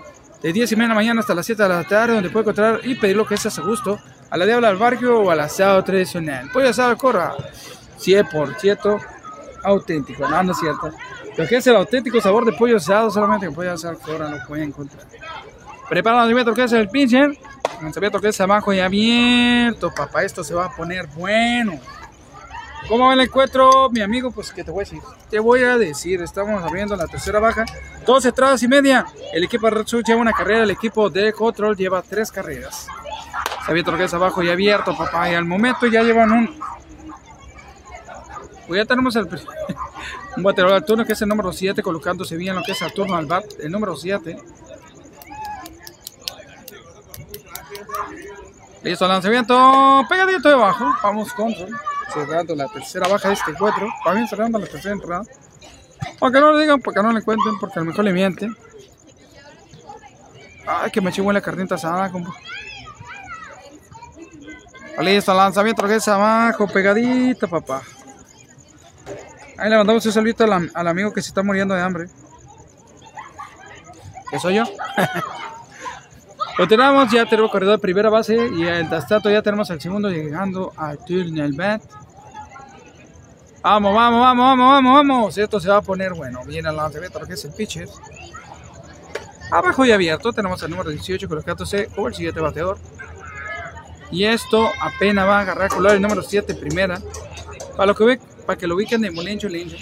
de 0.42 0.52
10 0.52 0.72
y 0.72 0.76
media 0.76 0.88
de 0.88 0.88
la 0.90 0.94
mañana 0.94 1.20
hasta 1.20 1.34
las 1.34 1.46
7 1.46 1.62
de 1.62 1.68
la 1.68 1.84
tarde, 1.84 2.14
donde 2.14 2.30
puede 2.30 2.44
encontrar 2.44 2.80
y 2.84 2.94
pedir 2.94 3.16
lo 3.16 3.26
que 3.26 3.34
es 3.34 3.58
a 3.58 3.62
gusto, 3.62 3.98
a 4.30 4.36
la 4.36 4.46
diabla 4.46 4.68
del 4.68 4.76
barrio 4.76 5.20
o 5.20 5.30
al 5.30 5.40
asado 5.40 5.82
tradicional. 5.82 6.48
Pollo 6.52 6.68
asado 6.68 6.96
corra, 6.96 7.34
100% 7.98 9.00
auténtico, 9.64 10.28
no, 10.28 10.42
no 10.42 10.52
es 10.52 10.58
cierto. 10.58 10.90
Lo 11.36 11.46
que 11.46 11.56
es 11.56 11.66
el 11.66 11.76
auténtico 11.76 12.20
sabor 12.20 12.44
de 12.44 12.52
pollo 12.52 12.76
asado, 12.76 13.10
solamente 13.10 13.46
en 13.46 13.54
pollo 13.54 13.72
asado 13.72 13.98
corra 13.98 14.30
lo 14.30 14.44
pueden 14.46 14.68
encontrar. 14.68 15.06
Prepara 15.88 16.24
el 16.24 16.54
que 16.54 16.64
es 16.64 16.72
el 16.72 16.88
pincher, 16.88 17.36
lanzamiento 17.82 18.20
que 18.20 18.28
es 18.28 18.40
abajo 18.40 18.72
y 18.72 18.80
abierto, 18.80 19.92
papá, 19.94 20.22
esto 20.22 20.44
se 20.44 20.54
va 20.54 20.66
a 20.66 20.76
poner 20.76 21.06
bueno. 21.16 21.80
¿Cómo 22.86 23.06
va 23.06 23.14
el 23.14 23.20
encuentro, 23.20 23.90
mi 23.90 24.00
amigo? 24.00 24.30
Pues, 24.30 24.52
¿qué 24.52 24.64
te 24.64 24.70
voy 24.70 24.82
a 24.82 24.84
decir? 24.84 25.02
Te 25.30 25.38
voy 25.38 25.62
a 25.62 25.76
decir, 25.76 26.22
estamos 26.22 26.62
abriendo 26.62 26.96
la 26.96 27.06
tercera 27.06 27.38
baja, 27.38 27.64
dos 28.06 28.24
entradas 28.24 28.62
y 28.62 28.68
media. 28.68 29.06
El 29.32 29.44
equipo 29.44 29.66
de 29.66 29.72
Red 29.72 29.86
Sox 29.86 30.04
lleva 30.06 30.20
una 30.20 30.32
carrera, 30.32 30.64
el 30.64 30.70
equipo 30.70 31.10
de 31.10 31.32
Control 31.32 31.76
lleva 31.76 32.02
tres 32.02 32.30
carreras. 32.30 32.86
Se 33.64 33.70
abierto 33.70 33.90
lo 33.90 33.98
que 33.98 34.04
es 34.04 34.14
abajo 34.14 34.42
y 34.42 34.50
abierto, 34.50 34.96
papá, 34.96 35.30
y 35.30 35.34
al 35.34 35.44
momento 35.44 35.86
ya 35.86 36.02
llevan 36.02 36.30
un... 36.30 36.58
Pues 38.66 38.80
ya 38.80 38.84
tenemos 38.86 39.16
el... 39.16 39.26
un 40.36 40.42
bateador 40.42 40.74
al 40.74 40.84
turno 40.84 41.04
que 41.04 41.12
es 41.12 41.22
el 41.22 41.28
número 41.28 41.52
7, 41.52 41.82
colocándose 41.82 42.36
bien 42.36 42.54
lo 42.54 42.62
que 42.62 42.72
es 42.72 42.82
al 42.82 42.92
turno 42.92 43.16
al 43.16 43.26
bat, 43.26 43.44
el 43.60 43.70
número 43.70 43.96
7. 43.96 44.38
Listo, 48.82 49.08
lanzamiento 49.08 50.06
pegadito 50.08 50.48
debajo. 50.48 50.86
Vamos 51.02 51.32
control. 51.32 51.76
Cerrando 52.12 52.54
la 52.54 52.66
tercera 52.68 53.08
baja 53.08 53.28
de 53.28 53.34
este 53.34 53.50
encuentro. 53.50 53.88
También 54.04 54.28
cerrando 54.28 54.58
la 54.58 54.66
tercera 54.66 54.94
entrada. 54.94 55.24
Aunque 56.20 56.40
no 56.40 56.52
le 56.52 56.62
digan, 56.62 56.80
porque 56.80 57.02
no 57.02 57.12
le 57.12 57.22
cuenten, 57.22 57.58
porque 57.58 57.78
a 57.78 57.82
lo 57.82 57.86
mejor 57.86 58.04
le 58.04 58.12
mienten. 58.12 58.56
Ay, 60.66 60.90
que 60.90 61.00
me 61.00 61.12
chivo 61.12 61.30
en 61.30 61.34
la 61.34 61.40
carnita 61.40 61.76
asada, 61.76 62.10
compa. 62.10 62.34
Listo, 65.00 65.32
lanzamiento 65.32 65.86
que 65.86 65.96
es 65.96 66.08
abajo, 66.08 66.66
pegadito, 66.66 67.48
papá. 67.48 67.82
Ahí 69.56 69.70
le 69.70 69.76
mandamos 69.76 70.04
un 70.04 70.12
saludito 70.12 70.44
al, 70.44 70.70
al 70.74 70.88
amigo 70.88 71.12
que 71.12 71.22
se 71.22 71.28
está 71.28 71.42
muriendo 71.42 71.74
de 71.74 71.82
hambre. 71.82 72.08
¿Que 74.30 74.38
soy 74.38 74.56
yo? 74.56 74.64
Continuamos, 76.58 77.12
ya 77.12 77.24
tenemos 77.24 77.52
corredor 77.52 77.78
primera 77.78 78.10
base 78.10 78.34
y 78.34 78.64
el 78.64 78.88
tanto 78.88 79.30
ya 79.30 79.40
tenemos 79.42 79.70
al 79.70 79.80
segundo 79.80 80.10
llegando 80.10 80.72
turno 81.06 81.44
el 81.44 81.52
bat. 81.52 81.80
Vamos, 83.62 83.94
vamos, 83.94 84.20
vamos, 84.20 84.44
vamos, 84.44 84.68
vamos, 84.68 84.94
vamos. 84.94 85.38
Esto 85.38 85.60
se 85.60 85.68
va 85.68 85.76
a 85.76 85.82
poner 85.82 86.14
bueno. 86.14 86.40
Viene 86.44 86.68
el 86.68 86.74
lanzamiento, 86.74 87.20
lo 87.20 87.26
que 87.28 87.34
es 87.34 87.44
el 87.44 87.52
pitcher. 87.52 87.88
Abajo 89.52 89.84
y 89.84 89.92
abierto 89.92 90.32
tenemos 90.32 90.60
el 90.64 90.70
número 90.70 90.90
18 90.90 91.28
colocándose 91.28 91.86
como 91.94 92.08
el 92.08 92.14
siguiente 92.14 92.40
bateador. 92.40 92.76
Y 94.10 94.24
esto 94.24 94.68
apenas 94.80 95.28
va 95.28 95.38
a 95.38 95.40
agarrar 95.42 95.70
color 95.70 95.92
el 95.92 96.02
número 96.02 96.22
7 96.24 96.56
primera. 96.56 97.00
Para, 97.76 97.86
lo 97.86 97.94
que, 97.94 98.18
para 98.44 98.58
que 98.58 98.66
lo 98.66 98.74
ubiquen 98.74 99.00
de 99.00 99.12
Molencho 99.12 99.48
Lincho. 99.48 99.76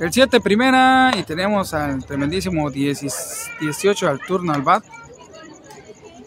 El 0.00 0.12
7 0.12 0.40
primera 0.40 1.12
y 1.16 1.22
tenemos 1.22 1.72
al 1.72 2.04
tremendísimo 2.04 2.68
10 2.68 3.50
18 3.60 4.08
al 4.08 4.20
turno 4.20 4.52
al 4.52 4.62
bat. 4.62 4.84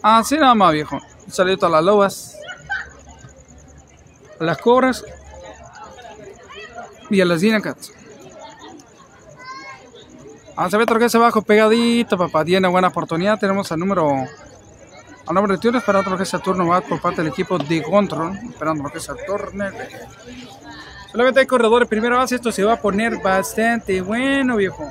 Así 0.02 0.36
nada 0.36 0.54
más 0.54 0.72
viejo. 0.72 0.98
Un 1.26 1.32
saludo 1.32 1.66
a 1.66 1.70
las 1.70 1.84
lobas, 1.84 2.36
a 4.40 4.44
las 4.44 4.58
cobras 4.58 5.04
y 7.10 7.20
a 7.20 7.26
las 7.26 7.40
Dinacats. 7.42 7.92
A 10.56 10.66
es 10.66 11.14
abajo 11.14 11.42
pegadito, 11.42 12.16
papá. 12.18 12.44
Tiene 12.44 12.66
buena 12.68 12.88
oportunidad. 12.88 13.38
Tenemos 13.38 13.70
al 13.70 13.78
número 13.78 14.10
al 15.26 15.34
número 15.34 15.54
de 15.54 15.60
turno 15.60 15.78
esperando 15.78 16.16
que 16.16 16.22
es 16.22 16.34
el 16.34 16.40
turno 16.40 16.66
bat 16.66 16.84
por 16.84 17.00
parte 17.00 17.22
del 17.22 17.30
equipo 17.30 17.58
de 17.58 17.82
Control. 17.82 18.36
Esperando 18.48 18.88
que 18.88 18.98
es 18.98 19.08
el 19.08 19.16
turno. 19.26 19.66
Solamente 21.10 21.40
hay 21.40 21.46
corredores 21.46 21.88
primera 21.88 22.16
base. 22.16 22.34
Esto 22.34 22.52
se 22.52 22.64
va 22.64 22.74
a 22.74 22.80
poner 22.80 23.18
bastante 23.22 24.00
bueno, 24.00 24.56
viejo. 24.56 24.90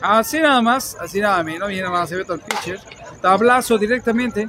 Así 0.00 0.38
nada 0.38 0.62
más, 0.62 0.96
así 1.00 1.20
nada 1.20 1.42
menos. 1.42 1.68
Viene 1.68 1.88
más, 1.88 2.08
se 2.08 2.16
ve 2.16 2.24
todo 2.24 2.34
el 2.34 2.40
pitcher. 2.40 2.80
Tablazo 3.20 3.78
directamente. 3.78 4.48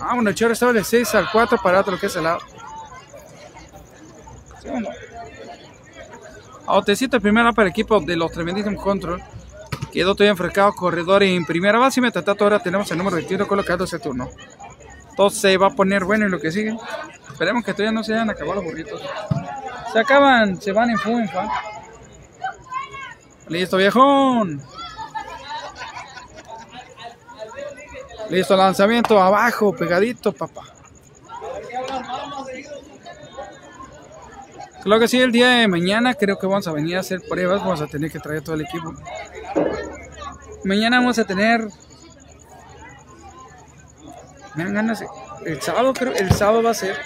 Ah, 0.00 0.14
bueno, 0.14 0.30
el 0.30 0.36
chorro 0.36 0.52
estaba 0.52 0.72
de 0.72 0.84
6 0.84 1.14
al 1.16 1.30
4 1.30 1.58
para 1.62 1.82
lo 1.82 1.98
que 1.98 2.06
es 2.06 2.16
el 2.16 2.24
lado. 2.24 2.38
Segundo. 4.62 4.90
Autecito 6.66 7.20
primera 7.20 7.52
para 7.52 7.66
el 7.66 7.70
equipo 7.70 7.98
de 8.00 8.16
los 8.16 8.30
tremendísimos 8.30 8.82
control. 8.82 9.22
Quedó 9.92 10.14
todavía 10.14 10.32
enfrascado 10.32 10.72
corredor 10.74 11.22
en 11.22 11.44
primera 11.44 11.78
base. 11.78 11.98
Y 11.98 12.02
mientras 12.02 12.24
tanto, 12.24 12.44
ahora 12.44 12.60
tenemos 12.60 12.90
el 12.90 12.98
número 12.98 13.16
21 13.16 13.48
colocado 13.48 13.84
ese 13.84 13.98
turno. 13.98 14.28
Entonces 15.10 15.60
va 15.60 15.68
a 15.68 15.70
poner 15.70 16.04
bueno 16.04 16.26
en 16.26 16.30
lo 16.30 16.38
que 16.38 16.52
sigue. 16.52 16.76
Esperemos 17.38 17.64
que 17.64 17.72
todavía 17.72 17.92
no 17.92 18.02
se 18.02 18.12
hayan 18.14 18.28
acabado 18.30 18.56
los 18.56 18.64
burritos. 18.64 19.00
Se 19.92 20.00
acaban, 20.00 20.60
se 20.60 20.72
van 20.72 20.90
en 20.90 20.98
fu 20.98 21.10
en 21.20 21.28
fa. 21.28 21.48
Listo, 23.46 23.76
viejón. 23.76 24.60
Listo, 28.28 28.56
lanzamiento 28.56 29.22
abajo, 29.22 29.72
pegadito, 29.72 30.32
papá. 30.32 30.62
Creo 34.82 34.98
que 34.98 35.06
sí, 35.06 35.20
el 35.20 35.30
día 35.30 35.48
de 35.50 35.68
mañana 35.68 36.14
creo 36.14 36.40
que 36.40 36.46
vamos 36.48 36.66
a 36.66 36.72
venir 36.72 36.96
a 36.96 37.00
hacer 37.00 37.20
pruebas. 37.20 37.60
Vamos 37.60 37.80
a 37.80 37.86
tener 37.86 38.10
que 38.10 38.18
traer 38.18 38.42
todo 38.42 38.56
el 38.56 38.62
equipo. 38.62 38.94
Mañana 40.64 40.98
vamos 40.98 41.20
a 41.20 41.24
tener. 41.24 41.68
Me 44.56 44.64
dan 44.64 44.74
ganas. 44.74 45.04
El 45.46 45.62
sábado, 45.62 45.94
creo. 45.94 46.12
El 46.14 46.32
sábado 46.32 46.64
va 46.64 46.70
a 46.70 46.74
ser. 46.74 46.96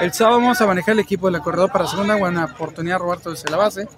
El 0.00 0.12
sábado 0.12 0.40
vamos 0.40 0.60
a 0.60 0.66
manejar 0.66 0.92
el 0.92 1.00
equipo 1.00 1.30
del 1.30 1.40
corredor 1.40 1.72
para 1.72 1.86
segunda. 1.86 2.14
Buena 2.14 2.44
oportunidad, 2.44 2.98
Roberto, 2.98 3.30
desde 3.30 3.50
la 3.50 3.56
base. 3.56 3.88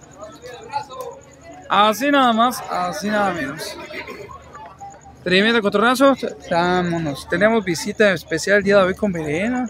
Así 1.68 2.11
nada 2.11 2.32
más, 2.32 2.61
así 2.68 3.09
nada 3.09 3.32
menos. 3.32 3.76
Tremendo 5.22 5.61
cotorrazo. 5.61 6.16
Vámonos. 6.51 7.28
Tenemos 7.28 7.64
visita 7.64 8.12
especial 8.12 8.59
el 8.59 8.64
día 8.64 8.78
de 8.78 8.84
hoy 8.84 8.95
con 8.95 9.12
Verena. 9.12 9.66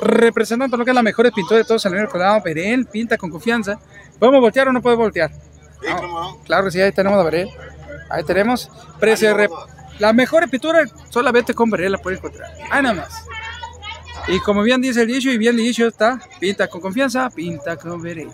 Representando 0.00 0.76
lo 0.76 0.84
que 0.84 0.90
es 0.90 0.94
la 0.94 1.02
mejor 1.02 1.32
pintura 1.32 1.58
de 1.58 1.64
todos 1.64 1.86
el 1.86 1.92
nivel 1.92 2.08
colado. 2.08 2.42
Verén, 2.44 2.84
pinta 2.84 3.16
con 3.16 3.30
confianza. 3.30 3.78
¿Podemos 4.18 4.40
voltear 4.40 4.68
o 4.68 4.72
no 4.72 4.82
podemos 4.82 5.04
voltear? 5.04 5.30
No. 5.88 6.38
Claro 6.44 6.64
que 6.64 6.72
sí, 6.72 6.80
ahí 6.80 6.92
tenemos 6.92 7.18
a 7.18 7.22
Verén. 7.22 7.48
Ahí 8.10 8.24
tenemos. 8.24 8.68
Precio 8.98 9.34
de 9.34 9.48
La 10.00 10.12
mejor 10.12 10.50
pintura 10.50 10.84
solamente 11.08 11.54
con 11.54 11.70
Verén 11.70 11.92
la 11.92 11.98
pueden 11.98 12.18
encontrar. 12.18 12.50
Ahí 12.70 12.82
nada 12.82 12.94
más. 12.94 13.24
Y 14.28 14.38
como 14.40 14.62
bien 14.62 14.80
dice 14.80 15.02
el 15.02 15.08
dicho, 15.08 15.30
y 15.30 15.38
bien 15.38 15.56
dicho 15.56 15.86
está, 15.86 16.20
pinta 16.38 16.68
con 16.68 16.80
confianza, 16.80 17.28
pinta 17.30 17.76
con 17.76 18.00
veré. 18.00 18.28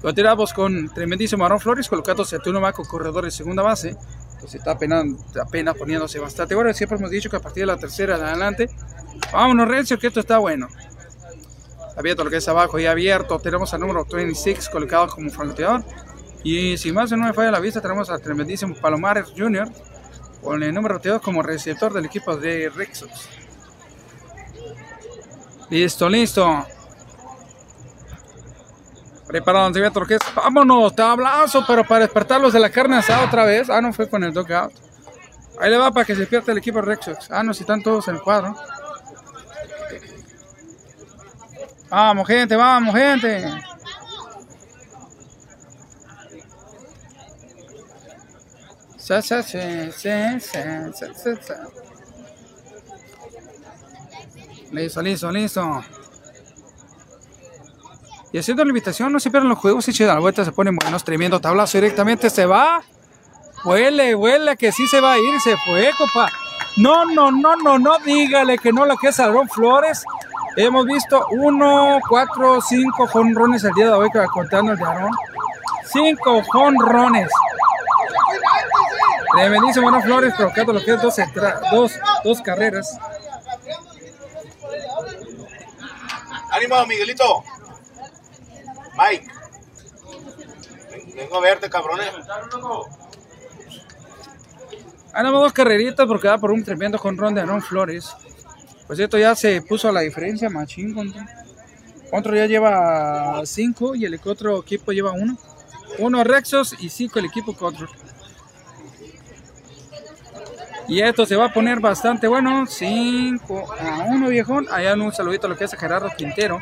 Continuamos 0.00 0.52
con 0.52 0.88
tremendísimo 0.88 1.44
Aaron 1.44 1.60
Flores, 1.60 1.88
colocando 1.88 2.24
Saturno 2.24 2.60
Maco, 2.60 2.82
corredor 2.84 3.24
de 3.24 3.30
segunda 3.30 3.62
base. 3.62 3.96
Pues 4.40 4.56
está 4.56 4.72
apenas, 4.72 5.04
apenas 5.40 5.76
poniéndose 5.76 6.18
bastante 6.18 6.56
bueno. 6.56 6.74
Siempre 6.74 6.98
hemos 6.98 7.10
dicho 7.10 7.30
que 7.30 7.36
a 7.36 7.40
partir 7.40 7.62
de 7.62 7.66
la 7.68 7.76
tercera 7.76 8.16
en 8.16 8.24
adelante, 8.24 8.68
vámonos, 9.32 9.68
Renzo, 9.68 9.96
que 9.98 10.08
esto 10.08 10.18
está 10.18 10.38
bueno. 10.38 10.66
Abierto 11.96 12.24
lo 12.24 12.30
que 12.30 12.38
es 12.38 12.48
abajo 12.48 12.80
y 12.80 12.86
abierto. 12.86 13.38
Tenemos 13.38 13.72
al 13.74 13.80
número 13.80 14.04
26 14.04 14.70
colocado 14.70 15.06
como 15.06 15.30
francotirador. 15.30 15.84
Y 16.42 16.76
si 16.78 16.90
más 16.90 17.12
no 17.12 17.18
me 17.18 17.32
falla 17.32 17.52
la 17.52 17.60
vista, 17.60 17.80
tenemos 17.80 18.10
al 18.10 18.20
tremendísimo 18.20 18.74
Palomares 18.74 19.32
Jr. 19.36 19.68
con 20.42 20.60
el 20.64 20.74
número 20.74 20.96
22 20.96 21.22
como 21.22 21.42
receptor 21.44 21.92
del 21.92 22.06
equipo 22.06 22.36
de 22.36 22.68
Rexos. 22.70 23.28
Listo, 25.72 26.06
listo. 26.06 26.66
Preparado, 29.26 29.72
que 29.72 30.16
es. 30.16 30.20
Vámonos, 30.34 30.94
tablazo, 30.94 31.64
pero 31.66 31.82
para 31.82 32.00
despertarlos 32.00 32.52
de 32.52 32.60
la 32.60 32.68
carne 32.68 32.98
asada 32.98 33.24
otra 33.24 33.46
vez. 33.46 33.70
Ah, 33.70 33.80
no 33.80 33.90
fue 33.94 34.06
con 34.06 34.22
el 34.22 34.34
dugout. 34.34 34.70
Ahí 35.58 35.70
le 35.70 35.78
va 35.78 35.90
para 35.90 36.04
que 36.04 36.12
se 36.12 36.20
despierta 36.20 36.52
el 36.52 36.58
equipo 36.58 36.78
de 36.80 36.84
Rexos. 36.88 37.30
Ah, 37.30 37.42
no, 37.42 37.54
si 37.54 37.62
están 37.62 37.82
todos 37.82 38.06
en 38.08 38.16
el 38.16 38.20
cuadro. 38.20 38.54
Vamos, 41.88 42.26
gente, 42.26 42.54
vamos, 42.54 42.94
gente. 42.94 43.62
Sa, 48.98 49.22
sa, 49.22 49.42
sa, 49.42 49.90
sa, 49.90 50.38
sa, 50.38 50.92
sa, 50.92 51.14
sa, 51.14 51.42
sa. 51.42 51.82
Listo, 54.72 55.02
listo, 55.02 55.30
listo. 55.30 55.84
Y 58.32 58.38
haciendo 58.38 58.64
la 58.64 58.70
invitación, 58.70 59.12
no 59.12 59.20
se 59.20 59.30
pierdan 59.30 59.50
los 59.50 59.58
juegos, 59.58 59.84
si 59.84 60.04
la 60.04 60.18
vuelta 60.18 60.42
se 60.46 60.52
ponen 60.52 60.74
buenos, 60.76 61.04
tremendo 61.04 61.38
tablazo 61.40 61.76
directamente, 61.76 62.30
se 62.30 62.46
va. 62.46 62.82
Huele, 63.64 64.14
huele 64.14 64.56
que 64.56 64.72
sí 64.72 64.86
se 64.86 65.00
va 65.02 65.12
a 65.12 65.18
ir, 65.18 65.40
se 65.40 65.54
fue, 65.58 65.90
copa. 65.98 66.30
No, 66.78 67.04
no, 67.04 67.30
no, 67.30 67.54
no, 67.56 67.78
no, 67.78 67.98
dígale 67.98 68.56
que 68.56 68.72
no 68.72 68.86
la 68.86 68.96
que 68.96 69.08
es 69.08 69.20
Aaron 69.20 69.46
Flores. 69.50 70.04
Hemos 70.56 70.86
visto 70.86 71.26
uno, 71.32 71.98
cuatro, 72.08 72.62
cinco 72.62 73.06
jonrones 73.06 73.62
el 73.64 73.74
día 73.74 73.86
de 73.86 73.92
hoy, 73.92 74.08
contando 74.32 74.72
el 74.72 74.78
de 74.78 74.84
Aaron. 74.84 75.10
Cinco 75.84 76.42
jonrones. 76.50 77.28
Tremendísimo 79.34 79.88
Aaron 79.88 80.02
Flores, 80.02 80.34
provocando 80.34 80.72
lo 80.72 80.82
que 80.82 80.94
es 80.94 81.02
dos, 81.02 81.16
dos, 81.70 81.92
dos 82.24 82.40
carreras. 82.40 82.98
¡Ánimo, 86.52 86.86
Miguelito! 86.86 87.42
Mike. 88.96 89.26
Vengo 91.14 91.38
a 91.38 91.40
verte, 91.40 91.70
cabrones. 91.70 92.12
Ganamos 95.14 95.42
dos 95.42 95.52
carreritas 95.52 96.06
porque 96.06 96.28
va 96.28 96.38
por 96.38 96.52
un 96.52 96.62
tremendo 96.62 96.98
jonrón 96.98 97.34
de 97.34 97.40
Aaron 97.40 97.62
Flores. 97.62 98.14
Pues 98.86 98.98
esto 98.98 99.16
ya 99.16 99.34
se 99.34 99.62
puso 99.62 99.90
la 99.90 100.00
diferencia, 100.00 100.50
machín. 100.50 100.94
Contra. 100.94 101.26
Otro 102.12 102.36
ya 102.36 102.44
lleva 102.44 103.40
cinco 103.46 103.94
y 103.94 104.04
el 104.04 104.20
otro 104.24 104.60
equipo 104.60 104.92
lleva 104.92 105.12
uno. 105.12 105.38
Uno 105.98 106.22
Rexos 106.22 106.76
y 106.78 106.90
cinco 106.90 107.18
el 107.18 107.24
equipo 107.24 107.56
Control. 107.56 107.88
Y 110.92 111.00
esto 111.00 111.24
se 111.24 111.36
va 111.36 111.46
a 111.46 111.52
poner 111.54 111.80
bastante 111.80 112.28
bueno. 112.28 112.66
5 112.66 113.74
a 113.80 114.04
1, 114.10 114.28
viejón. 114.28 114.66
Allá 114.70 114.92
un 114.92 115.10
saludito 115.10 115.46
a 115.46 115.48
lo 115.48 115.56
que 115.56 115.64
a 115.64 115.68
Gerardo 115.68 116.10
Quintero. 116.18 116.60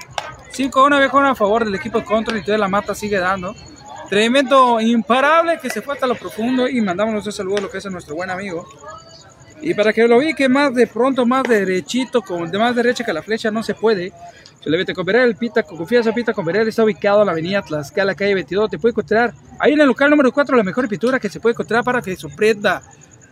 5 0.52 0.78
a 0.78 0.86
1, 0.86 0.98
viejón, 1.00 1.26
a 1.26 1.34
favor 1.34 1.64
del 1.64 1.74
equipo 1.74 2.04
Control. 2.04 2.38
Y 2.38 2.44
toda 2.44 2.56
la 2.56 2.68
mata 2.68 2.94
sigue 2.94 3.18
dando. 3.18 3.56
Tremendo, 4.08 4.80
imparable 4.80 5.58
que 5.60 5.68
se 5.68 5.82
fue 5.82 5.94
hasta 5.94 6.06
lo 6.06 6.14
profundo. 6.14 6.68
Y 6.68 6.80
mandamos 6.80 7.26
un 7.26 7.32
saludo 7.32 7.56
a 7.56 7.60
lo 7.62 7.70
que 7.70 7.78
a 7.78 7.90
nuestro 7.90 8.14
buen 8.14 8.30
amigo. 8.30 8.68
Y 9.62 9.74
para 9.74 9.92
que 9.92 10.06
lo 10.06 10.20
vi 10.20 10.32
que 10.32 10.48
más 10.48 10.72
de 10.76 10.86
pronto, 10.86 11.26
más 11.26 11.42
derechito, 11.42 12.22
con 12.22 12.52
de 12.52 12.56
más 12.56 12.76
derecha 12.76 13.02
que 13.02 13.12
la 13.12 13.22
flecha, 13.22 13.50
no 13.50 13.64
se 13.64 13.74
puede. 13.74 14.12
Se 14.62 14.70
le 14.70 14.76
vete 14.76 14.94
con 14.94 15.08
el 15.08 15.34
Pita, 15.34 15.64
con 15.64 15.76
confianza, 15.76 16.12
Pita 16.12 16.32
con 16.34 16.48
está 16.48 16.84
ubicado 16.84 17.22
en 17.22 17.26
la 17.26 17.32
avenida 17.32 17.62
Tlaxcala, 17.62 18.14
calle 18.14 18.34
22. 18.34 18.70
Te 18.70 18.78
puede 18.78 18.92
encontrar 18.92 19.34
ahí 19.58 19.72
en 19.72 19.80
el 19.80 19.88
local 19.88 20.08
número 20.08 20.30
4, 20.30 20.56
la 20.56 20.62
mejor 20.62 20.88
pintura 20.88 21.18
que 21.18 21.28
se 21.28 21.40
puede 21.40 21.54
encontrar 21.54 21.82
para 21.82 22.00
que 22.00 22.14
sorprenda 22.14 22.80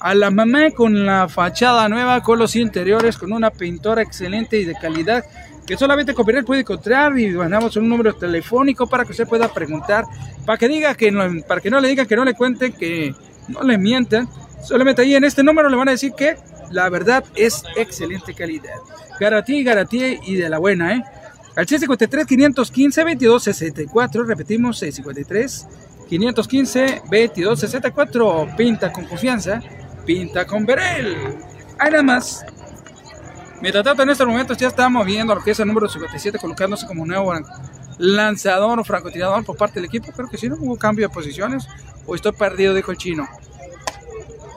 a 0.01 0.14
la 0.14 0.30
mamá 0.30 0.70
con 0.70 1.07
la 1.07 1.28
fachada 1.28 1.88
nueva, 1.88 2.22
con 2.22 2.38
los 2.38 2.57
interiores, 2.57 3.16
con 3.16 3.32
una 3.32 3.51
pintura 3.51 4.03
excelente 4.03 4.59
y 4.59 4.64
de 4.64 4.74
calidad 4.74 5.24
que 5.68 5.76
solamente 5.76 6.14
Copyright 6.14 6.46
puede 6.46 6.62
encontrar 6.62 7.18
y 7.18 7.28
mandamos 7.28 7.76
un 7.76 7.90
número 7.90 8.14
telefónico 8.14 8.86
para 8.86 9.05
que 9.05 9.11
usted 9.11 9.28
pueda 9.28 9.53
preguntar, 9.53 10.05
para 10.46 10.57
que 10.57 10.66
diga 10.66 10.94
que 10.94 11.11
no, 11.11 11.22
para 11.46 11.61
que 11.61 11.68
no 11.68 11.78
le 11.78 11.88
digan 11.88 12.07
que 12.07 12.16
no 12.16 12.24
le 12.24 12.32
cuenten, 12.32 12.72
que 12.72 13.14
no 13.49 13.62
le 13.62 13.76
mientan. 13.76 14.30
Solamente 14.64 15.03
ahí 15.03 15.14
en 15.14 15.24
este 15.24 15.42
número 15.42 15.68
le 15.68 15.76
van 15.76 15.88
a 15.88 15.90
decir 15.90 16.12
que 16.16 16.36
la 16.70 16.88
verdad 16.88 17.22
es 17.36 17.64
excelente 17.76 18.32
calidad. 18.32 18.76
Garantía, 19.20 19.62
garantía 19.62 20.18
y 20.24 20.36
de 20.36 20.49
la 20.49 20.59
buena, 20.59 20.94
¿eh? 20.94 21.03
Al 21.55 21.68
653 21.68 22.26
515 22.26 23.01
2264, 23.03 24.24
repetimos 24.24 24.78
653 24.78 25.66
515 26.09 27.03
2264, 27.11 28.49
pinta 28.57 28.90
con 28.90 29.05
confianza 29.05 29.61
pinta 30.09 30.46
con 30.46 30.64
Berel. 30.64 31.36
Hay 31.78 31.90
nada 31.90 32.02
más. 32.02 32.42
Mientras 33.61 33.84
tanto, 33.84 34.04
en 34.04 34.09
estos 34.09 34.26
momentos 34.26 34.56
ya 34.56 34.68
estamos 34.68 35.04
viendo 35.04 35.34
lo 35.34 35.42
que 35.42 35.50
es 35.50 35.61
el 35.61 35.68
número 35.68 35.86
57 35.86 36.38
colocándose 36.38 36.86
como 36.86 37.04
nuevo 37.04 37.30
lanzador 37.98 38.80
o 38.80 38.84
francotirador 38.84 39.44
por 39.44 39.59
parte 39.59 39.74
del 39.74 39.84
equipo. 39.84 40.11
Creo 40.12 40.30
que 40.30 40.38
si 40.38 40.48
no 40.48 40.56
hubo 40.56 40.78
cambio 40.78 41.06
de 41.06 41.14
posiciones. 41.14 41.68
O 42.06 42.14
estoy 42.14 42.32
perdido, 42.32 42.72
dijo 42.72 42.90
el 42.90 42.96
chino. 42.96 43.28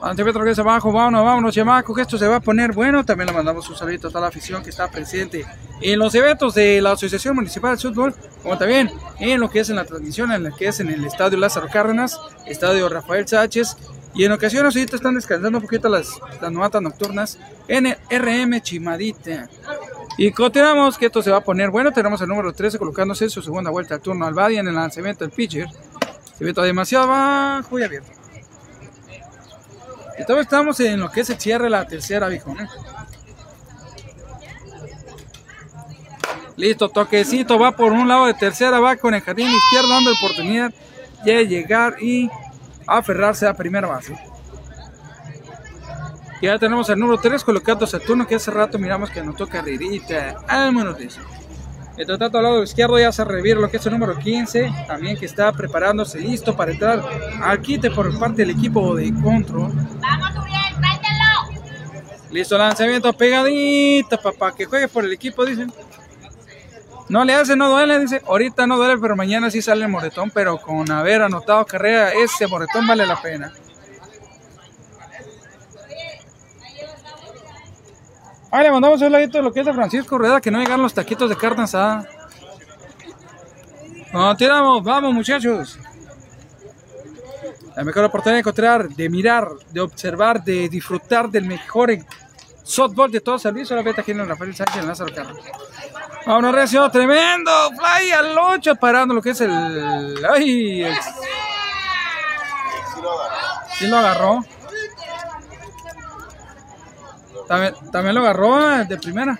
Antepetro 0.02 0.42
que 0.42 0.52
es 0.52 0.58
abajo, 0.58 0.90
vámonos, 0.90 1.22
vámonos, 1.22 1.54
chamaco, 1.54 1.94
que 1.94 2.00
esto 2.00 2.16
se 2.16 2.26
va 2.26 2.36
a 2.36 2.40
poner 2.40 2.72
bueno. 2.72 3.04
También 3.04 3.26
le 3.26 3.34
mandamos 3.34 3.68
un 3.68 3.76
saludo 3.76 4.08
a 4.08 4.10
toda 4.10 4.22
la 4.22 4.28
afición 4.28 4.62
que 4.62 4.70
está 4.70 4.90
presente 4.90 5.44
en 5.82 5.98
los 5.98 6.14
eventos 6.14 6.54
de 6.54 6.80
la 6.80 6.92
Asociación 6.92 7.36
Municipal 7.36 7.76
de 7.76 7.82
Fútbol, 7.82 8.14
como 8.42 8.56
también 8.56 8.90
en 9.18 9.38
lo 9.38 9.50
que 9.50 9.60
es 9.60 9.68
en 9.68 9.76
la 9.76 9.84
transmisión, 9.84 10.32
en 10.32 10.44
lo 10.44 10.56
que 10.56 10.68
es 10.68 10.80
en 10.80 10.88
el 10.88 11.04
Estadio 11.04 11.36
Lázaro 11.36 11.68
Cárdenas, 11.70 12.18
Estadio 12.46 12.88
Rafael 12.88 13.28
Sánchez 13.28 13.76
y 14.14 14.24
en 14.24 14.32
ocasiones 14.32 14.76
ahorita 14.76 14.96
están 14.96 15.14
descansando 15.14 15.58
un 15.58 15.62
poquito 15.62 15.88
las, 15.88 16.20
las 16.40 16.52
novatas 16.52 16.82
nocturnas 16.82 17.38
en 17.68 17.86
el 17.86 17.96
RM 18.10 18.60
Chimadita. 18.60 19.48
Y 20.18 20.30
continuamos 20.32 20.98
que 20.98 21.06
esto 21.06 21.22
se 21.22 21.30
va 21.30 21.38
a 21.38 21.44
poner 21.44 21.70
bueno. 21.70 21.90
Tenemos 21.92 22.20
el 22.20 22.28
número 22.28 22.52
13 22.52 22.78
colocándose 22.78 23.24
en 23.24 23.30
su 23.30 23.40
segunda 23.40 23.70
vuelta 23.70 23.94
al 23.94 24.00
turno 24.00 24.26
al 24.26 24.34
Badia 24.34 24.60
en 24.60 24.68
el 24.68 24.74
lanzamiento 24.74 25.24
del 25.24 25.32
pitcher. 25.32 25.68
Se 26.36 26.44
ve 26.44 26.52
demasiado 26.52 27.08
bajo 27.08 27.78
y 27.78 27.82
abierto. 27.82 28.10
Y 30.18 30.22
todavía 30.22 30.42
estamos 30.42 30.78
en 30.80 31.00
lo 31.00 31.10
que 31.10 31.22
es 31.22 31.30
el 31.30 31.40
cierre 31.40 31.70
la 31.70 31.86
tercera, 31.86 32.28
viejo. 32.28 32.54
Listo, 36.56 36.90
toquecito, 36.90 37.58
va 37.58 37.72
por 37.72 37.92
un 37.92 38.06
lado 38.06 38.26
de 38.26 38.34
tercera, 38.34 38.78
va 38.78 38.96
con 38.96 39.14
el 39.14 39.22
jardín 39.22 39.48
izquierdo 39.48 39.88
dando 39.88 40.12
oportunidad 40.12 40.72
de 41.24 41.46
llegar 41.46 41.96
y 42.02 42.28
aferrarse 42.86 43.46
a 43.46 43.54
primera 43.54 43.88
base. 43.88 44.14
Ya 46.42 46.58
tenemos 46.58 46.88
el 46.88 46.98
número 46.98 47.20
3 47.20 47.44
colocando 47.44 47.86
Saturno, 47.86 48.26
que 48.26 48.34
hace 48.34 48.50
rato 48.50 48.78
miramos 48.78 49.10
que 49.10 49.20
anotó 49.20 49.46
carrerita. 49.46 50.36
Vámonos 50.48 50.98
de 50.98 51.04
eso. 51.04 51.20
Mientras 51.96 52.18
tanto, 52.18 52.38
al 52.38 52.44
lado 52.44 52.62
izquierdo 52.62 52.98
ya 52.98 53.12
se 53.12 53.24
revira 53.24 53.60
lo 53.60 53.70
que 53.70 53.76
es 53.76 53.86
el 53.86 53.92
número 53.92 54.18
15, 54.18 54.72
también 54.88 55.16
que 55.16 55.26
está 55.26 55.52
preparándose 55.52 56.18
listo 56.18 56.56
para 56.56 56.72
entrar 56.72 57.00
al 57.42 57.60
quite 57.60 57.90
por 57.90 58.18
parte 58.18 58.42
del 58.42 58.50
equipo 58.50 58.96
de 58.96 59.12
control. 59.12 59.72
Vamos, 60.00 60.30
Uriel, 60.36 60.80
tráetelo. 60.80 61.62
Listo, 62.30 62.58
lanzamiento 62.58 63.12
pegadito, 63.12 64.18
papá, 64.20 64.52
que 64.52 64.64
juegue 64.64 64.88
por 64.88 65.04
el 65.04 65.12
equipo, 65.12 65.44
dicen. 65.44 65.72
No 67.12 67.26
le 67.26 67.34
hace, 67.34 67.54
no 67.56 67.68
duele, 67.68 67.98
dice. 67.98 68.22
Ahorita 68.26 68.66
no 68.66 68.78
duele, 68.78 68.96
pero 68.98 69.14
mañana 69.14 69.50
sí 69.50 69.60
sale 69.60 69.84
el 69.84 69.90
moretón. 69.90 70.30
Pero 70.30 70.56
con 70.56 70.90
haber 70.90 71.20
anotado 71.20 71.66
carrera, 71.66 72.10
ese 72.10 72.46
moretón 72.46 72.86
vale 72.86 73.04
la 73.04 73.20
pena. 73.20 73.52
Ahí 78.50 78.62
le 78.62 78.70
mandamos 78.70 79.02
un 79.02 79.12
ladito 79.12 79.36
de 79.36 79.44
lo 79.44 79.52
que 79.52 79.60
es 79.60 79.66
de 79.66 79.74
Francisco 79.74 80.16
Rueda, 80.16 80.40
que 80.40 80.50
no 80.50 80.58
llegan 80.58 80.80
los 80.80 80.94
taquitos 80.94 81.28
de 81.28 81.36
carne 81.36 81.64
asada. 81.64 82.08
No, 84.10 84.34
tiramos, 84.34 84.82
vamos 84.82 85.12
muchachos. 85.12 85.78
La 87.76 87.84
mejor 87.84 88.04
oportunidad 88.04 88.36
de 88.36 88.40
encontrar, 88.40 88.88
de 88.88 89.10
mirar, 89.10 89.48
de 89.70 89.80
observar, 89.82 90.42
de 90.42 90.66
disfrutar 90.70 91.28
del 91.28 91.44
mejor 91.44 91.94
softball 92.62 93.12
de 93.12 93.20
todo 93.20 93.38
servicio. 93.38 93.76
La 93.76 93.82
beta 93.82 94.00
aquí 94.00 94.12
en 94.12 94.26
Rafael 94.26 94.54
Sánchez 94.54 94.76
en 94.78 94.88
Lázaro 94.88 95.14
Carlos. 95.14 95.44
Ah, 96.24 96.34
A 96.34 96.38
una 96.38 96.52
reacción 96.52 96.90
tremendo. 96.90 97.50
Fly 97.70 98.10
al 98.12 98.38
8 98.38 98.76
parando 98.76 99.14
lo 99.14 99.22
que 99.22 99.30
es 99.30 99.40
el. 99.40 100.24
¡Ay! 100.30 100.82
El... 100.82 100.94
Sí 103.78 103.86
lo 103.88 103.96
agarró. 103.96 104.44
También, 107.48 107.74
también 107.90 108.14
lo 108.14 108.20
agarró 108.20 108.80
eh, 108.80 108.84
de 108.84 108.96
primera. 108.96 109.38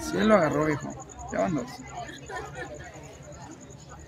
Sí 0.00 0.18
lo 0.18 0.34
agarró, 0.34 0.68
hijo. 0.68 0.90
Ya 1.32 1.40
van 1.40 1.54
dos. 1.54 1.66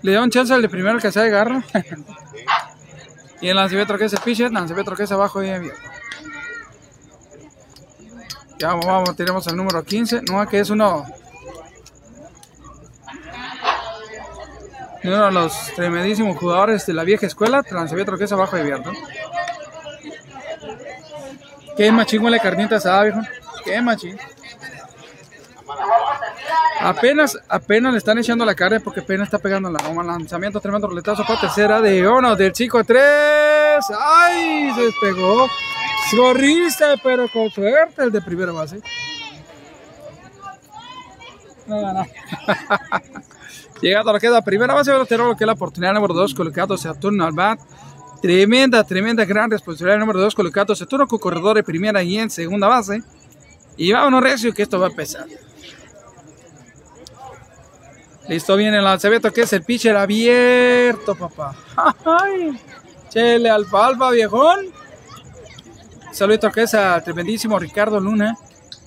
Le 0.01 0.11
dio 0.11 0.23
un 0.23 0.31
chance 0.31 0.53
al 0.53 0.61
de 0.61 0.69
primero 0.69 0.99
que 0.99 1.11
se 1.11 1.19
agarra. 1.19 1.63
y 3.41 3.49
en 3.49 3.55
lanzamiento 3.55 3.97
que 3.97 4.05
es 4.05 4.13
el 4.13 4.19
pitcher, 4.19 4.51
lanzamiento 4.51 4.95
que 4.95 5.03
es 5.03 5.11
abajo 5.11 5.43
y 5.43 5.49
abierto. 5.49 5.79
Ya 8.61 8.67
vamos, 8.67 8.85
vamos, 8.85 9.15
tenemos 9.15 9.47
el 9.47 9.55
número 9.55 9.83
15. 9.83 10.21
No, 10.29 10.47
que 10.47 10.59
es 10.59 10.69
uno. 10.69 11.03
Uno 15.03 15.25
de 15.25 15.31
los 15.31 15.73
tremendísimos 15.75 16.37
jugadores 16.37 16.85
de 16.85 16.93
la 16.93 17.03
vieja 17.03 17.25
escuela. 17.25 17.63
Que 17.63 18.23
es 18.23 18.31
abajo 18.31 18.57
y 18.57 18.59
abierto. 18.59 18.91
Qué 21.75 21.91
machín 21.91 22.23
huele 22.23 22.39
carnita 22.39 22.75
asada, 22.75 23.01
viejo. 23.01 23.21
Qué 23.65 23.81
machín. 23.81 24.15
Apenas, 26.81 27.39
apenas 27.49 27.93
le 27.93 27.97
están 27.97 28.19
echando 28.19 28.45
la 28.45 28.53
carne 28.53 28.79
porque 28.79 28.99
apenas 28.99 29.25
está 29.25 29.39
pegando 29.39 29.71
la 29.71 29.83
goma. 29.83 30.03
Lanzamiento 30.03 30.61
tremendo 30.61 30.85
roletazo 30.87 31.23
para 31.25 31.41
tercera 31.41 31.81
de 31.81 32.07
uno 32.07 32.35
del 32.35 32.53
chico 32.53 32.83
3. 32.83 33.01
¡Ay! 33.99 34.71
Se 34.75 34.81
despegó. 34.81 35.49
Gorrista, 36.15 36.95
pero 37.01 37.27
con 37.29 37.49
suerte 37.49 38.03
el 38.03 38.11
de 38.11 38.21
primera 38.21 38.51
base. 38.51 38.81
No, 41.67 41.93
no. 41.93 42.05
Llegando 43.81 44.11
a 44.11 44.13
lo 44.13 44.19
que 44.19 44.27
es 44.27 44.33
la 44.33 44.41
primera 44.41 44.73
base, 44.73 44.91
ahora 44.91 45.05
tenemos 45.05 45.31
lo 45.31 45.37
que 45.37 45.43
es 45.43 45.47
la 45.47 45.53
oportunidad 45.53 45.93
número 45.93 46.13
2, 46.13 46.35
colocado 46.35 46.77
Saturno 46.77 47.25
al 47.25 47.33
bat. 47.33 47.59
Tremenda, 48.21 48.83
tremenda, 48.83 49.25
gran 49.25 49.49
responsabilidad 49.49 49.97
número 49.97 50.19
2, 50.19 50.35
colocado 50.35 50.75
Saturno 50.75 51.07
con 51.07 51.17
corredor 51.17 51.55
de 51.55 51.63
primera 51.63 52.03
y 52.03 52.17
en 52.17 52.29
segunda 52.29 52.67
base. 52.67 53.01
Y 53.77 53.91
vámonos, 53.91 54.21
Recio, 54.21 54.53
que 54.53 54.61
esto 54.61 54.79
va 54.79 54.87
a 54.87 54.91
pesar. 54.91 55.25
Listo, 58.27 58.55
viene 58.55 58.77
el 58.77 58.83
lanzamiento 58.83 59.31
que 59.33 59.41
es 59.41 59.53
el 59.53 59.63
pitcher 59.63 59.95
abierto, 59.97 61.15
papá. 61.15 61.55
Ay, 62.05 62.59
chele 63.09 63.49
alfalfa, 63.49 64.11
viejón. 64.11 64.80
Que 66.53 66.63
es 66.63 66.73
al 66.73 67.03
tremendísimo 67.03 67.57
Ricardo 67.57 67.99
Luna, 67.99 68.37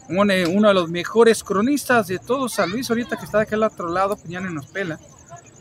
uno 0.08 0.68
de 0.68 0.74
los 0.74 0.90
mejores 0.90 1.42
cronistas 1.42 2.06
de 2.06 2.18
todo 2.18 2.48
San 2.48 2.70
Luis, 2.70 2.88
ahorita 2.90 3.16
que 3.16 3.24
está 3.24 3.38
de 3.38 3.44
aquel 3.44 3.62
otro 3.62 3.88
lado, 3.88 4.16
Piñán 4.16 4.54
nos 4.54 4.66
pela. 4.66 4.98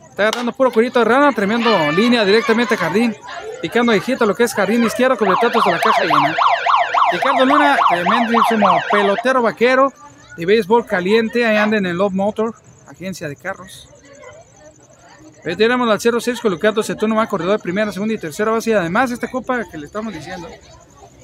Está 0.10 0.24
agarrando 0.24 0.52
puro 0.52 0.72
cuerito 0.72 1.00
de 1.00 1.06
rana, 1.06 1.32
tremendo 1.32 1.92
línea 1.92 2.26
directamente 2.26 2.76
a 2.76 2.78
jardín, 2.78 3.16
picando 3.62 3.96
hijito 3.96 4.26
lo 4.26 4.36
que 4.36 4.44
es 4.44 4.54
jardín 4.54 4.84
izquierdo 4.84 5.18
con 5.18 5.30
tatos 5.36 5.64
de 5.66 5.72
la 5.72 5.80
caja 5.80 6.04
llena. 6.04 6.36
Ricardo 7.12 7.46
Luna, 7.46 7.78
tremendísimo 7.90 8.80
pelotero 8.92 9.42
vaquero 9.42 9.94
de 10.38 10.46
béisbol 10.46 10.86
caliente, 10.86 11.46
ahí 11.46 11.58
anda 11.58 11.78
en 11.78 11.86
el 11.86 11.98
Love 11.98 12.14
Motor, 12.14 12.56
agencia 12.88 13.28
de 13.28 13.36
carros. 13.36 13.90
Tenemos 15.44 15.90
al 15.90 16.22
06 16.22 16.40
colocado 16.40 16.84
Setuno 16.84 17.16
va 17.16 17.28
corredor 17.28 17.58
de 17.58 17.64
primera, 17.64 17.92
segunda 17.92 18.14
y 18.14 18.18
tercera 18.18 18.52
base. 18.52 18.70
Y 18.70 18.74
además, 18.74 19.12
esta 19.12 19.30
copa 19.30 19.64
que 19.70 19.78
le 19.78 19.88
estamos 19.88 20.14
diciendo, 20.14 20.48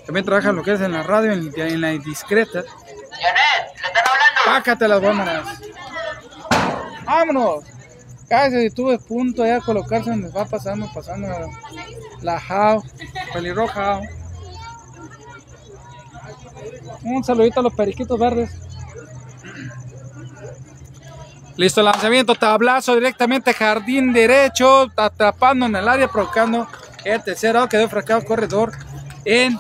también 0.10 0.26
trabaja 0.26 0.52
lo 0.52 0.64
que 0.64 0.74
es 0.74 0.82
en 0.82 0.92
la 0.92 1.04
radio, 1.04 1.32
en, 1.32 1.82
la 1.82 1.90
discreta. 1.90 2.64
Janet, 2.64 3.76
le 3.76 3.88
están 3.88 4.04
hablando. 4.10 4.42
Pácate 4.44 4.88
las 4.88 5.00
bombas. 5.00 5.62
¡Vámonos! 7.06 7.64
Cállate, 8.28 8.72
tuve 8.72 8.98
punto 8.98 9.46
ya 9.46 9.58
a 9.58 9.62
colocarse 9.62 10.10
donde 10.10 10.30
va 10.30 10.46
pasando, 10.46 10.92
pasando 10.92 11.28
la 12.24 12.40
Jao, 12.40 12.84
pelirroja. 13.34 14.02
Un 17.04 17.24
saludito 17.24 17.60
a 17.60 17.64
los 17.64 17.74
periquitos 17.76 18.20
verdes. 18.20 18.50
Listo, 21.56 21.84
lanzamiento, 21.84 22.34
tablazo 22.34 22.96
directamente 22.96 23.54
jardín 23.54 24.12
derecho, 24.12 24.90
atrapando 24.96 25.68
en 25.68 25.76
el 25.76 25.88
área, 25.88 26.08
provocando 26.08 26.68
el 27.06 27.24
tercero, 27.24 27.70
quedó 27.70 27.88
fracado 27.88 28.26
corredor 28.26 28.72
en 29.24 29.56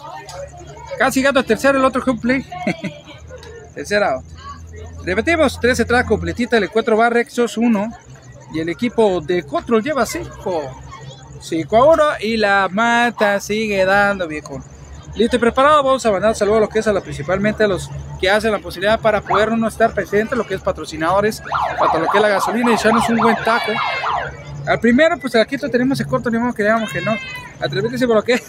casi 0.99 1.25
al 1.25 1.45
tercero, 1.45 1.79
el 1.79 1.85
otro 1.85 2.03
play. 2.17 2.45
tercera. 3.73 4.19
Repetimos, 5.03 5.59
13 5.59 5.83
entradas 5.83 6.05
completita, 6.05 6.57
el 6.57 6.69
4 6.69 6.97
va 6.97 7.09
Rexos 7.09 7.57
1 7.57 7.89
y 8.53 8.59
el 8.59 8.69
equipo 8.69 9.21
de 9.21 9.43
Control 9.43 9.81
lleva 9.81 10.05
5. 10.05 10.61
5 11.41 11.77
a 11.77 11.93
1 11.93 12.03
y 12.19 12.37
la 12.37 12.67
mata 12.69 13.39
sigue 13.39 13.85
dando, 13.85 14.27
viejo. 14.27 14.61
Listo 15.15 15.37
y 15.37 15.39
preparado, 15.39 15.83
vamos 15.83 16.05
a 16.05 16.11
mandar 16.11 16.35
saludos 16.35 16.57
a 16.57 16.61
lo 16.61 16.69
que 16.69 16.79
es 16.79 16.87
a 16.87 16.93
la, 16.93 17.01
principalmente 17.01 17.63
a 17.63 17.67
los 17.67 17.89
que 18.19 18.29
hacen 18.29 18.51
la 18.51 18.59
posibilidad 18.59 18.99
para 18.99 19.21
poder 19.21 19.49
uno 19.49 19.67
estar 19.67 19.93
presente, 19.93 20.35
lo 20.35 20.45
que 20.45 20.55
es 20.55 20.61
patrocinadores, 20.61 21.41
para 21.79 21.99
lo 21.99 22.07
que 22.11 22.17
es 22.17 22.21
la 22.21 22.29
gasolina 22.29 22.71
y 22.71 22.73
echarnos 22.75 23.09
un 23.09 23.17
buen 23.17 23.35
taco. 23.37 23.71
Al 24.67 24.79
primero, 24.79 25.17
pues 25.17 25.33
aquí 25.35 25.57
tenemos 25.57 25.99
el 25.99 26.07
corto, 26.07 26.29
modo 26.29 26.53
que 26.53 26.63
digamos 26.63 26.91
que 26.91 27.01
no. 27.01 27.15
Atrévete 27.59 28.05
por 28.05 28.17
lo 28.17 28.23
que 28.23 28.41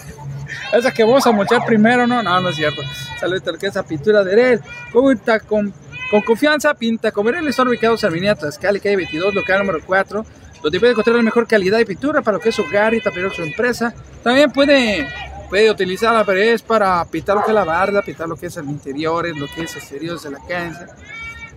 esa 0.73 0.91
que 0.91 1.03
vamos 1.03 1.25
a 1.27 1.31
mochar 1.31 1.65
primero, 1.65 2.07
no, 2.07 2.21
no, 2.23 2.41
no 2.41 2.49
es 2.49 2.55
cierto. 2.55 2.81
Lo 3.21 3.57
que 3.57 3.67
es 3.67 3.77
a 3.77 3.83
pintura 3.83 4.23
de 4.23 4.53
él. 4.53 4.61
Con, 4.91 5.17
con, 5.47 5.73
con 6.09 6.21
confianza, 6.21 6.73
pinta 6.73 7.11
con 7.11 7.25
Verel 7.25 7.47
están 7.47 7.67
ubicados 7.67 8.03
en 8.03 8.09
Avenida 8.09 8.35
Tlaxcala, 8.35 8.79
calle 8.79 8.95
22, 8.95 9.33
local 9.33 9.59
número 9.59 9.79
4 9.85 10.25
donde 10.61 10.79
puede 10.79 10.91
encontrar 10.91 11.15
la 11.15 11.23
mejor 11.23 11.47
calidad 11.47 11.77
de 11.77 11.85
pintura 11.85 12.21
para 12.21 12.37
lo 12.37 12.43
que 12.43 12.49
es 12.49 12.55
su 12.55 12.61
hogar 12.61 12.93
y 12.93 13.01
también 13.01 13.29
su 13.31 13.41
empresa. 13.41 13.93
También 14.23 14.51
puede 14.51 15.07
puede 15.49 15.69
utilizar 15.69 16.13
la 16.13 16.23
pared 16.23 16.59
para 16.65 17.03
pintar 17.03 17.35
lo 17.35 17.43
que 17.43 17.49
es 17.49 17.55
la 17.55 17.65
barda, 17.65 18.01
pintar 18.01 18.29
lo 18.29 18.37
que 18.37 18.45
es 18.45 18.55
el 18.55 18.69
interior, 18.69 19.27
lo 19.37 19.47
que 19.47 19.63
es 19.63 19.75
exteriores 19.75 20.23
de 20.23 20.31
la 20.31 20.39
casa. 20.47 20.87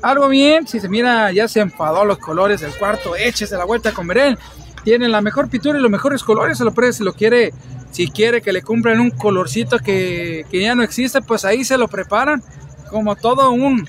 Algo 0.02 0.28
bien, 0.28 0.66
si 0.66 0.80
se 0.80 0.88
mira, 0.88 1.30
ya 1.30 1.46
se 1.46 1.60
enfadó 1.60 2.04
los 2.04 2.18
colores 2.18 2.60
del 2.60 2.74
cuarto, 2.76 3.14
échese 3.14 3.56
la 3.56 3.64
vuelta 3.64 3.92
con 3.92 4.08
Berel. 4.08 4.36
Tienen 4.82 5.12
la 5.12 5.20
mejor 5.20 5.48
pintura 5.48 5.78
y 5.78 5.82
los 5.82 5.90
mejores 5.90 6.24
colores, 6.24 6.58
se 6.58 6.64
lo 6.64 6.72
puede, 6.72 6.92
si 6.92 7.04
lo 7.04 7.12
quiere, 7.12 7.54
si 7.94 8.10
quiere 8.10 8.42
que 8.42 8.52
le 8.52 8.60
cumplan 8.60 8.98
un 8.98 9.10
colorcito 9.10 9.78
que, 9.78 10.44
ya 10.50 10.74
no 10.74 10.82
existe, 10.82 11.22
pues 11.22 11.44
ahí 11.44 11.62
se 11.62 11.78
lo 11.78 11.86
preparan. 11.86 12.42
Como 12.90 13.14
todo 13.14 13.52
un, 13.52 13.88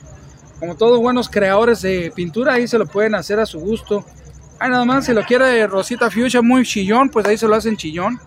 como 0.59 0.75
todos 0.75 0.99
buenos 0.99 1.27
creadores 1.27 1.81
de 1.81 2.13
pintura, 2.15 2.53
ahí 2.53 2.67
se 2.67 2.77
lo 2.77 2.85
pueden 2.85 3.15
hacer 3.15 3.39
a 3.39 3.47
su 3.47 3.59
gusto. 3.59 4.05
Ahí 4.59 4.69
nada 4.69 4.85
más, 4.85 5.07
si 5.07 5.13
lo 5.13 5.23
quiere 5.23 5.65
rosita 5.65 6.11
fuchsia 6.11 6.43
muy 6.43 6.63
chillón, 6.65 7.09
pues 7.09 7.25
ahí 7.25 7.35
se 7.35 7.47
lo 7.47 7.55
hacen 7.55 7.77
chillón. 7.77 8.19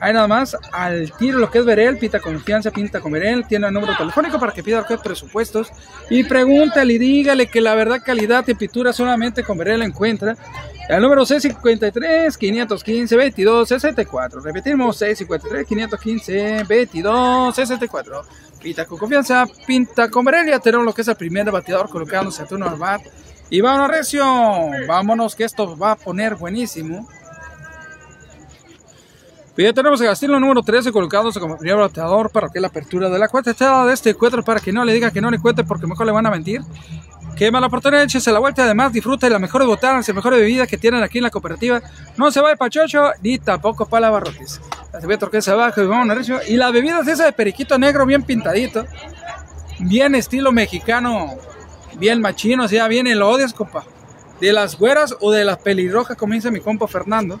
Ahí 0.00 0.12
nada 0.12 0.26
más, 0.26 0.56
al 0.72 1.12
tiro 1.12 1.38
lo 1.38 1.50
que 1.50 1.58
es 1.58 1.64
Verel, 1.64 1.98
pita 1.98 2.20
confianza, 2.20 2.70
pinta 2.70 3.00
con 3.00 3.12
Verel, 3.12 3.46
tiene 3.46 3.68
el 3.68 3.72
número 3.72 3.96
telefónico 3.96 4.38
para 4.38 4.52
que 4.52 4.62
pida 4.62 4.84
los 4.88 5.00
presupuestos 5.00 5.68
y 6.10 6.24
pregúntale 6.24 6.94
y 6.94 6.98
dígale 6.98 7.46
que 7.46 7.60
la 7.60 7.74
verdad 7.74 8.02
calidad 8.04 8.44
de 8.44 8.54
pintura 8.54 8.92
solamente 8.92 9.44
con 9.44 9.56
Verel 9.56 9.80
la 9.80 9.86
encuentra. 9.86 10.36
El 10.88 11.00
número 11.00 11.22
C53 11.22 12.36
515 12.36 13.16
22 13.16 13.68
64. 13.68 14.40
Repetimos 14.40 15.00
C53 15.00 15.64
515 15.64 16.64
22 16.68 17.54
64. 17.54 18.22
Pita 18.60 18.84
con 18.84 18.98
confianza, 18.98 19.46
pinta 19.66 20.10
con 20.10 20.24
Verel. 20.24 20.48
Ya 20.48 20.58
tenemos 20.58 20.84
lo 20.84 20.92
que 20.92 21.02
es 21.02 21.08
el 21.08 21.16
primer 21.16 21.50
bateador 21.50 21.88
colocándose 21.88 22.42
a 22.42 22.46
turno 22.46 22.68
al 22.68 22.76
bar. 22.76 23.00
Y 23.48 23.60
vámonos, 23.60 23.90
Recio. 23.90 24.24
Vámonos, 24.86 25.34
que 25.34 25.44
esto 25.44 25.76
va 25.76 25.92
a 25.92 25.96
poner 25.96 26.34
buenísimo. 26.34 27.08
Pues 29.54 29.68
ya 29.68 29.72
tenemos 29.72 30.00
a 30.00 30.06
Castillo 30.06 30.40
número 30.40 30.62
13 30.62 30.90
colocándose 30.90 31.38
como 31.38 31.56
primer 31.56 31.76
bateador 31.76 32.28
para 32.30 32.48
que 32.48 32.58
la 32.58 32.66
apertura 32.66 33.08
de 33.08 33.20
la 33.20 33.28
cuarta 33.28 33.52
de 33.86 33.92
este 33.92 34.10
encuentro 34.10 34.42
para 34.42 34.58
que 34.58 34.72
no 34.72 34.84
le 34.84 34.92
diga 34.92 35.12
que 35.12 35.20
no 35.20 35.30
le 35.30 35.38
cuente 35.38 35.62
porque 35.62 35.86
mejor 35.86 36.06
le 36.06 36.12
van 36.12 36.26
a 36.26 36.30
mentir. 36.30 36.60
Que 37.36 37.52
mala 37.52 37.68
oportunidad, 37.68 38.02
échese 38.02 38.32
la 38.32 38.40
vuelta. 38.40 38.64
Además, 38.64 38.92
disfruta 38.92 39.26
de 39.26 39.30
las 39.30 39.40
mejores 39.40 39.68
botanas 39.68 40.08
y 40.08 40.12
mejores 40.12 40.40
bebidas 40.40 40.66
que 40.66 40.76
tienen 40.76 41.04
aquí 41.04 41.18
en 41.18 41.24
la 41.24 41.30
cooperativa. 41.30 41.82
No 42.16 42.32
se 42.32 42.40
va 42.40 42.48
de 42.48 42.56
pachocho 42.56 43.10
ni 43.22 43.38
tampoco 43.38 43.86
para 43.86 44.10
barrotes. 44.10 44.60
La 44.92 45.00
que 45.00 45.50
abajo 45.50 45.80
y 46.48 46.56
las 46.56 46.72
bebidas 46.72 47.06
esa 47.06 47.24
de 47.24 47.32
periquito 47.32 47.78
negro, 47.78 48.06
bien 48.06 48.22
pintadito. 48.24 48.84
Bien 49.78 50.16
estilo 50.16 50.50
mexicano. 50.50 51.34
Bien 51.96 52.20
machino, 52.20 52.64
o 52.64 52.68
sea, 52.68 52.88
bien 52.88 53.06
el 53.06 53.22
odias, 53.22 53.52
compa. 53.52 53.84
De 54.40 54.52
las 54.52 54.76
güeras 54.76 55.16
o 55.20 55.30
de 55.30 55.44
las 55.44 55.58
pelirrojas, 55.58 56.16
como 56.16 56.34
dice 56.34 56.50
mi 56.50 56.58
compa 56.58 56.88
Fernando. 56.88 57.38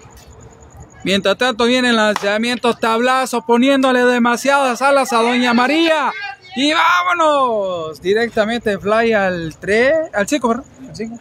Mientras 1.04 1.36
tanto 1.36 1.66
viene 1.66 1.90
el 1.90 1.96
lanzamiento 1.96 2.74
tablazo 2.74 3.42
poniéndole 3.42 4.04
demasiadas 4.04 4.80
alas 4.80 5.12
a 5.12 5.18
Doña 5.18 5.52
María. 5.52 6.10
Y 6.56 6.72
vámonos 6.72 8.00
directamente 8.00 8.78
fly 8.78 9.12
al 9.12 9.54
3, 9.60 9.92
al 10.14 10.26
5, 10.26 10.48
perdón, 10.48 10.64
al 10.88 10.96
5. 10.96 11.18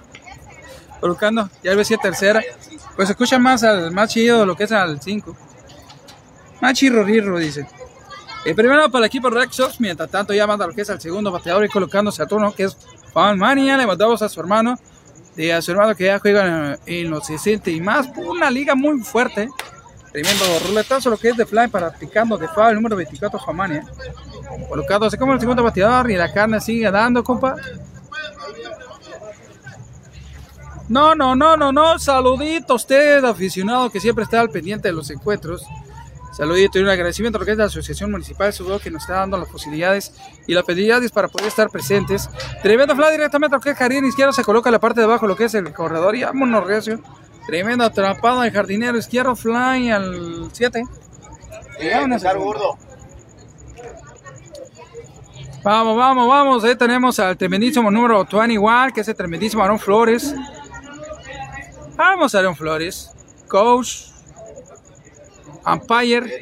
Colocando, 1.01 1.49
ya 1.61 1.73
el 1.73 1.85
si 1.85 1.97
tercera. 1.97 2.41
Pues 2.95 3.09
escucha 3.09 3.37
más 3.39 3.63
al 3.63 3.91
más 3.91 4.13
chido 4.13 4.39
de 4.39 4.45
lo 4.45 4.55
que 4.55 4.63
es 4.63 4.71
al 4.71 5.01
5. 5.01 5.35
Más 6.61 6.73
chirro 6.75 7.05
dice. 7.05 7.67
El 8.45 8.55
primero 8.55 8.89
para 8.89 8.99
el 8.99 9.07
equipo 9.07 9.29
Rexos, 9.29 9.79
mientras 9.79 10.09
tanto 10.09 10.33
ya 10.33 10.47
manda 10.47 10.67
lo 10.67 10.73
que 10.73 10.81
es 10.81 10.89
al 10.89 11.01
segundo 11.01 11.31
bateador 11.31 11.65
y 11.65 11.69
colocándose 11.69 12.21
a 12.21 12.25
turno, 12.25 12.53
que 12.53 12.63
es 12.63 12.77
Juan 13.11 13.37
Mania. 13.37 13.75
Le 13.75 13.87
mandamos 13.87 14.21
a 14.21 14.29
su 14.29 14.39
hermano, 14.39 14.77
de 15.35 15.53
a 15.53 15.61
su 15.61 15.71
hermano 15.71 15.95
que 15.95 16.05
ya 16.05 16.19
juega 16.19 16.77
en 16.85 17.09
los 17.09 17.25
60 17.25 17.69
y 17.69 17.81
más. 17.81 18.07
Una 18.17 18.49
liga 18.51 18.75
muy 18.75 18.99
fuerte. 19.01 19.49
Tremendo 20.11 20.45
ruletazo 20.67 21.09
lo 21.09 21.17
que 21.17 21.29
es 21.29 21.37
de 21.37 21.45
fly 21.45 21.69
para 21.69 21.91
picando 21.91 22.37
de 22.37 22.47
foul, 22.47 22.69
el 22.69 22.75
número 22.75 22.95
24 22.95 23.39
Famania. 23.39 23.83
Colocado 24.69 25.07
así 25.07 25.17
como 25.17 25.33
el 25.33 25.39
segundo 25.39 25.63
bateador 25.63 26.11
y 26.11 26.15
la 26.15 26.31
carne 26.31 26.61
sigue 26.61 26.89
dando, 26.91 27.23
compa. 27.23 27.55
No, 30.87 31.15
no, 31.15 31.35
no, 31.35 31.57
no, 31.57 31.71
no. 31.71 31.97
Saludito 31.97 32.73
a 32.73 32.75
usted, 32.75 33.23
aficionado 33.25 33.89
que 33.89 33.99
siempre 33.99 34.23
está 34.23 34.39
al 34.39 34.49
pendiente 34.49 34.89
de 34.89 34.93
los 34.93 35.09
encuentros. 35.09 35.65
Saludito 36.33 36.79
y 36.79 36.81
un 36.81 36.89
agradecimiento 36.89 37.37
a 37.37 37.39
lo 37.39 37.45
que 37.45 37.51
es 37.51 37.57
la 37.57 37.65
Asociación 37.65 38.09
Municipal 38.09 38.51
de 38.51 38.57
Fútbol 38.57 38.81
que 38.81 38.89
nos 38.89 39.03
está 39.03 39.15
dando 39.15 39.37
las 39.37 39.47
posibilidades 39.47 40.13
y 40.47 40.53
las 40.53 40.65
facilidades 40.65 41.11
para 41.11 41.27
poder 41.27 41.47
estar 41.47 41.69
presentes. 41.69 42.27
Tremendo 42.63 42.95
fly 42.95 43.11
directamente 43.11 43.55
a 43.55 43.57
lo 43.57 43.61
que 43.61 43.69
es 43.69 43.77
jardín 43.77 44.05
izquierdo, 44.05 44.33
se 44.33 44.43
coloca 44.43 44.69
en 44.69 44.73
la 44.73 44.79
parte 44.79 44.99
de 44.99 45.05
abajo 45.05 45.27
lo 45.27 45.35
que 45.35 45.45
es 45.45 45.53
el 45.53 45.71
corredor 45.73 46.15
y 46.15 46.23
vámonos 46.23 46.65
recio. 46.65 46.99
Tremendo 47.45 47.83
atrapado 47.83 48.41
del 48.41 48.51
jardinero 48.51 48.97
izquierdo, 48.97 49.35
fly 49.35 49.91
al 49.91 50.49
7. 50.51 50.83
Empezar 51.79 52.37
gordo. 52.39 52.77
Vamos, 55.63 55.95
vamos, 55.95 56.27
vamos. 56.27 56.63
Ahí 56.63 56.75
tenemos 56.75 57.19
al 57.19 57.37
tremendísimo 57.37 57.91
número 57.91 58.25
21, 58.25 58.87
que 58.93 59.01
es 59.01 59.07
el 59.07 59.15
tremendísimo 59.15 59.63
Aaron 59.63 59.79
Flores. 59.79 60.33
Vamos, 61.95 62.33
Aaron 62.35 62.55
Flores. 62.55 63.11
Coach. 63.47 64.12
Umpire. 65.65 66.41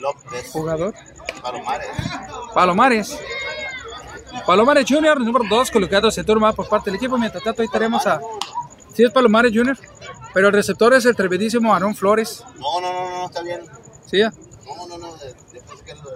Jugador. 0.52 0.94
Palomares. 1.42 1.88
Palomares. 2.54 3.20
Palomares 4.46 4.86
Junior, 4.88 5.20
número 5.20 5.46
2, 5.50 5.72
colocado 5.72 6.10
en 6.16 6.26
turma 6.26 6.54
por 6.54 6.68
parte 6.68 6.90
del 6.90 6.98
equipo. 6.98 7.18
Mientras 7.18 7.44
tanto, 7.44 7.62
ahí 7.62 7.68
tenemos 7.68 8.06
a. 8.08 8.20
Sí, 8.94 9.04
es 9.04 9.12
Palomares 9.12 9.52
Junior. 9.54 9.78
Pero 10.34 10.48
el 10.48 10.54
receptor 10.54 10.94
es 10.94 11.06
el 11.06 11.16
tremendísimo 11.16 11.74
Aaron 11.74 11.94
Flores. 11.96 12.44
No, 12.60 12.80
no, 12.82 12.94
no, 12.94 13.10
no, 13.20 13.26
está 13.26 13.42
bien. 13.44 13.62
Sí, 14.06 14.20
ya. 14.20 14.32
No, 14.66 14.88
no, 14.88 14.98
no. 14.98 15.16
de- 15.18 15.36
Después 15.54 15.82
que 15.82 15.94
otro. 15.94 16.12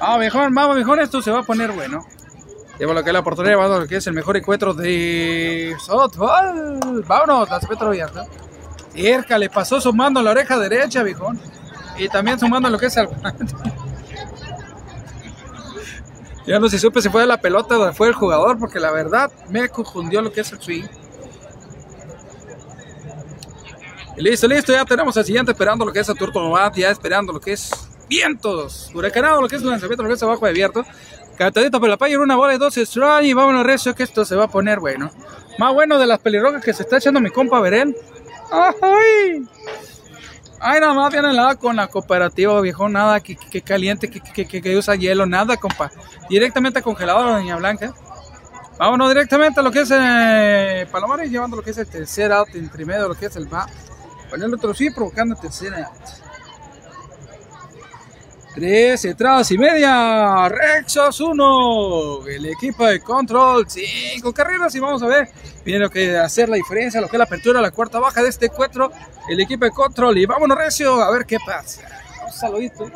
Ah, 0.00 0.16
mejor, 0.16 0.50
vamos, 0.52 0.76
mejor 0.76 1.00
esto 1.00 1.20
se 1.20 1.30
va 1.30 1.40
a 1.40 1.42
poner 1.42 1.72
bueno. 1.72 2.04
Lleva 2.78 2.94
lo 2.94 3.02
que 3.04 3.10
es 3.10 3.14
la 3.14 3.20
oportunidad, 3.20 3.78
lo 3.80 3.86
que 3.86 3.96
es 3.96 4.06
el 4.06 4.14
mejor 4.14 4.36
encuentro 4.38 4.72
de 4.72 5.76
softball. 5.84 7.04
Vámonos, 7.06 7.50
la 7.50 7.60
Petro 7.60 7.88
abierta. 7.88 8.26
Cerca, 8.94 9.38
le 9.38 9.48
pasó 9.48 9.80
sumando 9.80 10.22
la 10.22 10.32
oreja 10.32 10.58
derecha, 10.58 11.02
viejón. 11.02 11.40
Y 11.98 12.08
también 12.08 12.38
sumando 12.38 12.68
lo 12.68 12.78
que 12.78 12.86
es 12.86 12.96
el. 12.96 13.08
ya 16.46 16.58
no 16.58 16.68
se 16.68 16.78
supe 16.78 17.00
si 17.02 17.08
fue 17.08 17.20
de 17.22 17.26
la 17.26 17.40
pelota 17.40 17.78
o 17.78 17.92
fue 17.92 18.08
el 18.08 18.14
jugador, 18.14 18.58
porque 18.58 18.80
la 18.80 18.90
verdad 18.90 19.30
me 19.48 19.68
confundió 19.68 20.22
lo 20.22 20.32
que 20.32 20.40
es 20.40 20.52
el 20.52 20.60
swing. 20.60 20.84
Listo, 24.16 24.46
listo, 24.48 24.72
ya 24.72 24.84
tenemos 24.84 25.16
al 25.16 25.24
siguiente 25.24 25.52
esperando 25.52 25.84
lo 25.84 25.92
que 25.92 26.00
es 26.00 26.08
el 26.08 26.16
Turto 26.16 26.52
ya 26.74 26.90
esperando 26.90 27.32
lo 27.32 27.40
que 27.40 27.52
es 27.52 27.70
vientos, 28.08 28.90
huracanado, 28.92 29.40
lo 29.40 29.48
que 29.48 29.56
es 29.56 29.62
lanzamiento, 29.62 30.02
lo 30.02 30.08
que 30.08 30.14
es 30.16 30.22
abajo 30.22 30.44
abierto. 30.44 30.84
Catadito 31.38 31.80
por 31.80 31.88
la 31.88 31.96
paya, 31.96 32.20
una 32.20 32.36
bola 32.36 32.54
y 32.54 32.58
dos 32.58 32.76
strike 32.76 33.24
y 33.24 33.32
vámonos 33.32 33.64
recio 33.64 33.94
que 33.94 34.02
esto 34.02 34.26
se 34.26 34.36
va 34.36 34.44
a 34.44 34.48
poner 34.48 34.78
bueno. 34.78 35.10
Más 35.58 35.72
bueno 35.72 35.98
de 35.98 36.06
las 36.06 36.18
pelirrojas 36.18 36.62
que 36.62 36.74
se 36.74 36.82
está 36.82 36.98
echando 36.98 37.20
mi 37.20 37.30
compa 37.30 37.60
Berel. 37.60 37.96
¡Ay! 38.52 39.46
Ay, 40.62 40.80
nada 40.80 40.92
más 40.92 41.10
viene 41.12 41.32
nada 41.32 41.54
con 41.54 41.74
la 41.76 41.86
cooperativa, 41.88 42.60
viejo, 42.60 42.88
nada 42.88 43.20
que, 43.20 43.34
que- 43.36 43.62
caliente, 43.62 44.10
que, 44.10 44.20
que- 44.20 44.60
que- 44.60 44.76
usa 44.76 44.94
hielo, 44.94 45.24
nada, 45.24 45.56
compa. 45.56 45.90
Directamente 46.28 46.82
congelado 46.82 47.24
la 47.24 47.32
Doña 47.38 47.56
Blanca. 47.56 47.94
Vámonos 48.78 49.08
directamente 49.08 49.60
a 49.60 49.62
lo 49.62 49.70
que 49.70 49.80
es 49.80 49.90
eh, 49.94 50.86
Palomares, 50.90 51.30
llevando 51.30 51.56
lo 51.56 51.62
que 51.62 51.70
es 51.70 51.78
el 51.78 51.86
tercer 51.86 52.32
out, 52.32 52.48
entre 52.54 52.84
medio 52.84 53.08
lo 53.08 53.14
que 53.14 53.26
es 53.26 53.36
el 53.36 53.52
va. 53.52 53.66
Poniendo 54.28 54.56
otro 54.56 54.74
sí, 54.74 54.90
provocando 54.90 55.34
el 55.34 55.40
tercer 55.40 55.74
out. 55.74 55.88
Tres 58.54 59.04
entradas 59.04 59.50
y 59.52 59.58
media. 59.58 60.48
Rexos 60.48 61.20
1. 61.20 62.26
El 62.26 62.46
equipo 62.46 62.84
de 62.84 63.00
control. 63.00 63.64
Cinco 63.68 64.32
carreras. 64.32 64.74
Y 64.74 64.80
vamos 64.80 65.02
a 65.02 65.06
ver. 65.06 65.28
Viene 65.64 65.80
lo 65.80 65.90
que 65.90 66.18
hacer 66.18 66.48
la 66.48 66.56
diferencia. 66.56 67.00
Lo 67.00 67.08
que 67.08 67.16
es 67.16 67.18
la 67.18 67.24
apertura, 67.24 67.60
la 67.60 67.70
cuarta 67.70 68.00
baja 68.00 68.22
de 68.22 68.28
este 68.28 68.46
encuentro. 68.46 68.90
El 69.28 69.40
equipo 69.40 69.64
de 69.64 69.70
control. 69.70 70.18
Y 70.18 70.26
vámonos, 70.26 70.58
Recio. 70.58 71.00
A 71.00 71.10
ver 71.12 71.26
qué 71.26 71.38
pasa. 71.44 71.82
Un 72.26 72.32
saludito. 72.32 72.90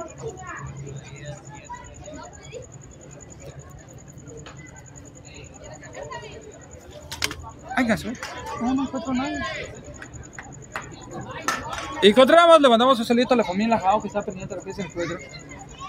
Ay, 7.76 7.86
gaso. 7.86 8.12
No, 8.60 8.74
no 8.74 8.82
encuentro 8.82 9.14
nada. 9.14 9.38
Encontramos, 12.04 12.60
le 12.60 12.68
mandamos 12.68 12.98
un 12.98 13.06
saludito 13.06 13.32
a 13.32 13.36
la 13.38 13.44
familia 13.44 13.78
Jao 13.78 14.02
que 14.02 14.08
está 14.08 14.20
pendiente 14.20 14.54
de 14.54 14.60
lo 14.60 14.64
que 14.64 14.72
es 14.72 14.78
el 14.78 14.84
encuentro. 14.84 15.16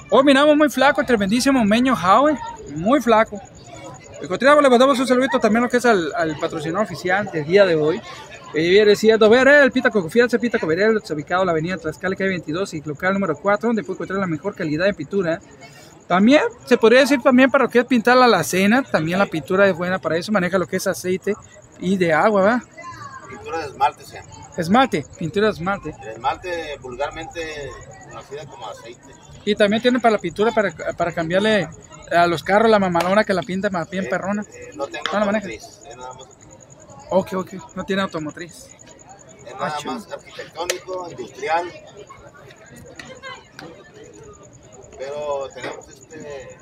Hoy 0.10 0.24
miramos 0.24 0.56
muy 0.56 0.70
flaco 0.70 1.02
el 1.02 1.08
tremendísimo 1.08 1.66
Meño 1.66 1.94
Howe, 1.94 2.38
muy 2.74 3.02
flaco. 3.02 3.38
Y 4.24 4.26
continuamos, 4.26 4.64
le 4.64 4.70
mandamos 4.70 4.98
un 4.98 5.08
saludito 5.08 5.42
también 5.42 5.64
lo 5.64 5.70
que 5.70 5.76
es 5.76 5.86
al, 5.86 6.14
al 6.16 6.38
patrocinador 6.40 6.86
oficial 6.86 7.30
del 7.34 7.46
día 7.46 7.66
de 7.66 7.76
hoy. 7.76 8.02
Viene 8.54 8.96
siendo 8.96 9.30
Verel, 9.30 9.74
Pita 9.74 9.90
con 9.90 10.04
confianza, 10.04 10.40
Pita 10.40 10.58
con 10.58 10.70
Verel, 10.70 11.02
ubicado 11.10 11.42
en 11.42 11.48
la 11.48 11.52
avenida 11.52 11.76
Tlaxcala, 11.76 12.16
calle 12.16 12.30
22 12.30 12.76
y 12.76 12.82
local 12.84 13.14
número 13.14 13.36
4, 13.36 13.68
donde 13.68 13.84
puede 13.84 13.98
encontrar 13.98 14.20
la 14.20 14.28
mejor 14.28 14.56
calidad 14.56 14.86
de 14.86 14.94
pintura. 14.94 15.42
También 16.08 16.44
se 16.66 16.78
podría 16.78 17.02
decir 17.02 17.22
también 17.22 17.52
para 17.52 17.66
lo 17.66 17.70
que 17.70 17.80
es 17.80 17.86
pintar 17.86 18.16
la 18.16 18.24
alacena, 18.24 18.84
también 18.84 19.20
la 19.20 19.26
pintura 19.26 19.68
es 19.68 19.76
buena 19.76 20.00
para 20.00 20.16
eso, 20.16 20.32
maneja 20.32 20.58
lo 20.58 20.66
que 20.66 20.78
es 20.78 20.88
aceite 20.88 21.36
y 21.82 21.98
de 21.98 22.14
agua, 22.14 22.42
¿verdad? 22.42 22.62
Pintura 23.28 23.60
de 23.60 23.66
esmalte 23.66 24.06
se 24.06 24.16
llama. 24.16 24.35
Esmalte, 24.58 25.06
pintura 25.18 25.48
de 25.48 25.54
esmalte. 25.54 25.94
El 26.02 26.10
esmalte 26.10 26.78
vulgarmente 26.80 27.70
conocida 28.10 28.46
como 28.46 28.68
aceite. 28.70 29.14
Y 29.44 29.56
también 29.56 29.82
tiene 29.82 30.00
para 30.00 30.14
la 30.14 30.20
pintura, 30.20 30.52
para, 30.52 30.72
para 30.96 31.12
cambiarle 31.14 31.68
a 32.12 32.26
los 32.28 32.44
carros 32.44 32.70
la 32.72 32.80
mamalona 32.80 33.24
que 33.24 33.34
la 33.34 33.42
pinta 33.44 33.70
más 33.70 33.90
bien 33.90 34.08
perrona. 34.10 34.44
Eh, 34.54 34.72
no 34.76 34.88
tengo 34.88 35.04
No 35.12 35.20
la 35.20 35.26
automotriz, 35.26 35.64
es 35.90 35.98
nada 35.98 36.14
más, 36.14 36.28
Ok, 37.10 37.34
ok, 37.34 37.54
no 37.76 37.84
tiene 37.84 38.02
automotriz. 38.04 38.68
es 39.46 39.54
nada 39.54 39.68
Ah, 39.68 39.78
chulo. 39.78 39.94
más 39.94 40.12
arquitectónico, 40.12 41.08
industrial. 41.12 41.72
Pero 44.98 45.50
tenemos 45.54 45.88
este 45.90 46.58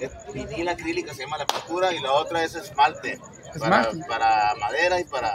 es 0.00 0.12
vinil 0.32 0.68
acrílica 0.68 1.12
se 1.14 1.22
llama 1.22 1.38
la 1.38 1.46
pintura 1.46 1.92
y 1.92 2.00
la 2.00 2.12
otra 2.12 2.44
es 2.44 2.54
esmalte, 2.54 3.18
para, 3.58 3.82
Esmalte. 3.82 4.06
para 4.08 4.54
madera 4.56 5.00
y 5.00 5.04
para, 5.04 5.32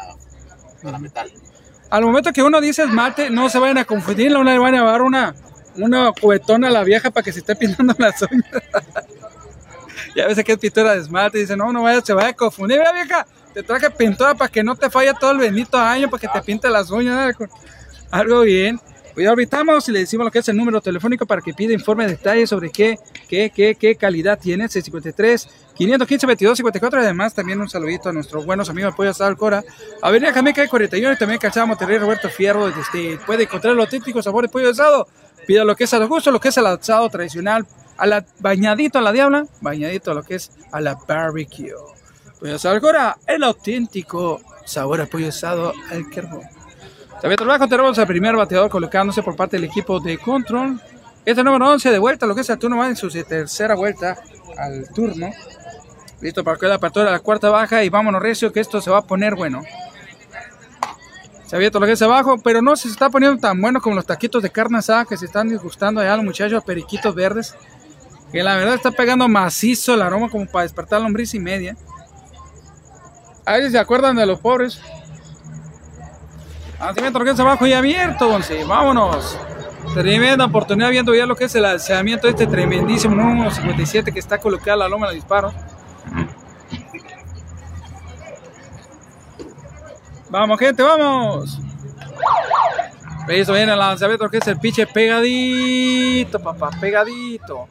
para 0.82 0.99
metal. 0.99 1.32
Al 1.93 2.03
momento 2.03 2.33
que 2.33 2.41
uno 2.41 2.59
dice 2.59 2.81
esmalte, 2.81 3.29
no 3.29 3.49
se 3.49 3.59
vayan 3.59 3.77
a 3.77 3.85
confundir, 3.85 4.31
no 4.31 4.43
le 4.43 4.57
van 4.57 4.73
a 4.73 4.83
dar 4.83 5.03
una, 5.03 5.35
una 5.75 6.11
cubetona 6.11 6.69
a 6.69 6.71
la 6.71 6.83
vieja 6.83 7.11
para 7.11 7.23
que 7.23 7.31
se 7.31 7.37
esté 7.37 7.55
pintando 7.55 7.93
las 7.99 8.19
uñas. 8.23 8.63
ya 10.15 10.25
ves 10.25 10.43
que 10.43 10.53
es 10.53 10.57
pintura 10.57 10.95
de 10.95 11.01
esmalte, 11.01 11.37
dice, 11.37 11.55
no, 11.55 11.71
no 11.71 11.83
vaya, 11.83 12.01
se 12.01 12.13
vaya 12.13 12.29
a 12.29 12.33
confundir, 12.33 12.79
Mira, 12.79 12.93
vieja, 12.93 13.27
te 13.53 13.61
traje 13.61 13.91
pintura 13.91 14.33
para 14.33 14.51
que 14.51 14.63
no 14.63 14.75
te 14.75 14.89
falle 14.89 15.13
todo 15.19 15.33
el 15.33 15.37
bendito 15.37 15.77
año, 15.77 16.09
para 16.09 16.19
que 16.19 16.27
te 16.29 16.41
pinte 16.41 16.67
las 16.67 16.89
uñas, 16.89 17.35
algo 18.09 18.41
bien. 18.41 18.81
Pues 19.14 19.26
ya 19.26 19.30
ahoritamos 19.30 19.88
y 19.89 19.91
le 19.91 19.99
decimos 19.99 20.26
lo 20.26 20.32
que 20.32 20.39
es 20.39 20.49
el 20.49 20.57
número 20.57 20.82
telefónico 20.82 21.28
para 21.28 21.41
que 21.41 21.53
pida 21.53 21.72
informe 21.72 22.05
de 22.05 22.11
detalles 22.11 22.49
sobre 22.49 22.72
qué, 22.72 22.97
qué, 23.30 23.51
qué, 23.53 23.76
qué 23.76 23.95
calidad 23.95 24.39
tiene, 24.39 24.68
653 24.68 25.47
515 25.76 26.26
22 26.28 26.57
54 26.57 26.99
y 26.99 27.03
además 27.03 27.34
también 27.36 27.61
un 27.61 27.70
saludito 27.70 28.09
a 28.09 28.14
nuestros 28.14 28.43
buenos 28.45 28.70
amigos 28.70 28.93
de 28.93 28.97
Pollo 28.97 29.11
Asado 29.11 29.30
Alcora, 29.30 29.64
Avenida 30.01 30.34
Jameca 30.34 30.68
41 30.68 31.14
y 31.14 31.18
también 31.18 31.39
Calzada 31.39 31.68
Monterrey 31.68 31.99
Roberto 31.99 32.28
Fierro, 32.28 32.66
usted 32.66 33.20
puede 33.26 33.43
encontrar 33.43 33.76
los 33.76 33.86
auténticos 33.86 34.26
sabores 34.26 34.49
de 34.49 34.53
pollo 34.53 34.72
asado, 34.72 35.07
pida 35.45 35.64
lo 35.64 35.76
que 35.76 35.84
es 35.84 35.93
a 35.93 35.99
los 35.99 36.09
gustos, 36.09 36.34
lo 36.34 36.39
que 36.39 36.49
es 36.49 36.57
el 36.57 36.66
asado 36.66 37.07
tradicional, 37.09 37.68
a 37.97 38.07
la 38.07 38.26
bañadito 38.39 38.97
a 38.97 39.01
la 39.01 39.11
diabla, 39.11 39.45
bañadito 39.61 40.09
a 40.09 40.14
lo 40.16 40.24
que 40.24 40.36
es 40.36 40.51
a 40.72 40.82
la 40.82 40.95
barbecue. 41.07 41.74
Pollo 42.39 42.55
Asado 42.55 42.76
Alcora, 42.76 43.18
el 43.28 43.43
auténtico 43.43 44.41
sabor 44.66 45.01
a 45.01 45.05
pollo 45.05 45.30
asado 45.30 45.72
al 45.91 46.09
carbón. 46.09 46.53
También 47.24 47.38
trabajo 47.38 47.69
tenemos 47.69 47.97
al 47.97 48.05
primer 48.05 48.36
bateador 48.36 48.69
colocándose 48.69 49.24
por 49.24 49.38
parte 49.38 49.55
del 49.55 49.63
equipo 49.63 49.97
de 50.01 50.17
control. 50.17 50.82
Este 51.24 51.41
número 51.41 51.71
11 51.71 51.89
de 51.89 51.97
vuelta, 51.97 52.26
lo 52.26 52.36
que 52.36 52.41
es 52.41 52.49
el 52.49 52.59
turno 52.59 52.76
va 52.76 52.88
en 52.89 52.97
su 52.97 53.07
tercera 53.07 53.76
vuelta 53.76 54.17
al 54.57 54.89
turno. 54.89 55.32
Listo 56.19 56.43
para 56.43 56.57
que 56.57 56.65
la 56.65 56.76
apertura 56.76 57.05
de 57.05 57.11
la 57.11 57.19
cuarta 57.21 57.49
baja 57.49 57.82
y 57.82 57.88
vámonos 57.88 58.21
recio 58.21 58.51
que 58.51 58.59
esto 58.59 58.82
se 58.82 58.91
va 58.91 58.97
a 58.97 59.01
poner 59.03 59.36
bueno. 59.36 59.61
Se 61.45 61.55
abierto 61.55 61.80
lo 61.80 61.86
que 61.86 61.93
es 61.93 62.01
abajo, 62.01 62.39
pero 62.39 62.61
no 62.61 62.76
se 62.76 62.89
está 62.89 63.09
poniendo 63.09 63.39
tan 63.39 63.61
bueno 63.61 63.80
como 63.80 63.95
los 63.95 64.05
taquitos 64.05 64.43
de 64.43 64.49
carne 64.49 64.80
asada 64.80 65.05
que 65.05 65.15
se 65.15 65.26
están 65.26 65.47
disgustando 65.47 66.01
allá 66.01 66.17
los 66.17 66.26
muchachos 66.26 66.61
periquitos 66.65 67.15
verdes. 67.15 67.55
Que 68.34 68.43
la 68.43 68.57
verdad 68.57 68.74
está 68.74 68.91
pegando 68.91 69.30
macizo 69.30 69.93
el 69.93 70.01
aroma 70.01 70.28
como 70.30 70.45
para 70.45 70.63
despertar 70.63 70.99
lombriz 70.99 71.34
y 71.34 71.39
media. 71.39 71.78
A 73.45 73.53
ver 73.53 73.71
se 73.71 73.80
acuerdan 73.80 74.17
de 74.17 74.26
los 74.26 74.41
pobres. 74.41 74.82
Lanzamiento 76.84 77.19
que 77.23 77.29
abajo 77.29 77.65
y 77.65 77.71
abierto, 77.71 78.27
Gonce. 78.27 78.65
Vámonos. 78.65 79.39
Tremenda 79.93 80.43
oportunidad 80.45 80.89
viendo 80.89 81.15
ya 81.15 81.25
lo 81.25 81.34
que 81.36 81.45
es 81.45 81.55
el 81.55 81.61
lanzamiento 81.61 82.27
este 82.27 82.45
tremendísimo 82.45 83.15
número 83.15 83.51
57 83.51 84.11
que 84.11 84.19
está 84.19 84.38
colocado 84.38 84.73
a 84.73 84.77
la 84.84 84.89
loma 84.89 85.07
de 85.07 85.15
disparos. 85.15 85.53
Vamos, 90.29 90.59
gente, 90.59 90.84
vamos. 90.84 91.57
Listo, 93.29 93.53
viene 93.53 93.71
el 93.71 93.79
lanzamiento 93.79 94.29
que 94.29 94.38
es 94.39 94.47
el 94.47 94.59
piche 94.59 94.86
pegadito, 94.86 96.39
papá, 96.41 96.69
pegadito. 96.81 97.69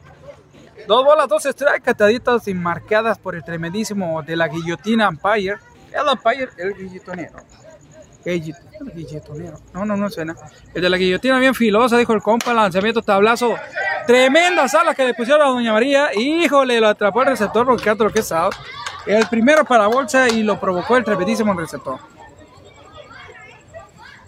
Dos 0.87 1.05
bolas, 1.05 1.27
dos 1.27 1.43
strikes 1.43 1.81
cataditas 1.81 2.47
y 2.47 2.53
marcadas 2.55 3.19
por 3.19 3.35
el 3.35 3.43
tremendísimo 3.43 4.23
de 4.23 4.35
la 4.35 4.47
guillotina 4.47 5.07
Empire. 5.07 5.57
El 5.91 6.07
umpire, 6.11 6.49
el 6.57 6.73
guillotonero. 6.73 7.37
Guillit- 8.25 8.72
No, 9.73 9.85
no, 9.85 9.97
no 9.97 10.09
suena. 10.09 10.35
El 10.73 10.81
de 10.81 10.89
la 10.89 10.97
guillotina 10.97 11.39
bien 11.39 11.55
filosa, 11.55 11.97
dijo 11.97 12.13
el 12.13 12.21
compa, 12.21 12.53
lanzamiento 12.53 13.01
tablazo. 13.01 13.55
Tremenda 14.07 14.67
sala 14.67 14.93
que 14.93 15.05
le 15.05 15.13
pusieron 15.13 15.41
a 15.41 15.49
Doña 15.49 15.71
María. 15.71 16.09
Híjole, 16.13 16.79
lo 16.79 16.87
atrapó 16.87 17.21
el 17.21 17.29
receptor 17.29 17.65
lo 17.65 17.77
que 17.77 18.19
es 18.19 18.31
out. 18.31 18.53
El 19.05 19.27
primero 19.27 19.65
para 19.65 19.87
bolsa 19.87 20.29
y 20.29 20.43
lo 20.43 20.59
provocó 20.59 20.97
el 20.97 21.03
tremendísimo 21.03 21.53
receptor. 21.53 21.99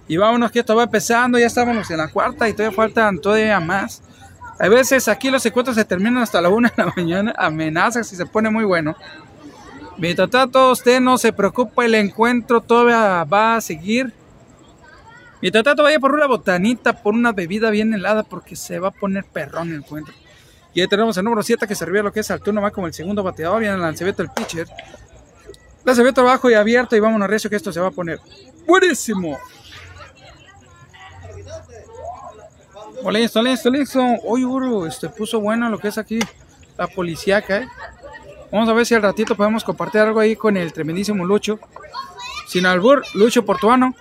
Y 0.08 0.18
vámonos 0.18 0.52
que 0.52 0.60
esto 0.60 0.76
va 0.76 0.84
empezando, 0.84 1.40
ya 1.40 1.48
estamos 1.48 1.90
en 1.90 1.98
la 1.98 2.08
cuarta 2.10 2.48
y 2.48 2.54
todavía 2.54 2.76
faltan 2.76 3.20
todavía 3.20 3.60
más. 3.60 4.04
A 4.60 4.70
veces 4.70 5.08
aquí 5.08 5.30
los 5.30 5.46
encuentros 5.46 5.76
se 5.76 5.84
terminan 5.84 6.18
hasta 6.20 6.42
la 6.42 6.50
una 6.50 6.70
de 6.70 6.84
la 6.84 6.94
mañana, 6.96 7.34
amenazas 7.38 8.12
y 8.14 8.16
se 8.16 8.26
pone 8.26 8.50
muy 8.50 8.64
bueno. 8.64 8.96
Mientras 9.98 10.30
tanto, 10.30 10.72
usted 10.72 11.00
no 11.00 11.18
se 11.18 11.32
preocupe, 11.34 11.86
el 11.86 11.96
encuentro 11.96 12.62
todavía 12.62 13.24
va 13.24 13.56
a 13.56 13.62
seguir. 13.62 14.14
Mientras 15.46 15.64
tanto, 15.64 15.84
vaya 15.84 16.00
por 16.00 16.12
una 16.12 16.26
botanita, 16.26 17.04
por 17.04 17.14
una 17.14 17.32
bebida 17.32 17.70
bien 17.70 17.94
helada, 17.94 18.24
porque 18.24 18.56
se 18.56 18.80
va 18.80 18.88
a 18.88 18.92
poner 18.92 19.26
perrón 19.26 19.70
el 19.70 19.76
encuentro. 19.76 20.12
Y 20.74 20.82
ahí 20.82 20.88
tenemos 20.88 21.16
el 21.18 21.24
número 21.24 21.44
7 21.44 21.68
que 21.68 21.76
servía 21.76 22.02
lo 22.02 22.12
que 22.12 22.22
es 22.22 22.32
al 22.32 22.42
turno, 22.42 22.64
va 22.64 22.72
como 22.72 22.88
el 22.88 22.96
segundo 22.96 23.22
bateador, 23.22 23.60
viene 23.60 23.76
el 23.76 23.82
lanzamiento 23.82 24.24
del 24.24 24.32
pitcher. 24.32 24.68
Lanzamiento 25.84 26.22
abajo 26.22 26.50
y 26.50 26.56
abierto 26.56 26.96
y 26.96 27.00
vámonos 27.00 27.30
recio 27.30 27.48
que 27.48 27.58
esto 27.58 27.72
se 27.72 27.80
va 27.80 27.90
a 27.90 27.92
poner 27.92 28.20
buenísimo. 28.66 29.38
Oh, 33.04 33.12
listo, 33.12 33.40
listo, 33.44 33.70
listo. 33.70 34.04
Oye, 34.24 34.46
Uru, 34.46 34.88
este 34.88 35.10
puso 35.10 35.40
bueno 35.40 35.70
lo 35.70 35.78
que 35.78 35.90
es 35.90 36.00
aquí 36.00 36.18
la 36.76 36.88
policíaca, 36.88 37.58
¿eh? 37.58 37.68
Vamos 38.52 38.68
a 38.68 38.74
ver 38.74 38.88
si 38.88 38.96
al 38.96 39.04
ratito 39.04 39.36
podemos 39.36 39.64
compartir 39.64 40.02
algo 40.02 40.20
ahí 40.20 40.36
con 40.36 40.58
el 40.58 40.74
tremendísimo 40.74 41.24
Lucho. 41.24 41.60
Sin 42.48 42.66
albur, 42.66 43.04
Lucho 43.14 43.46
Portuano. 43.46 43.94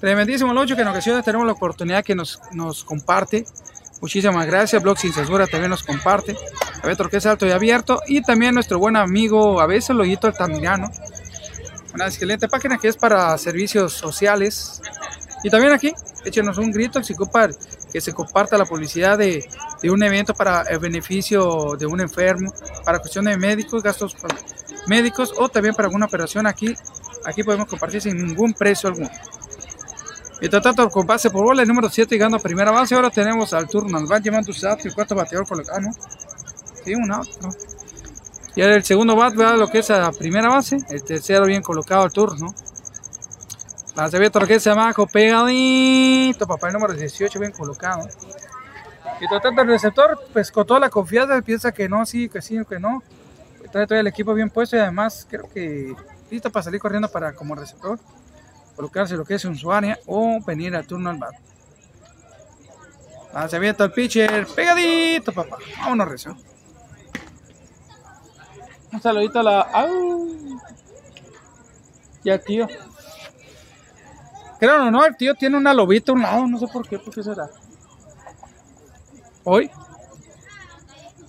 Tremendísimo 0.00 0.52
Lucho 0.52 0.76
que 0.76 0.82
en 0.82 0.88
ocasiones 0.88 1.24
tenemos 1.24 1.46
la 1.46 1.52
oportunidad 1.52 2.04
que 2.04 2.14
nos, 2.14 2.40
nos 2.52 2.84
comparte. 2.84 3.46
Muchísimas 4.00 4.46
gracias. 4.46 4.82
Blog 4.82 4.98
Sin 4.98 5.12
Censura 5.12 5.46
también 5.46 5.70
nos 5.70 5.82
comparte. 5.82 6.36
A 6.82 6.86
ver, 6.86 6.96
que 6.96 7.16
es 7.16 7.26
alto 7.26 7.46
y 7.46 7.50
abierto. 7.50 8.02
Y 8.06 8.22
también 8.22 8.54
nuestro 8.54 8.78
buen 8.78 8.96
amigo, 8.96 9.60
a 9.60 9.66
veces 9.66 9.96
Loyito 9.96 10.26
Altamirano. 10.26 10.90
Una 11.94 12.06
excelente 12.06 12.46
página 12.46 12.76
que 12.76 12.88
es 12.88 12.96
para 12.96 13.36
servicios 13.38 13.94
sociales. 13.94 14.82
Y 15.42 15.48
también 15.48 15.72
aquí, 15.72 15.92
échenos 16.24 16.58
un 16.58 16.70
grito 16.70 17.02
si 17.02 17.14
ocupan 17.14 17.54
que 17.90 18.00
se 18.00 18.12
comparta 18.12 18.58
la 18.58 18.66
publicidad 18.66 19.16
de, 19.16 19.48
de 19.82 19.90
un 19.90 20.02
evento 20.02 20.34
para 20.34 20.62
el 20.62 20.78
beneficio 20.78 21.74
de 21.78 21.86
un 21.86 22.00
enfermo, 22.00 22.52
para 22.84 22.98
cuestiones 22.98 23.34
de 23.34 23.46
médicos, 23.46 23.82
gastos 23.82 24.14
médicos 24.86 25.32
o 25.38 25.48
también 25.48 25.74
para 25.74 25.86
alguna 25.86 26.04
operación 26.04 26.46
aquí. 26.46 26.76
Aquí 27.24 27.42
podemos 27.42 27.66
compartir 27.66 28.02
sin 28.02 28.16
ningún 28.16 28.52
precio 28.52 28.90
alguno. 28.90 29.08
Mientras 30.40 30.62
tanto, 30.62 30.88
con 30.90 31.06
base 31.06 31.30
por 31.30 31.44
bola, 31.44 31.62
el 31.62 31.68
número 31.68 31.88
7 31.88 32.14
llegando 32.14 32.36
a 32.36 32.40
primera 32.40 32.70
base. 32.70 32.94
Ahora 32.94 33.10
tenemos 33.10 33.52
al 33.54 33.66
turno. 33.68 33.98
Nos 33.98 34.08
van 34.08 34.22
llevando 34.22 34.52
out, 34.68 34.84
el 34.84 34.94
cuarto 34.94 35.14
bateador 35.14 35.46
colocado. 35.48 35.80
¿no? 35.80 35.90
Sí, 36.84 36.94
un 36.94 37.10
out. 37.10 37.26
Y 38.54 38.60
el 38.60 38.84
segundo 38.84 39.16
bat 39.16 39.38
va 39.38 39.52
a 39.52 39.56
lo 39.56 39.68
que 39.68 39.78
es 39.78 39.90
a 39.90 40.10
primera 40.12 40.48
base. 40.48 40.78
El 40.90 41.02
tercero 41.02 41.46
bien 41.46 41.62
colocado 41.62 42.02
al 42.02 42.12
turno. 42.12 42.54
Lanzamiento 43.94 44.40
lo 44.40 44.46
que 44.46 44.56
es 44.56 44.66
abajo, 44.66 45.06
pegadito. 45.06 46.46
Papá, 46.46 46.68
el 46.68 46.74
número 46.74 46.92
18 46.92 47.38
bien 47.40 47.52
colocado. 47.52 48.06
Y 49.20 49.26
tratando 49.28 49.62
el 49.62 49.68
receptor, 49.68 50.18
pues 50.34 50.50
con 50.50 50.66
toda 50.66 50.80
la 50.80 50.90
confianza, 50.90 51.40
piensa 51.40 51.72
que 51.72 51.88
no, 51.88 52.04
sí, 52.04 52.28
que 52.28 52.42
sí, 52.42 52.58
que 52.68 52.78
no. 52.78 53.02
Trae 53.72 53.86
todo 53.86 53.98
el 53.98 54.06
equipo 54.06 54.34
bien 54.34 54.50
puesto 54.50 54.76
y 54.76 54.80
además 54.80 55.26
creo 55.28 55.48
que 55.52 55.94
listo 56.30 56.50
para 56.50 56.62
salir 56.62 56.80
corriendo 56.80 57.08
para 57.08 57.32
como 57.34 57.54
receptor 57.54 57.98
colocarse 58.76 59.16
lo 59.16 59.24
que 59.24 59.34
es 59.34 59.44
un 59.44 59.56
su 59.56 59.72
área 59.72 59.98
o 60.06 60.38
venir 60.44 60.76
al 60.76 60.86
turno 60.86 61.10
al 61.10 61.16
bat. 61.16 61.34
Lanzamiento 63.32 63.84
al 63.84 63.92
pitcher, 63.92 64.46
pegadito, 64.46 65.32
papá. 65.32 65.56
Vámonos, 65.78 66.08
recio. 66.08 66.36
Un 68.92 69.02
saludito 69.02 69.40
a 69.40 69.42
la. 69.42 69.60
¡Au! 69.60 70.60
Ya, 72.24 72.38
tío. 72.38 72.66
Creo 74.58 74.90
no, 74.90 75.04
el 75.04 75.16
tío 75.16 75.34
tiene 75.34 75.56
una 75.56 75.74
lobita 75.74 76.12
a 76.12 76.14
un 76.14 76.22
lado, 76.22 76.46
no 76.46 76.58
sé 76.58 76.66
por 76.66 76.88
qué, 76.88 76.98
por 76.98 77.14
qué 77.14 77.22
será. 77.22 77.48
Hoy. 79.44 79.70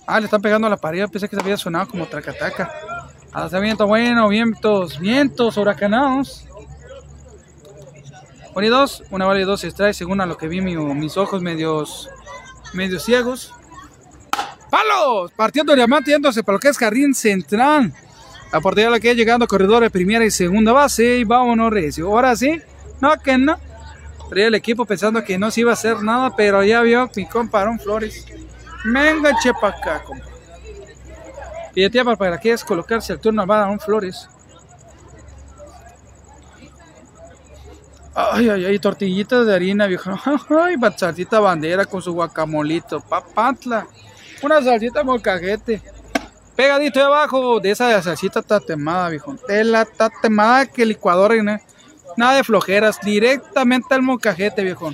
Ah, 0.06 0.18
le 0.18 0.24
están 0.24 0.40
pegando 0.40 0.66
a 0.66 0.70
la 0.70 0.78
pared, 0.78 1.06
pensé 1.10 1.28
que 1.28 1.36
se 1.36 1.42
había 1.42 1.58
sonado 1.58 1.88
como 1.88 2.06
tracataca. 2.06 2.72
Lanzamiento 3.34 3.86
bueno, 3.86 4.28
vientos, 4.28 4.98
vientos 4.98 5.58
huracanados. 5.58 6.47
Y 8.64 8.68
dos, 8.68 9.02
una 9.10 9.24
vale 9.26 9.44
dos 9.44 9.62
strikes 9.62 9.94
según 9.94 10.20
a 10.20 10.26
lo 10.26 10.36
que 10.36 10.48
vi 10.48 10.60
mi- 10.60 10.76
mis 10.76 11.16
ojos 11.16 11.42
medios, 11.42 12.08
medios 12.72 13.04
ciegos. 13.04 13.54
¡Palos! 14.70 15.32
Partiendo 15.32 15.74
diamante 15.74 16.10
yéndose 16.10 16.42
para 16.42 16.54
lo 16.56 16.60
que 16.60 16.68
es 16.68 16.76
jardín 16.78 17.14
central. 17.14 17.92
La 18.52 18.60
portería 18.60 18.90
la 18.90 19.00
que 19.00 19.14
llegando 19.14 19.46
corredor 19.46 19.82
de 19.82 19.90
primera 19.90 20.24
y 20.24 20.30
segunda 20.30 20.72
base. 20.72 21.18
Y 21.18 21.24
vámonos, 21.24 21.72
recio. 21.72 22.06
Ahora 22.08 22.34
sí, 22.36 22.60
no 23.00 23.16
que 23.18 23.38
no. 23.38 23.56
Traía 24.28 24.48
el 24.48 24.54
equipo 24.54 24.84
pensando 24.84 25.24
que 25.24 25.38
no 25.38 25.50
se 25.50 25.60
iba 25.62 25.70
a 25.70 25.74
hacer 25.74 26.02
nada, 26.02 26.34
pero 26.36 26.62
ya 26.62 26.82
vio 26.82 27.10
mi 27.16 27.26
compa 27.26 27.60
Aaron 27.62 27.78
Flores. 27.78 28.26
Me 28.84 29.10
enganché 29.10 29.52
para 29.54 29.76
acá, 29.76 30.02
compa. 30.04 30.24
Pide 31.72 32.04
para 32.04 32.38
que 32.38 32.52
es 32.52 32.64
colocarse 32.64 33.12
al 33.12 33.20
turno 33.20 33.42
a 33.42 33.44
Aaron 33.44 33.80
Flores. 33.80 34.28
Ay, 38.20 38.48
ay, 38.48 38.64
ay, 38.64 38.78
tortillitas 38.80 39.46
de 39.46 39.54
harina, 39.54 39.86
viejo. 39.86 40.10
Ay, 40.50 40.74
salsita 40.96 41.38
bandera 41.38 41.84
con 41.84 42.02
su 42.02 42.12
guacamolito. 42.12 43.00
Papantla. 43.00 43.86
Una 44.42 44.60
salsita 44.60 45.04
molcajete. 45.04 45.80
Pegadito 46.56 46.98
de 46.98 47.04
abajo 47.04 47.60
de 47.60 47.70
esa 47.70 48.02
salsita 48.02 48.42
tatemada, 48.42 49.10
viejo. 49.10 49.36
De 49.46 49.62
la 49.62 49.84
tatemada 49.84 50.66
que 50.66 50.84
licuadora 50.84 51.36
y 51.36 51.42
na- 51.44 51.60
nada 52.16 52.34
de 52.34 52.42
flojeras. 52.42 52.98
Directamente 53.00 53.94
al 53.94 54.02
molcajete, 54.02 54.64
viejo. 54.64 54.92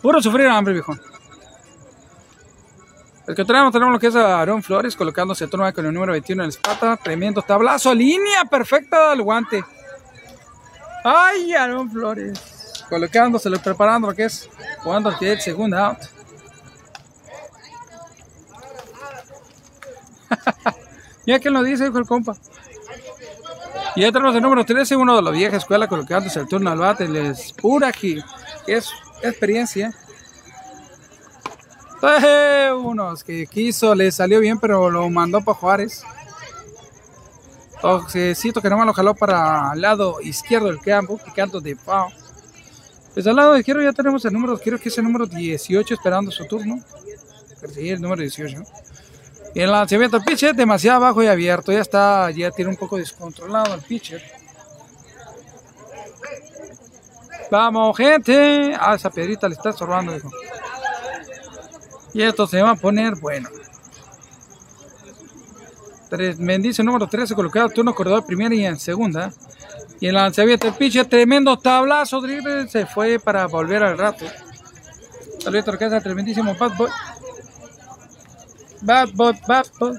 Puro 0.00 0.22
sufrir 0.22 0.46
hambre, 0.46 0.72
viejo. 0.72 0.96
El 3.26 3.34
que 3.34 3.44
tenemos, 3.44 3.70
tenemos 3.70 3.92
lo 3.92 4.00
que 4.00 4.06
es 4.06 4.16
a 4.16 4.40
Aaron 4.40 4.62
Flores 4.62 4.96
colocándose 4.96 5.44
el 5.44 5.50
turno 5.50 5.70
con 5.74 5.84
el 5.84 5.92
número 5.92 6.12
21 6.12 6.42
en 6.42 6.48
la 6.48 6.54
espata. 6.54 6.96
Tremendo 6.96 7.42
tablazo. 7.42 7.94
Línea 7.94 8.46
perfecta 8.46 9.10
del 9.10 9.20
guante. 9.20 9.62
Ay, 11.04 11.54
Aaron 11.54 11.90
Flores. 11.90 12.84
Colocándoselo, 12.88 13.58
preparando 13.60 14.08
lo 14.08 14.14
que 14.14 14.24
es 14.24 14.48
jugando 14.82 15.12
el 15.20 15.40
segundo 15.40 15.78
out. 15.78 15.98
ya 21.26 21.38
que 21.38 21.50
lo 21.50 21.62
dice, 21.62 21.84
dijo 21.84 21.98
el 21.98 22.06
compa. 22.06 22.36
Y 23.96 24.02
ya 24.02 24.12
tenemos 24.12 24.34
el 24.34 24.42
número 24.42 24.64
13, 24.64 24.96
uno 24.96 25.16
de 25.16 25.22
la 25.22 25.30
vieja 25.30 25.56
escuela 25.56 25.86
colocándose 25.88 26.38
el 26.40 26.48
turno 26.48 26.70
al 26.70 26.78
bate. 26.78 27.08
Les 27.08 27.52
pura 27.52 27.88
aquí, 27.88 28.22
es 28.66 28.90
experiencia. 29.22 29.92
Eh, 32.02 32.70
unos 32.72 33.22
que 33.24 33.46
quiso, 33.46 33.94
le 33.94 34.10
salió 34.10 34.40
bien, 34.40 34.58
pero 34.58 34.90
lo 34.90 35.08
mandó 35.10 35.40
para 35.42 35.58
Juárez. 35.58 36.02
Toxecito 37.80 38.60
que 38.60 38.70
nomás 38.70 38.86
lo 38.86 38.92
jaló 38.92 39.14
para 39.14 39.72
el 39.74 39.80
lado 39.80 40.20
izquierdo 40.20 40.66
del 40.66 40.80
campo, 40.80 41.18
picando 41.18 41.60
de 41.60 41.76
pao. 41.76 42.08
Pues 43.14 43.26
al 43.26 43.36
lado 43.36 43.56
izquierdo 43.56 43.82
ya 43.82 43.92
tenemos 43.92 44.24
el 44.24 44.32
número, 44.32 44.58
creo 44.58 44.78
que 44.78 44.88
es 44.88 44.98
el 44.98 45.04
número 45.04 45.26
18 45.26 45.94
esperando 45.94 46.30
su 46.30 46.44
turno. 46.46 46.80
Sí, 47.74 47.90
el 47.90 48.00
número 48.00 48.22
18. 48.22 48.62
Y 49.54 49.60
el 49.60 49.70
lanzamiento 49.70 50.20
pitcher 50.20 50.54
demasiado 50.54 51.00
bajo 51.00 51.22
y 51.22 51.26
abierto, 51.26 51.72
ya 51.72 51.80
está, 51.80 52.30
ya 52.30 52.50
tiene 52.50 52.70
un 52.70 52.76
poco 52.76 52.96
descontrolado 52.96 53.74
el 53.74 53.82
pitcher. 53.82 54.22
Vamos, 57.50 57.96
gente. 57.96 58.76
Ah, 58.78 58.94
esa 58.94 59.10
piedrita 59.10 59.48
le 59.48 59.54
está 59.54 59.70
estorbando, 59.70 60.12
dijo. 60.12 60.30
Y 62.12 62.22
esto 62.22 62.46
se 62.46 62.62
va 62.62 62.70
a 62.70 62.76
poner 62.76 63.16
bueno. 63.16 63.48
Bendice 66.10 66.82
número 66.82 67.06
13 67.06 67.34
colocado 67.34 67.68
turno 67.68 67.94
corredor 67.94 68.24
primera 68.26 68.54
y 68.54 68.66
en 68.66 68.78
segunda. 68.78 69.32
Y 70.00 70.08
el 70.08 70.14
lanzamiento 70.14 70.66
del 70.66 70.74
pitcher, 70.74 71.06
tremendo 71.06 71.56
tablazo, 71.58 72.20
se 72.68 72.86
fue 72.86 73.18
para 73.18 73.46
volver 73.46 73.82
al 73.82 73.98
rato. 73.98 74.24
Salió 75.38 75.60
otra 75.60 75.78
casa, 75.78 76.00
tremendísimo 76.00 76.54
bad 76.54 76.76
boy. 76.76 76.90
Bad 78.82 79.08
boy, 79.14 79.38
bad 79.46 79.66
boy. 79.78 79.98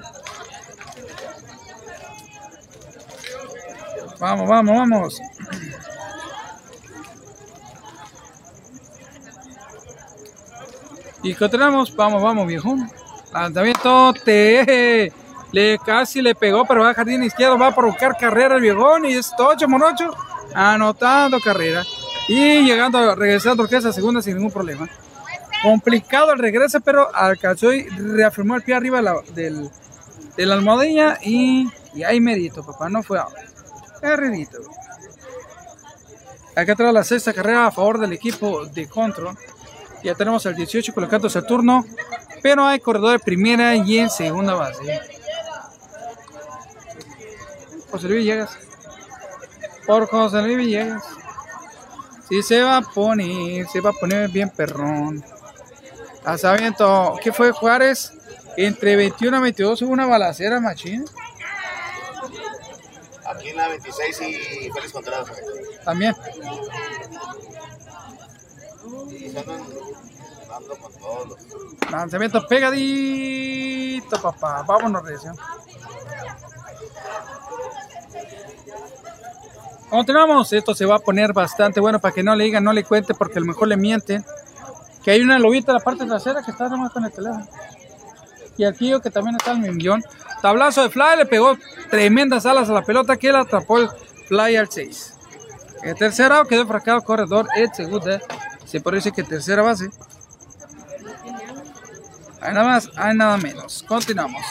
Vamos, 4.18 4.48
vamos, 4.48 4.76
vamos. 4.76 5.20
Y 11.22 11.30
encontramos, 11.30 11.94
vamos, 11.94 12.22
vamos, 12.22 12.46
viejo. 12.46 12.76
Lanzamiento, 13.32 14.12
te 14.24 15.12
Le 15.52 15.78
casi 15.78 16.22
le 16.22 16.34
pegó, 16.34 16.64
pero 16.64 16.82
va 16.82 16.90
a 16.90 16.94
jardín 16.94 17.22
izquierdo, 17.22 17.58
va 17.58 17.68
a 17.68 17.74
provocar 17.74 18.16
carrera 18.16 18.54
el 18.56 18.62
viejón 18.62 19.04
y 19.04 19.12
es 19.12 19.30
Tocho 19.36 19.68
Morocho 19.68 20.16
anotando 20.54 21.38
carrera 21.40 21.84
y 22.28 22.62
llegando, 22.64 23.14
regresando 23.14 23.64
a 23.64 23.66
esa 23.76 23.92
segunda 23.92 24.22
sin 24.22 24.36
ningún 24.36 24.50
problema. 24.52 24.88
Complicado 25.62 26.32
el 26.32 26.38
regreso, 26.38 26.80
pero 26.80 27.14
alcanzó 27.14 27.72
y 27.72 27.82
reafirmó 27.88 28.56
el 28.56 28.62
pie 28.62 28.74
arriba 28.74 29.02
la- 29.02 29.20
del, 29.34 29.68
de 30.36 30.46
la 30.46 30.54
almohadilla 30.54 31.18
y, 31.22 31.68
y 31.94 32.02
ahí 32.02 32.20
merito, 32.20 32.64
papá, 32.64 32.88
no 32.88 33.02
fue. 33.02 33.20
Carrerito. 34.00 34.58
Acá 36.56 36.74
trae 36.74 36.92
la 36.92 37.04
sexta 37.04 37.32
carrera 37.32 37.66
a 37.66 37.70
favor 37.70 37.98
del 37.98 38.12
equipo 38.12 38.66
de 38.66 38.88
Control. 38.88 39.36
Ya 40.02 40.14
tenemos 40.14 40.44
el 40.46 40.54
18 40.56 40.92
colocándose 40.92 41.38
el 41.38 41.46
turno, 41.46 41.84
pero 42.42 42.66
hay 42.66 42.80
corredor 42.80 43.12
de 43.12 43.18
primera 43.20 43.74
y 43.76 43.98
en 43.98 44.10
segunda 44.10 44.54
base. 44.54 45.00
José 47.92 48.08
Luis 48.08 48.20
Villegas. 48.20 48.58
Por 49.86 50.08
José 50.08 50.42
Luis 50.42 50.56
Villegas. 50.56 51.04
Sí 52.28 52.42
se 52.42 52.62
va 52.62 52.78
a 52.78 52.82
poner, 52.82 53.68
se 53.68 53.80
va 53.80 53.90
a 53.90 53.92
poner 53.92 54.30
bien 54.30 54.48
perrón. 54.48 55.22
Lanzamiento, 56.24 57.18
¿qué 57.22 57.32
fue 57.32 57.52
Juárez? 57.52 58.12
Entre 58.56 58.96
21 58.96 59.36
y 59.36 59.40
22 59.42 59.82
hubo 59.82 59.92
una 59.92 60.06
balacera, 60.06 60.58
machín. 60.58 61.04
Aquí 63.26 63.48
en 63.48 63.56
la 63.56 63.68
26 63.68 64.20
y 64.22 64.70
Félix 64.72 64.92
Contreras. 64.92 65.26
También. 65.84 66.14
Y 69.10 69.28
se 69.28 69.38
andan 69.38 69.62
dando 70.48 70.76
con 70.76 70.92
todos 70.94 71.28
los. 71.28 71.90
Lanzamiento 71.90 72.46
pegadito, 72.46 74.22
papá. 74.22 74.62
Vámonos, 74.62 75.02
reacción. 75.02 75.36
Continuamos. 79.92 80.50
Esto 80.54 80.74
se 80.74 80.86
va 80.86 80.96
a 80.96 80.98
poner 81.00 81.34
bastante 81.34 81.78
bueno 81.78 82.00
para 82.00 82.14
que 82.14 82.22
no 82.22 82.34
le 82.34 82.44
digan, 82.44 82.64
no 82.64 82.72
le 82.72 82.82
cuente, 82.82 83.12
porque 83.12 83.36
a 83.36 83.40
lo 83.40 83.46
mejor 83.46 83.68
le 83.68 83.76
mienten. 83.76 84.24
Que 85.04 85.10
hay 85.10 85.20
una 85.20 85.38
lobita 85.38 85.72
en 85.72 85.76
la 85.76 85.84
parte 85.84 86.06
trasera 86.06 86.42
que 86.42 86.50
está 86.50 86.70
nomás 86.70 86.92
con 86.92 87.04
el 87.04 87.12
teléfono. 87.12 87.46
Y 88.56 88.64
el 88.64 88.74
tío 88.74 89.02
que 89.02 89.10
también 89.10 89.36
está 89.36 89.52
en 89.52 89.76
mi. 89.76 89.84
Tablazo 90.40 90.82
de 90.82 90.88
fly, 90.88 91.18
le 91.18 91.26
pegó 91.26 91.58
tremendas 91.90 92.46
alas 92.46 92.70
a 92.70 92.72
la 92.72 92.80
pelota 92.80 93.18
que 93.18 93.32
le 93.32 93.36
atrapó 93.36 93.80
el 93.80 93.90
fly 94.28 94.56
al 94.56 94.70
6. 94.70 95.14
El 95.82 95.94
tercera 95.94 96.42
quedó 96.48 96.66
fracado 96.66 97.02
corredor, 97.02 97.46
el 97.54 97.70
segunda. 97.74 98.18
Se 98.64 98.80
decir 98.80 99.12
que 99.12 99.24
tercera 99.24 99.60
base. 99.60 99.90
Hay 102.40 102.54
nada 102.54 102.64
más, 102.64 102.88
hay 102.96 103.14
nada 103.14 103.36
menos. 103.36 103.84
Continuamos. 103.86 104.42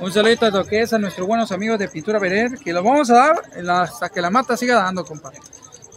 Un 0.00 0.12
saludito 0.12 0.46
a 0.46 0.50
lo 0.50 0.64
que 0.64 0.82
es 0.82 0.92
a 0.92 0.98
nuestros 0.98 1.26
buenos 1.26 1.52
amigos 1.52 1.78
de 1.78 1.88
Pintura 1.88 2.18
Berer, 2.18 2.58
que 2.58 2.72
lo 2.72 2.82
vamos 2.82 3.10
a 3.10 3.14
dar 3.14 3.70
hasta 3.70 4.08
que 4.08 4.20
la 4.20 4.28
mata 4.28 4.56
siga 4.56 4.74
dando, 4.74 5.04
compadre. 5.04 5.38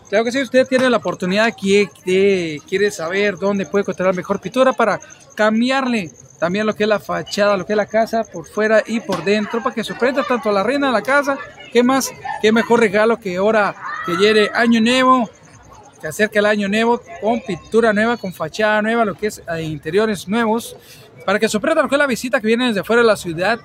Claro 0.07 0.23
que 0.23 0.31
si 0.31 0.41
usted 0.41 0.67
tiene 0.67 0.89
la 0.89 0.97
oportunidad 0.97 1.53
que 1.59 1.89
que 2.05 2.61
quiere 2.67 2.91
saber 2.91 3.37
dónde 3.37 3.65
puede 3.65 3.81
encontrar 3.81 4.15
mejor 4.15 4.39
pintura 4.39 4.71
para 4.71 4.99
cambiarle 5.35 6.11
también 6.39 6.65
lo 6.65 6.75
que 6.75 6.83
es 6.83 6.89
la 6.89 6.99
fachada, 6.99 7.57
lo 7.57 7.65
que 7.65 7.73
es 7.73 7.77
la 7.77 7.87
casa 7.87 8.23
por 8.23 8.47
fuera 8.47 8.83
y 8.85 8.99
por 8.99 9.23
dentro, 9.23 9.61
para 9.63 9.73
que 9.73 9.83
sorprenda 9.83 10.23
tanto 10.23 10.49
a 10.49 10.53
la 10.53 10.63
reina 10.63 10.87
de 10.87 10.93
la 10.93 11.01
casa, 11.01 11.37
qué 11.73 11.83
más, 11.83 12.11
qué 12.41 12.51
mejor 12.51 12.79
regalo 12.79 13.19
que 13.19 13.37
ahora 13.37 13.75
que 14.05 14.15
llegue 14.15 14.49
año 14.53 14.79
nuevo, 14.79 15.29
se 15.99 16.07
acerca 16.07 16.39
el 16.39 16.45
año 16.45 16.67
nuevo 16.67 17.01
con 17.19 17.41
pintura 17.41 17.91
nueva, 17.91 18.17
con 18.17 18.31
fachada 18.31 18.81
nueva, 18.83 19.03
lo 19.03 19.15
que 19.15 19.27
es 19.27 19.41
eh, 19.51 19.63
interiores 19.63 20.27
nuevos, 20.27 20.75
para 21.27 21.39
que 21.39 21.49
sorprenda 21.49 21.81
lo 21.81 21.89
que 21.89 21.95
es 21.95 21.99
la 21.99 22.07
visita 22.07 22.39
que 22.39 22.47
viene 22.47 22.67
desde 22.67 22.85
fuera 22.85 23.01
de 23.01 23.07
la 23.09 23.17
ciudad, 23.17 23.59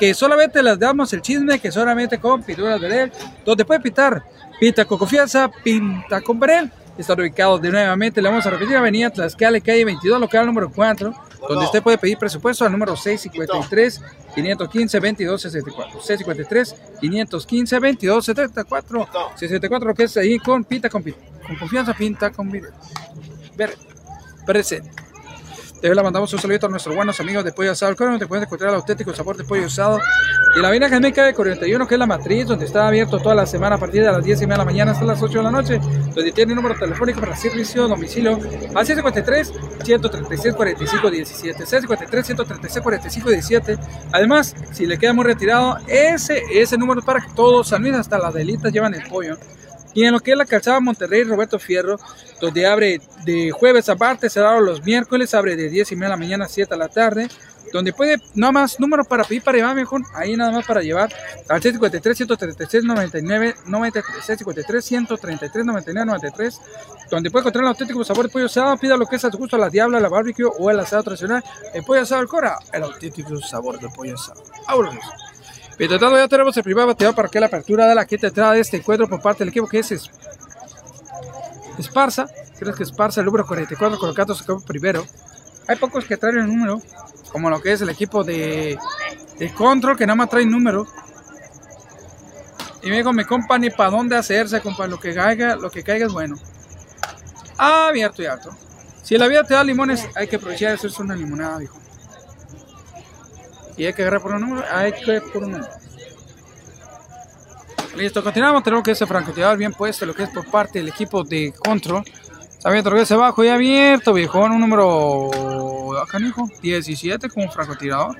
que 0.00 0.12
solamente 0.14 0.60
les 0.60 0.76
damos 0.76 1.12
el 1.12 1.22
chisme, 1.22 1.60
que 1.60 1.70
solamente 1.70 2.18
con 2.18 2.42
pinturas 2.42 2.80
Berel, 2.80 3.12
donde 3.44 3.64
puede 3.64 3.78
pintar, 3.78 4.24
pinta 4.58 4.84
con 4.84 4.98
confianza, 4.98 5.48
pinta 5.62 6.20
con 6.22 6.40
Berel. 6.40 6.72
Están 6.98 7.20
ubicados 7.20 7.62
de 7.62 7.70
nuevamente, 7.70 8.20
le 8.20 8.28
vamos 8.28 8.44
a 8.46 8.50
repetir, 8.50 8.76
Avenida 8.76 9.10
Tlaxcala, 9.10 9.60
calle 9.60 9.84
22, 9.84 10.20
local 10.20 10.44
número 10.44 10.72
4, 10.72 11.14
donde 11.48 11.64
usted 11.64 11.84
puede 11.84 11.98
pedir 11.98 12.18
presupuesto 12.18 12.64
al 12.64 12.72
número 12.72 12.96
653 12.96 14.02
515 14.34 14.98
2264 14.98 16.00
653 16.00 16.74
515 17.00 17.76
2274 17.76 19.08
64 19.36 19.88
lo 19.88 19.94
que 19.94 20.02
es 20.02 20.16
ahí 20.16 20.36
con 20.40 20.64
pinta 20.64 20.90
con, 20.90 21.00
con 21.00 21.56
confianza 21.60 21.94
pinta 21.94 22.32
con. 22.32 22.50
Berel. 22.50 23.78
presente 24.44 25.04
te 25.84 25.94
le 25.94 26.02
mandamos 26.02 26.32
un 26.32 26.38
saludito 26.38 26.66
a 26.66 26.70
nuestros 26.70 26.96
buenos 26.96 27.20
amigos 27.20 27.44
de 27.44 27.52
Pollo 27.52 27.72
Asado 27.72 27.92
El 27.92 27.98
donde 27.98 28.26
puedes 28.26 28.46
encontrar 28.46 28.70
el 28.70 28.76
auténtico 28.76 29.14
sabor 29.14 29.36
de 29.36 29.44
pollo 29.44 29.66
asado. 29.66 30.00
Y 30.56 30.60
la 30.60 30.68
Avenida 30.68 30.88
Jamaica 30.88 31.26
de 31.26 31.34
41, 31.34 31.86
que 31.86 31.94
es 31.94 31.98
la 31.98 32.06
matriz, 32.06 32.46
donde 32.46 32.64
está 32.64 32.88
abierto 32.88 33.18
toda 33.18 33.34
la 33.34 33.44
semana 33.44 33.76
a 33.76 33.78
partir 33.78 34.02
de 34.02 34.10
las 34.10 34.24
10 34.24 34.40
y 34.40 34.46
media 34.46 34.54
de 34.54 34.58
la 34.60 34.64
mañana 34.64 34.92
hasta 34.92 35.04
las 35.04 35.20
8 35.20 35.36
de 35.36 35.44
la 35.44 35.50
noche. 35.50 35.78
Donde 36.14 36.32
tiene 36.32 36.54
número 36.54 36.74
telefónico 36.74 37.20
para 37.20 37.36
servicio, 37.36 37.86
domicilio, 37.86 38.38
al 38.74 38.86
653 38.86 39.52
136 39.84 40.54
45 40.54 41.10
17 41.10 41.66
653 41.66 42.26
136 42.28 42.82
45 42.82 43.28
17 43.28 43.78
Además, 44.12 44.56
si 44.72 44.86
le 44.86 44.96
queda 44.96 45.12
muy 45.12 45.24
retirado, 45.24 45.76
ese, 45.86 46.44
ese 46.50 46.78
número 46.78 47.00
es 47.00 47.04
para 47.04 47.20
que 47.20 47.28
todos, 47.36 47.74
al 47.74 47.80
menos 47.80 48.00
hasta 48.00 48.16
las 48.16 48.32
delitas, 48.32 48.72
llevan 48.72 48.94
el 48.94 49.06
pollo. 49.06 49.36
Y 49.92 50.04
en 50.04 50.12
lo 50.12 50.20
que 50.20 50.32
es 50.32 50.36
la 50.36 50.44
calzada 50.44 50.80
Monterrey 50.80 51.22
Roberto 51.24 51.58
Fierro, 51.58 51.98
donde 52.44 52.66
abre 52.66 53.00
de 53.24 53.50
jueves 53.50 53.88
a 53.88 53.94
martes, 53.94 54.32
cerrado 54.32 54.60
los 54.60 54.82
miércoles, 54.84 55.34
abre 55.34 55.56
de 55.56 55.68
10 55.68 55.92
y 55.92 55.96
media 55.96 56.08
de 56.08 56.10
la 56.10 56.16
mañana 56.16 56.44
a 56.44 56.48
7 56.48 56.74
de 56.74 56.78
la 56.78 56.88
tarde, 56.88 57.28
donde 57.72 57.92
puede, 57.92 58.18
nada 58.34 58.52
más, 58.52 58.78
número 58.78 59.04
para 59.04 59.24
pedir 59.24 59.42
para 59.42 59.58
llevar 59.58 59.74
mejor, 59.74 60.02
ahí 60.14 60.36
nada 60.36 60.52
más 60.52 60.64
para 60.64 60.80
llevar, 60.82 61.12
al 61.48 61.60
653 61.60 62.16
136 62.16 62.84
99 62.84 63.54
93, 63.66 64.14
653 64.24 64.84
133 64.84 65.66
99 65.66 66.06
93, 66.06 66.60
donde 67.10 67.30
puede 67.30 67.42
encontrar 67.42 67.64
el 67.64 67.68
auténtico 67.68 68.04
sabor 68.04 68.26
de 68.26 68.32
pollo 68.32 68.46
asado, 68.46 68.76
pida 68.76 68.96
lo 68.96 69.06
que 69.06 69.16
es 69.16 69.24
a 69.24 69.30
la 69.58 69.70
diabla, 69.70 69.98
la 69.98 70.08
barbecue 70.08 70.44
o 70.58 70.70
el 70.70 70.78
asado 70.78 71.02
tradicional, 71.02 71.42
el 71.72 71.82
pollo 71.82 72.02
asado 72.02 72.20
al 72.20 72.28
cora, 72.28 72.58
el 72.72 72.82
auténtico 72.84 73.36
sabor 73.40 73.80
del 73.80 73.90
pollo 73.90 74.14
asado. 74.14 74.42
Vámonos. 74.68 75.04
Mientras 75.76 76.00
tanto, 76.00 76.16
ya 76.16 76.28
tenemos 76.28 76.56
el 76.56 76.62
primer 76.62 76.86
bateador 76.86 77.16
para 77.16 77.28
que 77.28 77.40
la 77.40 77.46
apertura 77.46 77.88
de 77.88 77.94
la 77.96 78.06
quinta 78.06 78.28
entrada 78.28 78.52
de 78.52 78.60
este 78.60 78.76
encuentro 78.76 79.08
por 79.08 79.20
parte 79.20 79.40
del 79.40 79.48
equipo 79.48 79.66
que 79.66 79.80
Es- 79.80 80.08
Esparza. 81.78 82.26
Creo 82.58 82.74
que 82.74 82.82
Esparza, 82.82 83.20
el 83.20 83.26
número 83.26 83.46
44, 83.46 83.98
colocando 83.98 84.34
su 84.34 84.44
campo 84.44 84.64
primero. 84.64 85.04
Hay 85.66 85.76
pocos 85.76 86.04
que 86.04 86.16
traen 86.16 86.38
el 86.38 86.46
número, 86.46 86.82
como 87.32 87.50
lo 87.50 87.60
que 87.60 87.72
es 87.72 87.80
el 87.80 87.88
equipo 87.88 88.22
de, 88.22 88.78
de 89.38 89.54
Control, 89.54 89.96
que 89.96 90.06
nada 90.06 90.16
más 90.16 90.28
trae 90.28 90.44
número. 90.44 90.86
Y 92.82 92.90
me 92.90 92.96
digo, 92.96 93.12
mi 93.12 93.24
compa, 93.24 93.58
ni 93.58 93.70
para 93.70 93.90
dónde 93.90 94.16
hacerse, 94.16 94.60
compa. 94.60 94.86
Lo 94.86 95.00
que 95.00 95.14
caiga, 95.14 95.56
lo 95.56 95.70
que 95.70 95.82
caiga 95.82 96.06
es 96.06 96.12
bueno. 96.12 96.36
Abierto 97.56 98.22
y 98.22 98.26
alto. 98.26 98.50
Si 99.02 99.16
la 99.16 99.26
vida 99.26 99.44
te 99.44 99.54
da 99.54 99.64
limones, 99.64 100.06
hay 100.14 100.26
que 100.26 100.36
aprovechar 100.36 100.68
de 100.68 100.74
hacerse 100.74 101.02
una 101.02 101.14
limonada, 101.14 101.58
viejo. 101.58 101.78
Y 103.76 103.86
hay 103.86 103.92
que 103.92 104.02
agarrar 104.02 104.22
por 104.22 104.32
un 104.32 104.40
número, 104.40 104.64
hay 104.70 104.92
que 104.92 105.20
por 105.20 105.44
un 105.44 105.52
número. 105.52 105.83
Listo, 107.96 108.24
continuamos. 108.24 108.64
Tenemos 108.64 108.84
que 108.84 108.90
ese 108.90 109.06
francotirador 109.06 109.56
bien 109.56 109.72
puesto, 109.72 110.04
lo 110.04 110.14
que 110.14 110.24
es 110.24 110.30
por 110.30 110.44
parte 110.50 110.80
del 110.80 110.88
equipo 110.88 111.22
de 111.22 111.52
Control. 111.52 112.04
Lo 112.64 112.70
que 112.70 113.02
es 113.02 113.12
abajo 113.12 113.44
y 113.44 113.48
abierto, 113.48 114.12
viejón. 114.12 114.52
Un 114.52 114.60
número. 114.60 116.00
Acá, 116.02 116.18
hijo. 116.18 116.48
17 116.60 117.28
con 117.28 117.44
un 117.44 117.52
francotirador. 117.52 118.16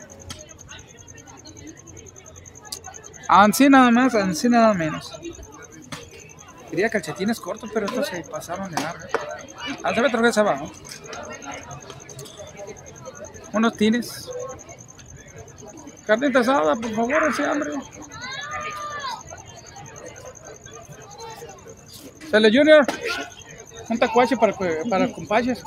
Ansí 3.28 3.68
nada 3.68 3.90
más, 3.90 4.14
ansí 4.14 4.48
nada 4.48 4.74
menos. 4.74 5.10
Quería 6.70 6.88
calcetines 6.88 7.40
cortos, 7.40 7.70
pero 7.72 7.86
estos 7.86 8.06
se 8.06 8.20
pasaron 8.22 8.70
de 8.70 8.80
larga. 8.80 9.08
Al 9.82 9.94
saber, 9.94 10.12
lo 10.12 10.32
que 10.32 10.40
abajo. 10.40 10.70
Unos 13.52 13.76
tines. 13.76 14.30
Carnita 16.06 16.40
asada, 16.40 16.76
por 16.76 16.90
favor, 16.90 17.22
ese 17.30 17.44
hambre. 17.44 17.72
Sale 22.34 22.50
Junior. 22.50 22.84
Un 23.88 23.96
tacuache 23.96 24.36
para, 24.36 24.52
para 24.90 25.12
compaches. 25.12 25.62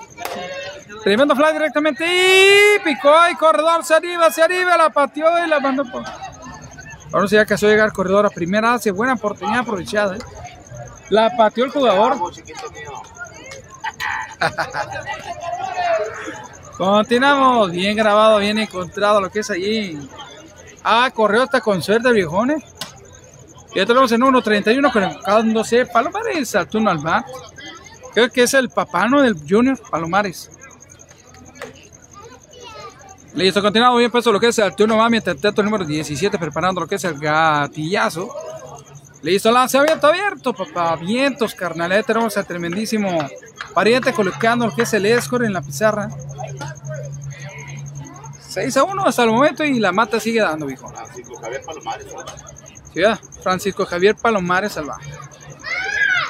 Tremendo 1.02 1.34
fly 1.34 1.54
directamente. 1.54 2.06
Y 2.06 2.80
picó 2.84 3.18
ahí, 3.18 3.36
corredor. 3.36 3.86
Se 3.86 3.94
arriba, 3.94 4.30
se 4.30 4.42
arriba. 4.42 4.76
La 4.76 4.90
pateó 4.90 5.46
y 5.46 5.48
la 5.48 5.62
mandó 5.62 5.90
por. 5.90 6.04
Ahora 7.14 7.26
sí 7.30 7.36
ya 7.36 7.44
a 7.44 7.56
llegar 7.56 7.94
corredor 7.94 8.26
a 8.26 8.30
primera 8.30 8.72
base. 8.72 8.92
Buena 8.92 9.14
oportunidad 9.14 9.60
aprovechada. 9.60 10.18
¿eh? 10.18 10.20
La 11.10 11.34
pateó 11.38 11.64
el 11.64 11.72
jugador. 11.72 12.18
Continuamos. 16.78 17.72
Bien 17.72 17.96
grabado, 17.96 18.40
bien 18.40 18.60
encontrado 18.60 19.22
lo 19.22 19.32
que 19.32 19.40
es 19.40 19.50
allí. 19.50 19.98
Ah, 20.84 21.10
corrió 21.16 21.44
hasta 21.44 21.62
con 21.62 21.82
suerte, 21.82 22.12
viejones. 22.12 22.62
Ya 23.78 23.86
tenemos 23.86 24.12
en 24.12 24.22
1.31 24.22 24.92
colocándose 24.92 25.86
Palomares 25.86 26.56
al 26.56 26.68
turno 26.68 26.90
al. 26.90 27.24
Creo 28.12 28.28
que 28.32 28.42
es 28.42 28.56
el 28.56 28.70
papano 28.70 29.22
del 29.22 29.36
Junior 29.48 29.80
Palomares. 29.92 30.50
Listo, 33.36 33.62
continuamos 33.62 34.00
bien 34.00 34.10
puesto 34.10 34.32
lo 34.32 34.40
que 34.40 34.48
es 34.48 34.58
el 34.58 34.76
turno 34.76 34.98
va 34.98 35.12
mientras 35.12 35.38
el 35.44 35.64
número 35.64 35.86
17 35.86 36.40
preparando 36.40 36.82
lo 36.82 36.88
que 36.88 36.96
es 36.96 37.04
el 37.04 37.20
gatillazo. 37.20 38.36
Listo, 39.22 39.52
lanzamiento 39.52 40.08
abierto, 40.08 40.54
papá. 40.54 40.96
Vientos, 40.96 41.54
carnal. 41.54 41.92
Ahí 41.92 42.02
tenemos 42.02 42.36
al 42.36 42.48
tremendísimo 42.48 43.28
pariente 43.76 44.12
colocando 44.12 44.66
lo 44.66 44.74
que 44.74 44.82
es 44.82 44.94
el 44.96 45.22
score 45.22 45.46
en 45.46 45.54
la 45.54 45.62
pizarra. 45.62 46.10
6 48.50 48.76
a 48.76 48.84
1 48.86 49.06
hasta 49.06 49.24
el 49.24 49.30
momento 49.30 49.64
y 49.64 49.78
la 49.78 49.92
mata 49.92 50.20
sigue 50.20 50.42
dando, 50.42 50.66
viejo. 50.66 50.90
Francisco 50.90 51.36
Javier 51.36 51.62
Palomares. 51.64 52.08
Francisco 53.44 53.86
Javier 53.86 54.16
Palomares 54.16 54.74
salvaje. 54.74 55.12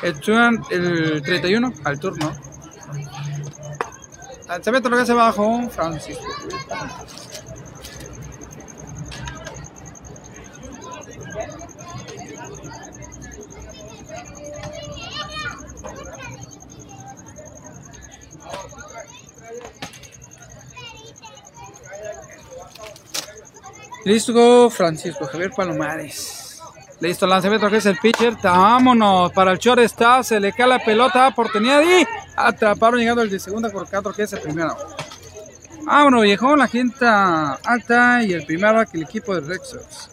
El, 0.03 0.19
turn- 0.19 0.63
el 0.69 1.21
31 1.23 1.73
al 1.83 1.99
turno. 1.99 2.33
Lanzamiento 4.47 4.89
lo 4.89 4.95
que 4.97 5.03
hace 5.03 5.11
abajo, 5.13 5.69
Francisco. 5.69 6.23
Listo, 24.05 24.69
Francisco 24.69 25.25
Javier 25.25 25.51
Palomares. 25.51 26.36
Listo, 26.99 27.27
lanzamiento 27.27 27.69
que 27.69 27.77
es 27.77 27.85
el 27.85 27.97
pitcher. 27.97 28.35
Vámonos 28.41 29.31
para 29.31 29.51
el 29.51 29.59
short 29.59 29.79
está. 29.79 30.23
Se 30.23 30.39
le 30.39 30.51
cae 30.51 30.67
la 30.67 30.79
pelota. 30.79 31.27
Oportunidad 31.27 31.81
y 31.83 32.05
atraparon 32.35 32.99
llegando 32.99 33.21
el 33.21 33.29
de 33.29 33.39
segunda 33.39 33.69
por 33.69 33.87
cuatro 33.87 34.13
que 34.13 34.23
es 34.23 34.33
el 34.33 34.41
primero. 34.41 34.75
Vámonos, 35.83 36.23
viejón. 36.23 36.57
La 36.57 36.67
quinta 36.67 37.53
alta 37.63 38.23
y 38.23 38.33
el 38.33 38.45
primero 38.45 38.83
que 38.85 38.97
el 38.97 39.03
equipo 39.03 39.35
de 39.35 39.41
Red 39.41 39.61
Sox. 39.63 40.09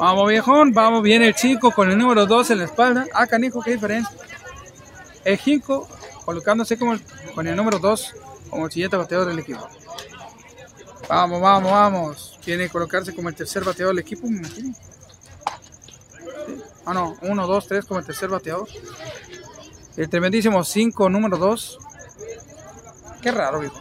Vamos, 0.00 0.28
viejón. 0.28 0.72
Vamos, 0.72 1.02
viene 1.02 1.28
el 1.28 1.34
5 1.36 1.70
con 1.70 1.88
el 1.88 1.96
número 1.96 2.26
2 2.26 2.50
en 2.50 2.58
la 2.58 2.64
espalda. 2.64 3.06
Ah, 3.14 3.28
canijo, 3.28 3.62
qué 3.62 3.72
diferencia. 3.72 4.16
El 5.24 5.38
5 5.38 5.88
colocándose 6.24 6.76
como 6.76 6.96
con 7.36 7.46
el 7.46 7.54
número 7.54 7.78
2 7.78 8.14
como 8.50 8.66
el 8.66 8.72
siguiente 8.72 8.96
bateador 8.96 9.28
del 9.28 9.38
equipo. 9.38 9.64
Vamos, 11.08 11.40
vamos, 11.40 11.70
vamos. 11.70 12.31
Tiene 12.44 12.68
colocarse 12.68 13.14
como 13.14 13.28
el 13.28 13.34
tercer 13.34 13.64
bateador 13.64 13.94
del 13.94 14.02
equipo, 14.02 14.26
me 14.26 14.38
imagino. 14.38 14.74
Ah, 16.84 16.92
no. 16.92 17.16
1, 17.22 17.46
2, 17.46 17.66
3 17.68 17.84
como 17.84 18.00
el 18.00 18.06
tercer 18.06 18.28
bateador. 18.28 18.68
El 19.96 20.08
tremendísimo 20.08 20.64
5, 20.64 21.08
número 21.08 21.36
2. 21.36 21.78
Qué 23.20 23.30
raro, 23.30 23.60
viejo. 23.60 23.80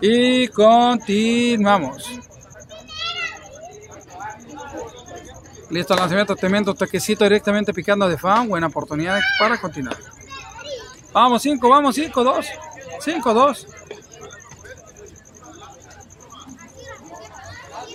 Y 0.00 0.48
continuamos. 0.48 2.10
Listo, 5.70 5.96
lanzamiento 5.96 6.36
tremendo, 6.36 6.74
toquecito 6.74 7.24
directamente 7.24 7.74
picando 7.74 8.08
de 8.08 8.16
fan. 8.16 8.48
Buena 8.48 8.68
oportunidad 8.68 9.20
para 9.38 9.60
continuar. 9.60 9.96
Vamos, 11.12 11.42
5, 11.42 11.68
vamos, 11.68 11.94
5, 11.94 12.24
2. 12.24 12.46
5, 13.00 13.34
2. 13.34 13.66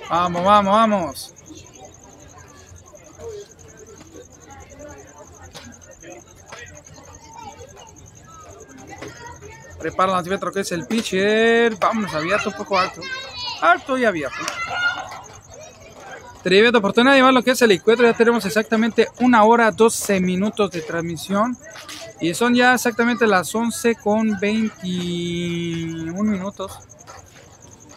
Vamos, 0.09 0.43
vamos, 0.43 0.73
vamos. 0.73 1.33
Prepara 9.79 10.11
el 10.11 10.15
lanzamiento 10.15 10.51
que 10.51 10.61
es 10.61 10.71
el 10.71 10.87
pitcher. 10.87 11.75
Vámonos, 11.77 12.13
abierto, 12.13 12.49
un 12.49 12.55
poco 12.55 12.77
alto. 12.77 13.01
Alto 13.61 13.97
y 13.97 14.05
abierto. 14.05 14.37
Tremenda 16.43 16.79
oportunidad 16.79 17.13
de 17.13 17.19
llevar 17.19 17.33
lo 17.33 17.43
que 17.43 17.51
es 17.51 17.61
el 17.61 17.71
encuentro. 17.71 18.05
Ya 18.05 18.13
tenemos 18.13 18.45
exactamente 18.45 19.09
una 19.19 19.43
hora, 19.43 19.71
12 19.71 20.19
minutos 20.21 20.71
de 20.71 20.81
transmisión. 20.81 21.55
Y 22.19 22.33
son 22.33 22.55
ya 22.55 22.73
exactamente 22.73 23.27
las 23.27 23.53
11 23.53 23.95
con 23.95 24.39
21 24.39 26.23
minutos. 26.23 26.79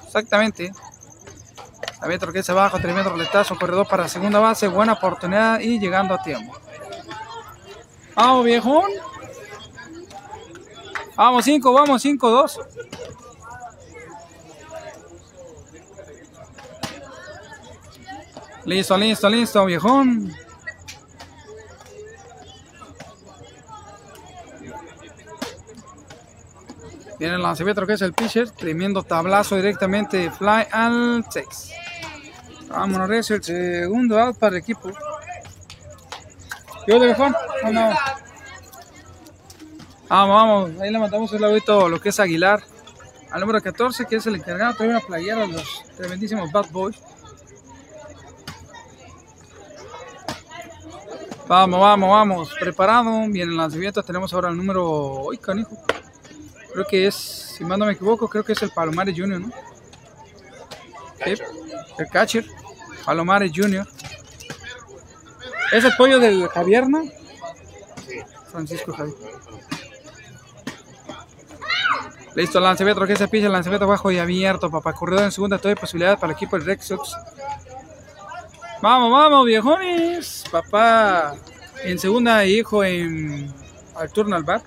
Exactamente. 0.05 0.73
Abierto 2.03 2.33
que 2.33 2.41
es 2.41 2.51
abajo, 2.51 2.81
tremendo 2.81 3.11
roletazo, 3.11 3.57
corredor 3.57 3.87
para 3.87 4.09
segunda 4.09 4.41
base, 4.41 4.67
buena 4.67 4.95
oportunidad 4.95 5.61
y 5.61 5.79
llegando 5.79 6.15
a 6.15 6.23
tiempo. 6.23 6.53
Vamos, 8.17 8.45
viejón. 8.45 8.91
Vamos, 11.15 11.45
5, 11.45 11.73
vamos, 11.73 12.03
5, 12.03 12.31
2. 12.31 12.61
Listo, 18.65 18.97
listo, 18.97 19.29
listo, 19.29 19.65
viejón. 19.65 20.35
Viene 27.21 27.37
el 27.37 27.43
lanzamiento 27.43 27.87
que 27.87 27.93
es 27.93 28.03
el 28.03 28.13
pitcher. 28.13 28.51
Tremendo 28.51 29.05
tablazo 29.05 29.55
directamente. 29.55 30.29
Fly 30.33 30.67
al 30.73 31.25
6. 31.31 31.82
Vámonos, 32.73 33.09
Recio. 33.09 33.37
El 33.37 33.45
segundo 33.45 34.19
out 34.19 34.39
para 34.39 34.57
el 34.57 34.63
equipo. 34.63 34.91
¿Yo 36.87 36.99
de? 36.99 37.13
¿O 37.13 37.73
no? 37.73 37.91
Vamos, 40.09 40.37
vamos. 40.37 40.81
Ahí 40.81 40.91
le 40.91 40.99
mandamos 40.99 41.31
un 41.31 41.39
saludito 41.39 41.89
lo 41.89 42.01
que 42.01 42.09
es 42.09 42.19
Aguilar. 42.19 42.63
Al 43.31 43.41
número 43.41 43.61
14, 43.63 44.07
que 44.07 44.17
es 44.17 44.27
el 44.27 44.37
encargado. 44.37 44.75
Trae 44.75 44.89
una 44.89 45.01
playera 45.01 45.43
de 45.43 45.49
los 45.49 45.85
tremendísimos 45.97 46.51
Bad 46.51 46.71
Boys. 46.71 46.97
Vamos, 51.47 51.81
vamos, 51.81 52.11
vamos. 52.11 52.55
Preparado. 52.59 53.11
Bien, 53.29 53.51
el 53.51 53.57
lanzamiento. 53.57 54.03
Tenemos 54.03 54.33
ahora 54.33 54.49
el 54.49 54.57
número. 54.57 55.25
¡Uy, 55.25 55.39
canijo! 55.39 55.77
Creo 56.73 56.87
que 56.87 57.07
es, 57.07 57.15
si 57.15 57.65
mal 57.65 57.79
no 57.79 57.85
me 57.85 57.93
equivoco, 57.93 58.29
creo 58.29 58.43
que 58.43 58.53
es 58.55 58.63
el 58.63 58.71
Palomares 58.71 59.15
Jr., 59.17 59.41
¿no? 59.41 59.51
Sí, 61.23 61.35
el 61.99 62.09
catcher. 62.09 62.47
Palomares 63.05 63.53
Jr. 63.55 63.87
¿Es 65.73 65.85
el 65.85 65.93
pollo 65.97 66.19
del 66.19 66.49
Javier, 66.49 66.89
no? 66.89 67.03
Francisco 68.51 68.93
Javier. 68.93 69.17
Listo, 72.35 72.61
lanzamiento, 72.61 73.07
que 73.07 73.17
se 73.17 73.29
pisa, 73.29 73.49
lanzamiento 73.49 73.87
bajo 73.87 74.11
y 74.11 74.19
abierto, 74.19 74.71
papá. 74.71 74.95
Corredor 74.95 75.25
en 75.25 75.33
segunda, 75.33 75.59
todavía 75.59 75.81
posibilidad 75.81 76.19
para 76.19 76.33
el 76.33 76.37
equipo 76.37 76.57
del 76.57 76.67
Red 76.67 76.81
Sox. 76.81 77.15
Vamos, 78.81 79.13
vamos, 79.13 79.47
viejones. 79.47 80.45
Papá 80.51 81.35
en 81.85 81.99
segunda, 81.99 82.45
hijo 82.47 82.83
en 82.85 83.53
al 83.95 84.11
turno 84.11 84.37
al 84.37 84.45
bat. 84.45 84.63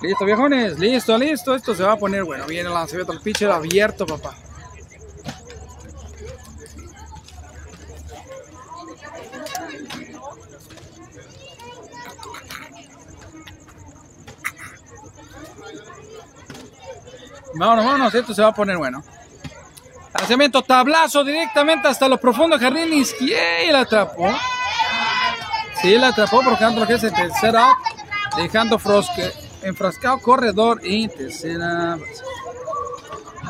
Listo, 0.00 0.24
viejones. 0.24 0.78
Listo, 0.78 1.18
listo. 1.18 1.54
Esto 1.54 1.74
se 1.74 1.82
va 1.82 1.92
a 1.92 1.96
poner 1.96 2.24
bueno. 2.24 2.46
Viene 2.46 2.68
el 2.68 2.74
lanzamiento 2.74 3.12
al 3.12 3.20
pitcher 3.20 3.50
abierto, 3.50 4.06
papá. 4.06 4.34
Vámonos, 17.54 17.84
vámonos. 17.84 18.14
Esto 18.14 18.34
se 18.34 18.42
va 18.42 18.48
a 18.48 18.54
poner 18.54 18.76
bueno. 18.76 19.02
Lanzamiento 20.16 20.62
tablazo 20.62 21.24
directamente 21.24 21.88
hasta 21.88 22.08
lo 22.08 22.18
profundo. 22.18 22.56
Jardín 22.58 22.92
y 22.92 23.72
la 23.72 23.80
atrapó. 23.80 24.30
Sí, 25.82 25.96
la 25.96 26.08
atrapó 26.08 26.40
porque 26.42 26.64
lo 26.64 26.86
que 26.86 26.94
es 26.94 27.02
el 27.02 27.12
tercer 27.12 27.56
out. 27.56 27.76
Dejando 28.36 28.78
Frosque 28.78 29.47
enfrascado 29.68 30.18
corredor 30.18 30.80
y 30.82 31.08
tercera 31.08 31.96
base. 31.96 32.22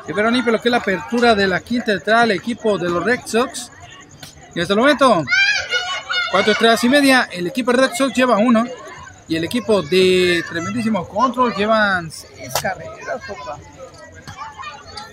Primero 0.08 0.30
limpio 0.30 0.52
lo 0.52 0.58
que 0.58 0.68
es 0.68 0.72
la 0.72 0.78
apertura 0.78 1.34
de 1.34 1.46
la 1.46 1.60
quinta 1.60 1.92
entrada 1.92 2.22
al 2.22 2.30
equipo 2.30 2.78
de 2.78 2.88
los 2.88 3.04
Red 3.04 3.20
Sox. 3.26 3.70
Y 4.54 4.60
hasta 4.60 4.72
el 4.72 4.80
momento, 4.80 5.22
cuatro 6.32 6.52
entradas 6.52 6.82
y 6.82 6.88
media. 6.88 7.28
El 7.30 7.46
equipo 7.46 7.72
de 7.72 7.76
Red 7.76 7.90
Sox 7.94 8.14
lleva 8.14 8.38
uno. 8.38 8.64
Y 9.28 9.36
el 9.36 9.44
equipo 9.44 9.82
de 9.82 10.42
tremendísimo 10.48 11.06
control 11.06 11.54
llevan 11.54 12.10
seis 12.10 12.54
carreras, 12.62 13.20
papá. 13.28 13.58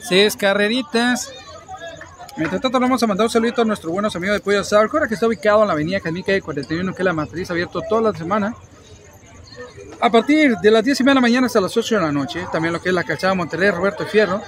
Seis 0.08 0.38
carreritas. 0.38 1.30
Mientras 2.38 2.62
tanto, 2.62 2.80
le 2.80 2.86
vamos 2.86 3.04
a 3.04 3.08
mandar 3.08 3.26
un 3.26 3.32
saludito 3.32 3.64
a 3.64 3.66
nuestros 3.66 3.92
buenos 3.92 4.16
amigos 4.16 4.38
de 4.38 4.40
Pollo 4.40 4.62
Asado. 4.62 4.88
Que 5.10 5.14
está 5.14 5.28
ubicado 5.28 5.62
en 5.64 5.68
la 5.68 5.74
avenida 5.74 6.00
Canica 6.00 6.32
de 6.32 6.42
41, 6.42 6.94
que 6.94 7.02
es 7.02 7.06
la 7.06 7.12
matriz 7.12 7.52
abierto 7.52 7.82
toda 7.90 8.14
la 8.14 8.18
semana. 8.18 8.56
A 10.02 10.10
partir 10.12 10.56
de 10.58 10.72
las 10.72 10.84
10 10.84 11.00
y 11.00 11.04
media 11.04 11.12
de 11.12 11.16
la 11.16 11.22
mañana 11.22 11.48
hasta 11.48 11.62
las 11.62 11.76
8 11.76 11.96
de 11.96 12.02
la 12.02 12.12
noche. 12.12 12.46
También 12.52 12.74
lo 12.74 12.82
que 12.82 12.90
es 12.90 12.96
la 12.96 13.04
calzada 13.04 13.34
Monterrey 13.34 13.72
Roberto 13.72 14.06
Fierro. 14.06 14.42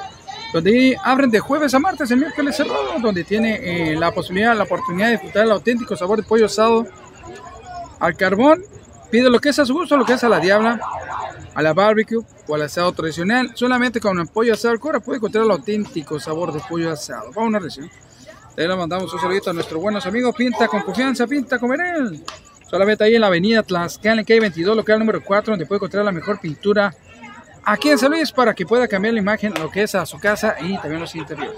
Donde 0.53 0.97
abren 1.03 1.29
de 1.29 1.39
jueves 1.39 1.73
a 1.73 1.79
martes, 1.79 2.09
el 2.11 2.19
miércoles 2.19 2.55
cerrado. 2.55 2.99
Donde 3.01 3.23
tiene 3.23 3.91
eh, 3.91 3.95
la 3.95 4.11
posibilidad, 4.11 4.55
la 4.55 4.63
oportunidad 4.63 5.07
de 5.07 5.11
disfrutar 5.13 5.45
el 5.45 5.51
auténtico 5.51 5.95
sabor 5.95 6.17
de 6.17 6.23
pollo 6.23 6.45
asado 6.45 6.87
al 7.99 8.15
carbón 8.15 8.63
Pide 9.09 9.29
lo 9.29 9.39
que 9.39 9.49
es 9.49 9.59
a 9.59 9.65
su 9.65 9.73
gusto, 9.73 9.95
lo 9.95 10.05
que 10.05 10.13
es 10.13 10.23
a 10.23 10.29
la 10.29 10.39
diabla, 10.39 10.81
a 11.53 11.61
la 11.61 11.73
barbecue 11.73 12.19
o 12.47 12.55
al 12.55 12.63
asado 12.63 12.91
tradicional. 12.91 13.51
Solamente 13.55 14.01
con 14.01 14.19
el 14.19 14.27
pollo 14.27 14.53
asado 14.53 14.73
al 14.73 14.79
cura 14.79 14.99
puede 14.99 15.17
encontrar 15.17 15.45
el 15.45 15.51
auténtico 15.51 16.19
sabor 16.19 16.51
de 16.51 16.59
pollo 16.67 16.91
asado. 16.91 17.27
Vamos 17.27 17.37
a 17.37 17.47
una 17.47 17.59
recién. 17.59 17.89
Le 18.57 18.75
mandamos 18.75 19.13
un 19.13 19.19
saludito 19.19 19.49
a 19.49 19.53
nuestros 19.53 19.81
buenos 19.81 20.05
amigos. 20.05 20.35
Pinta 20.35 20.67
con 20.67 20.81
confianza, 20.81 21.25
pinta 21.25 21.57
con. 21.57 21.71
Solamente 22.69 23.03
ahí 23.03 23.15
en 23.15 23.21
la 23.21 23.27
avenida 23.27 23.63
Tlaxcala, 23.63 24.21
en 24.21 24.25
calle 24.25 24.41
22, 24.41 24.75
local 24.75 24.99
número 24.99 25.23
4, 25.23 25.53
donde 25.53 25.65
puede 25.65 25.77
encontrar 25.77 26.03
la 26.03 26.11
mejor 26.11 26.39
pintura 26.39 26.93
aquí 27.63 27.89
en 27.89 27.97
San 27.97 28.11
Luis 28.11 28.31
para 28.31 28.53
que 28.53 28.65
pueda 28.65 28.87
cambiar 28.87 29.13
la 29.13 29.19
imagen 29.19 29.53
lo 29.53 29.69
que 29.71 29.83
es 29.83 29.95
a 29.95 30.05
su 30.05 30.19
casa 30.19 30.55
y 30.59 30.77
también 30.77 30.99
los 30.99 31.15
interiores. 31.15 31.57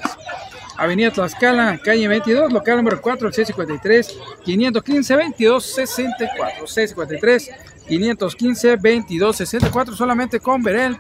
Avenida 0.77 1.11
Tlaxcala, 1.11 1.79
calle 1.83 2.07
22, 2.07 2.53
local 2.53 2.77
número 2.77 3.01
4, 3.01 3.31
653 3.31 4.17
515 4.45 5.13
2264 5.13 6.67
653 6.67 7.51
515 7.87 8.69
2264 8.77 9.95
solamente 9.95 10.39
con 10.39 10.63
Berel. 10.63 10.97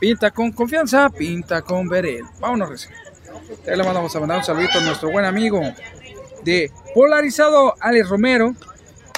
Pinta 0.00 0.32
con 0.32 0.50
confianza, 0.50 1.08
pinta 1.10 1.62
con 1.62 1.88
Berel. 1.88 2.24
Vámonos 2.40 2.70
recién. 2.70 2.94
Ya 3.64 3.76
le 3.76 3.84
mandamos 3.84 4.14
a 4.16 4.20
mandar 4.20 4.38
un 4.38 4.44
saludito 4.44 4.78
a 4.78 4.82
nuestro 4.82 5.10
buen 5.10 5.24
amigo 5.24 5.60
de 6.42 6.72
Polarizado, 6.94 7.74
Alex 7.78 8.08
Romero, 8.08 8.54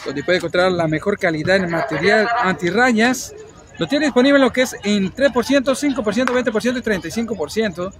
donde 0.04 0.22
puede 0.22 0.36
encontrar 0.38 0.70
la 0.72 0.88
mejor 0.88 1.18
calidad 1.18 1.56
en 1.56 1.70
material 1.70 2.28
antirrayas. 2.40 3.34
Lo 3.78 3.86
tiene 3.88 4.06
disponible 4.06 4.38
lo 4.38 4.52
que 4.52 4.62
es 4.62 4.76
en 4.84 5.12
3%, 5.12 5.32
5%, 5.32 5.94
20% 5.94 6.78
y 6.78 6.82
35%. 6.82 7.92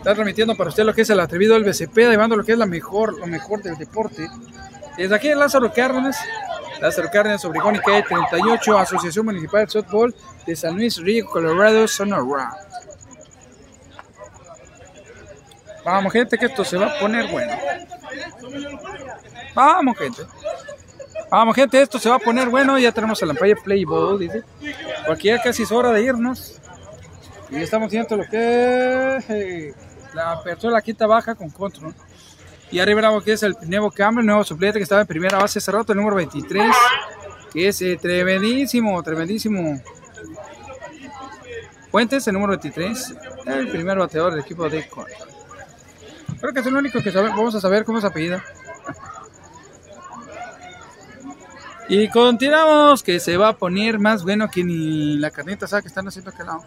Está 0.04 0.16
transmitiendo 0.16 0.54
para 0.54 0.68
usted 0.68 0.84
lo 0.84 0.92
que 0.92 1.00
es 1.00 1.08
el 1.08 1.18
atrevido 1.18 1.54
del 1.54 1.64
BCP, 1.64 1.96
llevando 1.96 2.36
lo 2.36 2.44
que 2.44 2.52
es 2.52 2.58
la 2.58 2.66
mejor, 2.66 3.18
lo 3.18 3.26
mejor 3.26 3.62
del 3.62 3.74
deporte. 3.78 4.28
Desde 4.98 5.14
aquí 5.14 5.28
en 5.28 5.38
Lázaro 5.38 5.72
Cárdenas, 5.72 6.18
Lázaro 6.78 7.08
Cárdenas, 7.10 7.42
Obregón 7.46 7.76
y 7.76 7.78
calle 7.78 8.02
38, 8.02 8.78
Asociación 8.78 9.24
Municipal 9.24 9.64
de 9.64 9.70
Softball 9.70 10.14
de 10.46 10.56
San 10.56 10.74
Luis 10.74 10.98
Río, 10.98 11.24
Colorado, 11.24 11.88
Sonora. 11.88 12.52
Vamos, 15.86 16.12
gente, 16.12 16.36
que 16.36 16.44
esto 16.44 16.66
se 16.66 16.76
va 16.76 16.88
a 16.88 16.98
poner 16.98 17.30
bueno. 17.30 17.56
Vamos, 19.54 19.96
gente. 19.96 20.22
Vamos, 21.30 21.56
gente, 21.56 21.80
esto 21.80 21.98
se 21.98 22.10
va 22.10 22.16
a 22.16 22.18
poner 22.18 22.50
bueno. 22.50 22.78
Ya 22.78 22.92
tenemos 22.92 23.22
el 23.22 23.30
Empire 23.30 23.56
Playboy, 23.56 24.18
dice. 24.18 24.42
Porque 25.06 25.28
ya 25.28 25.40
casi 25.40 25.62
es 25.62 25.72
hora 25.72 25.92
de 25.92 26.02
irnos. 26.02 26.60
Y 27.48 27.56
estamos 27.56 27.90
viendo 27.90 28.16
lo 28.18 28.24
que 28.26 29.72
es 30.14 30.20
eh, 30.20 30.24
la 30.24 30.42
persona 30.42 30.80
quita 30.80 31.06
baja 31.06 31.34
con 31.34 31.50
control. 31.50 31.94
Y 32.70 32.80
arriba 32.80 33.02
lo 33.02 33.20
que 33.22 33.32
es 33.32 33.42
el 33.42 33.56
nuevo 33.66 33.90
cambio, 33.90 34.20
el 34.20 34.26
nuevo 34.26 34.44
suplente 34.44 34.78
que 34.78 34.82
estaba 34.82 35.02
en 35.02 35.06
primera 35.06 35.38
base 35.38 35.58
hace 35.58 35.70
rato, 35.70 35.92
el 35.92 35.98
número 35.98 36.16
23. 36.16 36.74
Que 37.52 37.68
es 37.68 37.82
eh, 37.82 37.98
tremendísimo, 38.00 39.00
tremendísimo. 39.02 39.80
Fuentes, 41.90 42.26
el 42.26 42.34
número 42.34 42.52
23. 42.52 43.14
El 43.46 43.68
primer 43.68 43.98
bateador 43.98 44.32
del 44.32 44.40
equipo 44.40 44.68
de 44.68 44.88
control. 44.88 45.28
Creo 46.40 46.52
que 46.52 46.60
es 46.60 46.66
el 46.66 46.76
único 46.76 47.00
que 47.02 47.12
sabe, 47.12 47.28
vamos 47.28 47.54
a 47.54 47.60
saber 47.60 47.84
cómo 47.84 47.98
es 47.98 48.04
apellido. 48.04 48.40
Y 51.88 52.08
continuamos, 52.08 53.02
que 53.02 53.20
se 53.20 53.36
va 53.36 53.48
a 53.48 53.56
poner 53.56 53.98
más 53.98 54.24
bueno 54.24 54.48
que 54.50 54.64
ni 54.64 55.18
la 55.18 55.30
carnita 55.30 55.66
sabe 55.66 55.82
que 55.82 55.88
están 55.88 56.08
haciendo 56.08 56.30
aquel 56.30 56.46
lado. 56.46 56.64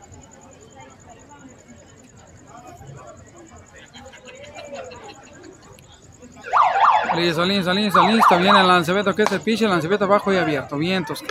Listo, 7.17 7.43
listo, 7.45 7.73
listo, 7.73 8.07
listo. 8.07 8.37
Viene 8.37 8.61
el 8.61 8.67
lancebeto 8.67 9.15
que 9.15 9.23
es 9.23 9.31
el 9.31 9.41
el 9.45 9.69
lancebeto 9.69 10.05
abajo 10.05 10.31
y 10.31 10.37
abierto. 10.37 10.77
Vientos. 10.77 11.23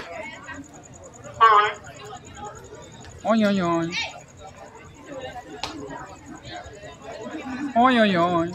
Oy, 3.23 3.45
oy, 3.45 3.61
oy. 3.61 3.91
Oy, 7.77 7.99
oy, 8.01 8.17
oy. 8.17 8.53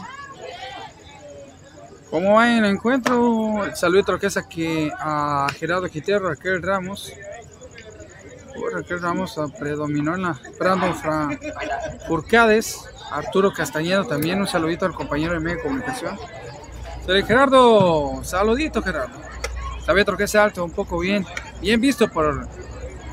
¿Cómo 2.10 2.34
va 2.34 2.50
en 2.50 2.64
el 2.64 2.72
encuentro? 2.72 3.62
Saludo 3.74 4.18
que 4.18 4.26
es 4.26 4.36
aquí 4.36 4.90
a 4.98 5.46
Gerardo 5.58 5.88
Quintero, 5.88 6.28
Raquel 6.28 6.62
Ramos. 6.62 7.10
Raquel 8.72 9.00
Ramos 9.00 9.40
predominó 9.58 10.14
en 10.16 10.22
la 10.22 10.38
Brandon 10.58 10.94
Furcades, 12.06 12.84
Arturo 13.10 13.52
Castañedo 13.54 14.04
también. 14.04 14.38
Un 14.38 14.46
saludito 14.46 14.84
al 14.84 14.92
compañero 14.92 15.32
de 15.32 15.40
medio 15.40 15.56
de 15.56 15.62
comunicación. 15.62 16.18
Soy 17.04 17.24
Gerardo, 17.24 18.22
saludito 18.22 18.80
Gerardo. 18.80 19.18
Sabe 19.84 20.04
que 20.04 20.24
es 20.24 20.34
alto, 20.36 20.64
un 20.64 20.70
poco 20.70 21.00
bien. 21.00 21.26
Bien 21.60 21.80
visto 21.80 22.08
por 22.08 22.46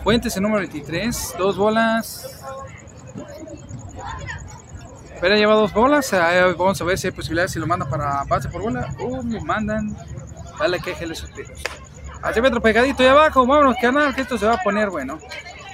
Fuentes 0.04 0.36
el 0.38 0.44
número 0.44 0.60
23. 0.60 1.36
Dos 1.38 1.58
bolas. 1.58 2.44
Pero 5.20 5.36
lleva 5.36 5.56
dos 5.56 5.74
bolas. 5.74 6.14
Ahí 6.14 6.54
vamos 6.54 6.80
a 6.80 6.84
ver 6.86 6.98
si 7.00 7.08
hay 7.08 7.12
posibilidades 7.12 7.52
si 7.52 7.60
lo 7.60 7.66
manda 7.66 7.90
para 7.90 8.24
base 8.26 8.48
por 8.50 8.62
bola. 8.62 8.94
O 9.00 9.24
me 9.24 9.42
mandan. 9.42 9.98
Dale 10.60 10.80
que 10.80 11.06
los 11.08 11.18
suspiros. 11.18 11.60
Hacia 12.22 12.42
metro 12.42 12.62
pegadito 12.62 13.02
y 13.02 13.08
abajo. 13.08 13.46
Vámonos, 13.46 13.76
canal, 13.82 14.14
que 14.14 14.22
esto 14.22 14.38
se 14.38 14.46
va 14.46 14.54
a 14.54 14.64
poner 14.64 14.92
bueno. 14.92 15.18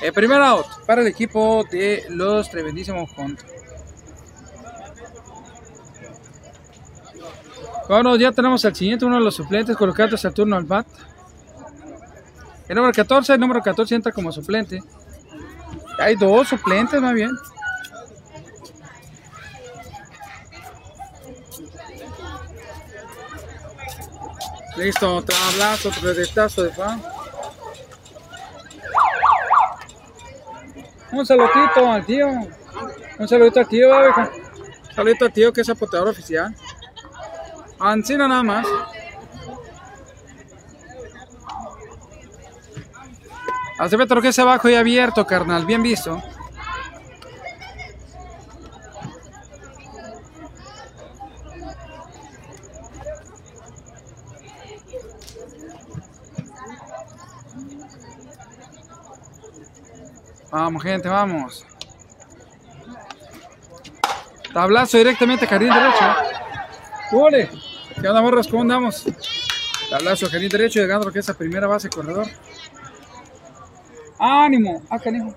El 0.01 0.13
primer 0.13 0.41
out 0.41 0.65
para 0.85 1.01
el 1.01 1.07
equipo 1.07 1.65
de 1.69 2.05
los 2.09 2.49
tremendísimos 2.49 3.11
Juntos. 3.11 3.54
Bueno, 7.87 8.15
ya 8.15 8.31
tenemos 8.31 8.65
al 8.65 8.75
siguiente, 8.75 9.05
uno 9.05 9.17
de 9.17 9.23
los 9.23 9.35
suplentes 9.35 9.77
colocados 9.77 10.25
al 10.25 10.33
turno 10.33 10.55
al 10.55 10.63
bat. 10.63 10.87
El 12.67 12.75
número 12.75 12.93
14, 12.93 13.33
el 13.33 13.39
número 13.39 13.61
14 13.61 13.93
entra 13.93 14.11
como 14.11 14.31
suplente. 14.31 14.81
Hay 15.99 16.15
dos 16.15 16.47
suplentes, 16.47 16.99
más 16.99 17.13
bien. 17.13 17.31
Listo, 24.77 25.23
tablazo, 25.23 25.89
predetazo 26.01 26.63
de 26.63 26.71
fan. 26.71 27.01
Un 31.11 31.25
saludito 31.25 31.91
al 31.91 32.05
tío. 32.05 32.27
Un 33.19 33.27
saludito 33.27 33.59
al 33.59 33.67
tío, 33.67 33.89
Un 33.89 34.95
saludito 34.95 35.25
al 35.25 35.31
tío 35.31 35.53
que 35.53 35.61
es 35.61 35.69
apoteador 35.69 36.09
oficial. 36.09 36.53
Ancina 37.79 38.27
nada 38.27 38.43
más. 38.43 38.67
Hace 43.77 43.97
metro 43.97 44.21
que 44.21 44.29
es 44.29 44.39
abajo 44.39 44.69
y 44.69 44.75
abierto, 44.75 45.27
carnal. 45.27 45.65
Bien 45.65 45.83
visto. 45.83 46.21
Vamos, 60.51 60.83
gente, 60.83 61.09
vamos. 61.09 61.65
Tablazo 64.53 64.97
directamente 64.97 65.43
a 65.43 65.49
jardín 65.49 65.73
derecho. 65.73 66.15
¿Qué 68.01 68.07
onda, 68.07 68.21
morros? 68.21 68.47
¿Cómo 68.47 68.61
andamos? 68.63 69.05
Tablazo 69.89 70.29
jardín 70.29 70.49
derecho, 70.49 70.79
llegando 70.79 71.07
lo 71.07 71.13
que 71.13 71.19
es 71.19 71.27
la 71.27 71.33
primera 71.33 71.67
base 71.67 71.89
corredor. 71.89 72.27
¡Ánimo! 74.19 74.83
¡Ah, 74.89 74.99
canijo! 74.99 75.33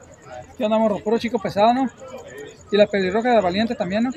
¿Qué 0.56 0.64
onda, 0.64 0.78
morro? 0.78 0.98
Puro 0.98 1.18
chico 1.18 1.38
pesado, 1.38 1.72
¿no? 1.72 1.88
Y 2.70 2.76
la 2.76 2.86
pelirroja 2.86 3.30
de 3.30 3.40
Valiente 3.40 3.74
también, 3.74 4.04
¿no? 4.04 4.10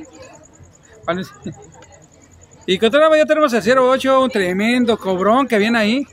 Y 2.66 2.78
continuamos, 2.78 3.18
ya 3.18 3.26
tenemos 3.26 3.54
el 3.54 3.80
08, 3.80 4.22
un 4.22 4.30
tremendo 4.30 4.98
cobrón 4.98 5.48
que 5.48 5.58
viene 5.58 5.78
ahí. 5.78 6.08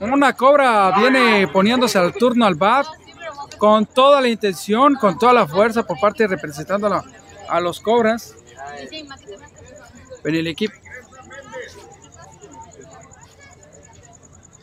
Una 0.00 0.32
cobra 0.32 0.92
viene 0.98 1.46
poniéndose 1.48 1.98
al 1.98 2.14
turno 2.14 2.46
al 2.46 2.54
bat 2.54 2.86
con 3.58 3.84
toda 3.84 4.22
la 4.22 4.28
intención, 4.28 4.94
con 4.94 5.18
toda 5.18 5.34
la 5.34 5.46
fuerza 5.46 5.86
por 5.86 6.00
parte 6.00 6.26
representando 6.26 7.04
a, 7.48 7.60
los 7.60 7.80
Cobras. 7.80 8.34
En 10.24 10.34
el 10.34 10.46
equipo. 10.46 10.79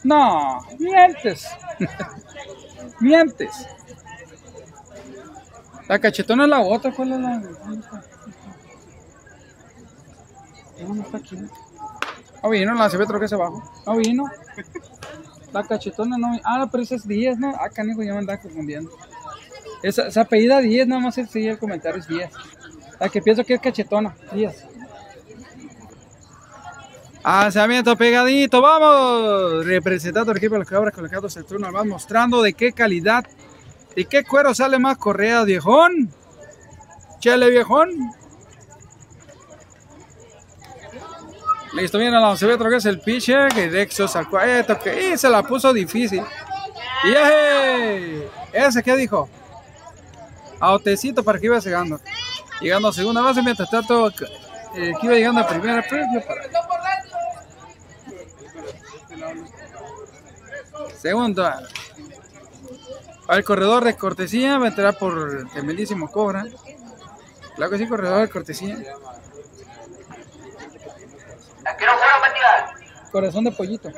No, 0.04 0.60
mientes. 0.80 1.48
mientes. 3.00 3.68
La 5.88 6.00
cachetona 6.00 6.44
es 6.44 6.50
la 6.50 6.60
otra, 6.62 6.92
¿cuál 6.92 7.14
es 7.14 7.20
la? 7.20 7.42
No, 10.88 11.02
está 11.02 11.18
aquí. 11.18 11.38
No 12.44 12.50
vino, 12.50 12.74
la 12.74 12.90
se 12.90 12.98
ve 12.98 13.06
que 13.08 13.36
abajo. 13.36 13.64
No 13.86 13.98
vino. 13.98 14.26
La 15.54 15.64
cachetona 15.64 16.18
no. 16.18 16.40
Ah, 16.44 16.68
pero 16.72 16.84
esa 16.84 16.96
es 16.96 17.08
10, 17.08 17.40
¿no? 17.40 17.54
Ah, 17.60 17.70
canijo, 17.70 18.04
ya 18.04 18.14
me 18.14 18.20
andaba 18.20 18.40
confundiendo. 18.40 18.92
Esa, 19.82 20.08
esa 20.08 20.22
apellida 20.22 20.60
10, 20.60 20.88
nada 20.88 21.02
más 21.02 21.18
el 21.18 21.28
seguir 21.30 21.52
el 21.52 21.60
comentario 21.60 22.00
es 22.00 22.08
10. 22.08 22.30
La 23.00 23.10
que 23.10 23.22
pienso 23.22 23.44
que 23.44 23.56
es 23.56 23.62
cachetona, 23.62 24.16
10. 24.34 24.66
Lanzamiento 27.24 27.96
pegadito, 27.96 28.62
vamos. 28.62 29.66
Representando 29.66 30.32
al 30.32 30.38
equipo 30.38 30.54
de 30.54 30.60
los 30.60 30.70
cabras 30.70 30.94
colocados 30.94 31.36
el 31.38 31.46
turno, 31.46 31.72
van 31.72 31.88
mostrando 31.88 32.42
de 32.42 32.54
qué 32.54 32.72
calidad, 32.72 33.26
de 33.96 34.06
qué 34.06 34.24
cuero 34.24 34.54
sale 34.56 34.80
más 34.80 34.98
correa, 34.98 35.44
viejón. 35.44 36.12
Chale, 37.20 37.50
viejón. 37.50 38.12
Listo, 41.74 42.00
viene 42.00 42.20
la 42.20 42.36
se 42.36 42.48
ve 42.48 42.54
otro 42.54 42.70
que 42.70 42.78
es 42.78 42.86
el 42.86 43.00
pitcher, 43.00 43.50
que 43.50 43.70
Rexos 43.70 44.16
al 44.16 44.30
cuarto, 44.30 44.80
que 44.80 45.12
y 45.12 45.18
se 45.18 45.30
la 45.30 45.44
puso 45.44 45.74
difícil. 45.74 46.24
Y 47.04 47.14
¡eh! 47.16 48.28
ese 48.54 48.82
que 48.82 48.96
dijo, 48.96 49.30
autecito 50.60 51.24
para 51.24 51.40
que 51.40 51.46
iba 51.48 51.60
llegando. 51.60 52.00
Llegando 52.62 52.88
a 52.88 52.94
segunda 52.94 53.22
base, 53.22 53.44
mientras 53.44 53.70
tanto, 53.70 54.10
eh, 54.10 54.14
que 55.00 55.06
iba 55.06 55.16
llegando 55.16 55.42
a 55.42 55.48
primera, 55.48 55.84
para 55.88 56.67
Segundo, 61.02 61.50
al 63.28 63.44
corredor 63.44 63.84
de 63.84 63.96
cortesía 63.96 64.56
entrar 64.56 64.98
por 64.98 65.48
el 65.56 65.66
bellísimo 65.66 66.10
Cobra. 66.10 66.46
Claro 67.56 67.72
que 67.72 67.78
sí, 67.78 67.88
corredor 67.88 68.22
de 68.22 68.30
cortesía. 68.30 68.78
Corazón 73.12 73.44
de 73.46 73.52
pollito. 73.52 73.90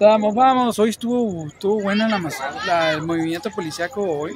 Vamos, 0.00 0.34
vamos. 0.34 0.78
Hoy 0.78 0.90
estuvo, 0.90 1.46
estuvo 1.46 1.80
buena 1.82 2.08
la, 2.08 2.20
la- 2.66 2.92
el 2.92 3.02
movimiento 3.02 3.50
policiaco 3.50 4.02
hoy. 4.02 4.32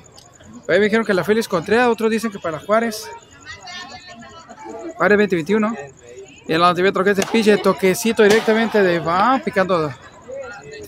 Hoy 0.69 0.79
me 0.79 0.81
dijeron 0.81 1.05
que 1.05 1.15
la 1.15 1.25
Félix 1.25 1.49
Contreras, 1.49 1.89
otros 1.89 2.11
dicen 2.11 2.31
que 2.31 2.39
para 2.39 2.59
Juárez. 2.59 3.09
Juárez 4.97 5.19
2021. 5.19 5.75
Y 6.49 6.53
el 6.53 6.63
es 6.63 7.17
de 7.17 7.27
piche, 7.31 7.57
toquecito 7.57 8.23
directamente 8.23 8.83
de 8.83 9.01
va 9.01 9.41
picando. 9.45 9.93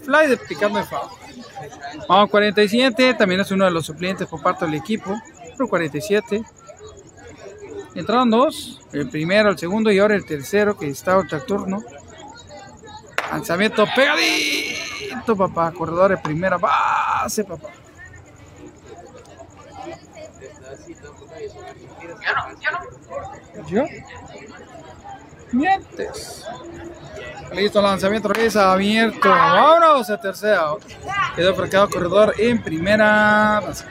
Fly 0.05 0.29
de 0.29 0.37
picando 0.37 0.79
de 0.79 0.85
foul. 0.85 1.09
Vamos 2.09 2.31
47, 2.31 3.15
también 3.15 3.41
es 3.41 3.51
uno 3.51 3.65
de 3.65 3.71
los 3.71 3.87
suplentes 3.87 4.29
por 4.29 4.41
parte 4.41 4.65
del 4.65 4.75
equipo. 4.75 5.21
Por 5.57 5.69
47. 5.69 6.43
Entraron 7.95 8.31
dos, 8.31 8.81
el 8.93 9.09
primero, 9.09 9.51
el 9.51 9.59
segundo 9.59 9.91
y 9.91 9.99
ahora 9.99 10.15
el 10.15 10.25
tercero 10.25 10.77
que 10.77 10.89
está 10.89 11.19
otro 11.19 11.43
turno. 11.43 11.83
Lanzamiento 13.33 13.85
pegadito, 13.95 15.37
papá. 15.37 15.73
Corredor 15.73 16.11
de 16.11 16.19
primera 16.19 16.57
base, 16.57 17.43
papá. 17.43 17.69
Yo 22.01 22.35
no, 22.35 22.61
yo 22.61 22.71
no. 22.71 22.99
¿Yo? 23.69 23.85
Mientes. 25.53 26.45
Listo, 27.55 27.81
lanzamiento 27.81 28.29
regresa 28.29 28.73
abierto. 28.73 29.29
Vámonos 29.29 30.11
a 30.11 30.21
tercera. 30.21 30.73
Quedó 31.35 31.55
fracado 31.55 31.89
corredor 31.89 32.35
en 32.39 32.63
primera 32.63 33.61
base. 33.61 33.85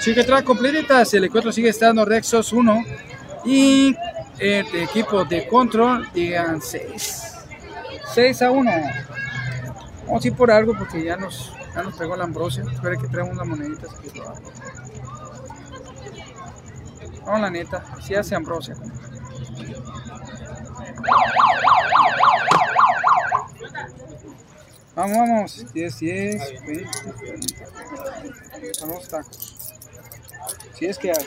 Sigue 0.00 0.22
atrás 0.22 0.42
completitas. 0.42 1.12
El 1.14 1.24
encuentro 1.24 1.52
sigue 1.52 1.68
estando 1.68 2.04
Rexos 2.04 2.52
1 2.52 2.84
y 3.44 3.94
el 4.38 4.66
equipo 4.76 5.24
de 5.24 5.46
control 5.46 6.08
llegan 6.12 6.62
6. 6.62 7.22
6 8.14 8.42
a 8.42 8.50
1. 8.50 8.70
Vamos 10.06 10.24
a 10.24 10.28
ir 10.28 10.34
por 10.34 10.50
algo 10.50 10.74
porque 10.78 11.02
ya 11.02 11.16
nos, 11.16 11.52
ya 11.74 11.82
nos 11.82 11.96
pegó 11.96 12.16
la 12.16 12.24
ambrosia. 12.24 12.64
Espera 12.72 12.96
que 12.96 13.08
traemos 13.08 13.34
unas 13.34 13.46
moneditas 13.46 13.90
aquí. 13.94 14.22
No, 17.26 17.38
la 17.38 17.50
neta, 17.50 17.84
sí 18.00 18.14
hace 18.14 18.36
ambrosia. 18.36 18.76
Vamos, 24.94 25.16
vamos. 25.18 25.72
10, 25.74 25.98
10, 25.98 26.66
20, 26.66 26.88
30. 27.18 28.74
Son 28.74 28.88
los 28.90 29.08
tacos. 29.08 29.74
Si 30.78 30.86
es 30.86 30.98
que 30.98 31.10
hay. 31.10 31.26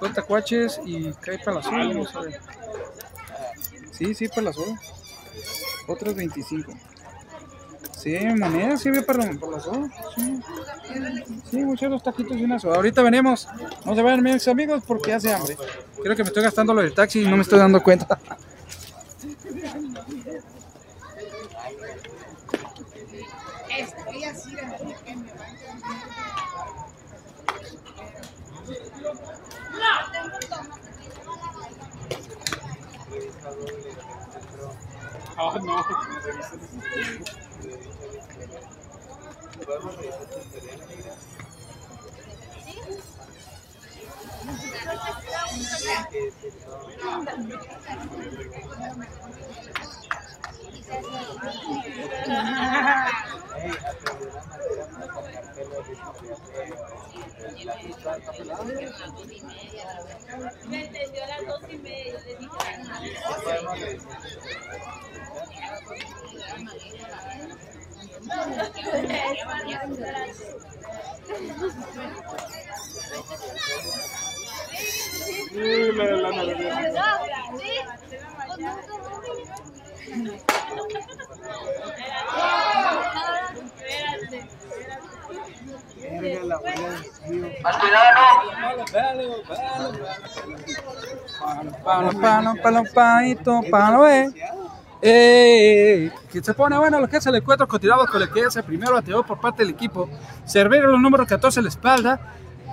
Dos 0.00 0.14
tacuaches 0.14 0.80
y 0.84 1.12
cae 1.14 1.38
para 1.40 1.56
la 1.56 1.62
sola, 1.62 1.88
vamos 1.88 2.14
a 2.16 2.20
ver. 2.20 2.40
Sí, 3.92 4.14
sí, 4.14 4.28
para 4.28 4.42
la 4.42 4.52
sola. 4.52 4.80
Otros 5.88 6.14
25. 6.14 6.72
Sí, 8.04 8.18
monedas, 8.38 8.82
sí, 8.82 8.90
ve 8.90 9.00
para, 9.00 9.30
para 9.40 9.52
la 9.52 9.60
soda. 9.60 9.88
Sí, 10.14 10.40
sí 11.50 11.56
muchos 11.64 11.88
dos 11.88 12.02
taquitos 12.02 12.36
y 12.36 12.44
una 12.44 12.58
soda. 12.58 12.76
Ahorita 12.76 13.00
venimos. 13.00 13.48
No 13.86 13.94
se 13.94 14.02
vayan, 14.02 14.22
mis 14.22 14.46
amigos, 14.46 14.82
porque 14.86 15.14
hace 15.14 15.32
hambre. 15.32 15.56
Creo 16.02 16.14
que 16.14 16.22
me 16.22 16.28
estoy 16.28 16.42
gastando 16.42 16.74
lo 16.74 16.82
del 16.82 16.92
taxi 16.92 17.22
y 17.22 17.26
no 17.26 17.36
me 17.36 17.42
estoy 17.42 17.58
dando 17.58 17.82
cuenta. 17.82 18.18
Ah, 35.38 35.58
no. 35.62 37.33
Me 60.68 60.84
entendió 60.84 61.24
a 61.24 61.26
las 61.26 61.46
dos 61.46 61.60
y 61.70 61.78
media. 61.78 62.20
Le 62.26 62.36
dije, 62.36 63.98
Más 87.62 87.76
cuidado, 87.78 88.20
Palo, 91.84 92.20
palo, 92.20 92.54
palo, 92.62 92.84
palito, 92.94 93.60
palo, 93.70 94.08
eh. 94.08 94.32
Que 95.04 96.10
se 96.42 96.54
pone 96.54 96.78
bueno 96.78 96.98
lo 96.98 97.06
que 97.06 97.18
es 97.18 97.26
el 97.26 97.34
encuentro 97.34 97.68
continuado 97.68 98.06
con 98.06 98.22
el 98.22 98.30
que 98.30 98.40
es 98.40 98.56
el 98.56 98.64
primero 98.64 98.94
bateador 98.94 99.26
por 99.26 99.38
parte 99.38 99.62
del 99.62 99.74
equipo. 99.74 100.08
Cervero, 100.46 100.90
los 100.90 100.98
números 100.98 101.28
14 101.28 101.60
en 101.60 101.64
la 101.64 101.68
espalda. 101.68 102.20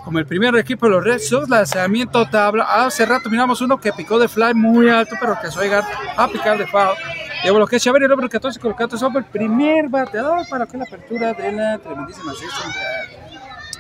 Como 0.06 0.18
el 0.18 0.26
primer 0.26 0.56
equipo 0.56 0.86
de 0.86 0.94
los 0.94 1.04
Red 1.04 1.20
Sox, 1.20 1.50
lanzamiento 1.50 2.26
tabla. 2.30 2.86
Hace 2.86 3.06
rato 3.06 3.30
miramos 3.30 3.60
uno 3.60 3.82
que 3.82 3.92
picó 3.92 4.18
de 4.18 4.30
fly 4.30 4.54
muy 4.54 4.90
alto, 4.90 5.16
pero 5.20 5.38
que 5.42 5.50
llegar 5.50 5.84
a 6.16 6.28
picar 6.30 6.58
de 6.58 6.66
foul. 6.68 6.96
Llevo 7.44 7.60
lo 7.60 7.68
que 7.68 7.76
es 7.76 7.84
Xavier, 7.84 8.04
el 8.04 8.10
número 8.10 8.30
14 8.30 8.60
colocado 8.62 8.98
sobre 8.98 9.20
el 9.20 9.26
primer 9.26 9.90
bateador 9.90 10.48
para 10.50 10.66
que 10.66 10.78
la 10.78 10.86
apertura 10.86 11.34
de 11.34 11.52
la 11.52 11.78
tremendísima 11.80 12.34
sexta. 12.34 12.70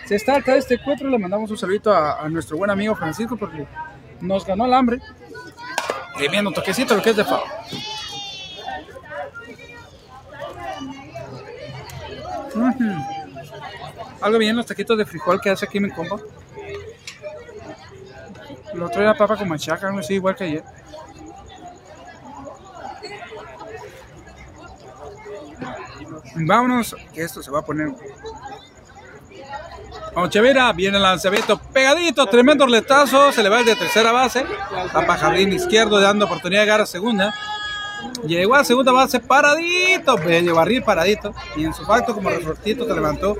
Se 0.05 0.15
está 0.15 0.35
acá 0.35 0.57
este 0.57 0.73
encuentro, 0.73 1.07
le 1.07 1.17
mandamos 1.17 1.49
un 1.49 1.57
saludito 1.57 1.95
a, 1.95 2.27
nuestro 2.27 2.57
buen 2.57 2.69
amigo 2.69 2.95
Francisco 2.95 3.37
porque 3.37 3.65
nos 4.19 4.45
ganó 4.45 4.65
el 4.65 4.73
hambre. 4.73 4.99
Y 6.19 6.27
viendo 6.27 6.51
toquecito 6.51 6.95
lo 6.95 7.01
que 7.01 7.11
es 7.11 7.15
de 7.15 7.23
foul. 7.23 7.39
Algo 14.21 14.37
bien 14.37 14.55
los 14.55 14.65
taquitos 14.65 14.97
de 14.97 15.05
frijol 15.05 15.39
que 15.41 15.49
hace 15.49 15.65
aquí 15.65 15.79
mi 15.79 15.89
compa. 15.89 16.17
Lo 18.73 18.85
otro 18.85 19.01
era 19.01 19.15
papa 19.15 19.35
con 19.35 19.49
machaca, 19.49 19.87
algo 19.87 19.99
así, 19.99 20.15
igual 20.15 20.35
que 20.35 20.43
ayer. 20.45 20.63
Vámonos, 26.35 26.95
que 27.13 27.23
esto 27.23 27.43
se 27.43 27.51
va 27.51 27.59
a 27.59 27.65
poner. 27.65 27.89
Conchevera 30.13 30.71
viene 30.73 30.97
el 30.97 31.03
lanzamiento 31.03 31.57
pegadito, 31.57 32.25
tremendo 32.25 32.67
letazo, 32.67 33.31
se 33.31 33.41
le 33.41 33.49
va 33.49 33.59
el 33.59 33.65
de 33.65 33.75
tercera 33.75 34.11
base, 34.11 34.43
va 34.43 35.05
para 35.05 35.17
jardín 35.17 35.53
izquierdo 35.53 36.01
dando 36.01 36.25
oportunidad 36.25 36.61
de 36.61 36.65
llegar 36.65 36.81
a 36.81 36.85
segunda. 36.85 37.33
Llegó 38.25 38.55
a 38.55 38.63
segunda 38.63 38.91
base 38.91 39.19
paradito, 39.19 40.17
medio 40.17 40.55
barril 40.55 40.83
paradito, 40.83 41.33
y 41.55 41.65
en 41.65 41.73
su 41.73 41.83
facto 41.85 42.13
como 42.13 42.29
resortito 42.29 42.87
se 42.87 42.93
levantó. 42.93 43.35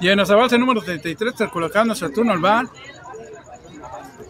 Y 0.00 0.08
en 0.08 0.16
nuestra 0.16 0.36
base 0.36 0.58
número 0.58 0.80
33 0.80 1.32
está 1.32 1.48
colocando 1.48 1.94
Saturno 1.94 2.32
al 2.32 2.38
bar. 2.38 2.66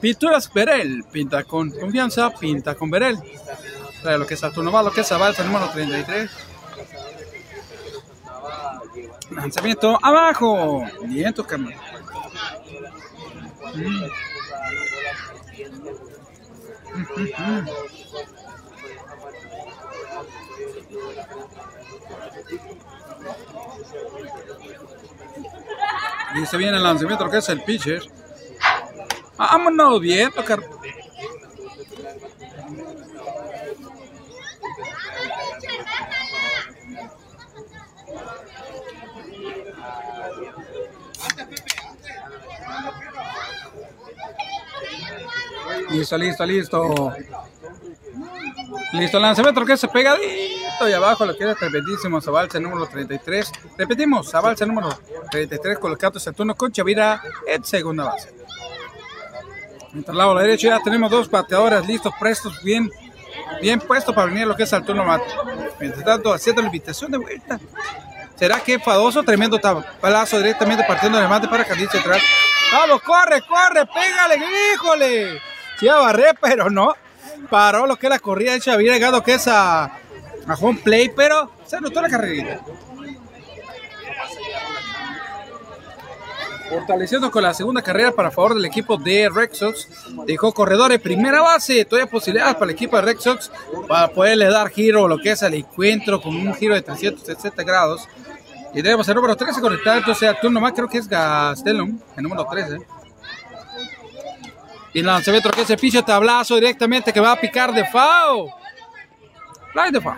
Pinturas 0.00 0.52
Berel, 0.52 1.04
pinta 1.04 1.44
con 1.44 1.70
confianza, 1.70 2.30
pinta 2.30 2.74
con 2.74 2.90
Berel. 2.90 3.18
Trae 4.02 4.18
lo 4.18 4.26
que 4.26 4.34
es 4.34 4.40
Saturno 4.40 4.72
va, 4.72 4.82
lo 4.82 4.90
que 4.90 5.02
es 5.02 5.12
Avalsa 5.12 5.44
número 5.44 5.68
33. 5.70 6.30
Lanzamiento 9.30 9.98
abajo. 10.02 10.84
Vientos, 11.06 11.46
carnal. 11.46 11.74
Mm. 13.74 14.29
Y 26.34 26.46
se 26.46 26.56
viene 26.56 26.76
el 26.76 26.82
lanzamiento, 26.82 27.28
que 27.28 27.38
es 27.38 27.48
el 27.48 27.62
pitcher. 27.62 28.02
Vámonos, 29.36 30.00
bien, 30.00 30.30
tocar. 30.30 30.60
Listo, 45.90 46.16
listo, 46.16 46.46
listo. 46.46 47.14
Listo, 48.92 49.18
lanzamiento 49.18 49.64
que 49.64 49.76
se 49.76 49.88
pegadito 49.88 50.88
y 50.88 50.92
abajo 50.92 51.26
lo 51.26 51.36
queda 51.36 51.54
tremendísimo 51.54 52.20
Zabalza 52.20 52.58
número 52.60 52.86
33. 52.86 53.52
Repetimos, 53.76 54.30
Zabalza 54.30 54.66
número 54.66 54.88
33 55.30 55.78
colocado 55.78 56.18
Saturno 56.18 56.54
con 56.54 56.72
Chavira 56.72 57.22
en 57.46 57.64
segunda 57.64 58.04
base. 58.04 58.32
Mientras 59.92 60.16
lado 60.16 60.34
la 60.34 60.42
derecha 60.42 60.68
ya 60.68 60.80
tenemos 60.80 61.10
dos 61.10 61.28
bateadores 61.28 61.86
listos, 61.86 62.12
prestos, 62.18 62.62
bien, 62.62 62.90
bien 63.60 63.80
puestos 63.80 64.14
para 64.14 64.28
venir 64.28 64.46
lo 64.46 64.56
que 64.56 64.62
es 64.62 64.72
el 64.72 64.84
turno 64.84 65.04
mate. 65.04 65.24
Mientras 65.80 66.04
tanto, 66.04 66.32
haciendo 66.32 66.62
la 66.62 66.68
invitación 66.68 67.10
de 67.10 67.18
vuelta. 67.18 67.58
¿Será 68.36 68.60
que 68.60 68.78
Fadoso? 68.78 69.22
Tremendo 69.22 69.60
palazo 70.00 70.38
directamente 70.38 70.84
partiendo 70.86 71.18
del 71.18 71.28
mate 71.28 71.48
para 71.48 71.64
Jardín 71.64 71.88
Central. 71.88 72.20
Vamos, 72.72 73.02
corre, 73.02 73.42
corre, 73.42 73.84
pégale, 73.86 74.40
híjole. 74.72 75.40
Sí, 75.80 75.88
a 75.88 75.96
barrer, 75.96 76.36
pero 76.38 76.68
no. 76.68 76.94
Paró 77.48 77.86
lo 77.86 77.96
que 77.96 78.10
la 78.10 78.18
corrida 78.18 78.56
de 78.56 78.70
Había 78.70 78.92
llegado 78.92 79.22
que 79.22 79.34
es 79.34 79.48
a, 79.48 79.84
a 79.84 80.54
home 80.60 80.78
play, 80.84 81.10
pero 81.16 81.50
se 81.64 81.80
notó 81.80 82.02
la 82.02 82.10
carrerita. 82.10 82.60
Fortaleciendo 86.68 87.30
con 87.30 87.42
la 87.42 87.54
segunda 87.54 87.80
carrera 87.80 88.12
para 88.12 88.30
favor 88.30 88.54
del 88.54 88.66
equipo 88.66 88.98
de 88.98 89.30
Red 89.34 89.54
Sox. 89.54 89.88
Dejó 90.26 90.52
corredores 90.52 91.00
primera 91.00 91.40
base. 91.40 91.84
Todavía 91.86 92.10
posibilidades 92.10 92.54
para 92.54 92.66
el 92.66 92.72
equipo 92.72 92.96
de 92.96 93.02
Red 93.02 93.18
Sox 93.18 93.50
para 93.88 94.08
poderle 94.08 94.50
dar 94.50 94.68
giro 94.68 95.08
lo 95.08 95.16
que 95.16 95.32
es 95.32 95.42
al 95.42 95.54
encuentro 95.54 96.20
con 96.20 96.36
un 96.36 96.54
giro 96.54 96.74
de 96.74 96.82
360 96.82 97.62
grados. 97.64 98.06
Y 98.74 98.82
tenemos 98.82 99.08
el 99.08 99.14
número 99.14 99.34
13 99.34 99.60
conectado. 99.62 99.98
Entonces, 99.98 100.28
a 100.28 100.38
turno 100.38 100.60
más 100.60 100.72
creo 100.72 100.88
que 100.88 100.98
es 100.98 101.08
Gastelum, 101.08 101.98
el 102.16 102.22
número 102.22 102.44
13. 102.44 102.99
Y 104.92 105.02
lanzamiento 105.02 105.50
que 105.50 105.62
es 105.62 105.70
el 105.70 105.78
piso 105.78 106.02
tablazo 106.02 106.56
directamente 106.56 107.12
que 107.12 107.20
va 107.20 107.32
a 107.32 107.40
picar 107.40 107.72
de 107.72 107.84
FAO. 107.84 108.48
Fly 109.72 109.92
de 109.92 110.00
FAO. 110.00 110.16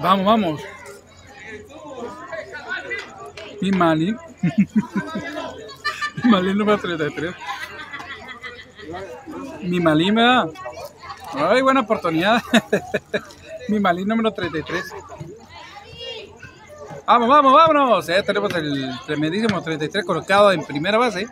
Vamos, 0.00 0.26
vamos. 0.26 0.60
Mi 3.60 3.70
Malin. 3.72 4.18
Mi 6.24 6.30
Malin 6.30 6.56
número 6.56 6.78
33. 6.78 7.34
Mi 9.60 9.78
Malin 9.78 10.14
me 10.14 10.22
da. 10.22 10.48
Ay, 11.34 11.60
buena 11.60 11.80
oportunidad. 11.80 12.42
Mi 13.68 13.78
Malin 13.78 14.08
número 14.08 14.32
33. 14.32 14.84
Vamos, 17.06 17.28
vamos, 17.28 17.52
vámonos. 17.52 18.06
Ya 18.06 18.22
tenemos 18.22 18.54
el 18.54 18.90
tremendísimo 19.06 19.62
33 19.62 20.04
colocado 20.04 20.50
en 20.50 20.64
primera 20.64 20.96
base. 20.96 21.28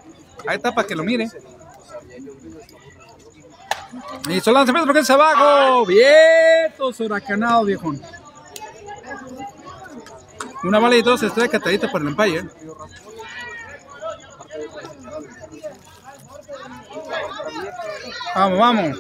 Ahí 0.47 0.57
está 0.57 0.75
para 0.75 0.87
que 0.87 0.95
lo 0.95 1.03
miren. 1.03 1.31
Y 4.29 4.41
su 4.41 4.53
lanzamiento 4.53 4.93
que 4.93 5.01
es 5.01 5.11
abajo. 5.11 5.87
Vientos 5.87 7.01
huracanados, 7.01 7.67
viejón. 7.67 8.01
Una 10.65 10.79
bala 10.79 10.97
y 10.97 11.03
dos 11.03 11.23
estrellas 11.23 11.51
catadita 11.51 11.91
por 11.91 12.03
el 12.03 12.09
Empire. 12.09 12.45
Vamos, 18.35 18.59
vamos. 18.59 18.99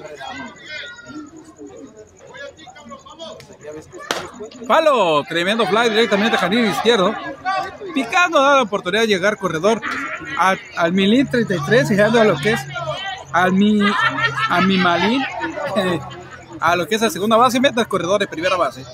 Palo, 4.66 5.22
tremendo 5.24 5.66
fly 5.66 5.90
directamente 5.90 6.36
a 6.36 6.40
jardín 6.40 6.66
izquierdo. 6.66 7.14
Picando, 7.94 8.40
da 8.42 8.56
la 8.56 8.62
oportunidad 8.62 9.02
de 9.02 9.08
llegar 9.08 9.36
corredor 9.36 9.80
al, 10.38 10.58
al 10.76 10.92
Milín 10.92 11.28
33, 11.28 11.90
llegando 11.90 12.20
a 12.20 12.24
lo 12.24 12.36
que 12.36 12.52
es 12.52 12.60
al 13.32 13.52
mi, 13.52 13.80
a 14.48 14.60
mi 14.60 14.76
Malín, 14.78 15.22
a 16.60 16.76
lo 16.76 16.86
que 16.86 16.94
es 16.96 17.02
la 17.02 17.10
segunda 17.10 17.36
base 17.36 17.58
y 17.58 17.60
mete 17.60 17.80
al 17.80 17.88
corredor 17.88 18.20
de 18.20 18.26
primera 18.26 18.56
base. 18.56 18.84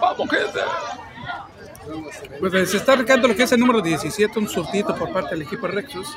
Vamos, 0.00 0.30
gente. 0.30 0.60
Pues 2.40 2.70
se 2.70 2.76
está 2.76 2.96
marcando 2.96 3.28
lo 3.28 3.36
que 3.36 3.44
es 3.44 3.52
el 3.52 3.60
número 3.60 3.80
17, 3.80 4.38
un 4.38 4.48
surtito 4.48 4.94
por 4.94 5.12
parte 5.12 5.30
del 5.30 5.42
equipo 5.42 5.66
Rexus. 5.66 6.08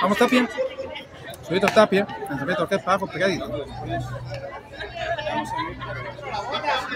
Vamos, 0.00 0.18
Tapia. 0.18 0.48
Solito 1.46 1.66
Tapia. 1.68 2.06
Lanzamiento 2.28 2.68
que 2.68 2.74
abajo, 2.74 3.06
pegadito. 3.06 3.66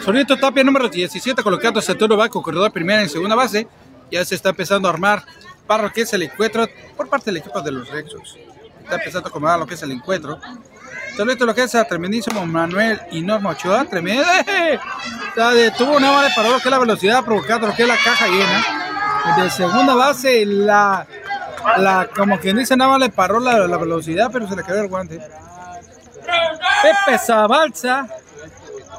Solito 0.05 0.37
Tapia, 0.39 0.65
número 0.65 0.89
17, 0.89 1.43
colocando 1.43 1.81
Saturno 1.81 2.17
Baco, 2.17 2.43
corredor 2.43 2.73
primera 2.73 3.03
y 3.03 3.09
segunda 3.09 3.35
base. 3.35 3.67
Ya 4.11 4.25
se 4.25 4.35
está 4.35 4.51
empezando 4.51 4.89
a 4.89 4.93
armar 4.93 5.23
para 5.67 5.83
lo 5.85 5.93
que 5.93 6.03
es 6.03 6.13
el 6.13 6.23
encuentro 6.23 6.67
por 6.97 7.09
parte 7.09 7.27
del 7.27 7.39
equipo 7.39 7.61
de 7.61 7.73
los 7.73 7.89
Rexus. 7.91 8.37
Está 8.89 8.97
empezando 8.97 9.29
a 9.29 9.29
acomodar 9.29 9.59
lo 9.59 9.67
que 9.67 9.75
es 9.75 9.83
el 9.83 9.91
encuentro. 9.91 10.41
Solito 11.15 11.45
lo 11.45 11.55
que 11.55 11.65
es 11.65 11.75
a 11.75 11.85
tremendísimo 11.85 12.47
Manuel 12.47 12.99
y 13.11 13.21
Norma 13.21 13.51
Ochoa, 13.51 13.85
tremendo. 13.85 14.25
Tuvo 15.77 15.99
una 15.99 16.11
bala 16.11 16.31
para 16.35 16.49
lo 16.49 16.57
que 16.57 16.69
es 16.69 16.71
la 16.71 16.79
velocidad 16.79 17.23
provocando 17.23 17.67
lo 17.67 17.75
que 17.75 17.83
es 17.83 17.89
la 17.89 17.99
caja 18.03 18.27
llena. 18.29 19.43
De 19.43 19.51
segunda 19.51 19.95
base, 19.95 20.47
la, 20.47 21.07
la 21.77 22.09
como 22.17 22.41
quien 22.41 22.57
dice, 22.57 22.79
nada 22.79 22.93
más 22.93 23.01
le 23.01 23.11
paró 23.11 23.41
la, 23.41 23.67
la 23.67 23.77
velocidad, 23.77 24.31
pero 24.33 24.49
se 24.49 24.57
le 24.57 24.65
quedó 24.65 24.81
el 24.81 24.89
guante. 24.89 25.21
Pepe 26.81 27.19
Zabalza, 27.19 28.09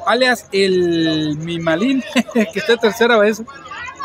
alias 0.06 0.46
el 0.52 1.36
Mimalín, 1.36 2.04
que 2.32 2.60
está 2.60 2.76
tercera 2.76 3.16
base. 3.16 3.44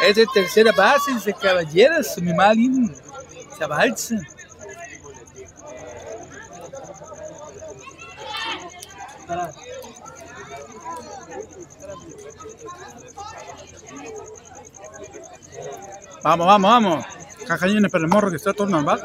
Es 0.02 0.16
de 0.16 0.26
tercera 0.34 0.72
base, 0.72 1.14
dice 1.14 1.32
caballeros, 1.40 2.18
Mimalín 2.18 2.92
Zabalza. 3.60 4.16
Vamos, 16.24 16.48
vamos, 16.48 16.72
vamos. 16.72 17.06
Cajañones 17.48 17.92
para 17.92 18.04
el 18.04 18.10
morro 18.10 18.30
que 18.30 18.38
está 18.38 18.54
torno 18.54 18.78
al 18.78 18.86
bat. 18.86 19.02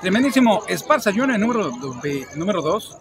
Tremendísimo 0.00 0.64
Esparza 0.68 1.10
Junior, 1.10 1.38
número 1.38 1.70
2. 1.70 1.96
Número 2.36 2.60
dos. 2.60 2.96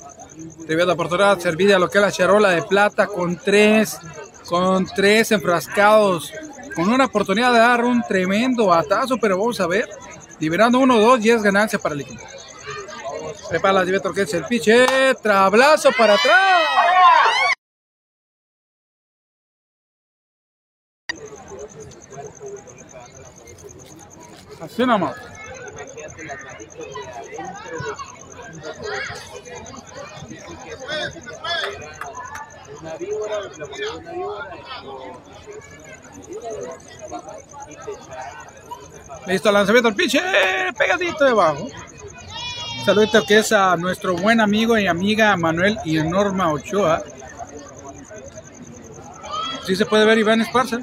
Tremenda 0.66 0.94
oportunidad 0.94 1.38
servida 1.40 1.78
lo 1.78 1.90
que 1.90 1.98
es 1.98 2.02
la 2.02 2.12
charola 2.12 2.50
de 2.50 2.64
plata 2.64 3.08
con 3.08 3.36
tres, 3.36 4.00
con 4.48 4.86
tres 4.86 5.32
enfrascados. 5.32 6.32
Con 6.76 6.90
una 6.90 7.06
oportunidad 7.06 7.52
de 7.52 7.60
dar 7.60 7.84
un 7.84 8.02
tremendo 8.04 8.68
batazo, 8.68 9.18
pero 9.18 9.38
vamos 9.38 9.60
a 9.60 9.68
ver. 9.68 9.90
Liberando 10.40 10.80
uno, 10.80 10.98
dos 11.00 11.24
y 11.24 11.30
es 11.30 11.44
ganancia 11.44 11.78
para 11.78 11.96
el 11.96 12.02
equipo. 12.02 12.24
Prepara 13.54 13.74
la 13.74 13.86
Divetro 13.86 14.12
que 14.12 14.24
es 14.24 14.34
el 14.34 14.46
piche. 14.46 15.14
Trablazo 15.22 15.92
para 15.96 16.16
atrás. 16.16 16.64
Así 24.60 24.84
nomás. 24.88 25.16
Listo, 39.28 39.52
lanzamiento 39.52 39.90
al 39.90 39.96
piche, 39.96 40.20
pegadito 40.76 41.24
debajo. 41.24 41.68
Saludito 42.86 43.24
que 43.26 43.40
es 43.40 43.54
a 43.54 43.78
nuestro 43.78 44.14
buen 44.16 44.42
amigo 44.42 44.78
y 44.78 44.88
amiga 44.88 45.38
Manuel 45.38 45.80
y 45.86 45.96
Norma 46.04 46.52
Ochoa. 46.52 47.02
Sí 49.66 49.76
se 49.78 49.86
puede 49.86 50.06
ver 50.06 50.18
Iván 50.18 50.42
Esparza. 50.42 50.80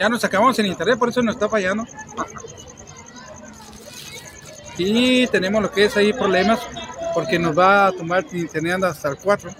Ya 0.00 0.08
nos 0.08 0.24
acabamos 0.24 0.58
en 0.58 0.66
internet, 0.66 0.98
por 0.98 1.08
eso 1.08 1.22
nos 1.22 1.36
está 1.36 1.48
fallando. 1.48 1.86
Y 4.76 5.28
tenemos 5.28 5.62
lo 5.62 5.70
que 5.70 5.84
es 5.84 5.96
ahí 5.96 6.12
problemas, 6.12 6.58
porque 7.14 7.38
nos 7.38 7.56
va 7.56 7.86
a 7.86 7.92
tomar 7.92 8.26
internet 8.32 8.82
hasta 8.82 9.10
el 9.10 9.18
4. 9.18 9.50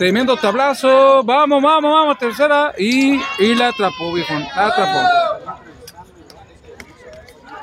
Tremendo 0.00 0.34
tablazo. 0.34 1.22
Vamos, 1.24 1.62
vamos, 1.62 1.92
vamos. 1.92 2.18
Tercera. 2.18 2.72
Y, 2.78 3.20
y 3.38 3.54
la 3.54 3.68
atrapó, 3.68 4.14
viejo. 4.14 4.32
La 4.32 4.66
atrapó. 4.66 5.08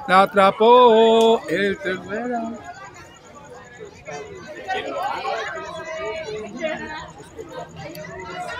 La 0.08 0.22
atrapó. 0.22 1.42
El 1.50 1.80
tercera. 1.80 2.52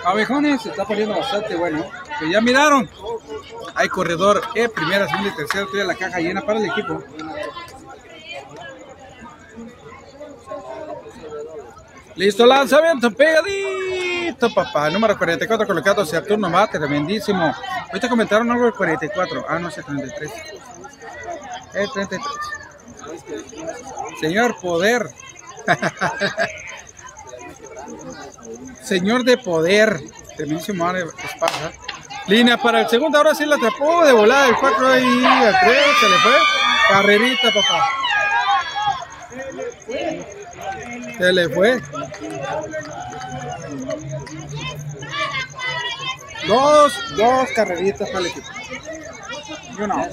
Abejones 0.04 0.60
se 0.60 0.70
está 0.70 0.84
poniendo 0.84 1.14
bastante 1.16 1.54
bueno. 1.54 1.86
Que 2.18 2.32
ya 2.32 2.40
miraron. 2.40 2.90
Hay 3.76 3.88
corredor 3.90 4.42
E, 4.56 4.68
primera, 4.68 5.06
segunda 5.06 5.30
y 5.30 5.36
tercera. 5.36 5.66
Toda 5.70 5.84
la 5.84 5.94
caja 5.94 6.18
llena 6.18 6.40
para 6.40 6.58
el 6.58 6.68
equipo. 6.68 7.00
Listo, 12.18 12.44
lanzamiento, 12.44 13.10
pegadito, 13.12 14.52
papá. 14.52 14.90
Número 14.90 15.16
44 15.16 15.68
colocado 15.68 16.02
hacia 16.02 16.20
turno 16.20 16.50
mate, 16.50 16.76
tremendísimo. 16.76 17.54
Ahorita 17.86 18.08
comentaron 18.08 18.50
algo 18.50 18.64
del 18.64 18.74
44. 18.74 19.46
Ah, 19.48 19.60
no, 19.60 19.68
es 19.68 19.78
el 19.78 19.84
33. 19.84 20.32
El 21.74 21.88
33. 21.92 22.28
Señor 24.20 24.56
Poder. 24.60 25.06
Señor 28.82 29.22
de 29.22 29.38
Poder. 29.38 30.00
Tremendísimo 30.36 30.90
Esparza. 30.90 31.70
Línea 32.26 32.56
para 32.56 32.80
el 32.80 32.88
segundo, 32.88 33.18
ahora 33.18 33.36
sí 33.36 33.46
la 33.46 33.54
atrapó 33.54 34.04
de 34.04 34.12
volada 34.12 34.48
el 34.48 34.56
4 34.56 34.88
ahí 34.88 35.24
al 35.24 35.56
3, 35.60 35.78
se 36.00 36.08
le 36.08 36.18
fue. 36.18 36.32
Carrerita, 36.88 37.52
papá. 37.54 37.88
Se 41.18 41.32
le 41.32 41.48
fue. 41.48 41.80
Dos, 46.46 46.92
dos 47.16 47.48
carreritas 47.54 48.08
para 48.08 48.20
el 48.20 48.26
equipo. 48.26 48.46
Y 49.76 49.82
una 49.82 50.08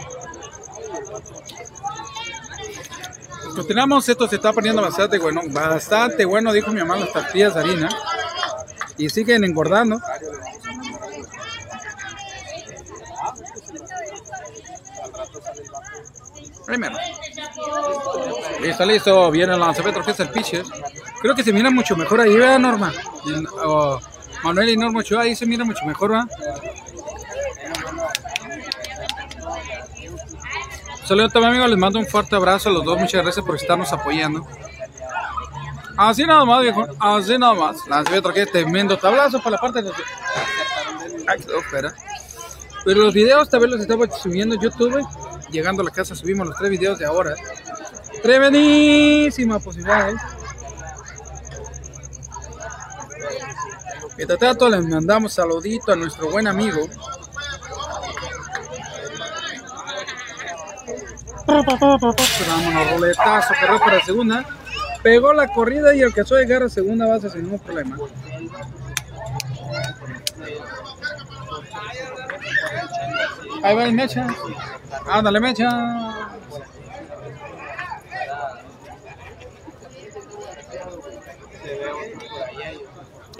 out. 0.00 0.17
Continuamos, 3.54 4.08
esto 4.08 4.28
se 4.28 4.36
está 4.36 4.52
poniendo 4.52 4.80
bastante 4.82 5.18
bueno, 5.18 5.42
bastante 5.48 6.24
bueno, 6.24 6.52
dijo 6.52 6.70
mi 6.70 6.80
mamá, 6.80 6.96
las 6.96 7.12
tortillas 7.12 7.54
de 7.54 7.60
harina. 7.60 7.88
Y 8.96 9.08
siguen 9.08 9.44
engordando. 9.44 10.00
Primero. 16.66 16.96
Listo, 18.60 18.84
listo. 18.84 19.30
Viene 19.30 19.54
el 19.54 19.60
lanzamiento 19.60 20.02
que 20.02 20.10
es 20.10 20.20
el 20.20 20.28
pitcher. 20.30 20.64
Creo 21.20 21.34
que 21.34 21.42
se 21.42 21.52
mira 21.52 21.70
mucho 21.70 21.96
mejor 21.96 22.20
ahí, 22.20 22.34
¿verdad, 22.34 22.58
Norma? 22.58 22.92
Manuel 24.42 24.68
y 24.68 24.76
Norma 24.76 25.00
Ochoa, 25.00 25.22
ahí 25.22 25.34
se 25.34 25.46
mira 25.46 25.64
mucho 25.64 25.84
mejor, 25.84 26.10
¿verdad? 26.10 26.28
Saludos 31.08 31.32
también 31.32 31.52
amigos, 31.52 31.70
les 31.70 31.78
mando 31.78 31.98
un 31.98 32.06
fuerte 32.06 32.36
abrazo 32.36 32.68
a 32.68 32.72
los 32.72 32.84
dos, 32.84 32.98
muchas 32.98 33.22
gracias 33.22 33.42
por 33.42 33.56
estarnos 33.56 33.90
apoyando. 33.94 34.46
Así 35.96 36.22
nada 36.26 36.44
más, 36.44 36.60
viejo, 36.60 36.86
así 37.00 37.38
nada 37.38 37.54
más. 37.54 37.78
Lanzamiento 37.88 38.30
que 38.30 38.42
es 38.42 38.52
tremendo 38.52 38.94
tablazo 38.98 39.40
por 39.40 39.52
la 39.52 39.56
parte 39.56 39.80
de. 39.80 39.90
Ay, 41.26 41.38
espera. 41.40 41.94
Pero 42.84 43.00
los 43.00 43.14
videos 43.14 43.48
también 43.48 43.70
los 43.70 43.80
estamos 43.80 44.08
subiendo 44.20 44.56
en 44.56 44.60
YouTube. 44.60 45.02
Llegando 45.50 45.80
a 45.80 45.86
la 45.86 45.90
casa 45.90 46.14
subimos 46.14 46.46
los 46.46 46.58
tres 46.58 46.72
videos 46.72 46.98
de 46.98 47.06
ahora. 47.06 47.34
Tremendísima 48.22 49.58
posibilidad, 49.60 50.10
¿eh? 50.10 50.16
Mientras 54.18 54.38
tanto, 54.38 54.68
les 54.68 54.86
mandamos 54.86 55.32
saludito 55.32 55.90
a 55.90 55.96
nuestro 55.96 56.30
buen 56.30 56.46
amigo. 56.46 56.86
Vámonos, 61.48 62.90
roletazo, 62.90 63.54
corrió 63.58 63.78
para 63.78 64.04
segunda. 64.04 64.44
Pegó 65.02 65.32
la 65.32 65.48
corrida 65.48 65.94
y 65.94 66.02
alcanzó 66.02 66.36
a 66.36 66.40
llegar 66.40 66.62
a 66.62 66.68
segunda 66.68 67.06
base 67.06 67.30
sin 67.30 67.44
ningún 67.44 67.58
problema. 67.60 67.96
Ahí 73.62 73.74
va 73.74 73.84
el 73.84 73.92
mecha. 73.94 74.26
Ándale, 75.10 75.40
mecha. 75.40 75.68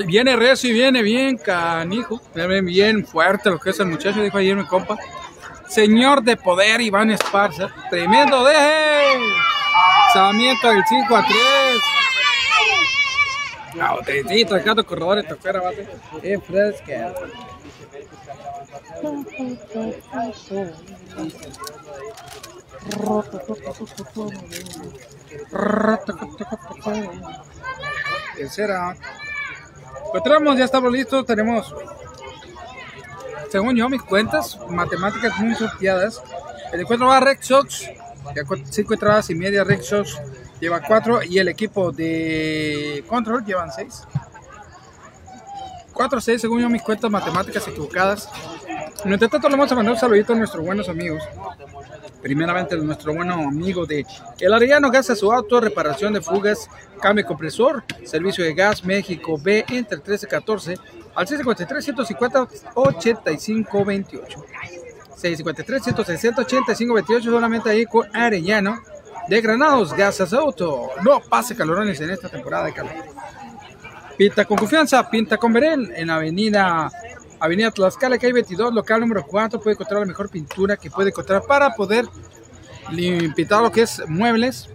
Viene 0.06 0.36
recio 0.36 0.70
y 0.70 0.72
viene 0.72 1.02
bien 1.02 1.36
canijo. 1.36 2.20
Bien 2.62 3.05
fuerte 3.06 3.51
lo 3.51 3.59
que 3.59 3.70
es 3.70 3.80
el 3.80 3.86
muchacho, 3.86 4.22
dijo 4.22 4.39
ayer 4.39 4.56
mi 4.56 4.64
compa. 4.64 4.97
Señor 5.69 6.23
de 6.23 6.36
poder, 6.36 6.81
Iván 6.81 7.11
Esparza. 7.11 7.69
Tremendo 7.90 8.45
deje. 8.45 9.19
Lanzamiento 10.15 10.69
del 10.69 10.82
5 10.89 11.16
a 11.16 11.27
3. 11.27 11.39
Autentito, 13.81 14.57
sacando 14.57 14.85
corredores, 14.85 15.28
toquera, 15.28 15.61
bate. 15.61 15.86
Es 16.23 16.43
fresca. 16.45 17.15
Tercera. 28.36 28.97
Encontramos, 30.07 30.57
ya 30.57 30.65
estamos 30.65 30.90
listos. 30.90 31.27
Tenemos, 31.27 31.74
según 33.51 33.77
yo, 33.77 33.89
mis 33.89 34.03
cuentas, 34.03 34.59
matemáticas 34.70 35.39
muy 35.39 35.55
sorteadas. 35.55 36.23
El 36.73 36.81
encuentro 36.81 37.09
va 37.09 37.16
a 37.19 37.20
Red 37.20 37.39
Sox, 37.41 37.89
ya 38.35 38.45
cu- 38.45 38.62
cinco 38.70 38.95
entradas 38.95 39.31
y 39.31 39.35
media. 39.35 39.65
Red 39.65 39.83
Sox 39.83 40.20
lleva 40.61 40.81
cuatro 40.81 41.23
y 41.23 41.39
el 41.39 41.49
equipo 41.49 41.93
de 41.93 43.05
Control 43.09 43.45
llevan 43.45 43.70
seis. 43.73 44.03
4 45.93 46.20
6, 46.20 46.41
según 46.41 46.61
yo, 46.61 46.69
mis 46.69 46.81
cuentas 46.83 47.11
matemáticas 47.11 47.66
equivocadas. 47.66 48.29
Mientras 49.05 49.31
tanto, 49.33 49.49
le 49.49 49.57
vamos 49.57 49.73
a 49.73 49.75
mandar 49.75 49.95
un 49.95 49.99
saludito 49.99 50.33
a 50.33 50.37
nuestros 50.37 50.65
buenos 50.65 50.89
amigos. 50.89 51.20
Primeramente, 52.23 52.77
nuestro 52.77 53.12
bueno 53.15 53.35
amigo 53.35 53.85
de 53.85 54.07
El 54.39 54.53
Arellano 54.55 54.93
Gas 54.93 55.07
su 55.19 55.33
auto, 55.33 55.61
reparación 55.61 56.12
de 56.12 56.20
fugas, 56.20 56.69
cambio 57.01 57.25
de 57.25 57.27
compresor, 57.29 57.83
servicio 58.05 58.45
de 58.45 58.55
gas 58.55 58.85
México 58.85 59.39
B 59.43 59.65
entre 59.70 59.97
el 59.97 60.03
1314 60.03 60.77
al 61.19 61.27
653 61.27 61.85
150 61.85 62.49
85 62.74 63.85
28. 63.85 64.45
653 65.16 65.82
160 65.82 66.43
85 66.43 66.95
28 66.95 67.31
solamente 67.31 67.70
ahí 67.70 67.86
con 67.86 68.09
Arellano 68.15 68.78
de 69.27 69.40
Granados 69.40 69.93
Gasas 69.93 70.32
Auto. 70.32 70.90
No 71.03 71.19
pase 71.20 71.57
calorones 71.57 72.01
en 72.01 72.11
esta 72.11 72.28
temporada 72.28 72.66
de 72.66 72.73
calor. 72.73 72.93
Pinta 74.16 74.45
con 74.45 74.59
confianza, 74.59 75.11
pinta 75.11 75.36
con 75.39 75.53
Berel 75.53 75.93
en 75.97 76.09
Avenida 76.09 76.89
Avenida 77.40 77.73
Tlaxcala, 77.73 78.16
hay 78.20 78.32
22, 78.32 78.73
local 78.73 79.01
número 79.01 79.27
4. 79.27 79.61
Puede 79.61 79.74
encontrar 79.74 80.01
la 80.01 80.07
mejor 80.07 80.28
pintura 80.28 80.77
que 80.77 80.89
puede 80.89 81.09
encontrar 81.11 81.43
para 81.43 81.70
poder 81.70 82.07
pintar 83.35 83.62
lo 83.62 83.73
que 83.73 83.82
es 83.82 84.03
muebles. 84.07 84.69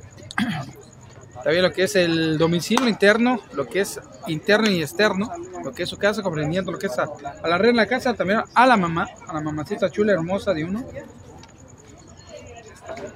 También 1.43 1.63
lo 1.63 1.71
que 1.71 1.83
es 1.83 1.95
el 1.95 2.37
domicilio 2.37 2.87
interno, 2.87 3.39
lo 3.53 3.65
que 3.65 3.81
es 3.81 3.99
interno 4.27 4.69
y 4.69 4.81
externo, 4.81 5.31
lo 5.63 5.71
que 5.71 5.83
es 5.83 5.89
su 5.89 5.97
casa, 5.97 6.21
comprendiendo 6.21 6.71
lo 6.71 6.79
que 6.79 6.87
es 6.87 6.97
a, 6.97 7.03
a 7.43 7.47
la 7.47 7.57
reina 7.57 7.81
de 7.81 7.85
la 7.85 7.89
casa, 7.89 8.13
también 8.13 8.41
a 8.53 8.65
la 8.65 8.77
mamá, 8.77 9.07
a 9.27 9.33
la 9.33 9.41
mamacita 9.41 9.89
chula, 9.89 10.13
hermosa 10.13 10.53
de 10.53 10.63
uno. 10.63 10.85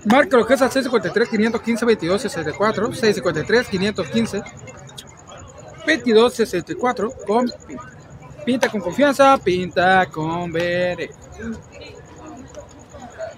Marca 0.06 0.38
lo 0.38 0.46
que 0.46 0.56
es 0.56 0.62
al 0.62 0.72
653 0.72 1.30
515 1.30 1.86
22 1.86 2.22
64, 2.22 2.94
653 2.94 3.68
515 3.68 4.42
22 5.86 6.34
64 6.34 7.12
con 7.26 7.46
pinta. 7.68 7.98
Pinta 8.48 8.70
con 8.70 8.80
confianza, 8.80 9.38
pinta 9.38 10.06
con 10.06 10.50
Bere. 10.54 11.10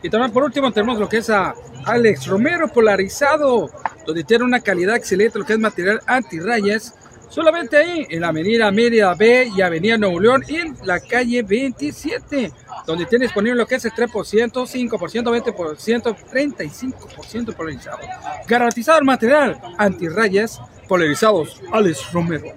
Y 0.04 0.10
también 0.12 0.32
por 0.32 0.44
último 0.44 0.72
tenemos 0.72 1.00
lo 1.00 1.10
que 1.10 1.18
es 1.18 1.32
a 1.32 1.56
Alex 1.84 2.28
Romero 2.28 2.68
polarizado, 2.68 3.72
donde 4.10 4.24
tiene 4.24 4.44
una 4.44 4.60
calidad 4.60 4.96
excelente, 4.96 5.38
lo 5.38 5.46
que 5.46 5.54
es 5.54 5.60
material 5.60 6.02
antirrayas. 6.08 6.96
Solamente 7.30 7.78
ahí, 7.78 8.08
en 8.10 8.22
la 8.22 8.30
avenida 8.30 8.72
Mérida 8.72 9.14
B 9.14 9.52
y 9.56 9.62
avenida 9.62 10.00
Nuevo 10.00 10.20
León 10.20 10.44
y 10.48 10.56
en 10.56 10.76
la 10.84 11.00
calle 11.00 11.44
27, 11.44 12.52
donde 12.88 13.06
tiene 13.06 13.26
disponible 13.26 13.56
lo 13.56 13.68
que 13.68 13.76
es 13.76 13.86
el 13.86 13.92
3%, 13.92 14.10
5%, 14.10 14.90
20%, 14.90 16.16
35% 16.32 17.56
polarizado. 17.56 18.00
Garantizado 18.48 18.98
el 18.98 19.06
material 19.06 19.62
antirrayas 19.78 20.60
polarizados. 20.88 21.62
Alex 21.72 22.12
Romero. 22.12 22.48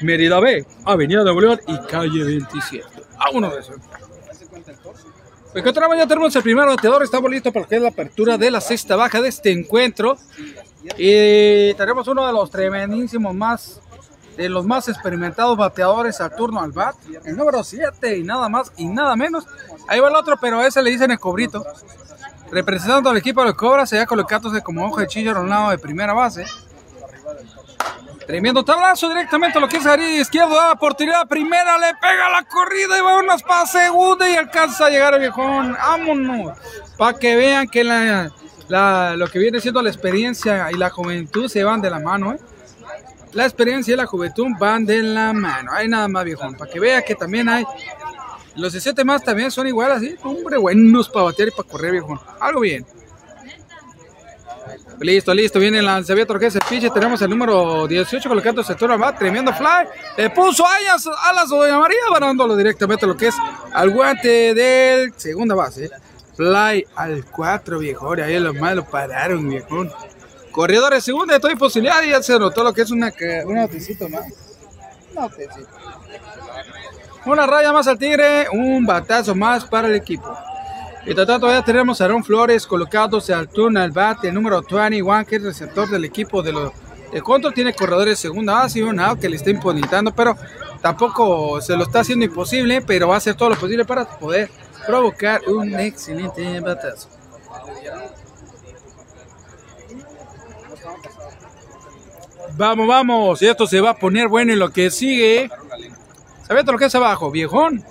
Mérida 0.00 0.40
B, 0.40 0.66
Avenida 0.84 1.22
Nuevo 1.22 1.40
León 1.40 1.60
y 1.68 1.78
calle 1.86 2.24
27. 2.24 2.84
Vámonos 3.16 3.54
de 3.54 3.60
eso. 3.60 3.74
Pues 5.52 5.64
que 5.64 5.70
otra 5.70 5.88
vez 5.88 5.98
ya 5.98 6.06
tenemos 6.06 6.34
el 6.36 6.42
primer 6.44 6.66
bateador, 6.66 7.02
estamos 7.02 7.28
listos 7.28 7.52
para 7.52 7.66
que 7.66 7.80
la 7.80 7.88
apertura 7.88 8.38
de 8.38 8.52
la 8.52 8.60
sexta 8.60 8.94
baja 8.94 9.20
de 9.20 9.28
este 9.28 9.50
encuentro. 9.50 10.16
Y 10.96 11.74
tenemos 11.74 12.08
uno 12.08 12.26
de 12.26 12.32
los 12.32 12.50
tremendísimos 12.50 13.34
más, 13.34 13.80
de 14.36 14.48
los 14.48 14.64
más 14.64 14.88
experimentados 14.88 15.56
bateadores 15.56 16.20
al 16.20 16.34
turno 16.34 16.60
al 16.60 16.72
bat, 16.72 16.96
el 17.24 17.36
número 17.36 17.62
7 17.62 18.16
y 18.16 18.22
nada 18.22 18.48
más 18.48 18.72
y 18.76 18.86
nada 18.86 19.14
menos. 19.16 19.46
Ahí 19.88 20.00
va 20.00 20.08
el 20.08 20.16
otro, 20.16 20.36
pero 20.40 20.60
a 20.60 20.66
ese 20.66 20.82
le 20.82 20.90
dicen 20.90 21.10
el 21.10 21.18
cobrito. 21.18 21.64
Representando 22.50 23.10
al 23.10 23.16
equipo 23.16 23.40
de 23.42 23.48
los 23.48 23.56
Cobras, 23.56 23.88
se 23.88 24.00
ha 24.00 24.06
colocándose 24.06 24.60
como 24.62 24.84
ojo 24.84 25.00
de 25.00 25.06
chillo 25.06 25.36
a 25.36 25.40
un 25.40 25.48
lado 25.48 25.70
de 25.70 25.78
primera 25.78 26.12
base. 26.14 26.44
Tremendo 28.26 28.64
tablazo 28.64 29.08
directamente 29.08 29.58
lo 29.58 29.68
que 29.68 29.78
es 29.78 29.86
Ari 29.86 30.20
izquierdo, 30.20 30.54
da 30.54 30.66
la 30.66 30.72
oportunidad 30.72 31.26
primera, 31.26 31.78
le 31.78 31.94
pega 31.94 32.30
la 32.30 32.44
corrida 32.44 32.96
y 32.96 33.00
va 33.00 33.18
unas 33.18 33.42
para 33.42 33.66
segunda 33.66 34.28
y 34.28 34.36
alcanza 34.36 34.86
a 34.86 34.90
llegar 34.90 35.14
el 35.14 35.20
viejón. 35.20 35.72
Vámonos. 35.72 36.56
Para 36.96 37.18
que 37.18 37.36
vean 37.36 37.68
que 37.68 37.82
la, 37.82 38.30
la- 38.70 39.14
lo 39.16 39.26
que 39.26 39.38
viene 39.38 39.60
siendo 39.60 39.82
la 39.82 39.90
experiencia 39.90 40.70
y 40.72 40.76
la 40.76 40.88
juventud 40.88 41.48
se 41.48 41.62
van 41.62 41.82
de 41.82 41.90
la 41.90 42.00
mano, 42.00 42.32
¿eh? 42.32 42.38
La 43.32 43.44
experiencia 43.44 43.92
y 43.94 43.96
la 43.96 44.06
juventud 44.06 44.46
van 44.58 44.86
de 44.86 45.02
la 45.02 45.32
mano. 45.32 45.70
Hay 45.72 45.86
nada 45.88 46.08
más, 46.08 46.24
viejón. 46.24 46.54
Para 46.54 46.70
que 46.70 46.80
vea 46.80 47.02
que 47.02 47.14
también 47.14 47.48
hay. 47.48 47.64
Los 48.56 48.72
17 48.72 49.04
más 49.04 49.22
también 49.22 49.50
son 49.52 49.66
igual 49.68 49.92
así. 49.92 50.16
Hombre, 50.24 50.56
buenos 50.56 51.08
para 51.08 51.26
batear 51.26 51.48
y 51.48 51.50
para 51.52 51.68
correr, 51.68 51.92
viejón. 51.92 52.18
Algo 52.40 52.60
bien. 52.60 52.84
Listo, 55.00 55.32
listo, 55.32 55.58
viene 55.58 55.78
el 55.78 55.86
lanzamiento 55.86 56.38
que 56.38 56.46
es 56.46 56.54
el 56.56 56.60
pitch. 56.68 56.92
Tenemos 56.92 57.22
el 57.22 57.30
número 57.30 57.86
18 57.86 58.28
colocando 58.28 58.62
sector 58.62 59.00
va, 59.00 59.14
tremendo 59.16 59.52
fly. 59.54 59.86
Le 60.16 60.28
puso 60.30 60.66
alas, 60.66 61.06
alas 61.06 61.44
a 61.50 61.56
Doña 61.56 61.78
María, 61.78 61.98
ganándolo 62.12 62.54
directamente 62.56 63.06
lo 63.06 63.16
que 63.16 63.28
es 63.28 63.34
al 63.72 63.90
guante 63.90 64.52
del 64.54 65.14
segunda 65.16 65.54
base. 65.54 65.88
Fly 66.40 66.86
al 66.96 67.26
4, 67.26 67.78
viejo. 67.78 68.14
Ahí 68.14 68.40
los 68.40 68.54
malos 68.54 68.86
pararon, 68.90 69.46
viejo. 69.46 69.84
Corredores 70.50 71.04
segunda, 71.04 71.34
estoy 71.36 71.54
posibilidad 71.54 72.02
y 72.02 72.08
ya 72.08 72.22
se 72.22 72.38
notó 72.38 72.64
lo 72.64 72.72
que 72.72 72.80
es 72.80 72.90
una, 72.90 73.12
un 73.44 73.56
notecito 73.56 74.08
más. 74.08 74.24
Notecito. 75.14 75.68
Una 77.26 77.46
raya 77.46 77.74
más 77.74 77.86
al 77.88 77.98
tigre, 77.98 78.46
un 78.50 78.86
batazo 78.86 79.34
más 79.34 79.66
para 79.66 79.88
el 79.88 79.94
equipo. 79.94 80.34
Y 81.04 81.14
tanto 81.14 81.40
todavía 81.40 81.62
tenemos 81.62 82.00
a 82.00 82.06
Aaron 82.06 82.24
Flores 82.24 82.66
colocándose 82.66 83.34
al 83.34 83.50
turno 83.50 83.78
al 83.78 83.90
bate, 83.90 84.28
el 84.28 84.34
número 84.34 84.62
21, 84.62 85.26
que 85.26 85.36
es 85.36 85.42
receptor 85.42 85.90
del 85.90 86.06
equipo 86.06 86.42
de 86.42 86.52
los 86.52 86.72
de 87.12 87.20
control. 87.20 87.52
Tiene 87.52 87.74
corredores 87.74 88.12
de 88.12 88.16
segunda 88.16 88.54
base 88.54 88.78
y 88.78 88.82
un 88.82 88.98
out 88.98 89.20
que 89.20 89.28
le 89.28 89.36
está 89.36 89.50
imponiendo, 89.50 90.14
pero 90.14 90.34
tampoco 90.80 91.60
se 91.60 91.76
lo 91.76 91.82
está 91.82 92.00
haciendo 92.00 92.24
imposible, 92.24 92.80
pero 92.80 93.08
va 93.08 93.16
a 93.16 93.18
hacer 93.18 93.34
todo 93.34 93.50
lo 93.50 93.56
posible 93.56 93.84
para 93.84 94.06
poder 94.06 94.48
provocar 94.90 95.40
un 95.48 95.78
excelente 95.78 96.60
batazo. 96.60 97.08
Vamos, 102.56 102.86
vamos, 102.88 103.42
esto 103.42 103.66
se 103.66 103.80
va 103.80 103.90
a 103.90 103.96
poner 103.96 104.28
bueno 104.28 104.52
en 104.52 104.58
lo 104.58 104.70
que 104.70 104.90
sigue. 104.90 105.50
¿Sabes 106.46 106.66
lo 106.66 106.76
que 106.78 106.86
es 106.86 106.94
abajo, 106.94 107.30
viejón? 107.30 107.84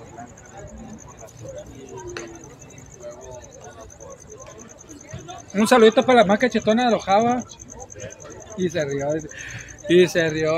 Un 5.53 5.67
saludito 5.67 6.05
para 6.05 6.21
la 6.21 6.25
más 6.25 6.39
cachetona 6.39 6.85
de 6.85 6.91
los 6.91 7.03
Java. 7.03 7.43
Y 8.57 8.69
se 8.69 8.85
rió. 8.85 9.07
Y 9.87 10.07
se 10.07 10.29
rió. 10.29 10.53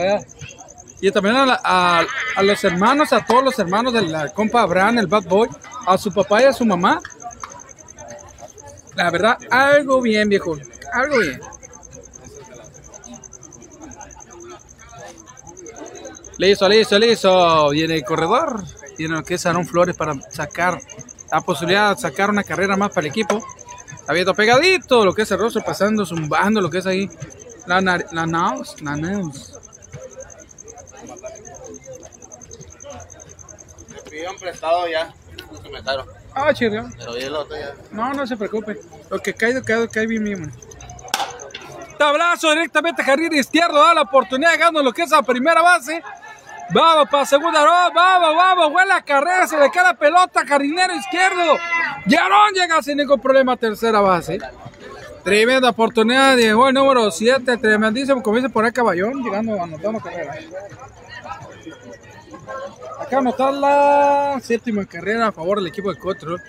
Y 1.00 1.12
también 1.12 1.36
a, 1.36 1.46
la- 1.46 1.62
a- 1.64 2.06
a 2.36 2.44
los 2.44 2.64
hermanos, 2.64 3.14
a 3.14 3.26
todos 3.26 3.44
los 3.44 3.58
hermanos 3.60 3.94
del 3.94 4.12
la 4.12 4.30
compa 4.30 4.62
Abraham, 4.62 5.00
el 5.00 5.08
bad 5.08 5.24
boy, 5.24 5.48
a 5.86 5.98
su 5.98 6.12
papá 6.12 6.42
y 6.42 6.46
a 6.46 6.54
su 6.54 6.66
mamá. 6.66 7.02
La 8.96 9.10
verdad, 9.10 9.38
algo 9.50 10.02
bien, 10.02 10.30
viejo. 10.30 10.58
Algo 10.94 11.20
bien. 11.20 11.42
Listo, 16.38 16.68
listo, 16.68 17.00
listo. 17.00 17.70
Viene 17.70 17.96
el 17.96 18.04
corredor. 18.04 18.64
Tiene 18.98 19.16
lo 19.16 19.24
que 19.24 19.36
es 19.36 19.46
Aaron 19.46 19.66
Flores 19.66 19.96
para 19.96 20.14
sacar 20.32 20.80
la 21.32 21.42
posibilidad 21.42 21.96
de 21.96 22.02
sacar 22.02 22.30
una 22.30 22.44
carrera 22.44 22.76
más 22.76 22.90
para 22.90 23.02
el 23.02 23.12
equipo. 23.12 23.44
Viendo 24.10 24.34
pegadito 24.34 25.06
lo 25.06 25.14
que 25.14 25.22
es 25.22 25.32
el 25.32 25.40
rostro, 25.40 25.64
pasando, 25.64 26.06
zumbando 26.06 26.60
lo 26.60 26.70
que 26.70 26.80
es 26.80 26.86
ahí. 26.86 27.10
La, 27.66 27.80
la 27.80 28.26
nose, 28.26 28.84
la 28.84 28.96
pidieron 34.12 34.36
prestado 34.38 34.88
ya. 34.90 35.14
Se 35.62 35.70
me 35.70 35.84
caro. 35.84 36.06
Ah, 36.34 36.54
chido. 36.54 36.90
Pero 36.98 37.12
hoy 37.12 37.22
el 37.22 37.36
otro 37.36 37.58
ya. 37.58 37.74
No, 37.92 38.14
no 38.14 38.26
se 38.26 38.38
preocupe. 38.38 38.80
Lo 39.10 39.20
que 39.20 39.34
cae, 39.34 39.62
cae, 39.64 39.88
cae 39.90 40.08
bien 40.08 40.24
mismo. 40.24 40.48
Tablazo 41.98 42.50
directamente 42.50 43.04
jardín 43.04 43.34
izquierdo, 43.34 43.78
da 43.78 43.94
la 43.94 44.02
oportunidad 44.02 44.54
ganando 44.58 44.82
lo 44.82 44.92
que 44.92 45.04
es 45.04 45.12
la 45.12 45.22
primera 45.22 45.62
base. 45.62 46.02
Vamos 46.74 47.10
para 47.10 47.26
segunda, 47.26 47.64
no, 47.64 47.94
vamos, 47.94 48.36
vamos, 48.36 48.72
buena 48.72 49.02
carrera, 49.02 49.46
se 49.46 49.60
le 49.60 49.70
queda 49.70 49.84
la 49.84 49.94
pelota, 49.94 50.44
jardinero 50.48 50.96
izquierdo. 50.96 51.58
Yarón 52.08 52.54
llega 52.54 52.82
sin 52.82 52.98
ningún 52.98 53.20
problema 53.20 53.54
a 53.54 53.58
tercera 53.58 54.00
base. 54.00 54.40
Tremenda 55.24 55.70
oportunidad, 55.70 56.38
llegó 56.38 56.70
el 56.70 56.74
número 56.74 57.12
7, 57.12 57.58
tremendísimo, 57.58 58.24
como 58.24 58.38
dice 58.38 58.50
por 58.50 58.66
acá 58.66 58.74
Caballón, 58.82 59.22
llegando, 59.22 59.62
anotando 59.62 60.00
carrera. 60.00 60.34
Acá 63.12 63.18
anotar 63.18 63.54
la 63.54 64.40
séptima 64.42 64.86
carrera 64.86 65.28
a 65.28 65.32
favor 65.34 65.58
del 65.58 65.68
equipo 65.68 65.94
de 65.94 66.00
Control. 66.00 66.42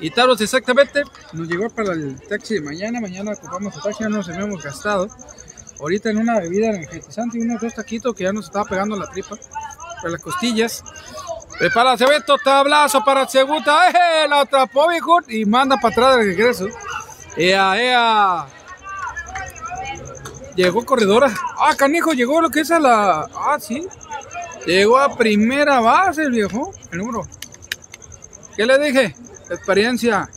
Y 0.00 0.10
Taros 0.10 0.38
exactamente 0.38 1.02
nos 1.32 1.48
llegó 1.48 1.70
para 1.70 1.94
el 1.94 2.20
taxi 2.28 2.56
de 2.56 2.60
mañana. 2.60 3.00
Mañana 3.00 3.32
ocupamos 3.32 3.74
el 3.74 3.80
taxi, 3.80 4.02
ya 4.02 4.10
nos 4.10 4.28
hemos 4.28 4.62
gastado. 4.62 5.08
Ahorita 5.80 6.10
en 6.10 6.18
una 6.18 6.40
bebida 6.40 6.66
energizante 6.66 7.38
y 7.38 7.40
unos 7.40 7.62
dos 7.62 7.72
taquitos 7.72 8.14
que 8.14 8.24
ya 8.24 8.34
nos 8.34 8.44
estaba 8.44 8.66
pegando 8.66 8.98
la 8.98 9.08
tripa, 9.08 9.38
para 9.96 10.10
las 10.10 10.20
costillas. 10.20 10.84
Prepara 11.58 11.94
el 11.94 12.02
evento, 12.02 12.36
tablazo 12.36 13.02
para 13.02 13.22
el 13.22 13.28
segunda. 13.30 13.88
¡Eh! 13.88 14.28
La 14.28 14.42
atrapó, 14.42 14.90
viejo. 14.90 15.20
Y 15.26 15.46
manda 15.46 15.78
para 15.78 15.94
atrás 15.94 16.16
de 16.18 16.24
regreso. 16.24 16.66
¡Ea, 17.34 17.82
ea! 17.82 18.46
Llegó 20.54 20.84
corredora. 20.84 21.32
Ah, 21.58 21.74
canijo, 21.74 22.12
llegó 22.12 22.42
lo 22.42 22.50
que 22.50 22.60
es 22.60 22.70
a 22.70 22.78
la. 22.78 23.20
Ah, 23.34 23.56
sí. 23.58 23.88
Llegó 24.66 24.98
a 24.98 25.16
primera 25.16 25.80
base 25.80 26.22
el 26.22 26.32
viejo. 26.32 26.72
El 26.92 26.98
número. 26.98 27.26
¿Qué 28.56 28.66
le 28.66 28.78
dije? 28.78 29.14
Experiencia. 29.50 30.28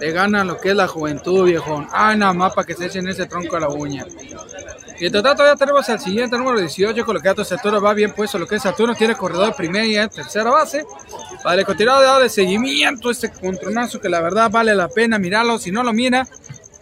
Le 0.00 0.10
gana 0.10 0.44
lo 0.44 0.58
que 0.58 0.70
es 0.70 0.76
la 0.76 0.88
juventud, 0.88 1.44
viejón. 1.44 1.88
Ay, 1.92 2.16
nada 2.16 2.32
más 2.32 2.52
para 2.54 2.66
que 2.66 2.74
se 2.74 2.86
echen 2.86 3.08
ese 3.08 3.26
tronco 3.26 3.56
a 3.56 3.60
la 3.60 3.68
uña. 3.68 4.04
Y 4.98 5.06
entre 5.06 5.22
tanto 5.22 5.44
ya 5.44 5.56
tenemos 5.56 5.88
al 5.88 6.00
siguiente 6.00 6.38
número 6.38 6.60
18 6.60 7.04
colocado 7.04 7.44
Saturno 7.44 7.80
va 7.80 7.94
bien 7.94 8.12
puesto 8.12 8.38
lo 8.38 8.46
que 8.46 8.56
es 8.56 8.62
Saturno 8.62 8.94
tiene 8.94 9.16
corredor 9.16 9.54
primera 9.56 9.84
y 9.84 10.08
tercera 10.08 10.50
base 10.50 10.86
vale 11.42 11.64
continuar 11.64 12.22
de 12.22 12.28
seguimiento 12.28 13.10
este 13.10 13.32
contronazo 13.32 14.00
que 14.00 14.08
la 14.08 14.20
verdad 14.20 14.50
vale 14.50 14.74
la 14.74 14.88
pena 14.88 15.18
mirarlo 15.18 15.58
si 15.58 15.72
no 15.72 15.82
lo 15.82 15.92
mira 15.92 16.28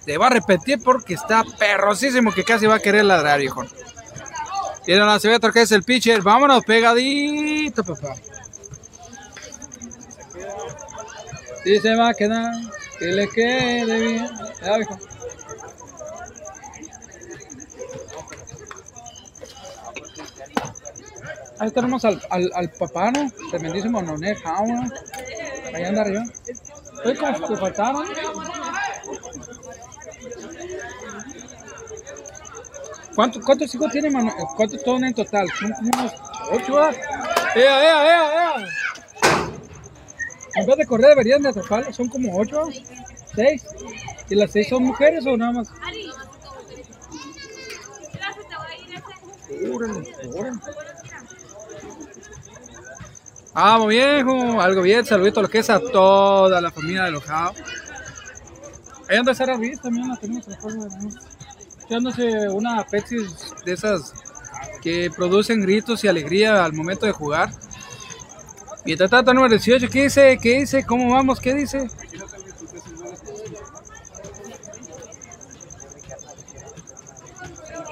te 0.05 0.19
va 0.19 0.27
a 0.27 0.31
repetir 0.31 0.81
porque 0.83 1.15
está 1.15 1.43
perrosísimo 1.59 2.33
que 2.33 2.45
casi 2.45 2.67
va 2.67 2.77
a 2.77 2.81
querer 2.81 3.07
ladrar 3.07 3.41
viejo 3.41 3.65
tiene 4.85 5.05
la 5.05 5.19
cebeta 5.19 5.51
que 5.51 5.63
es 5.63 5.73
el 5.73 5.83
pitcher 5.83 6.23
vámonos 6.23 6.65
pegadito 6.65 7.85
papá 7.85 8.15
y 11.65 11.79
se 11.79 11.95
va 11.95 12.09
a 12.09 12.15
quedar 12.15 12.53
que 12.99 13.07
le 13.07 13.29
quede 13.29 14.01
bien 14.01 14.31
ya 14.63 14.77
viejo 14.77 14.99
Ahí 21.63 21.71
tenemos 21.71 22.05
al, 22.05 22.21
al, 22.29 22.51
al 22.57 22.71
papá, 22.71 23.13
¿no? 23.13 23.31
Tremendísimo 23.51 24.03
Noné 24.03 24.35
Jauna. 24.35 24.91
Ahí 25.73 25.85
anda 25.85 26.01
arriba. 26.01 26.25
Oye, 27.05 27.17
como 27.17 27.49
que 27.49 27.57
faltaban. 27.57 28.05
¿Cuántos, 33.15 33.45
¿Cuántos 33.45 33.75
hijos 33.75 33.93
tiene, 33.93 34.11
mano? 34.11 34.33
¿Cuántos 34.57 34.81
son 34.83 35.05
en 35.05 35.15
total? 35.15 35.47
Ocho. 36.51 36.91
¡Ea, 37.55 37.83
ea, 37.83 38.07
ea, 38.07 38.35
ea! 38.35 38.69
En 40.55 40.67
vez 40.67 40.77
de 40.77 40.87
correr 40.87 41.09
deberían 41.11 41.43
de 41.43 41.51
atraparlo. 41.51 41.93
Son 41.93 42.09
como 42.09 42.37
ocho, 42.39 42.69
seis. 43.35 43.67
¿Y 44.31 44.35
las 44.35 44.51
seis 44.51 44.69
son 44.69 44.85
mujeres 44.85 45.27
o 45.27 45.37
nada 45.37 45.53
más? 45.53 45.69
Vamos 53.55 53.89
viejo, 53.89 54.61
algo 54.61 54.83
bien, 54.83 55.05
saludito 55.05 55.41
a 55.41 55.43
lo 55.43 55.49
que 55.51 55.59
es 55.59 55.69
a 55.69 55.79
toda 55.79 56.61
la 56.61 56.71
familia 56.71 57.05
de 57.05 57.11
los 57.11 57.23
Jao. 57.25 57.53
Ahí 59.09 59.19
anda 59.19 59.35
Sara 59.35 59.57
Ruiz 59.57 59.81
también, 59.81 60.09
la 60.09 60.17
tenemos 60.17 60.49
a 60.49 60.59
Echándose 61.93 62.49
una 62.49 62.87
Pepsi 62.87 63.17
de 63.67 63.73
esas 63.75 64.15
que 64.81 65.11
producen 65.15 65.61
gritos 65.61 66.03
y 66.03 66.09
alegría 66.09 66.65
al 66.65 66.73
momento 66.73 67.05
de 67.05 67.13
jugar. 67.13 67.51
Y 68.87 68.97
tata 68.97 69.23
número 69.35 69.51
18, 69.51 69.91
¿qué 69.91 70.05
dice? 70.05 70.39
¿Qué 70.41 70.61
dice? 70.61 70.87
¿Cómo 70.87 71.13
vamos? 71.13 71.39
¿Qué 71.39 71.53
dice? 71.53 71.91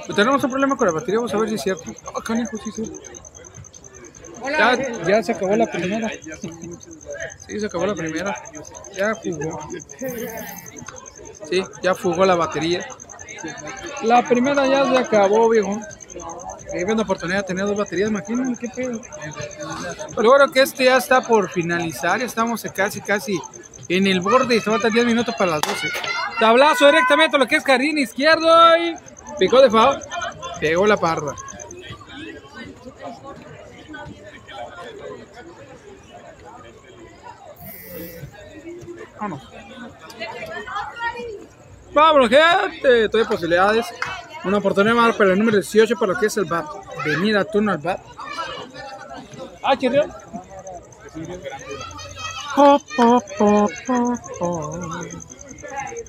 Pues 0.06 0.16
tenemos 0.16 0.42
un 0.44 0.50
problema 0.50 0.78
con 0.78 0.86
la 0.86 0.94
batería, 0.94 1.16
vamos 1.16 1.34
a 1.34 1.36
ver 1.36 1.50
si 1.50 1.54
es 1.56 1.62
cierto. 1.62 1.92
Ah, 2.16 2.22
canijo, 2.24 2.56
sí, 2.56 2.72
sí. 2.74 2.92
Ya, 4.48 4.78
ya 5.06 5.22
se 5.22 5.32
acabó 5.32 5.56
la 5.56 5.70
primera. 5.70 6.10
Sí, 7.46 7.60
se 7.60 7.66
acabó 7.66 7.84
la 7.84 7.94
primera. 7.94 8.34
Ya 8.96 9.12
jugó. 9.12 9.60
Sí, 11.50 11.62
ya 11.82 11.94
fugó 11.94 12.24
la 12.24 12.34
batería. 12.34 12.86
La 14.02 14.22
primera 14.22 14.66
ya 14.66 14.84
se 14.86 14.98
acabó, 14.98 15.48
viejo. 15.48 15.80
Ahí 16.72 16.84
viendo 16.84 17.02
oportunidad 17.02 17.38
de 17.38 17.44
tener 17.44 17.66
dos 17.66 17.76
baterías, 17.76 18.10
imagínense 18.10 18.60
qué 18.60 18.68
pedo. 18.74 19.00
Pero 20.14 20.28
bueno, 20.28 20.50
que 20.52 20.62
este 20.62 20.84
ya 20.84 20.96
está 20.96 21.20
por 21.20 21.50
finalizar. 21.50 22.22
Estamos 22.22 22.62
casi, 22.74 23.00
casi 23.00 23.40
en 23.88 24.06
el 24.06 24.20
borde 24.20 24.56
y 24.56 24.60
se 24.60 24.70
faltan 24.70 24.92
10 24.92 25.06
minutos 25.06 25.34
para 25.36 25.52
las 25.52 25.60
12. 25.62 25.88
Tablazo 26.38 26.86
directamente 26.86 27.36
a 27.36 27.38
lo 27.38 27.46
que 27.46 27.56
es 27.56 27.64
jardín 27.64 27.98
izquierdo 27.98 28.76
y 28.78 28.94
picó 29.38 29.60
de 29.60 29.70
foul. 29.70 30.00
Pegó 30.60 30.86
la 30.86 30.96
parda. 30.96 31.34
Vámonos. 39.20 39.49
Vámonos, 41.92 42.28
gente. 42.28 43.08
Todavía 43.08 43.28
posibilidades. 43.28 43.86
Una 44.44 44.58
oportunidad 44.58 44.94
más 44.94 45.16
para 45.16 45.32
el 45.32 45.38
número 45.38 45.58
18 45.58 45.94
para 45.96 46.12
lo 46.12 46.18
que 46.18 46.26
es 46.26 46.36
el 46.36 46.44
bat. 46.44 46.66
Venida 47.04 47.44
turno 47.44 47.72
al 47.72 47.78
bat. 47.78 48.00
Ah, 49.62 49.76
chirrió. 49.76 50.04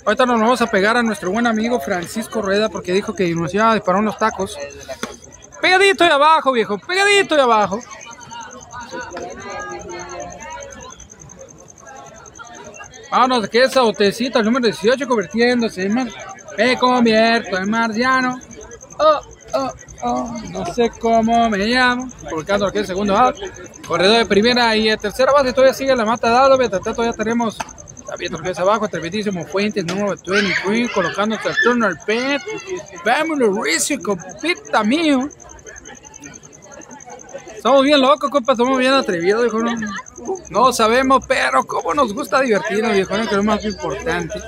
Ahorita 0.06 0.26
nos 0.26 0.40
vamos 0.40 0.62
a 0.62 0.68
pegar 0.68 0.98
a 0.98 1.04
nuestro 1.04 1.32
buen 1.32 1.46
amigo 1.48 1.80
Francisco 1.80 2.42
Rueda 2.42 2.70
porque 2.70 2.94
dijo 2.94 3.14
que 3.14 3.34
nos 3.36 3.54
iba 3.54 3.72
a 3.72 3.76
disparar 3.76 4.02
unos 4.02 4.18
tacos. 4.18 4.58
Pegadito 5.62 6.06
y 6.06 6.08
abajo, 6.10 6.52
viejo. 6.52 6.78
Pegadito 6.80 7.36
y 7.36 7.40
abajo. 7.40 7.80
Vámonos, 13.12 13.50
que 13.50 13.64
esa 13.64 13.82
botecita, 13.82 14.40
el 14.40 14.46
número 14.46 14.66
18, 14.66 15.08
convirtiéndose 15.08 15.84
en 15.84 15.94
mar... 15.94 16.08
Me 16.58 16.78
convierto 16.78 17.58
en 17.58 17.70
marciano. 17.70 18.40
Oh, 19.00 19.20
oh, 19.54 19.72
oh, 20.04 20.38
no 20.52 20.66
sé 20.74 20.90
cómo 21.00 21.50
me 21.50 21.58
llamo. 21.58 22.08
Colocando 22.30 22.68
es 22.70 22.76
el 22.76 22.88
segundo 22.88 23.18
out. 23.18 23.36
Corredor 23.88 24.18
de 24.20 24.26
primera 24.26 24.76
y 24.76 24.90
de 24.90 24.98
tercera 24.98 25.32
base 25.32 25.54
todavía 25.54 25.74
sigue 25.74 25.96
la 25.96 26.06
mata 26.06 26.30
dado. 26.30 26.58
Mientras 26.58 26.82
tanto 26.82 27.04
ya 27.04 27.14
tenemos 27.14 27.58
también 28.06 28.34
lo 28.34 28.40
que 28.40 28.50
es 28.50 28.60
abajo, 28.60 28.88
tremendísimo 28.90 29.46
Fuentes, 29.46 29.86
número 29.86 30.16
23, 30.26 30.92
colocando 30.92 31.36
el 31.36 31.56
turno 31.64 31.88
al 31.88 31.98
pet. 32.06 32.42
Vámonos, 33.06 33.58
Rizzo, 33.64 33.96
compita 34.04 34.84
mío. 34.84 35.30
Estamos 37.62 37.84
bien 37.84 38.02
locos, 38.02 38.32
compa, 38.32 38.54
estamos 38.54 38.80
bien 38.80 38.92
atrevidos, 38.92 39.44
viejo. 39.44 39.60
No, 39.60 39.76
no 40.50 40.74
sabemos, 40.74 41.24
pero 41.28 41.64
cómo 41.64 41.94
nos 41.94 42.12
gusta 42.12 42.42
divertirnos, 42.42 42.92
viejo, 42.94 43.14
que 43.14 43.22
es 43.22 43.32
lo 43.32 43.44
más 43.44 43.64
importante. 43.64 44.42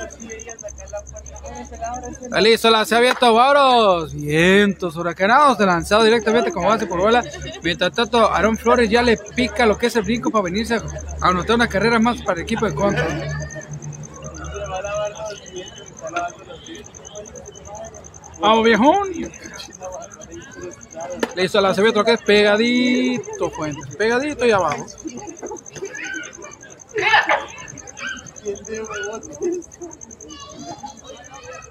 Está 2.23 2.41
listo, 2.41 2.71
la 2.71 2.83
se 2.85 2.95
ha 2.95 2.97
abierto, 2.97 3.31
vámonos. 3.31 4.15
Vientos 4.15 4.95
huracanados, 4.95 5.59
lanzado 5.59 6.03
directamente 6.05 6.51
como 6.51 6.69
base 6.69 6.87
por 6.87 7.01
bola. 7.01 7.23
Mientras 7.61 7.93
tanto, 7.93 8.31
Aaron 8.31 8.57
Flores 8.57 8.89
ya 8.89 9.03
le 9.03 9.15
pica 9.17 9.67
lo 9.67 9.77
que 9.77 9.85
es 9.85 9.95
el 9.95 10.01
brinco 10.01 10.31
para 10.31 10.45
venirse 10.45 10.77
a 10.77 10.81
anotar 11.21 11.55
una 11.57 11.67
carrera 11.67 11.99
más 11.99 12.19
para 12.23 12.39
el 12.39 12.45
equipo 12.45 12.65
de 12.65 12.73
contra. 12.73 13.07
Vamos, 18.39 18.65
viejón. 18.65 19.09
La 21.35 21.73
se 21.73 21.81
ve 21.81 21.89
otro 21.89 22.03
que 22.03 22.13
es 22.13 22.21
pegadito, 22.21 23.49
Fuentes. 23.49 23.95
Pegadito 23.95 24.45
y 24.45 24.51
abajo. 24.51 24.85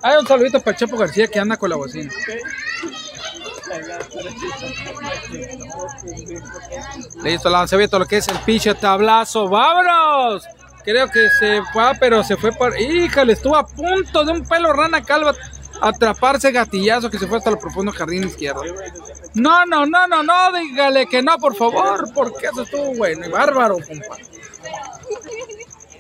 Hay 0.03 0.17
un 0.17 0.27
saludito 0.27 0.61
para 0.61 0.73
el 0.73 0.77
Chapo 0.77 0.97
García 0.97 1.29
que 1.29 1.39
anda 1.39 1.57
con 1.57 1.71
la 1.71 1.77
bocina. 1.77 2.13
Listo, 7.23 7.49
lanzamiento, 7.49 7.99
lo 7.99 8.07
que 8.07 8.17
es 8.17 8.29
el 8.29 8.39
pinche 8.41 8.75
tablazo. 8.75 9.49
¡Vámonos! 9.49 10.45
Creo 10.85 11.09
que 11.09 11.29
se 11.39 11.63
fue, 11.73 11.93
pero 12.01 12.25
se 12.25 12.37
fue 12.37 12.53
por. 12.53 12.79
¡Híjole! 12.79 13.35
Estuvo 13.35 13.57
a 13.57 13.67
punto 13.67 14.25
de 14.25 14.33
un 14.33 14.47
pelo 14.47 14.73
rana 14.73 15.03
calva 15.03 15.35
atraparse 15.83 16.53
gatillazo 16.53 17.11
que 17.11 17.19
se 17.19 17.27
fue 17.27 17.39
hasta 17.39 17.51
el 17.51 17.59
profundo 17.59 17.93
jardín 17.93 18.25
izquierdo. 18.25 18.63
No, 19.35 19.67
no, 19.67 19.85
no, 19.85 20.07
no, 20.07 20.23
no, 20.23 20.53
dígale 20.53 21.07
que 21.07 21.23
no, 21.23 21.37
por 21.39 21.57
favor, 21.57 22.09
porque 22.15 22.47
eso 22.47 22.63
estuvo 22.63 22.95
bueno 22.95 23.27
y 23.27 23.31
bárbaro, 23.31 23.77
compa. 23.77 24.17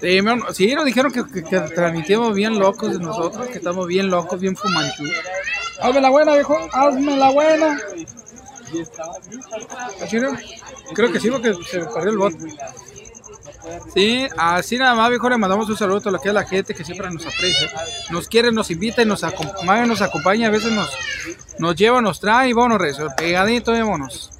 Sí, 0.00 0.20
sí, 0.52 0.74
nos 0.74 0.84
dijeron 0.84 1.12
que, 1.12 1.24
que, 1.24 1.60
transmitimos 1.60 2.34
bien 2.34 2.58
locos 2.58 2.92
de 2.92 3.04
nosotros, 3.04 3.46
que 3.48 3.58
estamos 3.58 3.86
bien 3.86 4.10
locos, 4.10 4.40
bien 4.40 4.56
fumanchú. 4.56 5.04
Hazme 5.80 6.00
la 6.00 6.10
buena, 6.10 6.34
viejo, 6.34 6.58
hazme 6.72 7.16
la 7.16 7.30
buena. 7.30 7.80
Creo 10.94 11.12
que 11.12 11.20
sí, 11.20 11.30
porque 11.30 11.54
se 11.70 11.80
perdió 11.80 12.10
el 12.10 12.18
bot. 12.18 12.34
Sí, 13.94 14.26
así 14.36 14.76
nada 14.76 14.94
más, 14.94 15.10
viejo, 15.10 15.28
le 15.28 15.38
mandamos 15.38 15.68
un 15.68 15.76
saludo 15.76 16.08
a 16.08 16.12
lo 16.12 16.20
que 16.20 16.28
es 16.28 16.34
la 16.34 16.44
gente 16.44 16.74
que 16.74 16.84
siempre 16.84 17.10
nos 17.10 17.26
aprecia. 17.26 17.70
Nos 18.10 18.28
quiere, 18.28 18.50
nos 18.52 18.70
invita 18.70 19.02
y 19.02 19.06
nos 19.06 19.24
acompaña, 19.24 19.86
nos 19.86 20.02
acompaña, 20.02 20.48
a 20.48 20.50
veces 20.50 20.72
nos, 20.72 20.90
nos 21.58 21.76
lleva, 21.76 22.00
nos 22.00 22.20
trae 22.20 22.50
y 22.50 22.52
vámonos, 22.52 22.80
rezo. 22.80 23.08
Pegadito, 23.16 23.74
y 23.74 23.80
vámonos. 23.80 24.30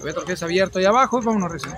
Otro 0.00 0.24
que 0.24 0.32
es 0.32 0.42
abierto 0.42 0.78
ahí 0.78 0.84
abajo 0.84 1.20
y 1.20 1.24
vámonos, 1.24 1.52
rezo. 1.52 1.68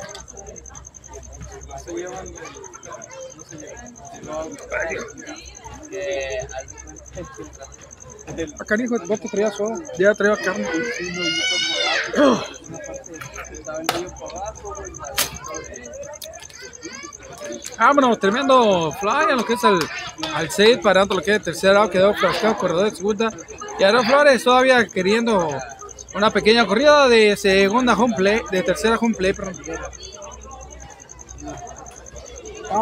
Acá, 8.58 8.74
hijo, 8.82 8.96
vos 9.06 9.20
te 9.20 9.28
traías 9.28 9.54
solo. 9.54 9.80
Ya 9.98 10.14
traía 10.14 10.36
carne. 10.36 10.68
Vámonos, 17.78 18.18
tremendo 18.18 18.90
fly 18.92 19.32
a 19.32 19.36
lo 19.36 19.44
que 19.44 19.54
es 19.54 19.64
el, 19.64 19.78
al 20.34 20.50
6, 20.50 20.78
parando 20.82 21.14
lo 21.14 21.22
que 21.22 21.32
es 21.32 21.36
el 21.38 21.42
tercer 21.42 21.74
lado, 21.74 21.90
quedó 21.90 22.14
frascado, 22.14 22.56
corredor 22.56 22.90
de 22.90 22.96
segunda. 22.96 23.30
Y 23.78 23.82
Aaron 23.82 24.04
Flores 24.06 24.42
todavía 24.42 24.86
queriendo 24.86 25.56
una 26.14 26.30
pequeña 26.30 26.66
corrida 26.66 27.08
de 27.08 27.36
segunda 27.36 27.94
home 27.94 28.14
play, 28.16 28.40
de 28.50 28.62
tercera 28.62 28.96
home 28.96 29.14
play, 29.14 29.32
perdón. 29.32 29.54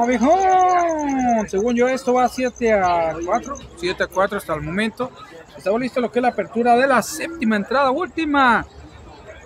Viejón. 0.07 1.49
Según 1.49 1.77
yo, 1.77 1.89
esto 1.89 2.15
va 2.15 2.29
7 2.29 2.73
a 2.73 3.17
4. 3.25 3.57
7 3.77 4.03
a 4.03 4.07
4 4.07 4.39
hasta 4.39 4.55
el 4.55 4.61
momento. 4.61 5.11
Estamos 5.57 5.81
listos 5.81 6.03
lo 6.03 6.11
que 6.11 6.19
es 6.19 6.23
la 6.23 6.29
apertura 6.29 6.77
de 6.77 6.87
la 6.87 7.03
séptima 7.03 7.57
entrada, 7.57 7.91
última. 7.91 8.67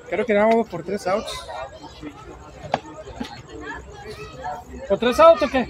Creo 0.09 0.25
que 0.25 0.35
vamos 0.35 0.69
por 0.69 0.83
3 0.83 1.07
outs. 1.09 1.49
¿Por 4.89 4.99
3 4.99 5.21
outs 5.21 5.43
o 5.43 5.49
qué? 5.49 5.69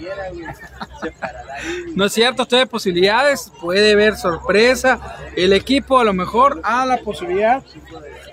No 1.95 2.05
es 2.05 2.13
cierto, 2.13 2.43
usted 2.43 2.67
posibilidades, 2.67 3.51
puede 3.59 3.95
ver 3.95 4.15
sorpresa. 4.15 5.17
El 5.35 5.53
equipo 5.53 5.99
a 5.99 6.03
lo 6.03 6.13
mejor 6.13 6.61
a 6.63 6.85
la 6.85 6.97
posibilidad, 6.97 7.61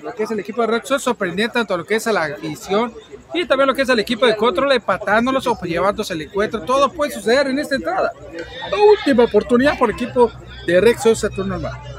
lo 0.02 0.14
que 0.14 0.22
es 0.22 0.30
el 0.30 0.38
equipo 0.38 0.62
de 0.62 0.68
Red 0.68 0.84
sorprender 0.84 1.50
tanto 1.50 1.76
lo 1.76 1.84
que 1.84 1.96
es 1.96 2.06
a 2.06 2.12
la 2.12 2.24
afición 2.24 2.92
y 3.34 3.44
también 3.44 3.66
lo 3.66 3.74
que 3.74 3.82
es 3.82 3.88
el 3.88 3.98
equipo 3.98 4.26
de 4.26 4.36
control, 4.36 4.72
empatándolos 4.72 5.46
o 5.46 5.58
llevándose 5.62 6.14
el 6.14 6.22
encuentro. 6.22 6.62
Todo 6.62 6.92
puede 6.92 7.10
suceder 7.10 7.48
en 7.48 7.58
esta 7.58 7.74
entrada. 7.74 8.12
La 8.70 8.78
última 8.78 9.24
oportunidad 9.24 9.78
por 9.78 9.90
equipo 9.90 10.30
de 10.66 10.80
Red 10.80 10.98
Sox 10.98 11.24
a 11.24 11.30
turno 11.30 11.58
normal. 11.58 11.95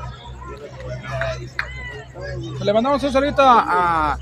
Le 2.63 2.73
mandamos 2.73 3.01
un 3.03 3.11
saludito 3.11 3.41
a, 3.41 4.17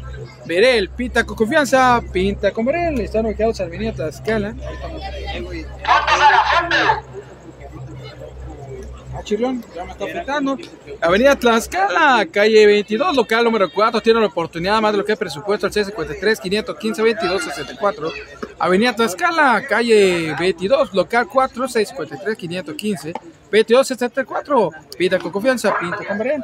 Berel, 0.45 0.89
Pinta 0.89 1.25
con 1.25 1.35
confianza, 1.35 2.01
Pinta 2.13 2.51
con 2.51 2.65
Berel, 2.65 2.99
están 3.01 3.25
ubicados 3.25 3.59
en 3.59 3.67
Avenida 3.67 3.93
Tlaxcala. 3.93 4.55
Ah, 9.13 9.21
chirlón, 9.23 9.63
ya 9.73 9.85
me 9.85 9.91
está 9.91 10.05
afectando. 10.05 10.57
Avenida 11.01 11.35
Tlaxcala, 11.35 12.27
calle 12.31 12.65
22, 12.65 13.15
local 13.15 13.43
número 13.43 13.71
4, 13.71 14.01
tiene 14.01 14.19
la 14.19 14.27
oportunidad 14.27 14.79
más 14.81 14.91
de 14.91 14.99
lo 14.99 15.05
que 15.05 15.13
es 15.13 15.17
presupuesto 15.17 15.65
al 15.65 15.73
C53 15.73 16.39
515 16.39 17.01
22 17.01 17.43
64. 17.43 18.11
Avenida 18.59 18.93
Tlaxcala, 18.93 19.65
calle 19.67 20.35
22, 20.39 20.93
local 20.93 21.27
4, 21.27 21.67
653 21.67 22.37
515 22.37 23.13
22 23.51 23.87
64. 23.87 24.71
Pinta 24.97 25.17
con 25.17 25.31
confianza, 25.31 25.77
Pinta 25.79 26.05
con 26.05 26.17
Berel. 26.17 26.43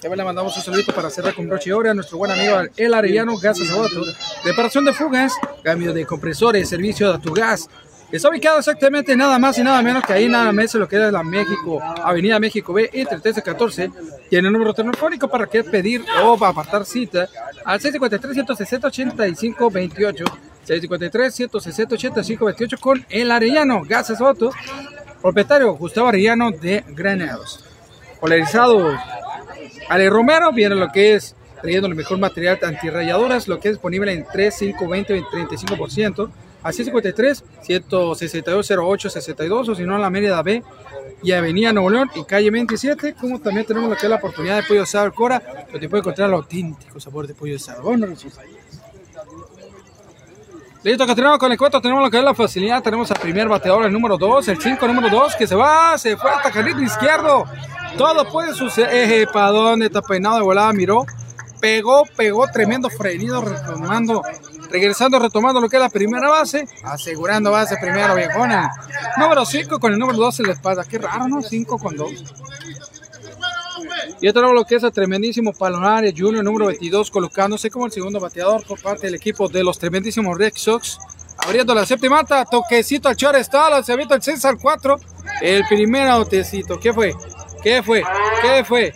Ya 0.00 0.08
le 0.14 0.24
mandamos 0.24 0.56
un 0.56 0.62
saludito 0.62 0.94
para 0.94 1.10
cerrar 1.10 1.34
con 1.34 1.48
broche 1.48 1.72
oro 1.72 1.90
a 1.90 1.94
nuestro 1.94 2.18
buen 2.18 2.30
amigo 2.30 2.54
El 2.76 2.94
Arellano 2.94 3.36
Gas 3.36 3.58
Sabato. 3.58 4.04
Reparación 4.44 4.84
de 4.84 4.92
fugas, 4.92 5.32
cambio 5.64 5.92
de 5.92 6.06
compresores, 6.06 6.68
servicio 6.68 7.12
de 7.12 7.18
tu 7.18 7.34
gas. 7.34 7.68
Está 8.12 8.28
ubicado 8.28 8.60
exactamente 8.60 9.16
nada 9.16 9.40
más 9.40 9.58
y 9.58 9.64
nada 9.64 9.82
menos 9.82 10.04
que 10.04 10.12
ahí 10.12 10.28
nada 10.28 10.52
más 10.52 10.72
lo 10.74 10.86
que 10.86 11.04
es 11.04 11.12
la 11.12 11.24
México, 11.24 11.82
Avenida 11.82 12.38
México 12.38 12.72
B, 12.72 12.88
entre 12.92 13.18
13 13.18 13.40
y 13.40 13.42
14. 13.42 13.90
Tiene 14.30 14.46
el 14.46 14.52
número 14.52 14.72
telefónico 14.72 15.26
para 15.28 15.48
que 15.48 15.64
pedir 15.64 16.04
o 16.22 16.38
para 16.38 16.52
apartar 16.52 16.86
cita 16.86 17.28
al 17.64 17.80
653-160-8528. 17.80 20.24
653-160-8528 20.64 22.78
con 22.78 23.04
El 23.08 23.32
Arellano 23.32 23.82
Gas 23.84 24.06
Sabato, 24.06 24.52
propietario 25.20 25.72
Gustavo 25.72 26.06
Arellano 26.08 26.52
de 26.52 26.84
Granados. 26.88 27.64
Polarizado 28.20 28.96
Ale 29.88 30.10
Romero 30.10 30.52
viene 30.52 30.74
lo 30.74 30.88
que 30.88 31.14
es 31.14 31.34
trayendo 31.60 31.88
el 31.88 31.94
mejor 31.94 32.18
material 32.18 32.58
antirrayadoras, 32.62 33.48
lo 33.48 33.58
que 33.58 33.68
es 33.68 33.74
disponible 33.74 34.12
en 34.12 34.26
3, 34.30 34.54
5, 34.56 34.88
20, 34.88 35.22
35%, 35.22 36.30
a 36.62 36.72
653, 36.72 37.44
162, 37.62 38.70
08, 38.70 39.10
62, 39.10 39.68
o 39.68 39.74
si 39.74 39.82
no 39.84 39.96
en 39.96 40.02
la 40.02 40.10
Mérida 40.10 40.42
B 40.42 40.62
y 41.22 41.32
Avenida 41.32 41.72
Nuevo 41.72 41.90
León 41.90 42.10
y 42.14 42.24
calle 42.24 42.50
27, 42.50 43.14
como 43.14 43.40
también 43.40 43.66
tenemos 43.66 43.90
lo 43.90 43.96
que 43.96 44.06
es 44.06 44.10
la 44.10 44.16
oportunidad 44.16 44.56
de 44.56 44.62
pollo 44.64 44.82
asado 44.82 45.12
Cora, 45.12 45.42
donde 45.72 45.88
puede 45.88 46.00
encontrar 46.00 46.28
el 46.28 46.34
auténtico 46.34 47.00
sabor 47.00 47.26
de 47.26 47.34
pollo 47.34 47.56
asado. 47.56 47.82
Bueno, 47.82 48.06
Listo, 50.84 51.06
tenemos 51.12 51.38
con 51.38 51.50
el 51.50 51.58
cuento, 51.58 51.80
tenemos 51.80 52.04
lo 52.04 52.10
que 52.10 52.18
es 52.18 52.24
la 52.24 52.34
facilidad, 52.34 52.80
tenemos 52.82 53.10
al 53.10 53.18
primer 53.18 53.48
bateador, 53.48 53.84
el 53.84 53.92
número 53.92 54.16
2, 54.16 54.46
el 54.48 54.60
5, 54.60 54.86
número 54.86 55.10
2, 55.10 55.34
que 55.34 55.46
se 55.46 55.56
va, 55.56 55.98
se 55.98 56.16
fue 56.16 56.30
hasta 56.30 56.52
carril 56.52 56.80
izquierdo. 56.80 57.44
Todo 57.98 58.24
puede 58.30 58.54
suceder. 58.54 58.94
Eje, 58.94 59.26
¿para 59.26 59.48
dónde 59.48 59.86
está 59.86 60.00
peinado 60.00 60.36
de 60.36 60.42
volada? 60.42 60.72
Miró. 60.72 61.04
Pegó, 61.60 62.04
pegó 62.16 62.46
tremendo 62.46 62.88
frenido, 62.88 63.40
retomando, 63.40 64.22
regresando, 64.70 65.18
retomando 65.18 65.60
lo 65.60 65.68
que 65.68 65.74
es 65.74 65.82
la 65.82 65.88
primera 65.88 66.28
base, 66.28 66.68
asegurando 66.84 67.50
base 67.50 67.76
primero, 67.80 68.14
viejona. 68.14 68.70
Número 69.16 69.44
5 69.44 69.80
con 69.80 69.92
el 69.92 69.98
número 69.98 70.18
2 70.18 70.38
en 70.38 70.46
la 70.46 70.52
espalda. 70.52 70.84
Qué 70.84 70.98
raro, 70.98 71.26
¿no? 71.26 71.42
5 71.42 71.78
con 71.78 71.96
2. 71.96 72.10
Y 74.20 74.32
tenemos 74.32 74.54
lo 74.54 74.64
que 74.64 74.76
es 74.76 74.84
el 74.84 74.92
tremendísimo 74.92 75.52
Palonares 75.52 76.14
Junior, 76.16 76.44
número 76.44 76.66
22, 76.66 77.10
colocándose 77.10 77.70
como 77.70 77.86
el 77.86 77.92
segundo 77.92 78.20
bateador 78.20 78.64
por 78.64 78.80
parte 78.80 79.08
del 79.08 79.16
equipo 79.16 79.48
de 79.48 79.64
los 79.64 79.80
tremendísimos 79.80 80.38
Red 80.38 80.52
Sox. 80.54 80.98
Abriendo 81.38 81.74
la 81.74 81.86
séptima, 81.86 82.24
toquecito 82.48 83.08
al 83.08 83.16
shortstop, 83.16 83.70
lanzamiento 83.70 84.14
al 84.14 84.22
6 84.22 84.44
al 84.44 84.58
4. 84.58 85.00
El 85.40 85.64
primer 85.68 86.08
autecito, 86.08 86.78
¿qué 86.78 86.92
fue? 86.92 87.14
¿Qué 87.62 87.82
fue? 87.82 88.02
¿Qué 88.42 88.64
fue? 88.64 88.92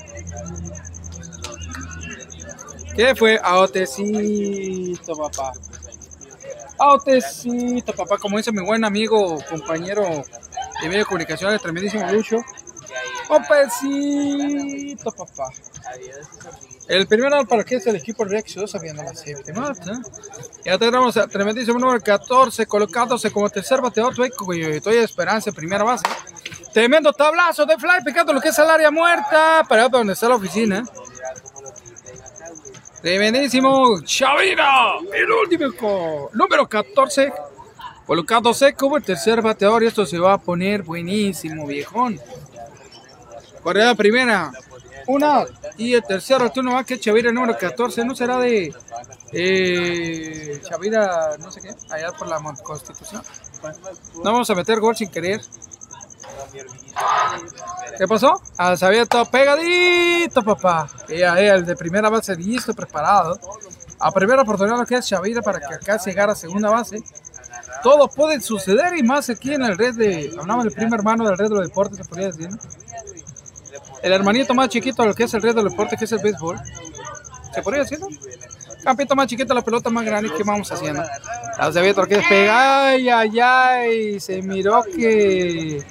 ¿Qué 2.95 3.15
fue? 3.15 3.41
Autecito, 3.43 5.17
papá. 5.17 5.53
Autecito, 6.79 7.93
papá. 7.93 8.19
Como 8.19 8.37
dice 8.37 8.53
mi 8.53 8.65
buen 8.65 8.85
amigo, 8.85 9.39
compañero 9.49 10.03
de 10.03 10.89
medio 10.89 11.01
de 11.01 11.05
comunicación, 11.05 11.53
el 11.53 11.61
tremendísimo 11.61 12.07
Lucho. 12.11 12.37
Autecito, 13.29 15.11
papá. 15.11 15.49
El 16.89 17.07
primero 17.07 17.45
para 17.47 17.65
que 17.65 17.77
es 17.77 17.87
el 17.87 17.97
equipo 17.97 18.25
Rexo, 18.25 18.67
sabiendo 18.67 19.03
la 19.03 19.15
séptima. 19.15 19.73
Ya 20.65 20.79
tenemos 20.79 21.17
el 21.17 21.29
tremendísimo 21.29 21.79
número 21.79 22.01
14, 22.01 22.67
colocándose 22.67 23.31
como 23.31 23.49
tercer 23.49 23.81
bateador. 23.81 24.15
Estoy 24.27 24.97
esperanza 24.97 25.51
primera 25.53 25.85
base. 25.85 26.05
Tremendo 26.73 27.13
tablazo 27.13 27.67
de 27.67 27.77
fly, 27.77 28.03
picando 28.05 28.33
lo 28.33 28.41
que 28.41 28.49
es 28.49 28.59
el 28.59 28.69
área 28.69 28.91
muerta. 28.91 29.65
Para 29.69 29.89
donde 29.89 30.15
está 30.15 30.29
la 30.29 30.37
oficina. 30.37 30.85
Tremendísimo 33.03 34.01
Chavira, 34.05 34.95
el 35.13 35.31
último 35.31 36.31
número 36.33 36.69
14. 36.69 37.33
Colocándose 38.07 38.75
como 38.75 38.97
el 38.97 39.03
tercer 39.03 39.43
bateador. 39.43 39.83
Y 39.83 39.87
esto 39.87 40.07
se 40.07 40.19
va 40.19 40.35
a 40.35 40.39
poner 40.39 40.83
buenísimo, 40.83 41.67
viejón. 41.67 42.19
Correa 43.63 43.95
primera. 43.95 44.51
Una. 45.07 45.45
Y 45.77 45.95
el 45.95 46.03
tercero 46.03 46.51
turno 46.51 46.75
va 46.75 46.85
que 46.85 46.99
Chavira 46.99 47.33
número 47.33 47.57
14. 47.59 48.05
No 48.05 48.15
será 48.15 48.39
de 48.39 48.73
eh, 49.33 50.61
Chavira, 50.63 51.37
no 51.39 51.51
sé 51.51 51.61
qué, 51.61 51.75
allá 51.91 52.13
por 52.13 52.29
la 52.29 52.41
Constitución. 52.63 53.23
No 54.17 54.33
vamos 54.33 54.49
a 54.49 54.55
meter 54.55 54.81
gol 54.81 54.97
sin 54.97 55.11
querer. 55.11 55.41
¿Qué 57.99 58.09
pasó? 58.09 58.41
Ah, 58.57 58.77
se 58.77 58.87
había 58.87 59.07
todo 59.07 59.25
pegadito, 59.27 60.43
papá. 60.43 60.89
El 61.09 61.65
de 61.65 61.77
primera 61.77 62.09
base 62.09 62.37
listo, 62.37 62.75
preparado. 62.75 63.39
A 63.99 64.11
primera 64.11 64.43
oportunidad 64.43 64.79
lo 64.79 64.87
que 64.87 64.97
es 64.97 65.07
Chavira 65.07 65.43
para 65.43 65.61
que 65.61 65.75
acá 65.75 65.97
llegara 65.99 66.33
a 66.33 66.37
segunda 66.37 66.71
base. 66.71 67.03
Todo 67.83 68.09
puede 68.09 68.41
suceder 68.41 68.97
y 68.97 69.03
más 69.03 69.31
aquí 69.31 69.55
en 69.55 69.63
el 69.63 69.79
red 69.79 69.95
de. 69.95 70.35
Hablamos 70.39 70.65
del 70.65 70.73
primer 70.73 71.01
hermano 71.01 71.25
del 71.25 71.39
red 71.39 71.49
de 71.49 71.55
los 71.55 71.69
deportes, 71.69 71.99
se 71.99 72.05
podría 72.05 72.27
decir. 72.29 72.49
El 74.03 74.13
hermanito 74.13 74.55
más 74.55 74.69
chiquito 74.69 75.05
lo 75.07 75.15
que 75.15 75.25
es 75.25 75.35
el 75.35 75.43
red 75.43 75.55
de 75.55 75.63
los 75.63 75.73
deportes, 75.73 75.99
que 75.99 76.05
es 76.05 76.13
el 76.13 76.19
béisbol. 76.19 76.61
¿Se 77.55 77.63
podría 77.63 77.83
decir? 77.83 78.01
No? 78.01 78.09
Campito 78.83 79.15
más 79.15 79.29
chiquito, 79.29 79.55
la 79.55 79.63
pelota 79.63 79.91
más 79.91 80.05
grande, 80.05 80.33
¿qué 80.37 80.43
vamos 80.43 80.71
haciendo? 80.73 81.05
La 81.59 81.73
se 81.73 81.79
había 81.79 81.95
que 81.95 82.17
despega. 82.17 82.89
Ay, 82.89 83.09
ay, 83.09 83.41
ay. 83.41 84.21
Se 84.21 84.43
miró 84.43 84.83
que. 84.83 85.85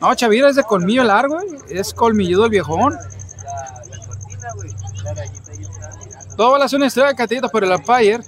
No, 0.00 0.14
Chavira 0.14 0.48
es 0.48 0.56
de 0.56 0.62
colmillo 0.62 1.02
largo, 1.02 1.38
es 1.68 1.92
colmilludo 1.92 2.44
el 2.44 2.50
viejón. 2.50 2.96
Dos 6.36 6.52
balas 6.52 6.72
una 6.72 6.86
estrella 6.86 7.14
catita 7.14 7.48
por 7.48 7.64
el 7.64 7.72
umpire. 7.72 8.20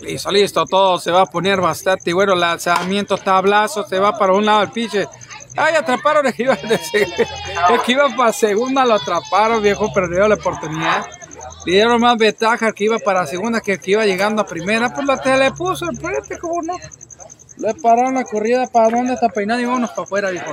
Listo, 0.00 0.30
listo, 0.30 0.64
todo 0.66 0.98
se 0.98 1.10
va 1.10 1.22
a 1.22 1.26
poner 1.26 1.60
bastante 1.60 2.12
bueno. 2.14 2.34
Lanzamiento, 2.34 3.18
tablazo, 3.18 3.84
se 3.84 3.98
va 3.98 4.16
para 4.18 4.32
un 4.32 4.46
lado 4.46 4.62
el 4.62 4.70
piche. 4.70 5.06
Ay, 5.56 5.74
atraparon 5.74 6.26
el 6.26 6.34
que 6.34 7.92
iba 7.92 8.08
para 8.16 8.32
segunda, 8.32 8.84
lo 8.84 8.94
atraparon, 8.94 9.62
viejo, 9.62 9.92
perdió 9.92 10.26
la 10.26 10.34
oportunidad. 10.36 11.06
Le 11.64 11.72
dieron 11.72 12.00
más 12.00 12.16
ventaja 12.18 12.72
que 12.72 12.84
iba 12.84 12.98
para 12.98 13.26
segunda 13.26 13.60
que 13.60 13.80
iba 13.86 14.04
llegando 14.04 14.42
a 14.42 14.46
primera. 14.46 14.92
Pues 14.92 15.06
la 15.06 15.20
te 15.20 15.36
le 15.36 15.50
puso 15.52 15.88
el 15.90 15.96
frente, 15.96 16.38
como 16.38 16.62
no. 16.62 16.76
Le 17.56 17.74
pararon 17.74 18.14
la 18.14 18.24
corrida 18.24 18.66
para 18.66 18.90
dónde 18.90 19.14
está 19.14 19.28
peinado 19.28 19.60
y 19.60 19.64
vámonos 19.64 19.90
para 19.90 20.02
afuera, 20.02 20.30
viejo. 20.30 20.52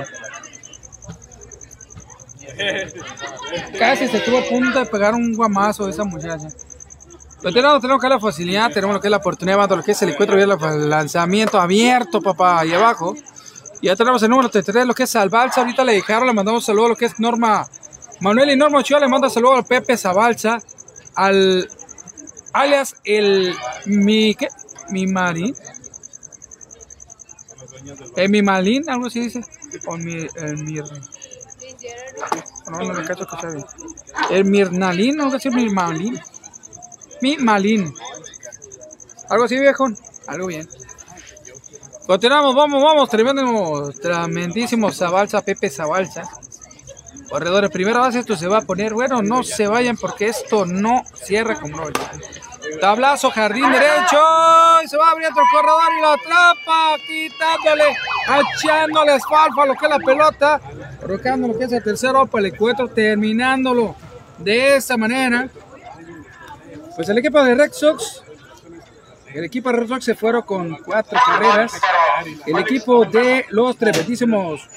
Casi 3.78 4.08
se 4.08 4.18
estuvo 4.18 4.38
a 4.38 4.42
punto 4.42 4.78
de 4.78 4.86
pegar 4.86 5.14
un 5.14 5.32
guamazo 5.34 5.88
esa 5.88 6.04
muchacha. 6.04 6.48
Lo 7.42 7.52
tenemos, 7.52 7.80
tenemos 7.80 8.00
que 8.00 8.08
la 8.08 8.20
facilidad, 8.20 8.70
tenemos 8.70 8.94
lo 8.94 9.00
que 9.00 9.08
es 9.08 9.10
la 9.10 9.16
oportunidad, 9.16 9.58
mando 9.58 9.76
lo 9.76 9.82
que 9.82 9.92
es 9.92 10.02
el 10.02 10.10
encuentro, 10.10 10.38
el 10.38 10.88
lanzamiento 10.88 11.60
abierto, 11.60 12.20
papá, 12.20 12.60
ahí 12.60 12.72
abajo. 12.72 13.16
Y 13.80 13.88
ya 13.88 13.96
tenemos 13.96 14.22
el 14.22 14.30
número 14.30 14.48
33, 14.48 14.86
lo 14.86 14.94
que 14.94 15.02
es 15.02 15.16
Albalza. 15.16 15.60
Ahorita 15.60 15.82
le 15.82 15.94
dejaron, 15.94 16.28
le 16.28 16.32
mandamos 16.32 16.64
saludos 16.64 16.86
a 16.86 16.88
lo 16.90 16.96
que 16.96 17.06
es 17.06 17.18
Norma 17.18 17.66
Manuel 18.20 18.50
y 18.50 18.56
Norma 18.56 18.78
Ochoa. 18.78 19.00
Le 19.00 19.08
manda 19.08 19.28
saludos 19.28 19.56
al 19.56 19.64
Pepe 19.64 19.96
Zabalza, 19.96 20.58
al 21.14 21.68
alias 22.52 22.96
el 23.04 23.54
mi, 23.86 24.34
¿qué? 24.34 24.48
Mi 24.90 25.06
Marín. 25.06 25.54
El 28.16 28.30
mi 28.30 28.42
Malín, 28.42 28.88
algo 28.88 29.06
así 29.06 29.20
dice. 29.20 29.40
O 29.86 29.96
mi, 29.96 30.14
el 30.14 30.64
mir. 30.64 30.84
No, 32.70 32.78
no 32.78 32.94
me 32.94 33.04
cacho 33.04 33.26
que. 33.26 34.34
El 34.34 34.44
Mirnalín, 34.44 35.20
algo 35.20 35.36
así, 35.36 35.50
mi 35.50 35.68
Malín. 35.68 36.20
Mi 37.20 37.36
Malín. 37.38 37.92
Algo 39.28 39.44
así, 39.44 39.58
viejo. 39.58 39.88
Algo 40.26 40.46
bien. 40.46 40.68
Continuamos, 42.06 42.54
vamos, 42.54 42.82
vamos. 42.82 43.08
Tremendo, 43.08 43.90
tremendísimo 43.92 44.92
Zabalza, 44.92 45.42
Pepe 45.42 45.70
Zabalza. 45.70 46.22
Corredores, 47.32 47.70
primera 47.70 47.98
base, 47.98 48.18
esto 48.18 48.36
se 48.36 48.46
va 48.46 48.58
a 48.58 48.60
poner. 48.60 48.92
Bueno, 48.92 49.22
no 49.22 49.42
se 49.42 49.66
vayan 49.66 49.96
porque 49.96 50.28
esto 50.28 50.66
no 50.66 51.02
cierra 51.14 51.58
como 51.58 51.78
no. 51.78 51.84
Tablazo, 52.78 53.30
jardín 53.30 53.72
derecho. 53.72 54.18
Y 54.84 54.88
se 54.88 54.98
va 54.98 55.08
abriendo 55.08 55.40
el 55.40 55.46
corredor 55.50 55.92
y 55.96 56.00
lo 56.02 56.08
atrapa. 56.10 56.96
Quitándole, 57.06 57.96
echándole 58.54 59.12
asfalto 59.12 59.62
a 59.62 59.66
lo 59.66 59.74
que 59.74 59.86
es 59.86 59.90
la 59.90 59.98
pelota. 59.98 60.60
Colocando 61.00 61.48
lo 61.48 61.58
que 61.58 61.64
es 61.64 61.72
el 61.72 61.82
tercero 61.82 62.26
para 62.26 62.46
el 62.46 62.52
encuentro, 62.52 62.88
terminándolo 62.88 63.96
de 64.36 64.76
esta 64.76 64.98
manera. 64.98 65.48
Pues 66.94 67.08
el 67.08 67.16
equipo 67.16 67.42
de 67.42 67.54
Red 67.54 67.72
Sox 67.72 68.22
el 69.34 69.44
equipo 69.44 69.70
de 69.70 69.78
Red 69.78 69.88
Sox 69.88 70.04
se 70.04 70.14
fueron 70.14 70.42
con 70.42 70.76
cuatro 70.76 71.18
carreras. 71.24 71.72
El 72.46 72.58
equipo 72.58 73.04
de 73.04 73.46
los 73.50 73.76
tremendísimos 73.76 74.68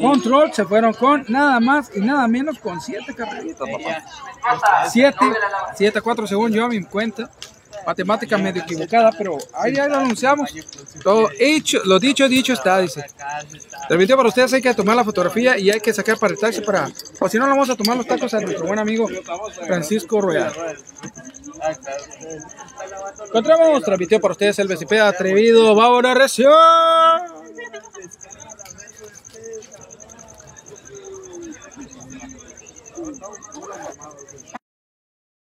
Control 0.00 0.52
se 0.52 0.64
fueron 0.64 0.92
con 0.92 1.24
nada 1.28 1.60
más 1.60 1.90
y 1.94 2.00
nada 2.00 2.26
menos 2.26 2.58
con 2.58 2.80
siete 2.80 3.14
carreritas, 3.14 3.68
papá. 3.68 4.88
Siete, 4.88 5.24
siete 5.76 5.98
a 5.98 6.02
cuatro 6.02 6.26
según 6.26 6.52
yo 6.52 6.64
a 6.64 6.68
mi 6.68 6.82
cuenta. 6.84 7.30
Matemática 7.86 8.38
medio 8.38 8.62
equivocada, 8.62 9.10
pero 9.16 9.36
ahí 9.52 9.74
ya 9.74 9.86
lo 9.86 9.98
anunciamos. 9.98 10.54
Todo 11.02 11.28
hecho, 11.38 11.80
lo 11.84 11.98
dicho, 11.98 12.28
dicho 12.28 12.54
está, 12.54 12.78
dice. 12.78 13.04
Transmitió 13.88 14.16
para 14.16 14.28
ustedes, 14.30 14.54
hay 14.54 14.62
que 14.62 14.72
tomar 14.72 14.96
la 14.96 15.04
fotografía 15.04 15.58
y 15.58 15.70
hay 15.70 15.80
que 15.80 15.92
sacar 15.92 16.18
para 16.18 16.32
el 16.32 16.40
taxi 16.40 16.62
para... 16.62 16.88
O 17.20 17.28
si 17.28 17.36
no, 17.36 17.44
le 17.44 17.50
vamos 17.50 17.68
a 17.68 17.76
tomar 17.76 17.96
los 17.96 18.06
tacos 18.06 18.32
a 18.32 18.40
nuestro 18.40 18.66
buen 18.66 18.78
amigo 18.78 19.06
Francisco 19.66 20.20
Royal. 20.20 20.52
Encontramos, 23.26 23.82
transmitió 23.82 24.20
para 24.20 24.32
ustedes 24.32 24.58
el 24.58 24.68
BCP 24.68 24.92
atrevido, 25.00 25.74
va 25.74 25.86
a 25.86 25.88